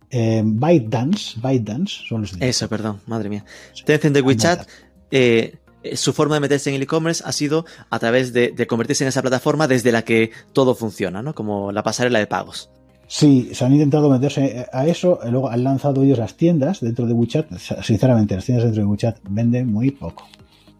Eh, 0.10 0.42
ByteDance, 0.44 1.40
ByteDance 1.42 1.94
son 2.08 2.22
los 2.22 2.38
de 2.38 2.48
Eso, 2.48 2.70
perdón, 2.70 3.02
madre 3.08 3.30
mía. 3.30 3.44
Tencent 3.86 4.16
de 4.16 4.22
WeChat, 4.22 4.68
eh, 5.12 5.56
eh, 5.84 5.98
su 5.98 6.14
forma 6.14 6.36
de 6.36 6.42
meterse 6.42 6.70
en 6.70 6.78
el 6.78 6.82
e-commerce 6.82 7.24
ha 7.26 7.32
sido 7.32 7.66
a 7.90 8.00
través 8.00 8.32
de, 8.32 8.52
de 8.52 8.68
convertirse 8.68 9.04
en 9.04 9.10
esa 9.10 9.22
plataforma 9.22 9.68
desde 9.68 9.92
la 9.92 10.04
que 10.04 10.32
todo 10.54 10.76
funciona, 10.76 11.22
¿no? 11.22 11.36
Como 11.36 11.72
la 11.72 11.84
pasarela 11.84 12.20
de 12.20 12.28
pagos. 12.28 12.70
Sí, 13.08 13.52
se 13.54 13.64
han 13.64 13.74
intentado 13.74 14.10
meterse 14.10 14.66
a 14.72 14.86
eso, 14.86 15.20
y 15.26 15.30
luego 15.30 15.50
han 15.50 15.64
lanzado 15.64 16.04
ellos 16.04 16.20
las 16.20 16.36
tiendas 16.36 16.82
dentro 16.82 17.06
de 17.06 17.14
WeChat. 17.14 17.58
Sinceramente, 17.82 18.36
las 18.36 18.46
tiendas 18.46 18.66
dentro 18.66 18.84
de 18.84 18.90
WeChat 18.90 19.20
venden 19.30 19.72
muy 19.72 19.92
poco. 19.92 20.28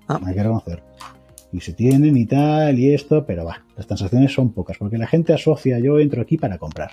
Ah. 0.10 0.20
Hay 0.26 0.34
que 0.34 0.44
reconocer. 0.44 0.84
Y 1.54 1.62
se 1.62 1.72
tienen 1.72 2.18
y 2.18 2.26
tal, 2.26 2.78
y 2.78 2.94
esto, 2.94 3.26
pero 3.26 3.46
va, 3.46 3.64
las 3.78 3.88
transacciones 3.88 4.34
son 4.34 4.52
pocas, 4.52 4.78
porque 4.78 4.98
la 4.98 5.08
gente 5.08 5.34
asocia, 5.34 5.80
yo 5.80 6.00
entro 6.00 6.22
aquí 6.22 6.38
para 6.38 6.58
comprar, 6.58 6.92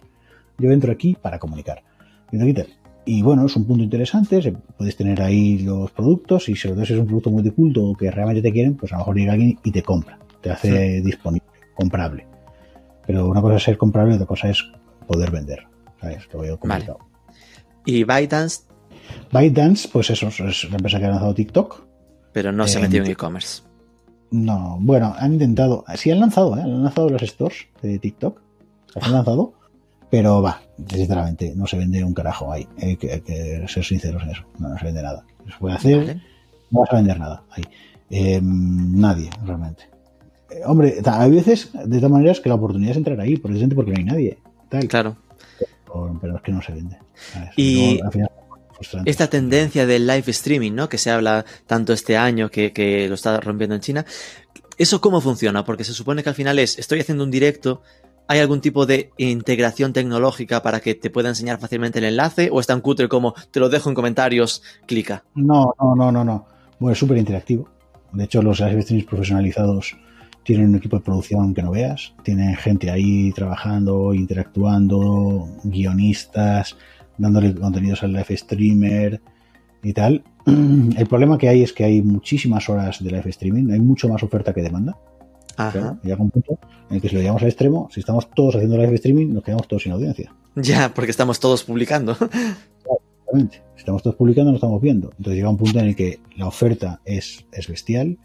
yo 0.58 0.70
entro 0.70 0.92
aquí 0.92 1.16
para 1.20 1.40
comunicar. 1.40 1.82
Y 3.06 3.22
bueno, 3.22 3.44
es 3.46 3.54
un 3.56 3.66
punto 3.66 3.82
interesante, 3.84 4.54
puedes 4.78 4.96
tener 4.96 5.20
ahí 5.20 5.58
los 5.58 5.90
productos, 5.90 6.48
y 6.48 6.56
sobre 6.56 6.74
todo 6.76 6.86
si 6.86 6.94
es 6.94 6.98
un 6.98 7.06
producto 7.06 7.30
muy 7.30 7.42
de 7.42 7.52
culto 7.52 7.84
o 7.84 7.94
que 7.96 8.10
realmente 8.10 8.40
te 8.42 8.50
quieren, 8.52 8.76
pues 8.76 8.92
a 8.92 8.96
lo 8.96 9.00
mejor 9.00 9.16
llega 9.16 9.32
alguien 9.34 9.58
y 9.62 9.70
te 9.70 9.82
compra, 9.82 10.18
te 10.40 10.50
hace 10.50 11.00
disponible, 11.02 11.46
comprable. 11.74 12.26
Pero 13.06 13.28
una 13.28 13.42
cosa 13.42 13.56
es 13.56 13.62
ser 13.62 13.76
comprable 13.76 14.14
otra 14.14 14.26
cosa 14.26 14.48
es 14.48 14.64
poder 15.06 15.30
vender. 15.30 15.66
¿sabes? 16.00 16.26
Lo 16.32 16.40
veo 16.40 16.58
complicado. 16.58 16.98
Y 17.84 18.04
ByteDance, 18.04 18.62
ByteDance, 19.32 19.88
pues 19.92 20.08
eso, 20.10 20.28
es 20.28 20.64
la 20.70 20.76
empresa 20.76 20.98
que 20.98 21.04
ha 21.04 21.10
lanzado 21.10 21.34
TikTok. 21.34 21.84
pero 22.32 22.50
no 22.52 22.66
se 22.66 22.78
ha 22.78 22.80
Eh, 22.80 22.84
metido 22.84 23.04
en 23.04 23.10
e-commerce. 23.10 23.62
No, 24.30 24.78
bueno, 24.80 25.14
han 25.18 25.34
intentado, 25.34 25.84
sí 25.94 26.10
han 26.10 26.20
lanzado, 26.20 26.56
¿eh? 26.56 26.62
han 26.62 26.82
lanzado 26.82 27.08
los 27.10 27.22
stores 27.22 27.66
de 27.82 27.98
TikTok, 27.98 28.40
las 28.94 29.04
han 29.06 29.12
lanzado, 29.12 29.52
pero 30.10 30.42
va, 30.42 30.60
sinceramente, 30.88 31.52
no 31.56 31.66
se 31.66 31.76
vende 31.76 32.02
un 32.04 32.14
carajo 32.14 32.52
ahí, 32.52 32.66
hay 32.80 32.96
que, 32.96 33.12
hay 33.12 33.20
que 33.20 33.64
ser 33.68 33.84
sinceros 33.84 34.22
en 34.22 34.30
eso, 34.30 34.42
no, 34.58 34.68
no 34.68 34.78
se 34.78 34.84
vende 34.84 35.02
nada. 35.02 35.24
Se 35.46 35.58
puede 35.58 35.74
hacer, 35.76 35.96
Vale. 35.98 36.22
no 36.70 36.80
vas 36.80 36.92
a 36.92 36.96
vender 36.96 37.18
nada 37.18 37.42
ahí. 37.50 37.64
Eh, 38.10 38.40
nadie, 38.42 39.30
realmente. 39.44 39.84
Eh, 40.50 40.60
hombre, 40.66 40.96
hay 41.04 41.30
veces, 41.30 41.70
de 41.72 41.96
todas 41.96 42.10
maneras, 42.12 42.40
que 42.40 42.48
la 42.48 42.54
oportunidad 42.54 42.92
es 42.92 42.96
entrar 42.98 43.20
ahí, 43.20 43.36
precisamente 43.36 43.74
porque 43.74 43.90
no 43.92 43.98
hay 43.98 44.04
nadie. 44.04 44.38
Tal, 44.68 44.86
Claro. 44.88 45.16
pero, 45.86 46.18
pero 46.20 46.36
es 46.36 46.42
que 46.42 46.52
no 46.52 46.62
se 46.62 46.72
vende. 46.72 46.96
¿sabes? 47.32 47.50
Y- 47.56 47.94
Luego, 47.94 48.04
al 48.06 48.12
final, 48.12 48.30
frustrante. 48.72 49.10
esta 49.10 49.26
tendencia 49.28 49.86
del 49.86 50.06
live 50.06 50.24
streaming, 50.30 50.72
¿no? 50.72 50.88
Que 50.88 50.98
se 50.98 51.10
habla 51.10 51.44
tanto 51.66 51.92
este 51.92 52.16
año 52.16 52.50
que, 52.50 52.72
que 52.72 53.08
lo 53.08 53.14
está 53.14 53.40
rompiendo 53.40 53.74
en 53.74 53.80
China. 53.80 54.04
¿Eso 54.78 55.00
cómo 55.00 55.20
funciona? 55.20 55.64
Porque 55.64 55.84
se 55.84 55.92
supone 55.92 56.22
que 56.22 56.28
al 56.28 56.34
final 56.34 56.58
es, 56.58 56.78
estoy 56.78 57.00
haciendo 57.00 57.22
un 57.24 57.30
directo, 57.30 57.82
¿hay 58.26 58.40
algún 58.40 58.60
tipo 58.60 58.86
de 58.86 59.10
integración 59.16 59.92
tecnológica 59.92 60.62
para 60.62 60.80
que 60.80 60.94
te 60.94 61.10
pueda 61.10 61.28
enseñar 61.28 61.58
fácilmente 61.58 61.98
el 61.98 62.06
enlace? 62.06 62.48
¿O 62.52 62.60
es 62.60 62.66
tan 62.66 62.80
cutre 62.80 63.08
como 63.08 63.34
te 63.50 63.60
lo 63.60 63.68
dejo 63.68 63.88
en 63.88 63.94
comentarios, 63.94 64.62
clica? 64.86 65.24
No, 65.34 65.74
no, 65.80 65.94
no, 65.94 66.12
no, 66.12 66.24
no. 66.24 66.46
Bueno, 66.78 66.92
es 66.92 66.98
súper 66.98 67.18
interactivo. 67.18 67.68
De 68.12 68.24
hecho, 68.24 68.42
los 68.42 68.60
live 68.60 68.82
streams 68.82 69.04
profesionalizados 69.04 69.96
tienen 70.44 70.68
un 70.68 70.76
equipo 70.76 70.98
de 70.98 71.02
producción 71.02 71.54
que 71.54 71.62
no 71.62 71.72
veas. 71.72 72.14
Tienen 72.22 72.54
gente 72.56 72.90
ahí 72.90 73.32
trabajando, 73.32 74.14
interactuando, 74.14 75.48
guionistas, 75.64 76.76
dándole 77.18 77.54
contenidos 77.54 78.02
al 78.02 78.12
live 78.12 78.36
streamer 78.36 79.20
y 79.82 79.92
tal. 79.92 80.22
El 80.46 81.06
problema 81.08 81.38
que 81.38 81.48
hay 81.48 81.62
es 81.62 81.72
que 81.72 81.84
hay 81.84 82.02
muchísimas 82.02 82.68
horas 82.68 83.02
de 83.02 83.10
live 83.10 83.30
streaming, 83.30 83.72
hay 83.72 83.80
mucho 83.80 84.08
más 84.08 84.22
oferta 84.22 84.52
que 84.52 84.62
demanda. 84.62 84.96
Ajá. 85.56 85.72
Claro, 85.72 85.98
llega 86.02 86.22
un 86.22 86.30
punto 86.30 86.58
en 86.90 86.96
el 86.96 87.02
que 87.02 87.08
si 87.08 87.14
lo 87.14 87.20
llevamos 87.20 87.42
al 87.42 87.48
extremo, 87.48 87.88
si 87.92 88.00
estamos 88.00 88.30
todos 88.30 88.56
haciendo 88.56 88.76
live 88.76 88.94
streaming, 88.94 89.32
nos 89.32 89.42
quedamos 89.42 89.66
todos 89.68 89.82
sin 89.82 89.92
audiencia. 89.92 90.32
Ya, 90.56 90.92
porque 90.94 91.10
estamos 91.10 91.40
todos 91.40 91.64
publicando. 91.64 92.12
Exactamente. 93.32 93.62
Si 93.74 93.80
estamos 93.80 94.02
todos 94.02 94.16
publicando, 94.16 94.50
no 94.50 94.56
estamos 94.56 94.80
viendo. 94.80 95.10
Entonces 95.16 95.34
llega 95.34 95.48
un 95.48 95.56
punto 95.56 95.78
en 95.80 95.86
el 95.86 95.96
que 95.96 96.20
la 96.36 96.46
oferta 96.46 97.00
es, 97.04 97.44
es 97.52 97.68
bestial. 97.68 98.18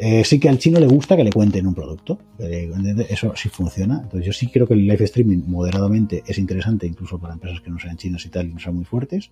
Eh, 0.00 0.22
sí 0.24 0.38
que 0.38 0.48
al 0.48 0.58
chino 0.58 0.78
le 0.78 0.86
gusta 0.86 1.16
que 1.16 1.24
le 1.24 1.32
cuenten 1.32 1.66
un 1.66 1.74
producto. 1.74 2.18
Eso 2.38 3.32
sí 3.36 3.48
funciona. 3.48 4.00
Entonces 4.02 4.26
yo 4.26 4.32
sí 4.32 4.48
creo 4.48 4.66
que 4.66 4.74
el 4.74 4.86
live 4.86 5.04
streaming 5.04 5.42
moderadamente 5.46 6.22
es 6.26 6.38
interesante, 6.38 6.86
incluso 6.86 7.18
para 7.18 7.34
empresas 7.34 7.60
que 7.60 7.70
no 7.70 7.78
sean 7.78 7.96
chinas 7.96 8.24
y 8.24 8.28
tal, 8.28 8.46
y 8.46 8.54
no 8.54 8.60
sean 8.60 8.76
muy 8.76 8.84
fuertes. 8.84 9.30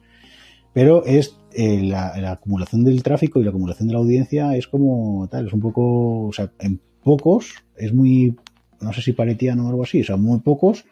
Pero 0.72 1.06
es 1.06 1.38
eh, 1.52 1.82
la, 1.82 2.18
la 2.20 2.32
acumulación 2.32 2.84
del 2.84 3.02
tráfico 3.02 3.40
y 3.40 3.44
la 3.44 3.50
acumulación 3.50 3.88
de 3.88 3.94
la 3.94 4.00
audiencia 4.00 4.54
es 4.56 4.66
como 4.66 5.26
tal, 5.30 5.46
es 5.46 5.52
un 5.54 5.60
poco, 5.60 6.26
o 6.26 6.32
sea, 6.32 6.52
en 6.58 6.80
pocos 7.02 7.54
es 7.76 7.94
muy, 7.94 8.36
no 8.80 8.92
sé 8.92 9.02
si 9.02 9.12
paretiano 9.12 9.66
o 9.66 9.68
algo 9.68 9.82
así, 9.82 10.00
o 10.00 10.04
sea, 10.04 10.16
muy 10.16 10.40
pocos 10.40 10.84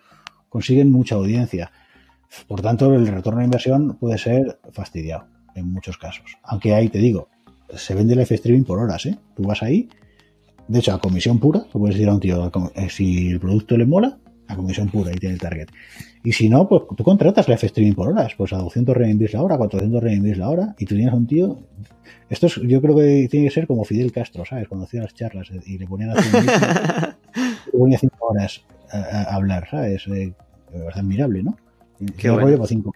consiguen 0.49 0.91
mucha 0.91 1.16
audiencia. 1.16 1.72
Por 2.47 2.62
tanto, 2.62 2.95
el 2.95 3.07
retorno 3.07 3.41
de 3.41 3.47
inversión 3.47 3.97
puede 3.99 4.18
ser 4.18 4.59
fastidiado 4.72 5.26
en 5.55 5.72
muchos 5.72 5.99
casos. 5.99 6.39
Aunque 6.43 6.74
ahí 6.74 6.89
te 6.89 6.99
digo, 6.99 7.28
se 7.74 7.95
vende 7.95 8.12
el 8.12 8.20
live 8.20 8.35
streaming 8.35 8.64
por 8.64 8.78
horas, 8.78 9.07
¿eh? 9.07 9.18
Tú 9.35 9.43
vas 9.43 9.62
ahí, 9.62 9.89
de 10.68 10.78
hecho, 10.78 10.93
a 10.93 11.01
comisión 11.01 11.39
pura, 11.39 11.64
tú 11.70 11.78
puedes 11.78 11.97
decir 11.97 12.09
a 12.09 12.14
un 12.14 12.20
tío, 12.20 12.51
eh, 12.74 12.89
si 12.89 13.30
el 13.30 13.41
producto 13.41 13.76
le 13.76 13.85
mola, 13.85 14.18
a 14.49 14.57
comisión 14.57 14.89
pura, 14.89 15.11
y 15.12 15.16
tiene 15.16 15.35
el 15.35 15.41
target. 15.41 15.68
Y 16.22 16.32
si 16.32 16.49
no, 16.49 16.68
pues 16.68 16.82
tú 16.97 17.05
contratas 17.05 17.49
live 17.49 17.61
streaming 17.62 17.95
por 17.95 18.09
horas, 18.09 18.35
pues 18.37 18.53
a 18.53 18.59
200 18.59 18.97
renminbis 18.97 19.35
la 19.35 19.43
hora, 19.43 19.59
400 19.59 20.03
renminbis 20.03 20.39
la 20.39 20.49
hora, 20.49 20.74
y 20.78 20.87
tú 20.87 20.95
tienes 20.95 21.12
a 21.12 21.16
un 21.16 21.26
tío. 21.26 21.59
Esto 22.30 22.47
es, 22.47 22.57
yo 22.57 22.80
creo 22.80 22.97
que 22.97 23.28
tiene 23.30 23.47
que 23.47 23.53
ser 23.53 23.66
como 23.66 23.85
Fidel 23.85 24.12
Castro, 24.12 24.45
¿sabes? 24.45 24.68
Cuando 24.68 24.87
hacía 24.87 25.03
las 25.03 25.14
charlas 25.14 25.49
y 25.66 25.78
le 25.78 25.87
ponían 25.87 26.11
a 26.11 26.14
le 27.74 27.78
ponía 27.78 27.98
5 27.98 28.16
horas 28.20 28.62
a, 28.90 28.98
a, 28.98 29.34
hablar, 29.34 29.68
¿sabes? 29.70 30.06
Eh, 30.08 30.32
es 30.88 30.96
admirable, 30.96 31.42
¿no? 31.42 31.56
Qué 32.16 32.30
bueno. 32.30 32.46
rollo 32.46 32.56
para 32.58 32.68
cinco. 32.68 32.92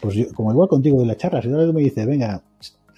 Pues 0.00 0.14
yo, 0.14 0.32
como 0.34 0.52
igual 0.52 0.68
contigo 0.68 1.00
de 1.00 1.06
la 1.06 1.16
charla, 1.16 1.42
si 1.42 1.48
ahora 1.48 1.66
tú 1.66 1.72
me 1.72 1.82
dices, 1.82 2.06
venga, 2.06 2.42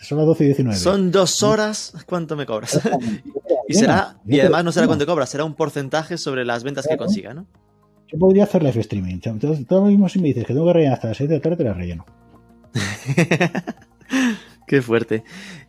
son 0.00 0.18
las 0.18 0.26
12 0.26 0.44
y 0.44 0.46
19. 0.48 0.78
Son 0.78 1.10
dos 1.10 1.42
horas, 1.42 1.94
¿cuánto 2.06 2.36
me 2.36 2.46
cobras? 2.46 2.80
y 3.68 3.74
será, 3.74 4.16
y 4.26 4.40
además 4.40 4.64
no 4.64 4.72
será 4.72 4.86
cuánto 4.86 5.06
cobras, 5.06 5.28
será 5.30 5.44
un 5.44 5.54
porcentaje 5.54 6.18
sobre 6.18 6.44
las 6.44 6.62
ventas 6.62 6.86
que 6.86 6.96
consiga, 6.96 7.34
¿no? 7.34 7.46
Yo 8.08 8.18
podría 8.18 8.44
hacer 8.44 8.62
live 8.62 8.80
streaming. 8.80 9.18
Entonces, 9.24 9.66
todo 9.66 9.80
lo 9.80 9.86
mismo 9.86 10.08
si 10.08 10.20
me 10.20 10.28
dices 10.28 10.44
que 10.44 10.52
tengo 10.52 10.66
que 10.66 10.72
rellenar 10.74 10.94
hasta 10.94 11.08
las 11.08 11.16
7 11.16 11.32
de 11.32 11.38
la 11.38 11.42
tarde, 11.42 11.56
te 11.56 11.64
la 11.64 11.74
relleno. 11.74 12.06
Qué 14.66 14.80
fuerte. 14.82 15.24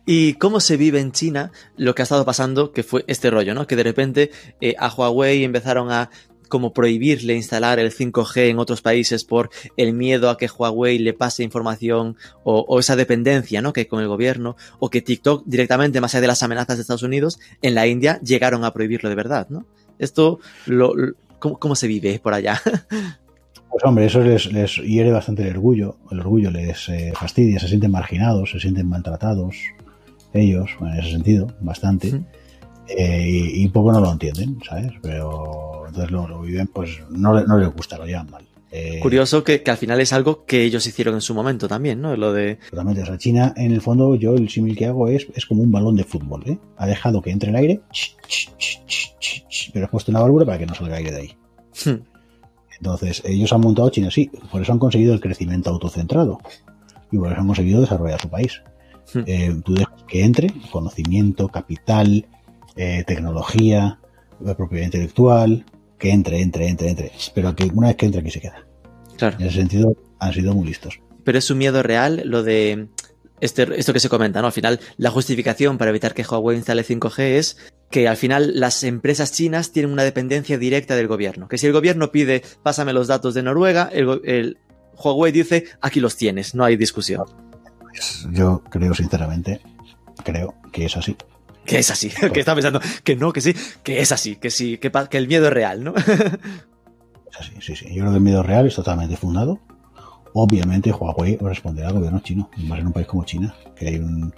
¿Y 0.06 0.34
cómo 0.34 0.60
se 0.60 0.76
vive 0.76 1.00
en 1.00 1.12
China 1.12 1.52
lo 1.76 1.94
que 1.94 2.02
ha 2.02 2.04
estado 2.04 2.24
pasando, 2.24 2.72
que 2.72 2.82
fue 2.82 3.04
este 3.08 3.30
rollo, 3.30 3.54
¿no? 3.54 3.66
Que 3.66 3.76
de 3.76 3.82
repente 3.82 4.30
eh, 4.60 4.74
a 4.78 4.88
Huawei 4.88 5.44
empezaron 5.44 5.90
a 5.90 6.10
como 6.48 6.72
prohibirle 6.72 7.34
instalar 7.34 7.78
el 7.78 7.92
5G 7.92 8.50
en 8.50 8.58
otros 8.58 8.80
países 8.82 9.24
por 9.24 9.50
el 9.76 9.92
miedo 9.92 10.30
a 10.30 10.38
que 10.38 10.48
Huawei 10.48 10.98
le 10.98 11.12
pase 11.12 11.42
información 11.42 12.16
o, 12.44 12.78
esa 12.78 12.96
dependencia 12.96 13.62
¿no? 13.62 13.72
que 13.72 13.88
con 13.88 14.00
el 14.00 14.08
gobierno, 14.08 14.56
o 14.78 14.90
que 14.90 15.02
TikTok 15.02 15.42
directamente, 15.44 16.00
más 16.00 16.14
allá 16.14 16.22
de 16.22 16.26
las 16.28 16.42
amenazas 16.42 16.76
de 16.76 16.82
Estados 16.82 17.02
Unidos, 17.02 17.40
en 17.62 17.74
la 17.74 17.86
India 17.86 18.20
llegaron 18.22 18.64
a 18.64 18.72
prohibirlo 18.72 19.08
de 19.08 19.16
verdad. 19.16 19.48
¿no? 19.50 19.66
Esto, 19.98 20.38
lo, 20.66 20.94
lo 20.94 21.14
¿cómo, 21.38 21.58
¿cómo, 21.58 21.74
se 21.74 21.88
vive 21.88 22.20
por 22.20 22.32
allá? 22.32 22.60
Pues 23.76 23.84
hombre, 23.84 24.06
eso 24.06 24.22
les, 24.22 24.50
les 24.54 24.76
hiere 24.76 25.12
bastante 25.12 25.42
el 25.42 25.54
orgullo, 25.54 25.98
el 26.10 26.20
orgullo 26.20 26.50
les 26.50 26.88
eh, 26.88 27.12
fastidia, 27.14 27.60
se 27.60 27.68
sienten 27.68 27.90
marginados, 27.90 28.50
se 28.50 28.58
sienten 28.58 28.88
maltratados, 28.88 29.54
ellos, 30.32 30.70
en 30.80 30.98
ese 30.98 31.10
sentido, 31.10 31.48
bastante. 31.60 32.22
Eh, 32.88 33.26
y, 33.28 33.64
y, 33.64 33.68
poco 33.68 33.92
no 33.92 34.00
lo 34.00 34.10
entienden, 34.10 34.58
¿sabes? 34.66 34.92
Pero 35.02 35.84
entonces 35.88 36.10
lo, 36.10 36.26
lo 36.26 36.40
viven, 36.40 36.68
pues 36.68 36.88
no, 37.10 37.38
no, 37.38 37.58
les 37.58 37.68
gusta, 37.68 37.98
lo 37.98 38.06
llevan 38.06 38.30
mal. 38.30 38.46
Eh, 38.72 38.98
Curioso 39.02 39.44
que, 39.44 39.62
que, 39.62 39.70
al 39.70 39.76
final 39.76 40.00
es 40.00 40.14
algo 40.14 40.46
que 40.46 40.62
ellos 40.62 40.86
hicieron 40.86 41.14
en 41.14 41.20
su 41.20 41.34
momento 41.34 41.68
también, 41.68 42.00
¿no? 42.00 42.16
Lo 42.16 42.32
de. 42.32 42.58
Totalmente. 42.70 43.02
O 43.02 43.04
sea, 43.04 43.18
China, 43.18 43.52
en 43.58 43.72
el 43.72 43.82
fondo, 43.82 44.14
yo 44.14 44.36
el 44.36 44.48
símil 44.48 44.74
que 44.74 44.86
hago 44.86 45.08
es, 45.08 45.26
es 45.34 45.44
como 45.44 45.62
un 45.62 45.70
balón 45.70 45.96
de 45.96 46.04
fútbol, 46.04 46.44
¿eh? 46.46 46.58
Ha 46.78 46.86
dejado 46.86 47.20
que 47.20 47.30
entre 47.30 47.50
el 47.50 47.56
aire, 47.56 47.82
pero 49.74 49.84
ha 49.84 49.90
puesto 49.90 50.12
una 50.12 50.22
válvula 50.22 50.46
para 50.46 50.56
que 50.56 50.64
no 50.64 50.74
salga 50.74 50.96
aire 50.96 51.10
de 51.10 51.18
ahí. 51.18 51.36
Hmm. 51.84 52.15
Entonces, 52.78 53.22
ellos 53.24 53.52
han 53.52 53.60
montado 53.60 53.88
China 53.90 54.08
así, 54.08 54.30
por 54.50 54.62
eso 54.62 54.72
han 54.72 54.78
conseguido 54.78 55.14
el 55.14 55.20
crecimiento 55.20 55.70
autocentrado 55.70 56.38
y 57.10 57.18
por 57.18 57.32
eso 57.32 57.40
han 57.40 57.46
conseguido 57.46 57.80
desarrollar 57.80 58.20
su 58.20 58.28
país. 58.28 58.62
Hmm. 59.14 59.22
Eh, 59.26 59.60
tú 59.64 59.74
dejas 59.74 60.02
que 60.08 60.24
entre 60.24 60.52
conocimiento, 60.70 61.48
capital, 61.48 62.26
eh, 62.76 63.04
tecnología, 63.06 63.98
propiedad 64.56 64.84
intelectual, 64.84 65.64
que 65.98 66.10
entre, 66.10 66.40
entre, 66.40 66.68
entre, 66.68 66.90
entre. 66.90 67.12
Pero 67.34 67.54
que 67.54 67.64
una 67.64 67.88
vez 67.88 67.96
que 67.96 68.06
entra 68.06 68.20
aquí 68.20 68.30
se 68.30 68.40
queda. 68.40 68.66
Claro. 69.16 69.36
En 69.38 69.46
ese 69.46 69.56
sentido, 69.56 69.96
han 70.18 70.32
sido 70.32 70.54
muy 70.54 70.66
listos. 70.66 71.00
Pero 71.24 71.38
es 71.38 71.50
un 71.50 71.58
miedo 71.58 71.82
real 71.82 72.22
lo 72.24 72.42
de 72.42 72.88
este, 73.40 73.78
esto 73.78 73.92
que 73.92 74.00
se 74.00 74.08
comenta, 74.08 74.40
¿no? 74.40 74.46
Al 74.46 74.52
final, 74.52 74.80
la 74.96 75.10
justificación 75.10 75.78
para 75.78 75.90
evitar 75.90 76.14
que 76.14 76.22
Huawei 76.22 76.56
instale 76.56 76.84
5G 76.84 77.20
es 77.20 77.56
que 77.90 78.08
al 78.08 78.16
final 78.16 78.58
las 78.58 78.82
empresas 78.84 79.32
chinas 79.32 79.72
tienen 79.72 79.92
una 79.92 80.04
dependencia 80.04 80.58
directa 80.58 80.96
del 80.96 81.06
gobierno. 81.06 81.48
Que 81.48 81.58
si 81.58 81.66
el 81.66 81.72
gobierno 81.72 82.10
pide, 82.10 82.42
pásame 82.62 82.92
los 82.92 83.06
datos 83.06 83.34
de 83.34 83.42
Noruega, 83.42 83.88
el, 83.92 84.20
el 84.24 84.58
Huawei 84.94 85.32
dice, 85.32 85.66
aquí 85.80 86.00
los 86.00 86.16
tienes, 86.16 86.54
no 86.54 86.64
hay 86.64 86.76
discusión. 86.76 87.24
Yo 88.30 88.62
creo, 88.70 88.94
sinceramente, 88.94 89.60
creo 90.24 90.54
que 90.72 90.84
es 90.84 90.96
así 90.96 91.16
que 91.66 91.78
es 91.80 91.90
así, 91.90 92.10
que 92.32 92.40
está 92.40 92.54
pensando 92.54 92.80
que 93.04 93.16
no, 93.16 93.32
que 93.32 93.40
sí, 93.40 93.54
que 93.82 94.00
es 94.00 94.12
así, 94.12 94.36
que 94.36 94.50
sí, 94.50 94.78
que, 94.78 94.90
que 95.10 95.18
el 95.18 95.28
miedo 95.28 95.48
es 95.48 95.52
real, 95.52 95.84
¿no? 95.84 95.94
es 95.96 97.40
así, 97.40 97.52
sí, 97.60 97.76
sí. 97.76 97.86
Yo 97.88 98.02
creo 98.02 98.10
que 98.12 98.16
el 98.16 98.22
miedo 98.22 98.42
real 98.42 98.66
es 98.66 98.76
totalmente 98.76 99.16
fundado. 99.16 99.60
Obviamente 100.38 100.92
Huawei 100.92 101.38
responderá 101.40 101.88
al 101.88 101.94
gobierno 101.94 102.20
chino, 102.20 102.50
más 102.68 102.78
en 102.78 102.88
un 102.88 102.92
país 102.92 103.06
como 103.06 103.24
China, 103.24 103.54
que 103.74 103.88
hay 103.88 103.96
un 103.96 104.34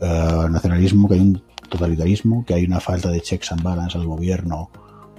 uh, 0.00 0.48
nacionalismo, 0.48 1.08
que 1.08 1.14
hay 1.14 1.20
un 1.20 1.42
totalitarismo, 1.68 2.44
que 2.44 2.54
hay 2.54 2.64
una 2.64 2.78
falta 2.78 3.10
de 3.10 3.20
checks 3.20 3.50
and 3.50 3.60
balance 3.60 3.98
al 3.98 4.06
gobierno 4.06 4.70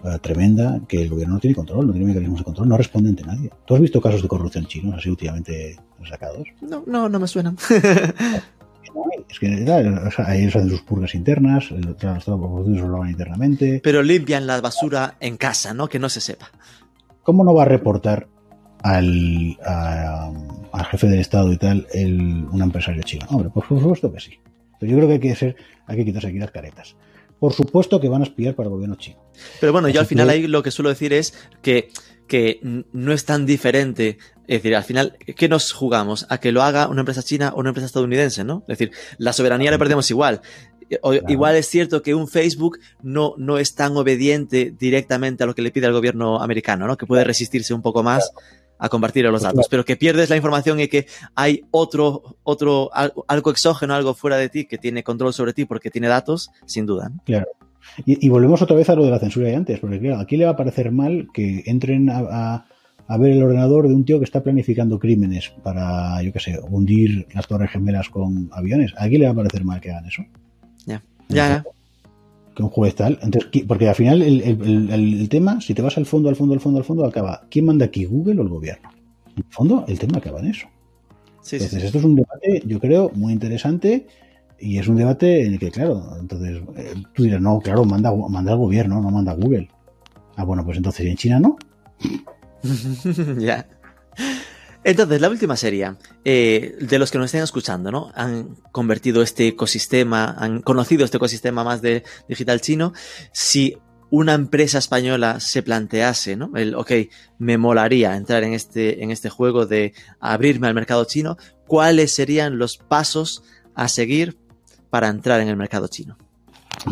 uh, 0.06 0.18
tremenda, 0.20 0.80
que 0.88 1.02
el 1.02 1.10
gobierno 1.10 1.34
no 1.34 1.42
tiene 1.42 1.54
control, 1.54 1.86
no 1.86 1.92
tiene 1.92 2.08
mecanismos 2.08 2.40
de 2.40 2.46
control, 2.46 2.70
no 2.70 2.78
responde 2.78 3.10
ante 3.10 3.26
nadie. 3.26 3.52
¿Tú 3.66 3.76
has 3.76 3.82
visto 3.82 4.00
casos 4.00 4.22
de 4.22 4.30
corrupción 4.30 4.66
chinos 4.68 4.96
así 4.98 5.10
últimamente 5.10 5.78
sacados? 6.08 6.48
No, 6.62 6.82
no, 6.88 7.10
no 7.10 7.20
me 7.20 7.28
suenan. 7.28 7.58
Es 9.30 9.38
que 9.38 9.66
claro, 9.66 9.90
ellos 10.30 10.56
hacen 10.56 10.70
sus 10.70 10.82
purgas 10.82 11.14
internas, 11.14 11.72
los 11.72 11.98
trabajadores 11.98 12.80
lo 12.82 12.96
hagan 12.96 13.10
internamente. 13.10 13.82
Pero 13.84 14.02
limpian 14.02 14.48
la 14.48 14.62
basura 14.62 15.16
en 15.20 15.36
casa, 15.36 15.74
¿no? 15.74 15.90
Que 15.90 16.00
no 16.00 16.08
se 16.08 16.22
sepa. 16.22 16.52
¿Cómo 17.24 17.44
no 17.44 17.54
va 17.54 17.64
a 17.64 17.66
reportar 17.66 18.28
al, 18.84 19.58
a, 19.66 20.32
al 20.72 20.86
jefe 20.86 21.08
del 21.08 21.20
Estado 21.20 21.52
y 21.52 21.58
tal 21.58 21.88
el, 21.94 22.46
un 22.52 22.62
empresario 22.62 23.04
chino? 23.04 23.26
Hombre, 23.30 23.50
por 23.50 23.68
supuesto 23.68 24.12
que 24.12 24.20
sí. 24.20 24.40
Pero 24.80 24.92
yo 24.92 24.98
creo 24.98 25.08
que 25.08 25.14
hay 25.16 25.20
que, 25.20 25.36
ser, 25.36 25.56
hay 25.86 25.98
que 25.98 26.06
quitarse 26.06 26.28
aquí 26.28 26.40
las 26.40 26.52
caretas. 26.52 26.96
Por 27.40 27.54
supuesto 27.54 28.00
que 28.00 28.08
van 28.08 28.22
a 28.22 28.26
espiar 28.26 28.56
para 28.56 28.68
el 28.68 28.74
gobierno 28.74 28.96
chino. 28.96 29.18
Pero 29.60 29.72
bueno, 29.72 29.88
Así 29.88 29.96
yo 29.96 30.02
al 30.02 30.08
final 30.08 30.28
que... 30.28 30.34
ahí 30.34 30.48
lo 30.48 30.64
que 30.64 30.72
suelo 30.72 30.90
decir 30.90 31.14
es 31.14 31.34
que, 31.62 31.90
que 32.28 32.60
no 32.92 33.14
es 33.14 33.26
tan 33.26 33.46
diferente 33.46 34.18
es 34.52 34.58
decir, 34.58 34.76
al 34.76 34.84
final, 34.84 35.18
¿qué 35.38 35.48
nos 35.48 35.72
jugamos? 35.72 36.26
¿A 36.28 36.40
que 36.40 36.52
lo 36.52 36.62
haga 36.62 36.90
una 36.90 37.02
empresa 37.02 37.24
china 37.24 37.54
o 37.56 37.62
una 37.62 37.70
empresa 37.70 37.86
estadounidense, 37.86 38.44
no? 38.44 38.66
Es 38.68 38.78
decir, 38.78 38.92
la 39.18 39.32
soberanía 39.32 39.72
la 39.72 39.78
perdemos 39.78 40.12
igual. 40.12 40.42
O, 41.02 41.12
claro. 41.12 41.26
Igual 41.30 41.56
es 41.56 41.70
cierto 41.70 42.02
que 42.02 42.14
un 42.14 42.28
Facebook 42.28 42.80
no, 43.02 43.34
no 43.38 43.58
es 43.60 43.76
tan 43.76 43.96
obediente 43.96 44.76
directamente 44.78 45.46
a 45.46 45.48
lo 45.48 45.56
que 45.56 45.62
le 45.62 45.72
pide 45.72 45.88
el 45.88 45.94
gobierno 45.94 46.42
americano, 46.42 46.86
¿no? 46.86 46.98
Que 46.98 47.06
puede 47.06 47.24
resistirse 47.24 47.74
un 47.74 47.82
poco 47.82 48.04
más 48.04 48.32
claro. 48.32 48.48
A 48.82 48.90
compartir 48.90 49.26
los 49.26 49.44
datos, 49.44 49.68
pero 49.70 49.86
que 49.86 49.96
pierdes 49.96 50.30
la 50.30 50.36
información 50.36 50.80
y 50.80 50.88
que 50.88 51.06
hay 51.36 51.64
otro, 51.72 52.36
otro, 52.44 52.90
algo 52.94 53.52
exógeno, 53.52 53.94
algo 53.94 54.14
fuera 54.14 54.38
de 54.38 54.50
ti 54.50 54.66
que 54.66 54.78
tiene 54.78 55.04
control 55.04 55.34
sobre 55.34 55.54
ti 55.54 55.66
porque 55.66 55.92
tiene 55.92 56.08
datos, 56.08 56.50
sin 56.66 56.86
duda. 56.86 57.10
¿no? 57.10 57.22
Claro. 57.24 57.48
Y, 58.06 58.26
y, 58.26 58.30
volvemos 58.30 58.62
otra 58.62 58.76
vez 58.76 58.90
a 58.90 58.96
lo 58.96 59.04
de 59.04 59.12
la 59.12 59.20
censura 59.20 59.48
de 59.48 59.56
antes, 59.56 59.80
porque 59.80 60.00
claro, 60.00 60.20
aquí 60.20 60.38
le 60.38 60.46
va 60.46 60.52
a 60.52 60.56
parecer 60.56 60.92
mal 60.92 61.28
que 61.34 61.64
entren 61.66 62.10
a, 62.10 62.20
a 62.20 62.66
a 63.12 63.18
ver 63.18 63.32
el 63.32 63.44
ordenador 63.44 63.90
de 63.90 63.94
un 63.94 64.06
tío 64.06 64.20
que 64.20 64.24
está 64.24 64.42
planificando 64.42 64.98
crímenes 64.98 65.52
para, 65.64 66.22
yo 66.24 66.32
qué 66.32 66.40
sé, 66.40 66.58
hundir 66.70 67.28
las 67.34 67.46
torres 67.46 67.70
gemelas 67.70 68.08
con 68.08 68.50
aviones. 68.54 68.94
¿A 68.98 69.10
quién 69.10 69.20
le 69.20 69.28
va 69.28 69.34
a 69.34 69.36
parecer 69.36 69.66
mal 69.66 69.82
que 69.82 69.92
hagan 69.92 70.06
eso? 70.06 70.24
Ya, 70.86 71.04
ya, 71.28 71.62
Que 72.56 72.64
un 72.64 72.70
juez 72.70 72.96
tal. 72.96 73.20
Entonces, 73.22 73.64
porque 73.68 73.88
al 73.88 73.96
final 73.96 74.22
el, 74.22 74.42
el, 74.42 74.90
el, 74.92 75.30
tema, 75.30 75.62
si 75.62 75.74
te 75.74 75.82
vas 75.82 75.98
al 75.98 76.06
fondo, 76.06 76.30
al 76.30 76.36
fondo, 76.36 76.54
al 76.54 76.60
fondo, 76.60 76.80
al 76.80 76.86
fondo, 76.86 77.06
acaba. 77.06 77.44
¿Quién 77.50 77.66
manda 77.66 77.86
aquí, 77.86 78.06
Google 78.06 78.40
o 78.40 78.44
el 78.44 78.50
gobierno? 78.50 78.90
En 79.28 79.44
el 79.46 79.54
fondo, 79.54 79.86
el 79.88 79.98
tema 79.98 80.18
acaba 80.18 80.40
en 80.40 80.48
eso. 80.48 80.68
entonces, 81.52 81.84
esto 81.84 81.98
es 81.98 82.04
un 82.04 82.16
debate, 82.16 82.64
yo 82.66 82.80
creo, 82.80 83.10
muy 83.16 83.32
interesante 83.34 84.08
y 84.62 84.78
es 84.78 84.88
un 84.88 84.96
debate 84.96 85.46
en 85.46 85.54
el 85.54 85.60
que, 85.60 85.72
claro, 85.72 86.04
entonces 86.20 86.62
eh, 86.78 86.94
tú 87.14 87.24
dirás, 87.24 87.42
no, 87.42 87.60
claro, 87.60 87.84
manda, 87.84 88.14
manda 88.14 88.52
al 88.52 88.60
gobierno, 88.60 89.02
no 89.02 89.10
manda 89.10 89.34
Google. 89.34 89.70
Ah, 90.36 90.44
bueno, 90.44 90.64
pues 90.64 90.78
entonces 90.78 91.06
en 91.08 91.16
China 91.16 91.40
no. 91.40 91.58
ya. 93.40 93.68
Entonces, 94.84 95.22
la 95.22 95.30
última 95.30 95.56
serie, 95.56 95.94
eh, 96.26 96.76
de 96.80 97.00
los 97.00 97.12
que 97.12 97.20
nos 97.20 97.26
estén 97.26 97.44
escuchando, 97.44 97.92
¿no? 97.92 98.12
Han 98.16 98.56
convertido 98.72 99.22
este 99.22 99.50
ecosistema, 99.50 100.36
han 100.38 100.62
conocido 100.62 101.06
este 101.06 101.18
ecosistema 101.18 101.64
más 101.64 101.82
de 101.82 102.04
digital 102.28 102.62
chino. 102.62 102.94
Si 103.32 103.78
una 104.10 104.34
empresa 104.34 104.80
española 104.80 105.40
se 105.40 105.62
plantease, 105.62 106.36
¿no? 106.36 106.52
El, 106.56 106.74
ok, 106.76 106.92
me 107.38 107.58
molaría 107.58 108.16
entrar 108.16 108.44
en 108.44 108.54
este, 108.54 109.04
en 109.04 109.12
este 109.12 109.30
juego 109.30 109.68
de 109.68 109.94
abrirme 110.20 110.68
al 110.68 110.74
mercado 110.74 111.06
chino, 111.06 111.38
¿cuáles 111.68 112.14
serían 112.14 112.58
los 112.58 112.78
pasos 112.78 113.44
a 113.76 113.88
seguir 113.88 114.38
para 114.90 115.10
entrar 115.10 115.42
en 115.42 115.48
el 115.48 115.58
mercado 115.58 115.88
chino? 115.88 116.18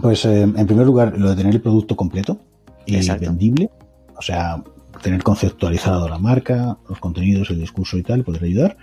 Pues 0.02 0.24
eh, 0.26 0.44
en 0.44 0.68
primer 0.68 0.86
lugar, 0.86 1.18
lo 1.18 1.30
de 1.30 1.36
tener 1.36 1.56
el 1.56 1.62
producto 1.62 1.96
completo 1.96 2.40
y 2.86 3.08
vendible, 3.10 3.70
o 4.16 4.22
sea, 4.22 4.64
tener 5.02 5.24
conceptualizado 5.24 6.08
la 6.08 6.18
marca, 6.18 6.78
los 6.88 7.00
contenidos, 7.00 7.50
el 7.50 7.60
discurso 7.60 7.98
y 7.98 8.04
tal, 8.04 8.24
poder 8.24 8.44
ayudar. 8.44 8.78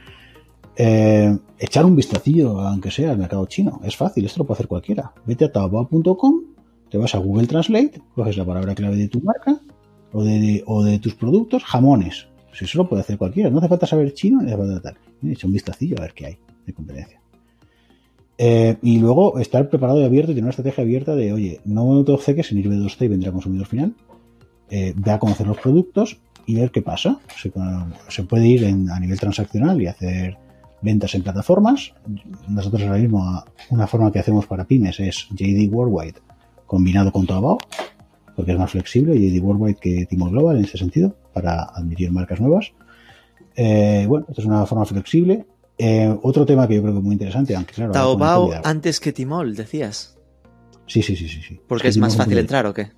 Eh, 0.77 1.37
echar 1.59 1.85
un 1.85 1.97
vistacillo, 1.97 2.61
aunque 2.61 2.91
sea 2.91 3.11
al 3.11 3.19
mercado 3.19 3.47
chino. 3.47 3.81
Es 3.85 3.97
fácil, 3.97 4.25
esto 4.27 4.41
lo 4.41 4.47
puede 4.47 4.57
hacer 4.57 4.69
cualquiera. 4.69 5.13
Vete 5.25 5.47
a 5.47 5.53
taobao.com, 5.53 6.43
te 6.91 6.99
vas 6.99 7.15
a 7.15 7.19
Google 7.19 7.47
Translate, 7.47 8.03
coges 8.15 8.37
la 8.37 8.45
palabra 8.45 8.75
clave 8.75 8.97
de 8.97 9.09
tu 9.09 9.21
marca 9.21 9.59
o 10.13 10.23
de, 10.23 10.63
o 10.67 10.85
de 10.85 10.99
tus 10.99 11.15
productos, 11.15 11.65
jamones. 11.65 12.29
Si 12.53 12.65
eso 12.65 12.79
lo 12.79 12.89
puede 12.89 13.03
hacer 13.03 13.19
cualquiera, 13.19 13.51
no 13.51 13.59
hace 13.59 13.69
falta 13.69 13.87
saber 13.87 14.15
chino 14.15 14.41
ni 14.41 14.49
hace 14.49 14.57
falta 14.57 14.81
tal. 14.81 14.99
Echa 15.31 15.47
un 15.47 15.53
vistacillo 15.53 15.97
a 15.99 16.03
ver 16.03 16.15
qué 16.15 16.27
hay 16.27 16.39
de 16.67 16.73
competencia. 16.73 17.21
Eh, 18.39 18.77
y 18.83 18.99
luego 18.99 19.39
estar 19.39 19.69
preparado 19.71 20.01
y 20.01 20.05
abierto 20.05 20.33
y 20.33 20.35
tener 20.35 20.45
una 20.45 20.51
estrategia 20.51 20.85
abierta 20.85 21.15
de, 21.15 21.33
oye, 21.33 21.61
no 21.65 22.05
te 22.05 22.13
obceques 22.13 22.53
en 22.53 22.59
ir 22.59 22.69
de 22.69 22.77
2C 22.77 23.07
y 23.07 23.09
vendrá 23.09 23.33
consumidor 23.33 23.67
final. 23.67 23.95
Eh, 24.71 24.93
ve 24.97 25.11
a 25.11 25.19
conocer 25.19 25.47
los 25.47 25.59
productos 25.59 26.19
y 26.47 26.57
ver 26.57 26.71
qué 26.71 26.83
pasa. 26.83 27.19
Se, 28.09 28.23
puede 28.25 28.47
ir 28.47 28.67
a 28.67 29.01
nivel 29.01 29.19
transaccional 29.19 29.81
y 29.81 29.87
hacer 29.87 30.37
ventas 30.83 31.15
en 31.15 31.23
plataformas. 31.23 31.93
Nosotros 32.49 32.83
ahora 32.83 32.99
mismo 32.99 33.45
una 33.71 33.87
forma 33.87 34.13
que 34.13 34.19
hacemos 34.19 34.47
para 34.47 34.65
pymes 34.65 35.01
es 35.01 35.29
JD 35.31 35.73
Worldwide 35.73 36.21
combinado 36.67 37.13
con 37.13 37.27
Taobao, 37.27 37.59
porque 38.35 38.53
es 38.53 38.59
más 38.59 38.71
flexible, 38.71 39.15
JD 39.15 39.43
Worldwide 39.43 39.77
que 39.77 40.07
Timo 40.07 40.29
Global 40.31 40.59
en 40.59 40.65
ese 40.65 40.79
sentido, 40.79 41.17
para 41.33 41.63
admitir 41.63 42.11
marcas 42.11 42.41
nuevas. 42.41 42.73
Eh, 43.55 44.05
bueno, 44.09 44.27
esto 44.29 44.43
es 44.43 44.47
una 44.47 44.67
forma 44.67 44.85
flexible 44.85 45.47
eh, 45.79 46.15
otro 46.23 46.47
tema 46.47 46.67
que 46.67 46.77
yo 46.77 46.83
creo 46.83 46.95
que 46.95 46.99
es 46.99 47.05
muy 47.05 47.13
interesante, 47.13 47.55
aunque 47.55 47.75
claro. 47.75 47.93
Taobao 47.93 48.51
antes 48.65 48.99
que 48.99 49.13
Timol, 49.13 49.55
decías. 49.55 50.17
Sí, 50.87 51.03
sí, 51.03 51.17
sí, 51.17 51.29
sí. 51.29 51.43
sí. 51.43 51.61
¿Porque 51.67 51.89
es, 51.89 51.99
más 51.99 52.17
fácil 52.17 52.39
entrar 52.39 52.67
o 52.67 52.73
qué? 52.73 52.93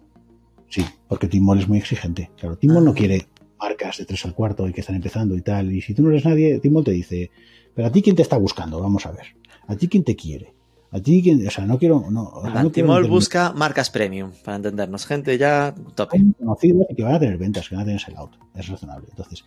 Sí, 0.68 0.84
porque 1.08 1.28
Timol 1.28 1.58
es 1.58 1.68
muy 1.68 1.78
exigente. 1.78 2.30
Claro, 2.36 2.56
Timol 2.56 2.84
no 2.84 2.90
ah. 2.92 2.94
quiere 2.94 3.26
marcas 3.58 3.98
de 3.98 4.04
tres 4.04 4.24
al 4.24 4.34
cuarto 4.34 4.68
y 4.68 4.72
que 4.72 4.80
están 4.80 4.96
empezando 4.96 5.36
y 5.36 5.42
tal. 5.42 5.72
Y 5.72 5.80
si 5.80 5.94
tú 5.94 6.02
no 6.02 6.10
eres 6.10 6.24
nadie, 6.24 6.58
Timol 6.60 6.84
te 6.84 6.92
dice, 6.92 7.30
pero 7.74 7.88
a 7.88 7.92
ti 7.92 8.02
quién 8.02 8.16
te 8.16 8.22
está 8.22 8.36
buscando, 8.36 8.80
vamos 8.80 9.06
a 9.06 9.12
ver. 9.12 9.36
A 9.66 9.76
ti 9.76 9.88
quién 9.88 10.04
te 10.04 10.16
quiere. 10.16 10.54
A 10.90 11.00
ti 11.00 11.22
quién, 11.22 11.46
o 11.46 11.50
sea, 11.50 11.66
no 11.66 11.78
quiero. 11.78 12.06
No, 12.10 12.70
Timol 12.70 13.06
busca 13.08 13.52
marcas 13.52 13.90
premium, 13.90 14.32
para 14.42 14.56
entendernos. 14.56 15.04
Gente 15.04 15.36
ya 15.36 15.74
top. 15.94 16.10
Conocidas 16.38 16.86
y 16.90 16.94
que 16.94 17.02
van 17.02 17.14
a 17.14 17.20
tener 17.20 17.36
ventas, 17.36 17.68
que 17.68 17.74
van 17.74 17.82
a 17.82 17.84
tener 17.84 18.00
sell 18.00 18.16
out. 18.16 18.32
Es 18.54 18.68
razonable. 18.68 19.08
Entonces, 19.10 19.44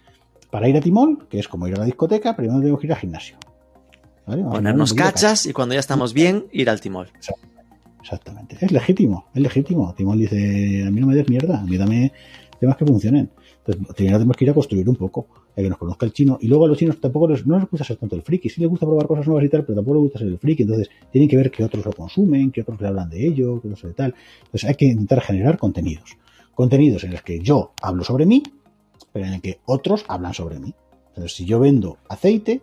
para 0.52 0.70
ir 0.70 0.78
a 0.78 0.82
Timol, 0.82 1.28
que 1.28 1.40
es 1.40 1.48
como 1.48 1.68
ir 1.68 1.76
a 1.76 1.80
la 1.80 1.86
discoteca, 1.86 2.36
primero 2.36 2.60
tenemos 2.60 2.80
que 2.80 2.88
ir 2.88 2.94
al 2.94 3.00
gimnasio. 3.00 3.38
Ponernos 4.26 4.94
cachas 4.94 5.46
y 5.48 5.54
cuando 5.54 5.74
ya 5.74 5.80
estamos 5.80 6.14
bien, 6.14 6.46
ir 6.52 6.70
al 6.70 6.80
Timol. 6.80 7.10
Exactamente. 8.02 8.58
Es 8.60 8.72
legítimo, 8.72 9.26
es 9.34 9.42
legítimo. 9.42 9.94
Timol 9.94 10.20
dice, 10.20 10.84
a 10.86 10.92
mí 10.92 11.00
no 11.00 11.08
me 11.08 11.16
des 11.16 11.30
mierda, 11.30 11.60
a 11.60 11.64
mí 11.64 11.78
dame 11.78 12.12
temas 12.60 12.78
que 12.78 12.86
funcionen. 12.86 13.30
Entonces, 13.58 13.96
primero 13.96 14.18
tenemos 14.18 14.38
que 14.38 14.46
ir 14.46 14.52
a 14.52 14.54
construir 14.54 14.90
un 14.90 14.96
poco, 14.96 15.28
a 15.52 15.56
que 15.56 15.70
nos 15.70 15.78
conozca 15.78 16.06
el 16.06 16.14
chino. 16.14 16.38
Y 16.42 16.48
luego 16.48 16.66
a 16.66 16.68
los 16.68 16.78
chinos 16.78 17.00
tampoco 17.00 17.28
les, 17.28 17.46
no 17.46 17.58
les 17.60 17.70
gusta 17.70 17.86
ser 17.86 17.98
tanto 17.98 18.16
el 18.16 18.24
friki. 18.24 18.50
Sí 18.50 18.60
les 18.60 18.70
gusta 18.70 18.86
probar 18.86 19.08
cosas 19.08 19.28
nuevas 19.28 19.46
y 19.46 19.50
tal, 19.50 19.64
pero 19.64 19.76
tampoco 19.76 19.96
les 19.96 20.04
gusta 20.04 20.20
ser 20.20 20.28
el 20.28 20.40
friki. 20.40 20.64
Entonces, 20.64 20.90
tienen 21.12 21.30
que 21.30 21.38
ver 21.38 21.52
que 21.52 21.64
otros 21.64 21.86
lo 21.86 21.94
consumen, 21.94 22.52
que 22.52 22.62
otros 22.62 22.82
le 22.82 22.88
hablan 22.88 23.10
de 23.10 23.26
ello, 23.26 23.62
que 23.62 23.68
no 23.68 23.76
sé 23.76 23.94
tal. 23.94 24.16
Entonces, 24.46 24.70
hay 24.70 24.76
que 24.76 24.86
intentar 24.86 25.22
generar 25.22 25.58
contenidos. 25.58 26.18
Contenidos 26.56 27.04
en 27.04 27.12
los 27.12 27.22
que 27.22 27.40
yo 27.40 27.72
hablo 27.82 28.04
sobre 28.04 28.26
mí, 28.26 28.44
pero 29.12 29.26
en 29.26 29.34
el 29.34 29.42
que 29.42 29.60
otros 29.66 30.06
hablan 30.08 30.34
sobre 30.34 30.60
mí. 30.60 30.74
Entonces, 31.10 31.34
si 31.34 31.46
yo 31.46 31.60
vendo 31.60 31.98
aceite, 32.10 32.62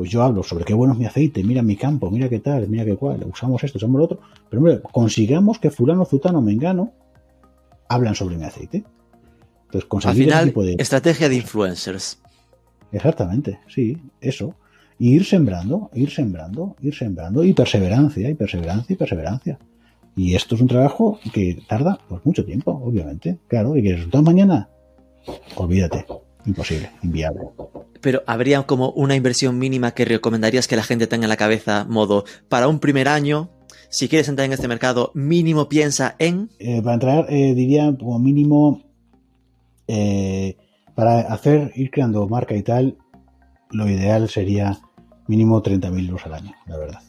pues 0.00 0.08
yo 0.08 0.22
hablo 0.22 0.42
sobre 0.42 0.64
qué 0.64 0.72
bueno 0.72 0.94
es 0.94 0.98
mi 0.98 1.04
aceite, 1.04 1.44
mira 1.44 1.60
mi 1.60 1.76
campo, 1.76 2.10
mira 2.10 2.26
qué 2.30 2.38
tal, 2.40 2.66
mira 2.70 2.86
qué 2.86 2.96
cual, 2.96 3.22
usamos 3.30 3.62
esto, 3.62 3.76
usamos 3.76 3.98
lo 3.98 4.04
otro. 4.06 4.20
Pero 4.48 4.60
hombre, 4.62 4.80
consigamos 4.80 5.58
que 5.58 5.70
fulano, 5.70 6.06
zutano, 6.06 6.40
mengano 6.40 6.94
hablan 7.86 8.14
sobre 8.14 8.38
mi 8.38 8.44
aceite. 8.44 8.82
Entonces, 9.66 9.86
conseguir 9.86 10.32
Al 10.32 10.52
final, 10.52 10.74
estrategia 10.78 11.28
de 11.28 11.36
influencers. 11.36 12.18
Exactamente, 12.90 13.60
sí, 13.68 13.98
eso. 14.22 14.54
Y 14.98 15.16
ir 15.16 15.26
sembrando, 15.26 15.90
ir 15.92 16.10
sembrando, 16.10 16.76
ir 16.80 16.94
sembrando, 16.94 17.44
y 17.44 17.52
perseverancia, 17.52 18.30
y 18.30 18.34
perseverancia, 18.34 18.94
y 18.94 18.96
perseverancia. 18.96 19.58
Y 20.16 20.34
esto 20.34 20.54
es 20.54 20.62
un 20.62 20.68
trabajo 20.68 21.20
que 21.34 21.58
tarda 21.68 21.98
pues 22.08 22.24
mucho 22.24 22.42
tiempo, 22.46 22.70
obviamente. 22.72 23.36
Claro, 23.48 23.76
y 23.76 23.82
que 23.82 23.96
resulta 23.96 24.22
mañana, 24.22 24.70
olvídate, 25.56 26.06
imposible, 26.46 26.90
inviable. 27.02 27.42
Pero 28.00 28.22
habría 28.26 28.62
como 28.62 28.90
una 28.90 29.14
inversión 29.14 29.58
mínima 29.58 29.92
que 29.92 30.04
recomendarías 30.04 30.68
que 30.68 30.76
la 30.76 30.82
gente 30.82 31.06
tenga 31.06 31.24
en 31.24 31.30
la 31.30 31.36
cabeza, 31.36 31.84
modo, 31.88 32.24
para 32.48 32.68
un 32.68 32.80
primer 32.80 33.08
año, 33.08 33.50
si 33.88 34.08
quieres 34.08 34.28
entrar 34.28 34.46
en 34.46 34.52
este 34.52 34.68
mercado, 34.68 35.10
mínimo 35.14 35.68
piensa 35.68 36.14
en... 36.18 36.48
Eh, 36.58 36.80
para 36.80 36.94
entrar, 36.94 37.26
eh, 37.28 37.54
diría 37.54 37.94
como 37.98 38.18
mínimo, 38.18 38.82
eh, 39.86 40.56
para 40.94 41.20
hacer, 41.20 41.72
ir 41.74 41.90
creando 41.90 42.26
marca 42.28 42.54
y 42.54 42.62
tal, 42.62 42.96
lo 43.70 43.88
ideal 43.88 44.28
sería 44.28 44.78
mínimo 45.26 45.62
30.000 45.62 46.08
euros 46.08 46.26
al 46.26 46.34
año, 46.34 46.54
la 46.66 46.76
verdad. 46.76 47.00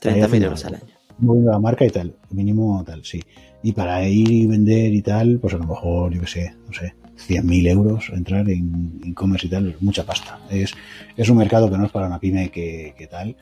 30.000 0.00 0.44
euros 0.44 0.64
al 0.64 0.74
año. 0.76 0.84
Muy 1.18 1.42
la 1.42 1.58
marca 1.58 1.84
y 1.84 1.90
tal, 1.90 2.16
mínimo 2.30 2.82
tal, 2.84 3.04
sí. 3.04 3.22
Y 3.62 3.72
para 3.72 4.02
ir 4.08 4.30
y 4.32 4.46
vender 4.46 4.92
y 4.92 5.02
tal, 5.02 5.38
pues 5.38 5.54
a 5.54 5.58
lo 5.58 5.66
mejor, 5.66 6.12
yo 6.12 6.22
qué 6.22 6.26
sé, 6.26 6.54
no 6.66 6.72
sé, 6.72 6.94
100.000 7.28 7.68
euros 7.68 8.10
entrar 8.12 8.48
en 8.48 9.00
e-commerce 9.04 9.46
y 9.46 9.50
tal, 9.50 9.76
mucha 9.80 10.04
pasta. 10.04 10.38
Es, 10.50 10.74
es 11.16 11.28
un 11.28 11.36
mercado 11.36 11.70
que 11.70 11.78
no 11.78 11.86
es 11.86 11.92
para 11.92 12.06
una 12.06 12.18
pyme 12.18 12.50
que, 12.50 13.08
tal. 13.10 13.36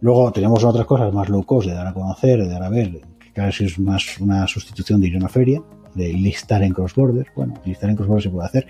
Luego 0.00 0.32
tenemos 0.32 0.64
otras 0.64 0.86
cosas 0.86 1.12
más 1.12 1.28
low 1.28 1.44
cost 1.44 1.68
de 1.68 1.74
dar 1.74 1.86
a 1.86 1.92
conocer, 1.92 2.40
de 2.40 2.48
dar 2.48 2.62
a 2.62 2.68
ver, 2.68 3.00
que 3.18 3.32
casi 3.32 3.64
es 3.64 3.78
más 3.78 4.18
una 4.18 4.46
sustitución 4.46 5.00
de 5.00 5.08
ir 5.08 5.14
a 5.14 5.18
una 5.18 5.28
feria, 5.28 5.62
de 5.94 6.12
listar 6.12 6.62
en 6.62 6.72
cross-border. 6.72 7.26
Bueno, 7.34 7.54
listar 7.64 7.90
en 7.90 7.96
cross-border 7.96 8.22
se 8.22 8.30
puede 8.30 8.46
hacer. 8.46 8.66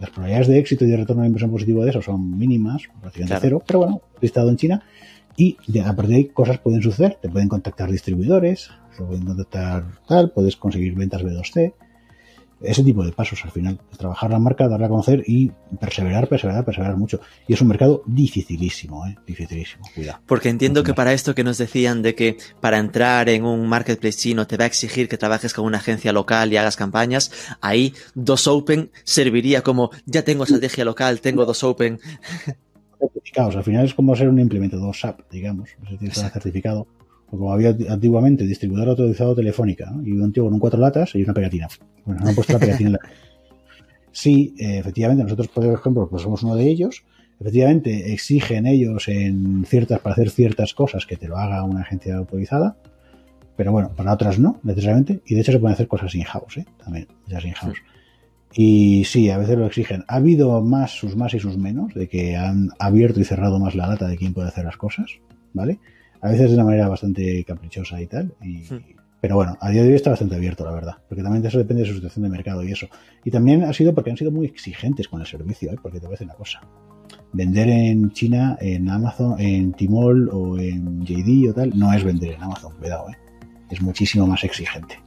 las 0.00 0.10
probabilidades 0.10 0.48
de 0.48 0.58
éxito 0.58 0.84
y 0.84 0.90
de 0.90 0.96
retorno 0.98 1.22
de 1.22 1.28
inversión 1.28 1.50
positivo 1.50 1.84
de 1.84 1.90
eso 1.90 2.02
son 2.02 2.38
mínimas, 2.38 2.82
prácticamente 3.00 3.38
cero, 3.40 3.62
pero 3.66 3.80
bueno, 3.80 4.02
listado 4.20 4.48
en 4.48 4.56
China. 4.56 4.82
Y 5.36 5.56
a 5.80 5.96
partir 5.96 6.08
de 6.08 6.16
ahí 6.16 6.24
cosas 6.26 6.58
pueden 6.58 6.82
suceder. 6.82 7.18
Te 7.20 7.28
pueden 7.28 7.48
contactar 7.48 7.90
distribuidores, 7.90 8.70
te 8.96 9.02
pueden 9.02 9.24
contactar 9.24 9.84
tal, 10.06 10.30
puedes 10.30 10.56
conseguir 10.56 10.94
ventas 10.94 11.22
B2C 11.22 11.72
ese 12.62 12.82
tipo 12.82 13.04
de 13.04 13.12
pasos 13.12 13.44
al 13.44 13.50
final. 13.50 13.78
Trabajar 13.96 14.30
la 14.30 14.38
marca, 14.38 14.68
darla 14.68 14.86
a 14.86 14.88
conocer 14.88 15.22
y 15.26 15.50
perseverar, 15.80 16.28
perseverar, 16.28 16.64
perseverar 16.64 16.96
mucho. 16.96 17.20
Y 17.46 17.54
es 17.54 17.60
un 17.60 17.68
mercado 17.68 18.02
dificilísimo, 18.06 19.06
¿eh? 19.06 19.16
Dificilísimo, 19.26 19.84
cuidado. 19.94 20.20
Porque 20.26 20.48
entiendo 20.48 20.82
que 20.82 20.94
para 20.94 21.12
esto 21.12 21.34
que 21.34 21.44
nos 21.44 21.58
decían 21.58 22.02
de 22.02 22.14
que 22.14 22.36
para 22.60 22.78
entrar 22.78 23.28
en 23.28 23.44
un 23.44 23.68
marketplace 23.68 24.18
chino 24.18 24.46
te 24.46 24.56
va 24.56 24.64
a 24.64 24.66
exigir 24.66 25.08
que 25.08 25.18
trabajes 25.18 25.54
con 25.54 25.64
una 25.64 25.78
agencia 25.78 26.12
local 26.12 26.52
y 26.52 26.56
hagas 26.56 26.76
campañas, 26.76 27.30
ahí 27.60 27.94
dos 28.14 28.46
Open 28.46 28.90
serviría 29.04 29.62
como 29.62 29.90
ya 30.06 30.22
tengo 30.22 30.44
estrategia 30.44 30.84
local, 30.84 31.20
tengo 31.20 31.44
dos 31.44 31.62
Open. 31.64 31.98
Certificados, 32.98 33.56
al 33.56 33.64
final 33.64 33.84
es 33.84 33.94
como 33.94 34.14
ser 34.14 34.28
un 34.28 34.38
implementador 34.38 34.94
SAP, 34.94 35.28
digamos, 35.30 35.70
es 35.82 35.98
decir, 35.98 36.12
certificado 36.30 36.86
como 37.32 37.50
había 37.50 37.74
antiguamente 37.88 38.44
distribuidor 38.44 38.90
autorizado 38.90 39.34
telefónica, 39.34 39.90
y 40.04 40.12
un 40.12 40.30
tío 40.34 40.44
con 40.44 40.52
un 40.52 40.60
cuatro 40.60 40.78
latas 40.78 41.14
y 41.14 41.22
una 41.22 41.32
pegatina. 41.32 41.66
Bueno, 42.04 42.20
no 42.20 42.28
han 42.28 42.34
puesto 42.34 42.52
la 42.52 42.58
pegatina 42.58 42.88
en 42.88 42.92
la... 42.92 43.00
Sí, 44.14 44.54
eh, 44.58 44.76
efectivamente, 44.76 45.22
nosotros, 45.22 45.48
por 45.48 45.64
ejemplo, 45.64 46.06
pues 46.10 46.20
somos 46.20 46.42
uno 46.42 46.54
de 46.54 46.68
ellos. 46.68 47.02
Efectivamente, 47.40 48.12
exigen 48.12 48.66
ellos 48.66 49.08
en 49.08 49.64
ciertas, 49.64 50.00
para 50.00 50.12
hacer 50.12 50.28
ciertas 50.28 50.74
cosas 50.74 51.06
que 51.06 51.16
te 51.16 51.26
lo 51.26 51.38
haga 51.38 51.62
una 51.62 51.80
agencia 51.80 52.16
autorizada, 52.16 52.76
pero 53.56 53.72
bueno, 53.72 53.92
para 53.96 54.12
otras 54.12 54.38
no, 54.38 54.60
necesariamente, 54.62 55.22
y 55.24 55.34
de 55.34 55.40
hecho 55.40 55.52
se 55.52 55.58
pueden 55.58 55.72
hacer 55.72 55.88
cosas 55.88 56.14
in-house, 56.14 56.58
¿eh? 56.58 56.66
también, 56.84 57.08
ya 57.26 57.40
in-house. 57.40 57.78
Y 58.52 59.04
sí, 59.06 59.30
a 59.30 59.38
veces 59.38 59.56
lo 59.56 59.64
exigen. 59.64 60.04
Ha 60.08 60.16
habido 60.16 60.60
más 60.60 60.90
sus 60.90 61.16
más 61.16 61.32
y 61.32 61.38
sus 61.38 61.56
menos, 61.56 61.94
de 61.94 62.08
que 62.08 62.36
han 62.36 62.68
abierto 62.78 63.20
y 63.20 63.24
cerrado 63.24 63.58
más 63.58 63.74
la 63.74 63.86
lata 63.86 64.06
de 64.06 64.18
quién 64.18 64.34
puede 64.34 64.48
hacer 64.48 64.66
las 64.66 64.76
cosas, 64.76 65.06
¿vale? 65.54 65.78
A 66.22 66.30
veces 66.30 66.50
de 66.50 66.54
una 66.54 66.64
manera 66.64 66.88
bastante 66.88 67.44
caprichosa 67.44 68.00
y 68.00 68.06
tal. 68.06 68.32
Y, 68.40 68.62
Pero 69.20 69.36
bueno, 69.36 69.56
a 69.60 69.70
día 69.70 69.82
de 69.82 69.88
hoy 69.88 69.94
está 69.94 70.10
bastante 70.10 70.36
abierto, 70.36 70.64
la 70.64 70.70
verdad. 70.70 70.96
Porque 71.08 71.22
también 71.22 71.44
eso 71.44 71.58
depende 71.58 71.82
de 71.82 71.88
su 71.88 71.94
situación 71.96 72.22
de 72.22 72.28
mercado 72.28 72.62
y 72.64 72.70
eso. 72.70 72.86
Y 73.24 73.30
también 73.30 73.64
ha 73.64 73.72
sido 73.72 73.92
porque 73.92 74.10
han 74.10 74.16
sido 74.16 74.30
muy 74.30 74.46
exigentes 74.46 75.08
con 75.08 75.20
el 75.20 75.26
servicio, 75.26 75.72
¿eh? 75.72 75.76
porque 75.82 75.98
te 75.98 76.06
voy 76.06 76.12
a 76.12 76.14
decir 76.14 76.26
una 76.26 76.36
cosa. 76.36 76.60
Vender 77.32 77.68
en 77.68 78.12
China, 78.12 78.56
en 78.60 78.88
Amazon, 78.88 79.38
en 79.40 79.72
Timol 79.72 80.28
o 80.32 80.58
en 80.58 81.04
JD 81.04 81.50
o 81.50 81.54
tal, 81.54 81.76
no 81.76 81.92
es 81.92 82.04
vender 82.04 82.34
en 82.34 82.42
Amazon, 82.42 82.72
cuidado, 82.78 83.08
¿eh? 83.10 83.16
Es 83.68 83.80
muchísimo 83.82 84.26
más 84.26 84.44
exigente. 84.44 85.00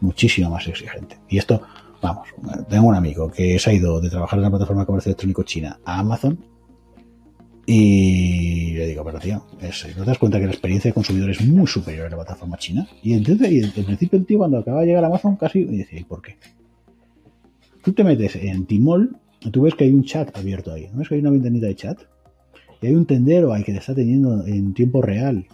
Muchísimo 0.00 0.48
más 0.48 0.66
exigente. 0.68 1.18
Y 1.28 1.38
esto, 1.38 1.60
vamos, 2.00 2.28
tengo 2.68 2.88
un 2.88 2.94
amigo 2.94 3.30
que 3.30 3.58
se 3.58 3.70
ha 3.70 3.72
ido 3.72 4.00
de 4.00 4.08
trabajar 4.08 4.38
en 4.38 4.44
la 4.44 4.50
plataforma 4.50 4.82
de 4.82 4.86
comercio 4.86 5.10
electrónico 5.10 5.42
china 5.42 5.80
a 5.84 5.98
Amazon 5.98 6.51
y 7.64 8.72
le 8.74 8.88
digo, 8.88 9.04
pero 9.04 9.20
tío, 9.20 9.44
¿no 9.52 10.04
te 10.04 10.04
das 10.04 10.18
cuenta 10.18 10.38
que 10.38 10.46
la 10.46 10.52
experiencia 10.52 10.90
de 10.90 10.94
consumidor 10.94 11.30
es 11.30 11.46
muy 11.46 11.66
superior 11.66 12.06
a 12.06 12.10
la 12.10 12.16
plataforma 12.16 12.56
china? 12.56 12.88
Y 13.02 13.14
entonces, 13.14 13.52
y 13.52 13.60
en 13.60 13.84
principio 13.84 14.18
el 14.18 14.26
tío 14.26 14.38
cuando 14.38 14.58
acaba 14.58 14.80
de 14.80 14.86
llegar 14.86 15.04
a 15.04 15.06
Amazon 15.06 15.36
casi 15.36 15.64
me 15.64 15.78
decía, 15.78 16.00
¿y 16.00 16.04
por 16.04 16.22
qué? 16.22 16.36
Tú 17.84 17.92
te 17.92 18.02
metes 18.02 18.36
en 18.36 18.66
Timol 18.66 19.16
y 19.40 19.50
tú 19.50 19.62
ves 19.62 19.74
que 19.74 19.84
hay 19.84 19.90
un 19.90 20.04
chat 20.04 20.36
abierto 20.36 20.72
ahí, 20.72 20.88
¿no 20.92 20.98
ves 20.98 21.08
que 21.08 21.14
hay 21.14 21.20
una 21.20 21.30
ventanita 21.30 21.66
de 21.66 21.76
chat? 21.76 22.00
Y 22.80 22.88
hay 22.88 22.96
un 22.96 23.06
tendero 23.06 23.52
ahí 23.52 23.62
que 23.62 23.72
te 23.72 23.78
está 23.78 23.94
teniendo 23.94 24.44
en 24.44 24.74
tiempo 24.74 25.00
real, 25.00 25.46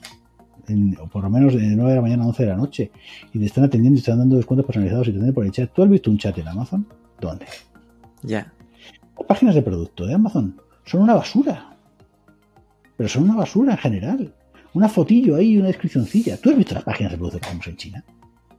en, 0.67 0.95
por 1.13 1.23
lo 1.23 1.29
menos 1.29 1.55
de 1.55 1.61
9 1.61 1.91
de 1.91 1.97
la 1.97 2.03
mañana 2.03 2.25
a 2.25 2.29
11 2.29 2.43
de 2.43 2.49
la 2.49 2.57
noche, 2.57 2.91
y 3.35 3.39
te 3.39 3.45
están 3.45 3.65
atendiendo 3.65 3.99
y 3.99 4.03
te 4.03 4.11
están 4.11 4.19
dando 4.19 4.37
descuentos 4.37 4.65
personalizados 4.65 5.09
y 5.09 5.13
te 5.13 5.33
por 5.33 5.45
el 5.45 5.53
chat. 5.53 5.71
¿Tú 5.75 5.83
has 5.83 5.91
visto 5.91 6.11
un 6.11 6.17
chat 6.17 6.37
en 6.39 6.49
Amazon? 6.49 6.87
¿Dónde? 7.21 7.45
Ya. 8.23 8.51
Las 9.19 9.27
páginas 9.27 9.55
de 9.55 9.63
producto 9.63 10.07
de 10.07 10.15
Amazon 10.15 10.59
son 10.85 11.03
una 11.03 11.15
basura 11.15 11.78
pero 12.99 13.09
son 13.09 13.23
una 13.23 13.37
basura 13.37 13.73
en 13.73 13.79
general. 13.79 14.35
Una 14.75 14.89
fotillo 14.89 15.37
ahí 15.37 15.53
y 15.53 15.59
una 15.59 15.69
descripcióncilla. 15.69 16.37
¿Tú 16.37 16.51
has 16.51 16.57
visto 16.57 16.75
las 16.75 16.83
páginas 16.83 17.13
de 17.13 17.17
producto 17.17 17.39
que 17.39 17.47
tenemos 17.47 17.67
en 17.69 17.77
China? 17.77 18.05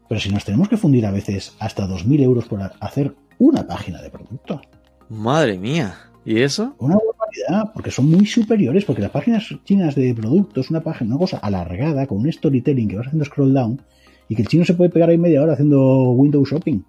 Pero 0.07 0.21
si 0.21 0.29
nos 0.29 0.45
tenemos 0.45 0.69
que 0.69 0.77
fundir 0.77 1.05
a 1.05 1.11
veces 1.11 1.55
hasta 1.59 1.85
2.000 1.85 2.21
euros 2.21 2.45
por 2.45 2.61
hacer 2.79 3.13
una 3.37 3.67
página 3.67 4.01
de 4.01 4.09
producto. 4.09 4.61
Madre 5.09 5.57
mía. 5.57 5.93
¿Y 6.25 6.39
eso? 6.39 6.73
Una 6.79 6.95
barbaridad, 6.95 7.73
porque 7.73 7.91
son 7.91 8.09
muy 8.09 8.25
superiores, 8.25 8.85
porque 8.85 9.01
las 9.01 9.11
páginas 9.11 9.53
chinas 9.65 9.95
de 9.95 10.15
producto 10.15 10.61
es 10.61 10.69
una 10.69 10.81
página, 10.81 11.11
una 11.11 11.19
cosa 11.19 11.37
alargada, 11.37 12.07
con 12.07 12.19
un 12.19 12.31
storytelling 12.31 12.87
que 12.87 12.95
vas 12.95 13.07
haciendo 13.07 13.25
scroll 13.25 13.53
down, 13.53 13.81
y 14.29 14.35
que 14.35 14.43
el 14.43 14.47
chino 14.47 14.63
se 14.63 14.73
puede 14.73 14.89
pegar 14.89 15.09
ahí 15.09 15.17
media 15.17 15.43
hora 15.43 15.53
haciendo 15.53 16.11
window 16.11 16.45
shopping 16.45 16.81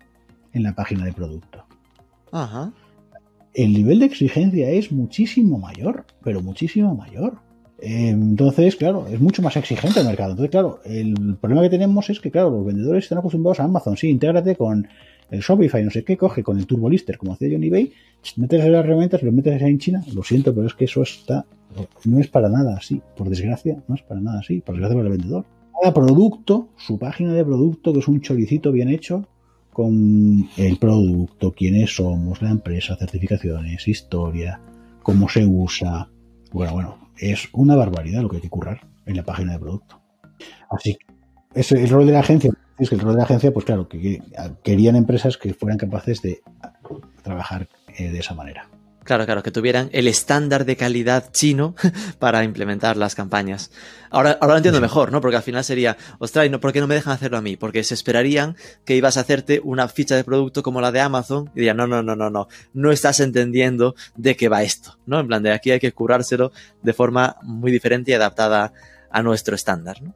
en 0.52 0.62
la 0.62 0.74
página 0.74 1.04
de 1.04 1.12
producto. 1.12 1.64
Ajá 2.30 2.72
el 3.54 3.72
nivel 3.72 4.00
de 4.00 4.06
exigencia 4.06 4.70
es 4.70 4.92
muchísimo 4.92 5.58
mayor, 5.58 6.04
pero 6.22 6.40
muchísimo 6.40 6.94
mayor. 6.94 7.38
Eh, 7.80 8.10
entonces, 8.10 8.76
claro, 8.76 9.06
es 9.10 9.20
mucho 9.20 9.42
más 9.42 9.56
exigente 9.56 10.00
el 10.00 10.06
mercado. 10.06 10.32
Entonces, 10.32 10.50
claro, 10.50 10.80
el 10.84 11.36
problema 11.40 11.62
que 11.62 11.70
tenemos 11.70 12.10
es 12.10 12.20
que, 12.20 12.30
claro, 12.30 12.50
los 12.50 12.64
vendedores 12.64 13.04
están 13.04 13.18
acostumbrados 13.18 13.60
a 13.60 13.64
Amazon. 13.64 13.96
Sí, 13.96 14.08
intégrate 14.08 14.54
con 14.56 14.86
el 15.30 15.40
Shopify, 15.40 15.82
no 15.82 15.90
sé 15.90 16.04
qué, 16.04 16.16
coge 16.16 16.42
con 16.42 16.58
el 16.58 16.66
Turbolister, 16.66 17.16
como 17.16 17.32
hacía 17.32 17.50
Johnny 17.52 17.70
Bay, 17.70 17.92
metes 18.36 18.64
las 18.64 18.84
herramientas, 18.84 19.22
lo 19.22 19.32
metes 19.32 19.60
en 19.62 19.78
China. 19.78 20.04
Lo 20.14 20.22
siento, 20.22 20.54
pero 20.54 20.66
es 20.66 20.74
que 20.74 20.84
eso 20.84 21.02
está, 21.02 21.46
no 22.04 22.18
es 22.18 22.28
para 22.28 22.48
nada 22.48 22.76
así. 22.76 23.00
Por 23.16 23.28
desgracia, 23.28 23.82
no 23.88 23.94
es 23.94 24.02
para 24.02 24.20
nada 24.20 24.40
así. 24.40 24.60
Por 24.60 24.74
desgracia 24.74 24.96
para 24.96 25.08
el 25.08 25.16
vendedor. 25.16 25.44
Cada 25.80 25.94
producto, 25.94 26.68
su 26.76 26.98
página 26.98 27.32
de 27.32 27.44
producto, 27.44 27.92
que 27.92 28.00
es 28.00 28.08
un 28.08 28.20
choricito 28.20 28.70
bien 28.70 28.88
hecho, 28.90 29.26
con 29.72 30.48
el 30.56 30.76
producto, 30.78 31.52
quiénes 31.52 31.94
somos, 31.94 32.42
la 32.42 32.50
empresa, 32.50 32.96
certificaciones, 32.96 33.86
historia, 33.88 34.60
cómo 35.02 35.28
se 35.28 35.46
usa. 35.46 36.08
Bueno, 36.52 36.72
bueno, 36.72 37.10
es 37.18 37.48
una 37.52 37.76
barbaridad 37.76 38.22
lo 38.22 38.28
que 38.28 38.36
hay 38.36 38.42
que 38.42 38.50
currar 38.50 38.80
en 39.06 39.16
la 39.16 39.24
página 39.24 39.52
de 39.52 39.58
producto. 39.58 40.00
Así 40.70 40.94
que 40.94 41.06
es 41.54 41.72
el 41.72 41.88
rol 41.88 42.06
de 42.06 42.12
la 42.12 42.20
agencia. 42.20 42.52
Es 42.78 42.88
que 42.88 42.94
el 42.94 43.00
rol 43.00 43.12
de 43.12 43.18
la 43.18 43.24
agencia, 43.24 43.52
pues 43.52 43.66
claro, 43.66 43.88
que 43.88 44.22
querían 44.62 44.96
empresas 44.96 45.36
que 45.36 45.52
fueran 45.52 45.78
capaces 45.78 46.22
de 46.22 46.40
trabajar 47.22 47.68
eh, 47.96 48.10
de 48.10 48.18
esa 48.18 48.34
manera. 48.34 48.68
Claro, 49.10 49.26
claro, 49.26 49.42
que 49.42 49.50
tuvieran 49.50 49.90
el 49.92 50.06
estándar 50.06 50.64
de 50.64 50.76
calidad 50.76 51.32
chino 51.32 51.74
para 52.20 52.44
implementar 52.44 52.96
las 52.96 53.16
campañas. 53.16 53.72
Ahora, 54.08 54.38
ahora 54.40 54.54
lo 54.54 54.58
entiendo 54.58 54.80
mejor, 54.80 55.10
¿no? 55.10 55.20
Porque 55.20 55.36
al 55.36 55.42
final 55.42 55.64
sería, 55.64 55.96
ostras, 56.20 56.48
¿no? 56.48 56.60
¿por 56.60 56.72
qué 56.72 56.78
no 56.78 56.86
me 56.86 56.94
dejan 56.94 57.14
hacerlo 57.14 57.36
a 57.36 57.42
mí? 57.42 57.56
Porque 57.56 57.82
se 57.82 57.94
esperarían 57.94 58.56
que 58.84 58.94
ibas 58.94 59.16
a 59.16 59.22
hacerte 59.22 59.60
una 59.64 59.88
ficha 59.88 60.14
de 60.14 60.22
producto 60.22 60.62
como 60.62 60.80
la 60.80 60.92
de 60.92 61.00
Amazon 61.00 61.50
y 61.56 61.58
dirían, 61.58 61.78
no, 61.78 61.88
no, 61.88 62.04
no, 62.04 62.14
no, 62.14 62.30
no, 62.30 62.46
no 62.72 62.92
estás 62.92 63.18
entendiendo 63.18 63.96
de 64.14 64.36
qué 64.36 64.48
va 64.48 64.62
esto, 64.62 64.96
¿no? 65.06 65.18
En 65.18 65.26
plan, 65.26 65.42
de 65.42 65.50
aquí 65.50 65.72
hay 65.72 65.80
que 65.80 65.90
curárselo 65.90 66.52
de 66.80 66.92
forma 66.92 67.34
muy 67.42 67.72
diferente 67.72 68.12
y 68.12 68.14
adaptada 68.14 68.72
a 69.10 69.22
nuestro 69.24 69.56
estándar, 69.56 70.00
¿no? 70.00 70.14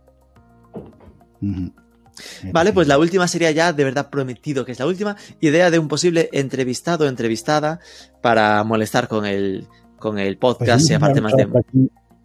Vale, 2.52 2.72
pues 2.72 2.88
la 2.88 2.98
última 2.98 3.28
sería 3.28 3.50
ya 3.50 3.72
de 3.72 3.84
verdad 3.84 4.10
prometido, 4.10 4.64
que 4.64 4.72
es 4.72 4.78
la 4.78 4.86
última 4.86 5.16
idea 5.40 5.70
de 5.70 5.78
un 5.78 5.88
posible 5.88 6.28
entrevistado 6.32 7.04
o 7.04 7.08
entrevistada 7.08 7.80
para 8.20 8.62
molestar 8.64 9.08
con 9.08 9.26
el, 9.26 9.66
con 9.98 10.18
el 10.18 10.36
podcast 10.36 10.90
y 10.90 10.94
aparte 10.94 11.20
más 11.20 11.34
de... 11.36 11.48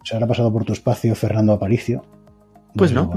Se 0.04 0.14
habrá 0.14 0.26
pasado 0.26 0.52
por 0.52 0.64
tu 0.64 0.72
espacio 0.72 1.14
Fernando 1.14 1.52
Aparicio. 1.52 2.04
pues 2.74 2.92
no, 2.92 3.10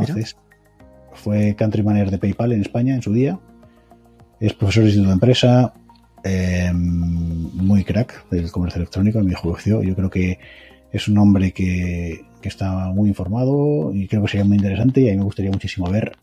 Fue 1.13 1.55
country 1.55 1.83
manager 1.83 2.11
de 2.11 2.17
PayPal 2.17 2.51
en 2.51 2.61
España 2.61 2.95
en 2.95 3.01
su 3.01 3.13
día. 3.13 3.39
Es 4.39 4.53
profesor 4.53 4.83
de 4.83 4.89
instituto 4.89 5.09
de 5.09 5.13
empresa, 5.13 5.73
em, 6.23 6.75
muy 7.53 7.83
crack 7.83 8.27
del 8.29 8.51
comercio 8.51 8.79
electrónico, 8.79 9.19
en 9.19 9.25
mi 9.27 9.33
juicio. 9.33 9.81
Yo 9.81 9.95
creo 9.95 10.09
que 10.09 10.39
es 10.91 11.07
un 11.07 11.17
hombre 11.17 11.53
que, 11.53 12.25
que 12.41 12.49
está 12.49 12.91
muy 12.91 13.09
informado 13.09 13.93
y 13.93 14.07
creo 14.07 14.21
que 14.23 14.27
sería 14.27 14.43
muy 14.43 14.57
interesante 14.57 15.01
y 15.01 15.09
a 15.09 15.11
mí 15.11 15.17
me 15.17 15.23
gustaría 15.23 15.51
muchísimo 15.51 15.89
ver 15.89 16.17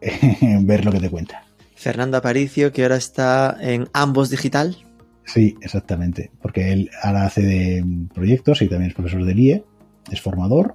ver 0.62 0.84
lo 0.84 0.92
que 0.92 1.00
te 1.00 1.10
cuenta. 1.10 1.44
Fernando 1.74 2.16
Aparicio, 2.16 2.72
que 2.72 2.82
ahora 2.82 2.96
está 2.96 3.56
en 3.60 3.88
ambos 3.92 4.30
digital. 4.30 4.76
Sí, 5.24 5.56
exactamente, 5.60 6.30
porque 6.40 6.72
él 6.72 6.90
ahora 7.02 7.26
hace 7.26 7.42
de 7.42 7.84
proyectos 8.14 8.62
y 8.62 8.68
también 8.68 8.90
es 8.90 8.94
profesor 8.94 9.24
del 9.24 9.38
IE, 9.38 9.64
es 10.10 10.20
formador, 10.20 10.74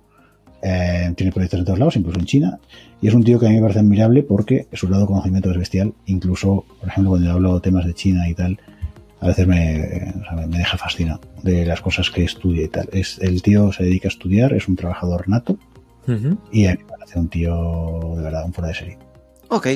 eh, 0.62 1.12
tiene 1.18 1.32
proyectos 1.32 1.60
en 1.60 1.66
todos 1.66 1.80
lados, 1.80 1.98
incluso 1.98 2.20
en 2.20 2.26
China, 2.26 2.60
y 3.02 3.08
es 3.08 3.14
un 3.14 3.24
tío 3.24 3.40
que 3.40 3.48
a 3.48 3.50
mí 3.50 3.56
me 3.56 3.62
parece 3.62 3.80
admirable 3.80 4.24
porque 4.24 4.68
su 4.72 4.88
lado 4.88 5.08
conocimiento 5.08 5.52
es 5.52 5.58
bestial, 5.58 5.94
incluso, 6.06 6.66
por 6.80 6.88
ejemplo, 6.88 7.12
cuando 7.12 7.32
hablo 7.32 7.60
temas 7.60 7.86
de 7.86 7.94
China 7.94 8.30
y 8.30 8.36
tal, 8.36 8.60
a 9.20 9.28
veces 9.28 9.48
me, 9.48 10.14
me 10.48 10.58
deja 10.58 10.78
fascinado 10.78 11.20
de 11.42 11.66
las 11.66 11.82
cosas 11.82 12.12
que 12.12 12.24
estudia 12.24 12.64
y 12.64 12.68
tal. 12.68 12.88
Es, 12.94 13.20
el 13.20 13.42
tío 13.42 13.74
se 13.74 13.84
dedica 13.84 14.08
a 14.08 14.12
estudiar, 14.12 14.54
es 14.54 14.68
un 14.68 14.76
trabajador 14.76 15.28
nato, 15.28 15.58
y 16.52 16.66
a 16.66 16.74
mí 16.74 16.78
me 16.78 16.86
parece 16.86 17.20
un 17.20 17.30
tío 17.30 18.14
de 18.16 18.22
verdad, 18.22 18.46
un 18.46 18.54
fuera 18.54 18.68
de 18.68 18.76
serie. 18.76 18.98
Ok, 19.54 19.68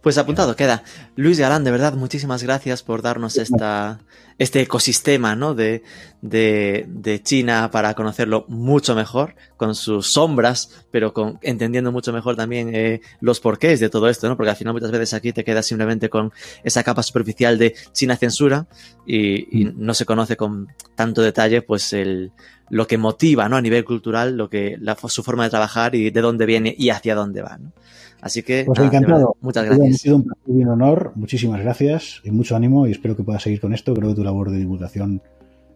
pues 0.00 0.16
apuntado 0.16 0.56
queda. 0.56 0.82
Luis 1.14 1.38
Galán, 1.38 1.62
de 1.62 1.70
verdad, 1.70 1.92
muchísimas 1.92 2.42
gracias 2.42 2.82
por 2.82 3.02
darnos 3.02 3.36
esta, 3.36 4.00
este 4.38 4.62
ecosistema 4.62 5.36
¿no? 5.36 5.54
de, 5.54 5.82
de, 6.22 7.20
China 7.22 7.70
para 7.70 7.92
conocerlo 7.92 8.46
mucho 8.48 8.94
mejor, 8.94 9.34
con 9.58 9.74
sus 9.74 10.10
sombras, 10.10 10.86
pero 10.90 11.12
con, 11.12 11.38
entendiendo 11.42 11.92
mucho 11.92 12.10
mejor 12.10 12.36
también 12.36 12.74
eh, 12.74 13.02
los 13.20 13.38
porqués 13.38 13.80
de 13.80 13.90
todo 13.90 14.08
esto, 14.08 14.30
¿no? 14.30 14.36
porque 14.38 14.48
al 14.48 14.56
final 14.56 14.72
muchas 14.72 14.92
veces 14.92 15.12
aquí 15.12 15.34
te 15.34 15.44
quedas 15.44 15.66
simplemente 15.66 16.08
con 16.08 16.32
esa 16.64 16.82
capa 16.82 17.02
superficial 17.02 17.58
de 17.58 17.74
China 17.92 18.16
censura 18.16 18.66
y, 19.04 19.66
mm. 19.66 19.74
no 19.76 19.92
se 19.92 20.06
conoce 20.06 20.38
con 20.38 20.68
tanto 20.94 21.20
detalle 21.20 21.60
pues 21.60 21.92
el, 21.92 22.32
lo 22.70 22.86
que 22.86 22.96
motiva 22.96 23.46
¿no? 23.50 23.56
a 23.56 23.60
nivel 23.60 23.84
cultural, 23.84 24.38
lo 24.38 24.48
que, 24.48 24.78
la, 24.80 24.96
su 25.06 25.22
forma 25.22 25.44
de 25.44 25.50
trabajar 25.50 25.94
y 25.94 26.08
de 26.08 26.20
dónde 26.22 26.46
viene 26.46 26.74
y 26.78 26.88
hacia 26.88 27.14
dónde 27.14 27.42
va. 27.42 27.58
¿no? 27.58 27.72
Así 28.20 28.42
que. 28.42 28.64
Pues 28.64 28.78
encantado. 28.78 29.36
muchas 29.40 29.64
gracias. 29.64 29.94
Ha 29.94 29.98
sido 29.98 30.16
un 30.16 30.24
placer 30.24 30.44
y 30.48 30.62
un 30.62 30.68
honor. 30.68 31.12
Muchísimas 31.14 31.60
gracias 31.60 32.20
y 32.24 32.30
mucho 32.30 32.56
ánimo. 32.56 32.86
Y 32.86 32.92
espero 32.92 33.16
que 33.16 33.22
puedas 33.22 33.42
seguir 33.42 33.60
con 33.60 33.72
esto. 33.72 33.94
Creo 33.94 34.10
que 34.10 34.16
tu 34.16 34.24
labor 34.24 34.50
de 34.50 34.58
divulgación 34.58 35.22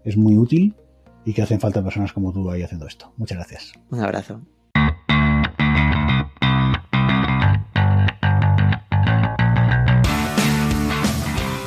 es 0.04 0.16
muy 0.16 0.36
útil 0.36 0.74
y 1.24 1.32
que 1.32 1.42
hacen 1.42 1.60
falta 1.60 1.82
personas 1.82 2.12
como 2.12 2.32
tú 2.32 2.50
ahí 2.50 2.62
haciendo 2.62 2.86
esto. 2.86 3.12
Muchas 3.16 3.38
gracias. 3.38 3.72
Un 3.90 4.00
abrazo. 4.00 4.40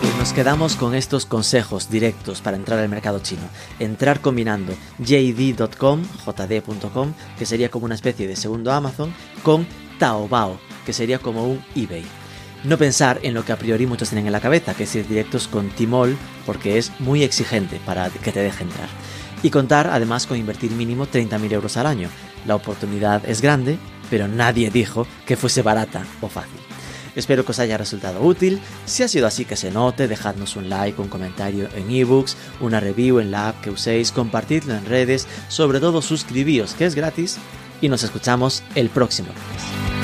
Pues 0.01 0.17
nos 0.17 0.33
quedamos 0.33 0.75
con 0.75 0.93
estos 0.93 1.25
consejos 1.25 1.89
directos 1.89 2.41
para 2.41 2.57
entrar 2.57 2.79
al 2.79 2.89
mercado 2.89 3.19
chino. 3.19 3.43
Entrar 3.79 4.19
combinando 4.19 4.73
jd.com, 4.99 6.01
jd.com, 6.03 7.13
que 7.39 7.45
sería 7.45 7.69
como 7.69 7.85
una 7.85 7.95
especie 7.95 8.27
de 8.27 8.35
segundo 8.35 8.71
Amazon, 8.73 9.13
con 9.43 9.65
Taobao, 9.99 10.59
que 10.85 10.93
sería 10.93 11.19
como 11.19 11.45
un 11.47 11.63
eBay. 11.75 12.03
No 12.63 12.77
pensar 12.77 13.19
en 13.21 13.35
lo 13.35 13.45
que 13.45 13.51
a 13.51 13.57
priori 13.57 13.85
muchos 13.85 14.09
tienen 14.09 14.25
en 14.25 14.31
la 14.31 14.41
cabeza, 14.41 14.73
que 14.73 14.85
es 14.85 14.95
ir 14.95 15.07
directos 15.07 15.47
con 15.47 15.69
Timol, 15.69 16.17
porque 16.45 16.77
es 16.77 16.91
muy 16.99 17.23
exigente 17.23 17.79
para 17.85 18.09
que 18.09 18.31
te 18.31 18.39
deje 18.39 18.63
entrar. 18.63 18.89
Y 19.43 19.51
contar 19.51 19.87
además 19.87 20.25
con 20.25 20.37
invertir 20.37 20.71
mínimo 20.71 21.05
30.000 21.05 21.51
euros 21.53 21.77
al 21.77 21.85
año. 21.85 22.09
La 22.47 22.55
oportunidad 22.55 23.23
es 23.29 23.41
grande, 23.41 23.77
pero 24.09 24.27
nadie 24.27 24.71
dijo 24.71 25.05
que 25.27 25.37
fuese 25.37 25.61
barata 25.61 26.03
o 26.21 26.27
fácil. 26.27 26.59
Espero 27.15 27.45
que 27.45 27.51
os 27.51 27.59
haya 27.59 27.77
resultado 27.77 28.21
útil. 28.21 28.59
Si 28.85 29.03
ha 29.03 29.07
sido 29.07 29.27
así 29.27 29.45
que 29.45 29.55
se 29.55 29.71
note, 29.71 30.07
dejadnos 30.07 30.55
un 30.55 30.67
like, 30.69 30.99
un 30.99 31.07
comentario 31.07 31.69
en 31.75 31.89
ebooks, 31.89 32.35
una 32.59 32.79
review 32.79 33.19
en 33.19 33.31
la 33.31 33.49
app 33.49 33.61
que 33.61 33.69
uséis, 33.69 34.11
compartidlo 34.11 34.75
en 34.75 34.85
redes, 34.85 35.27
sobre 35.47 35.79
todo 35.79 36.01
suscribíos 36.01 36.73
que 36.73 36.85
es 36.85 36.95
gratis 36.95 37.37
y 37.81 37.89
nos 37.89 38.03
escuchamos 38.03 38.63
el 38.75 38.89
próximo 38.89 39.29
lunes. 39.29 39.94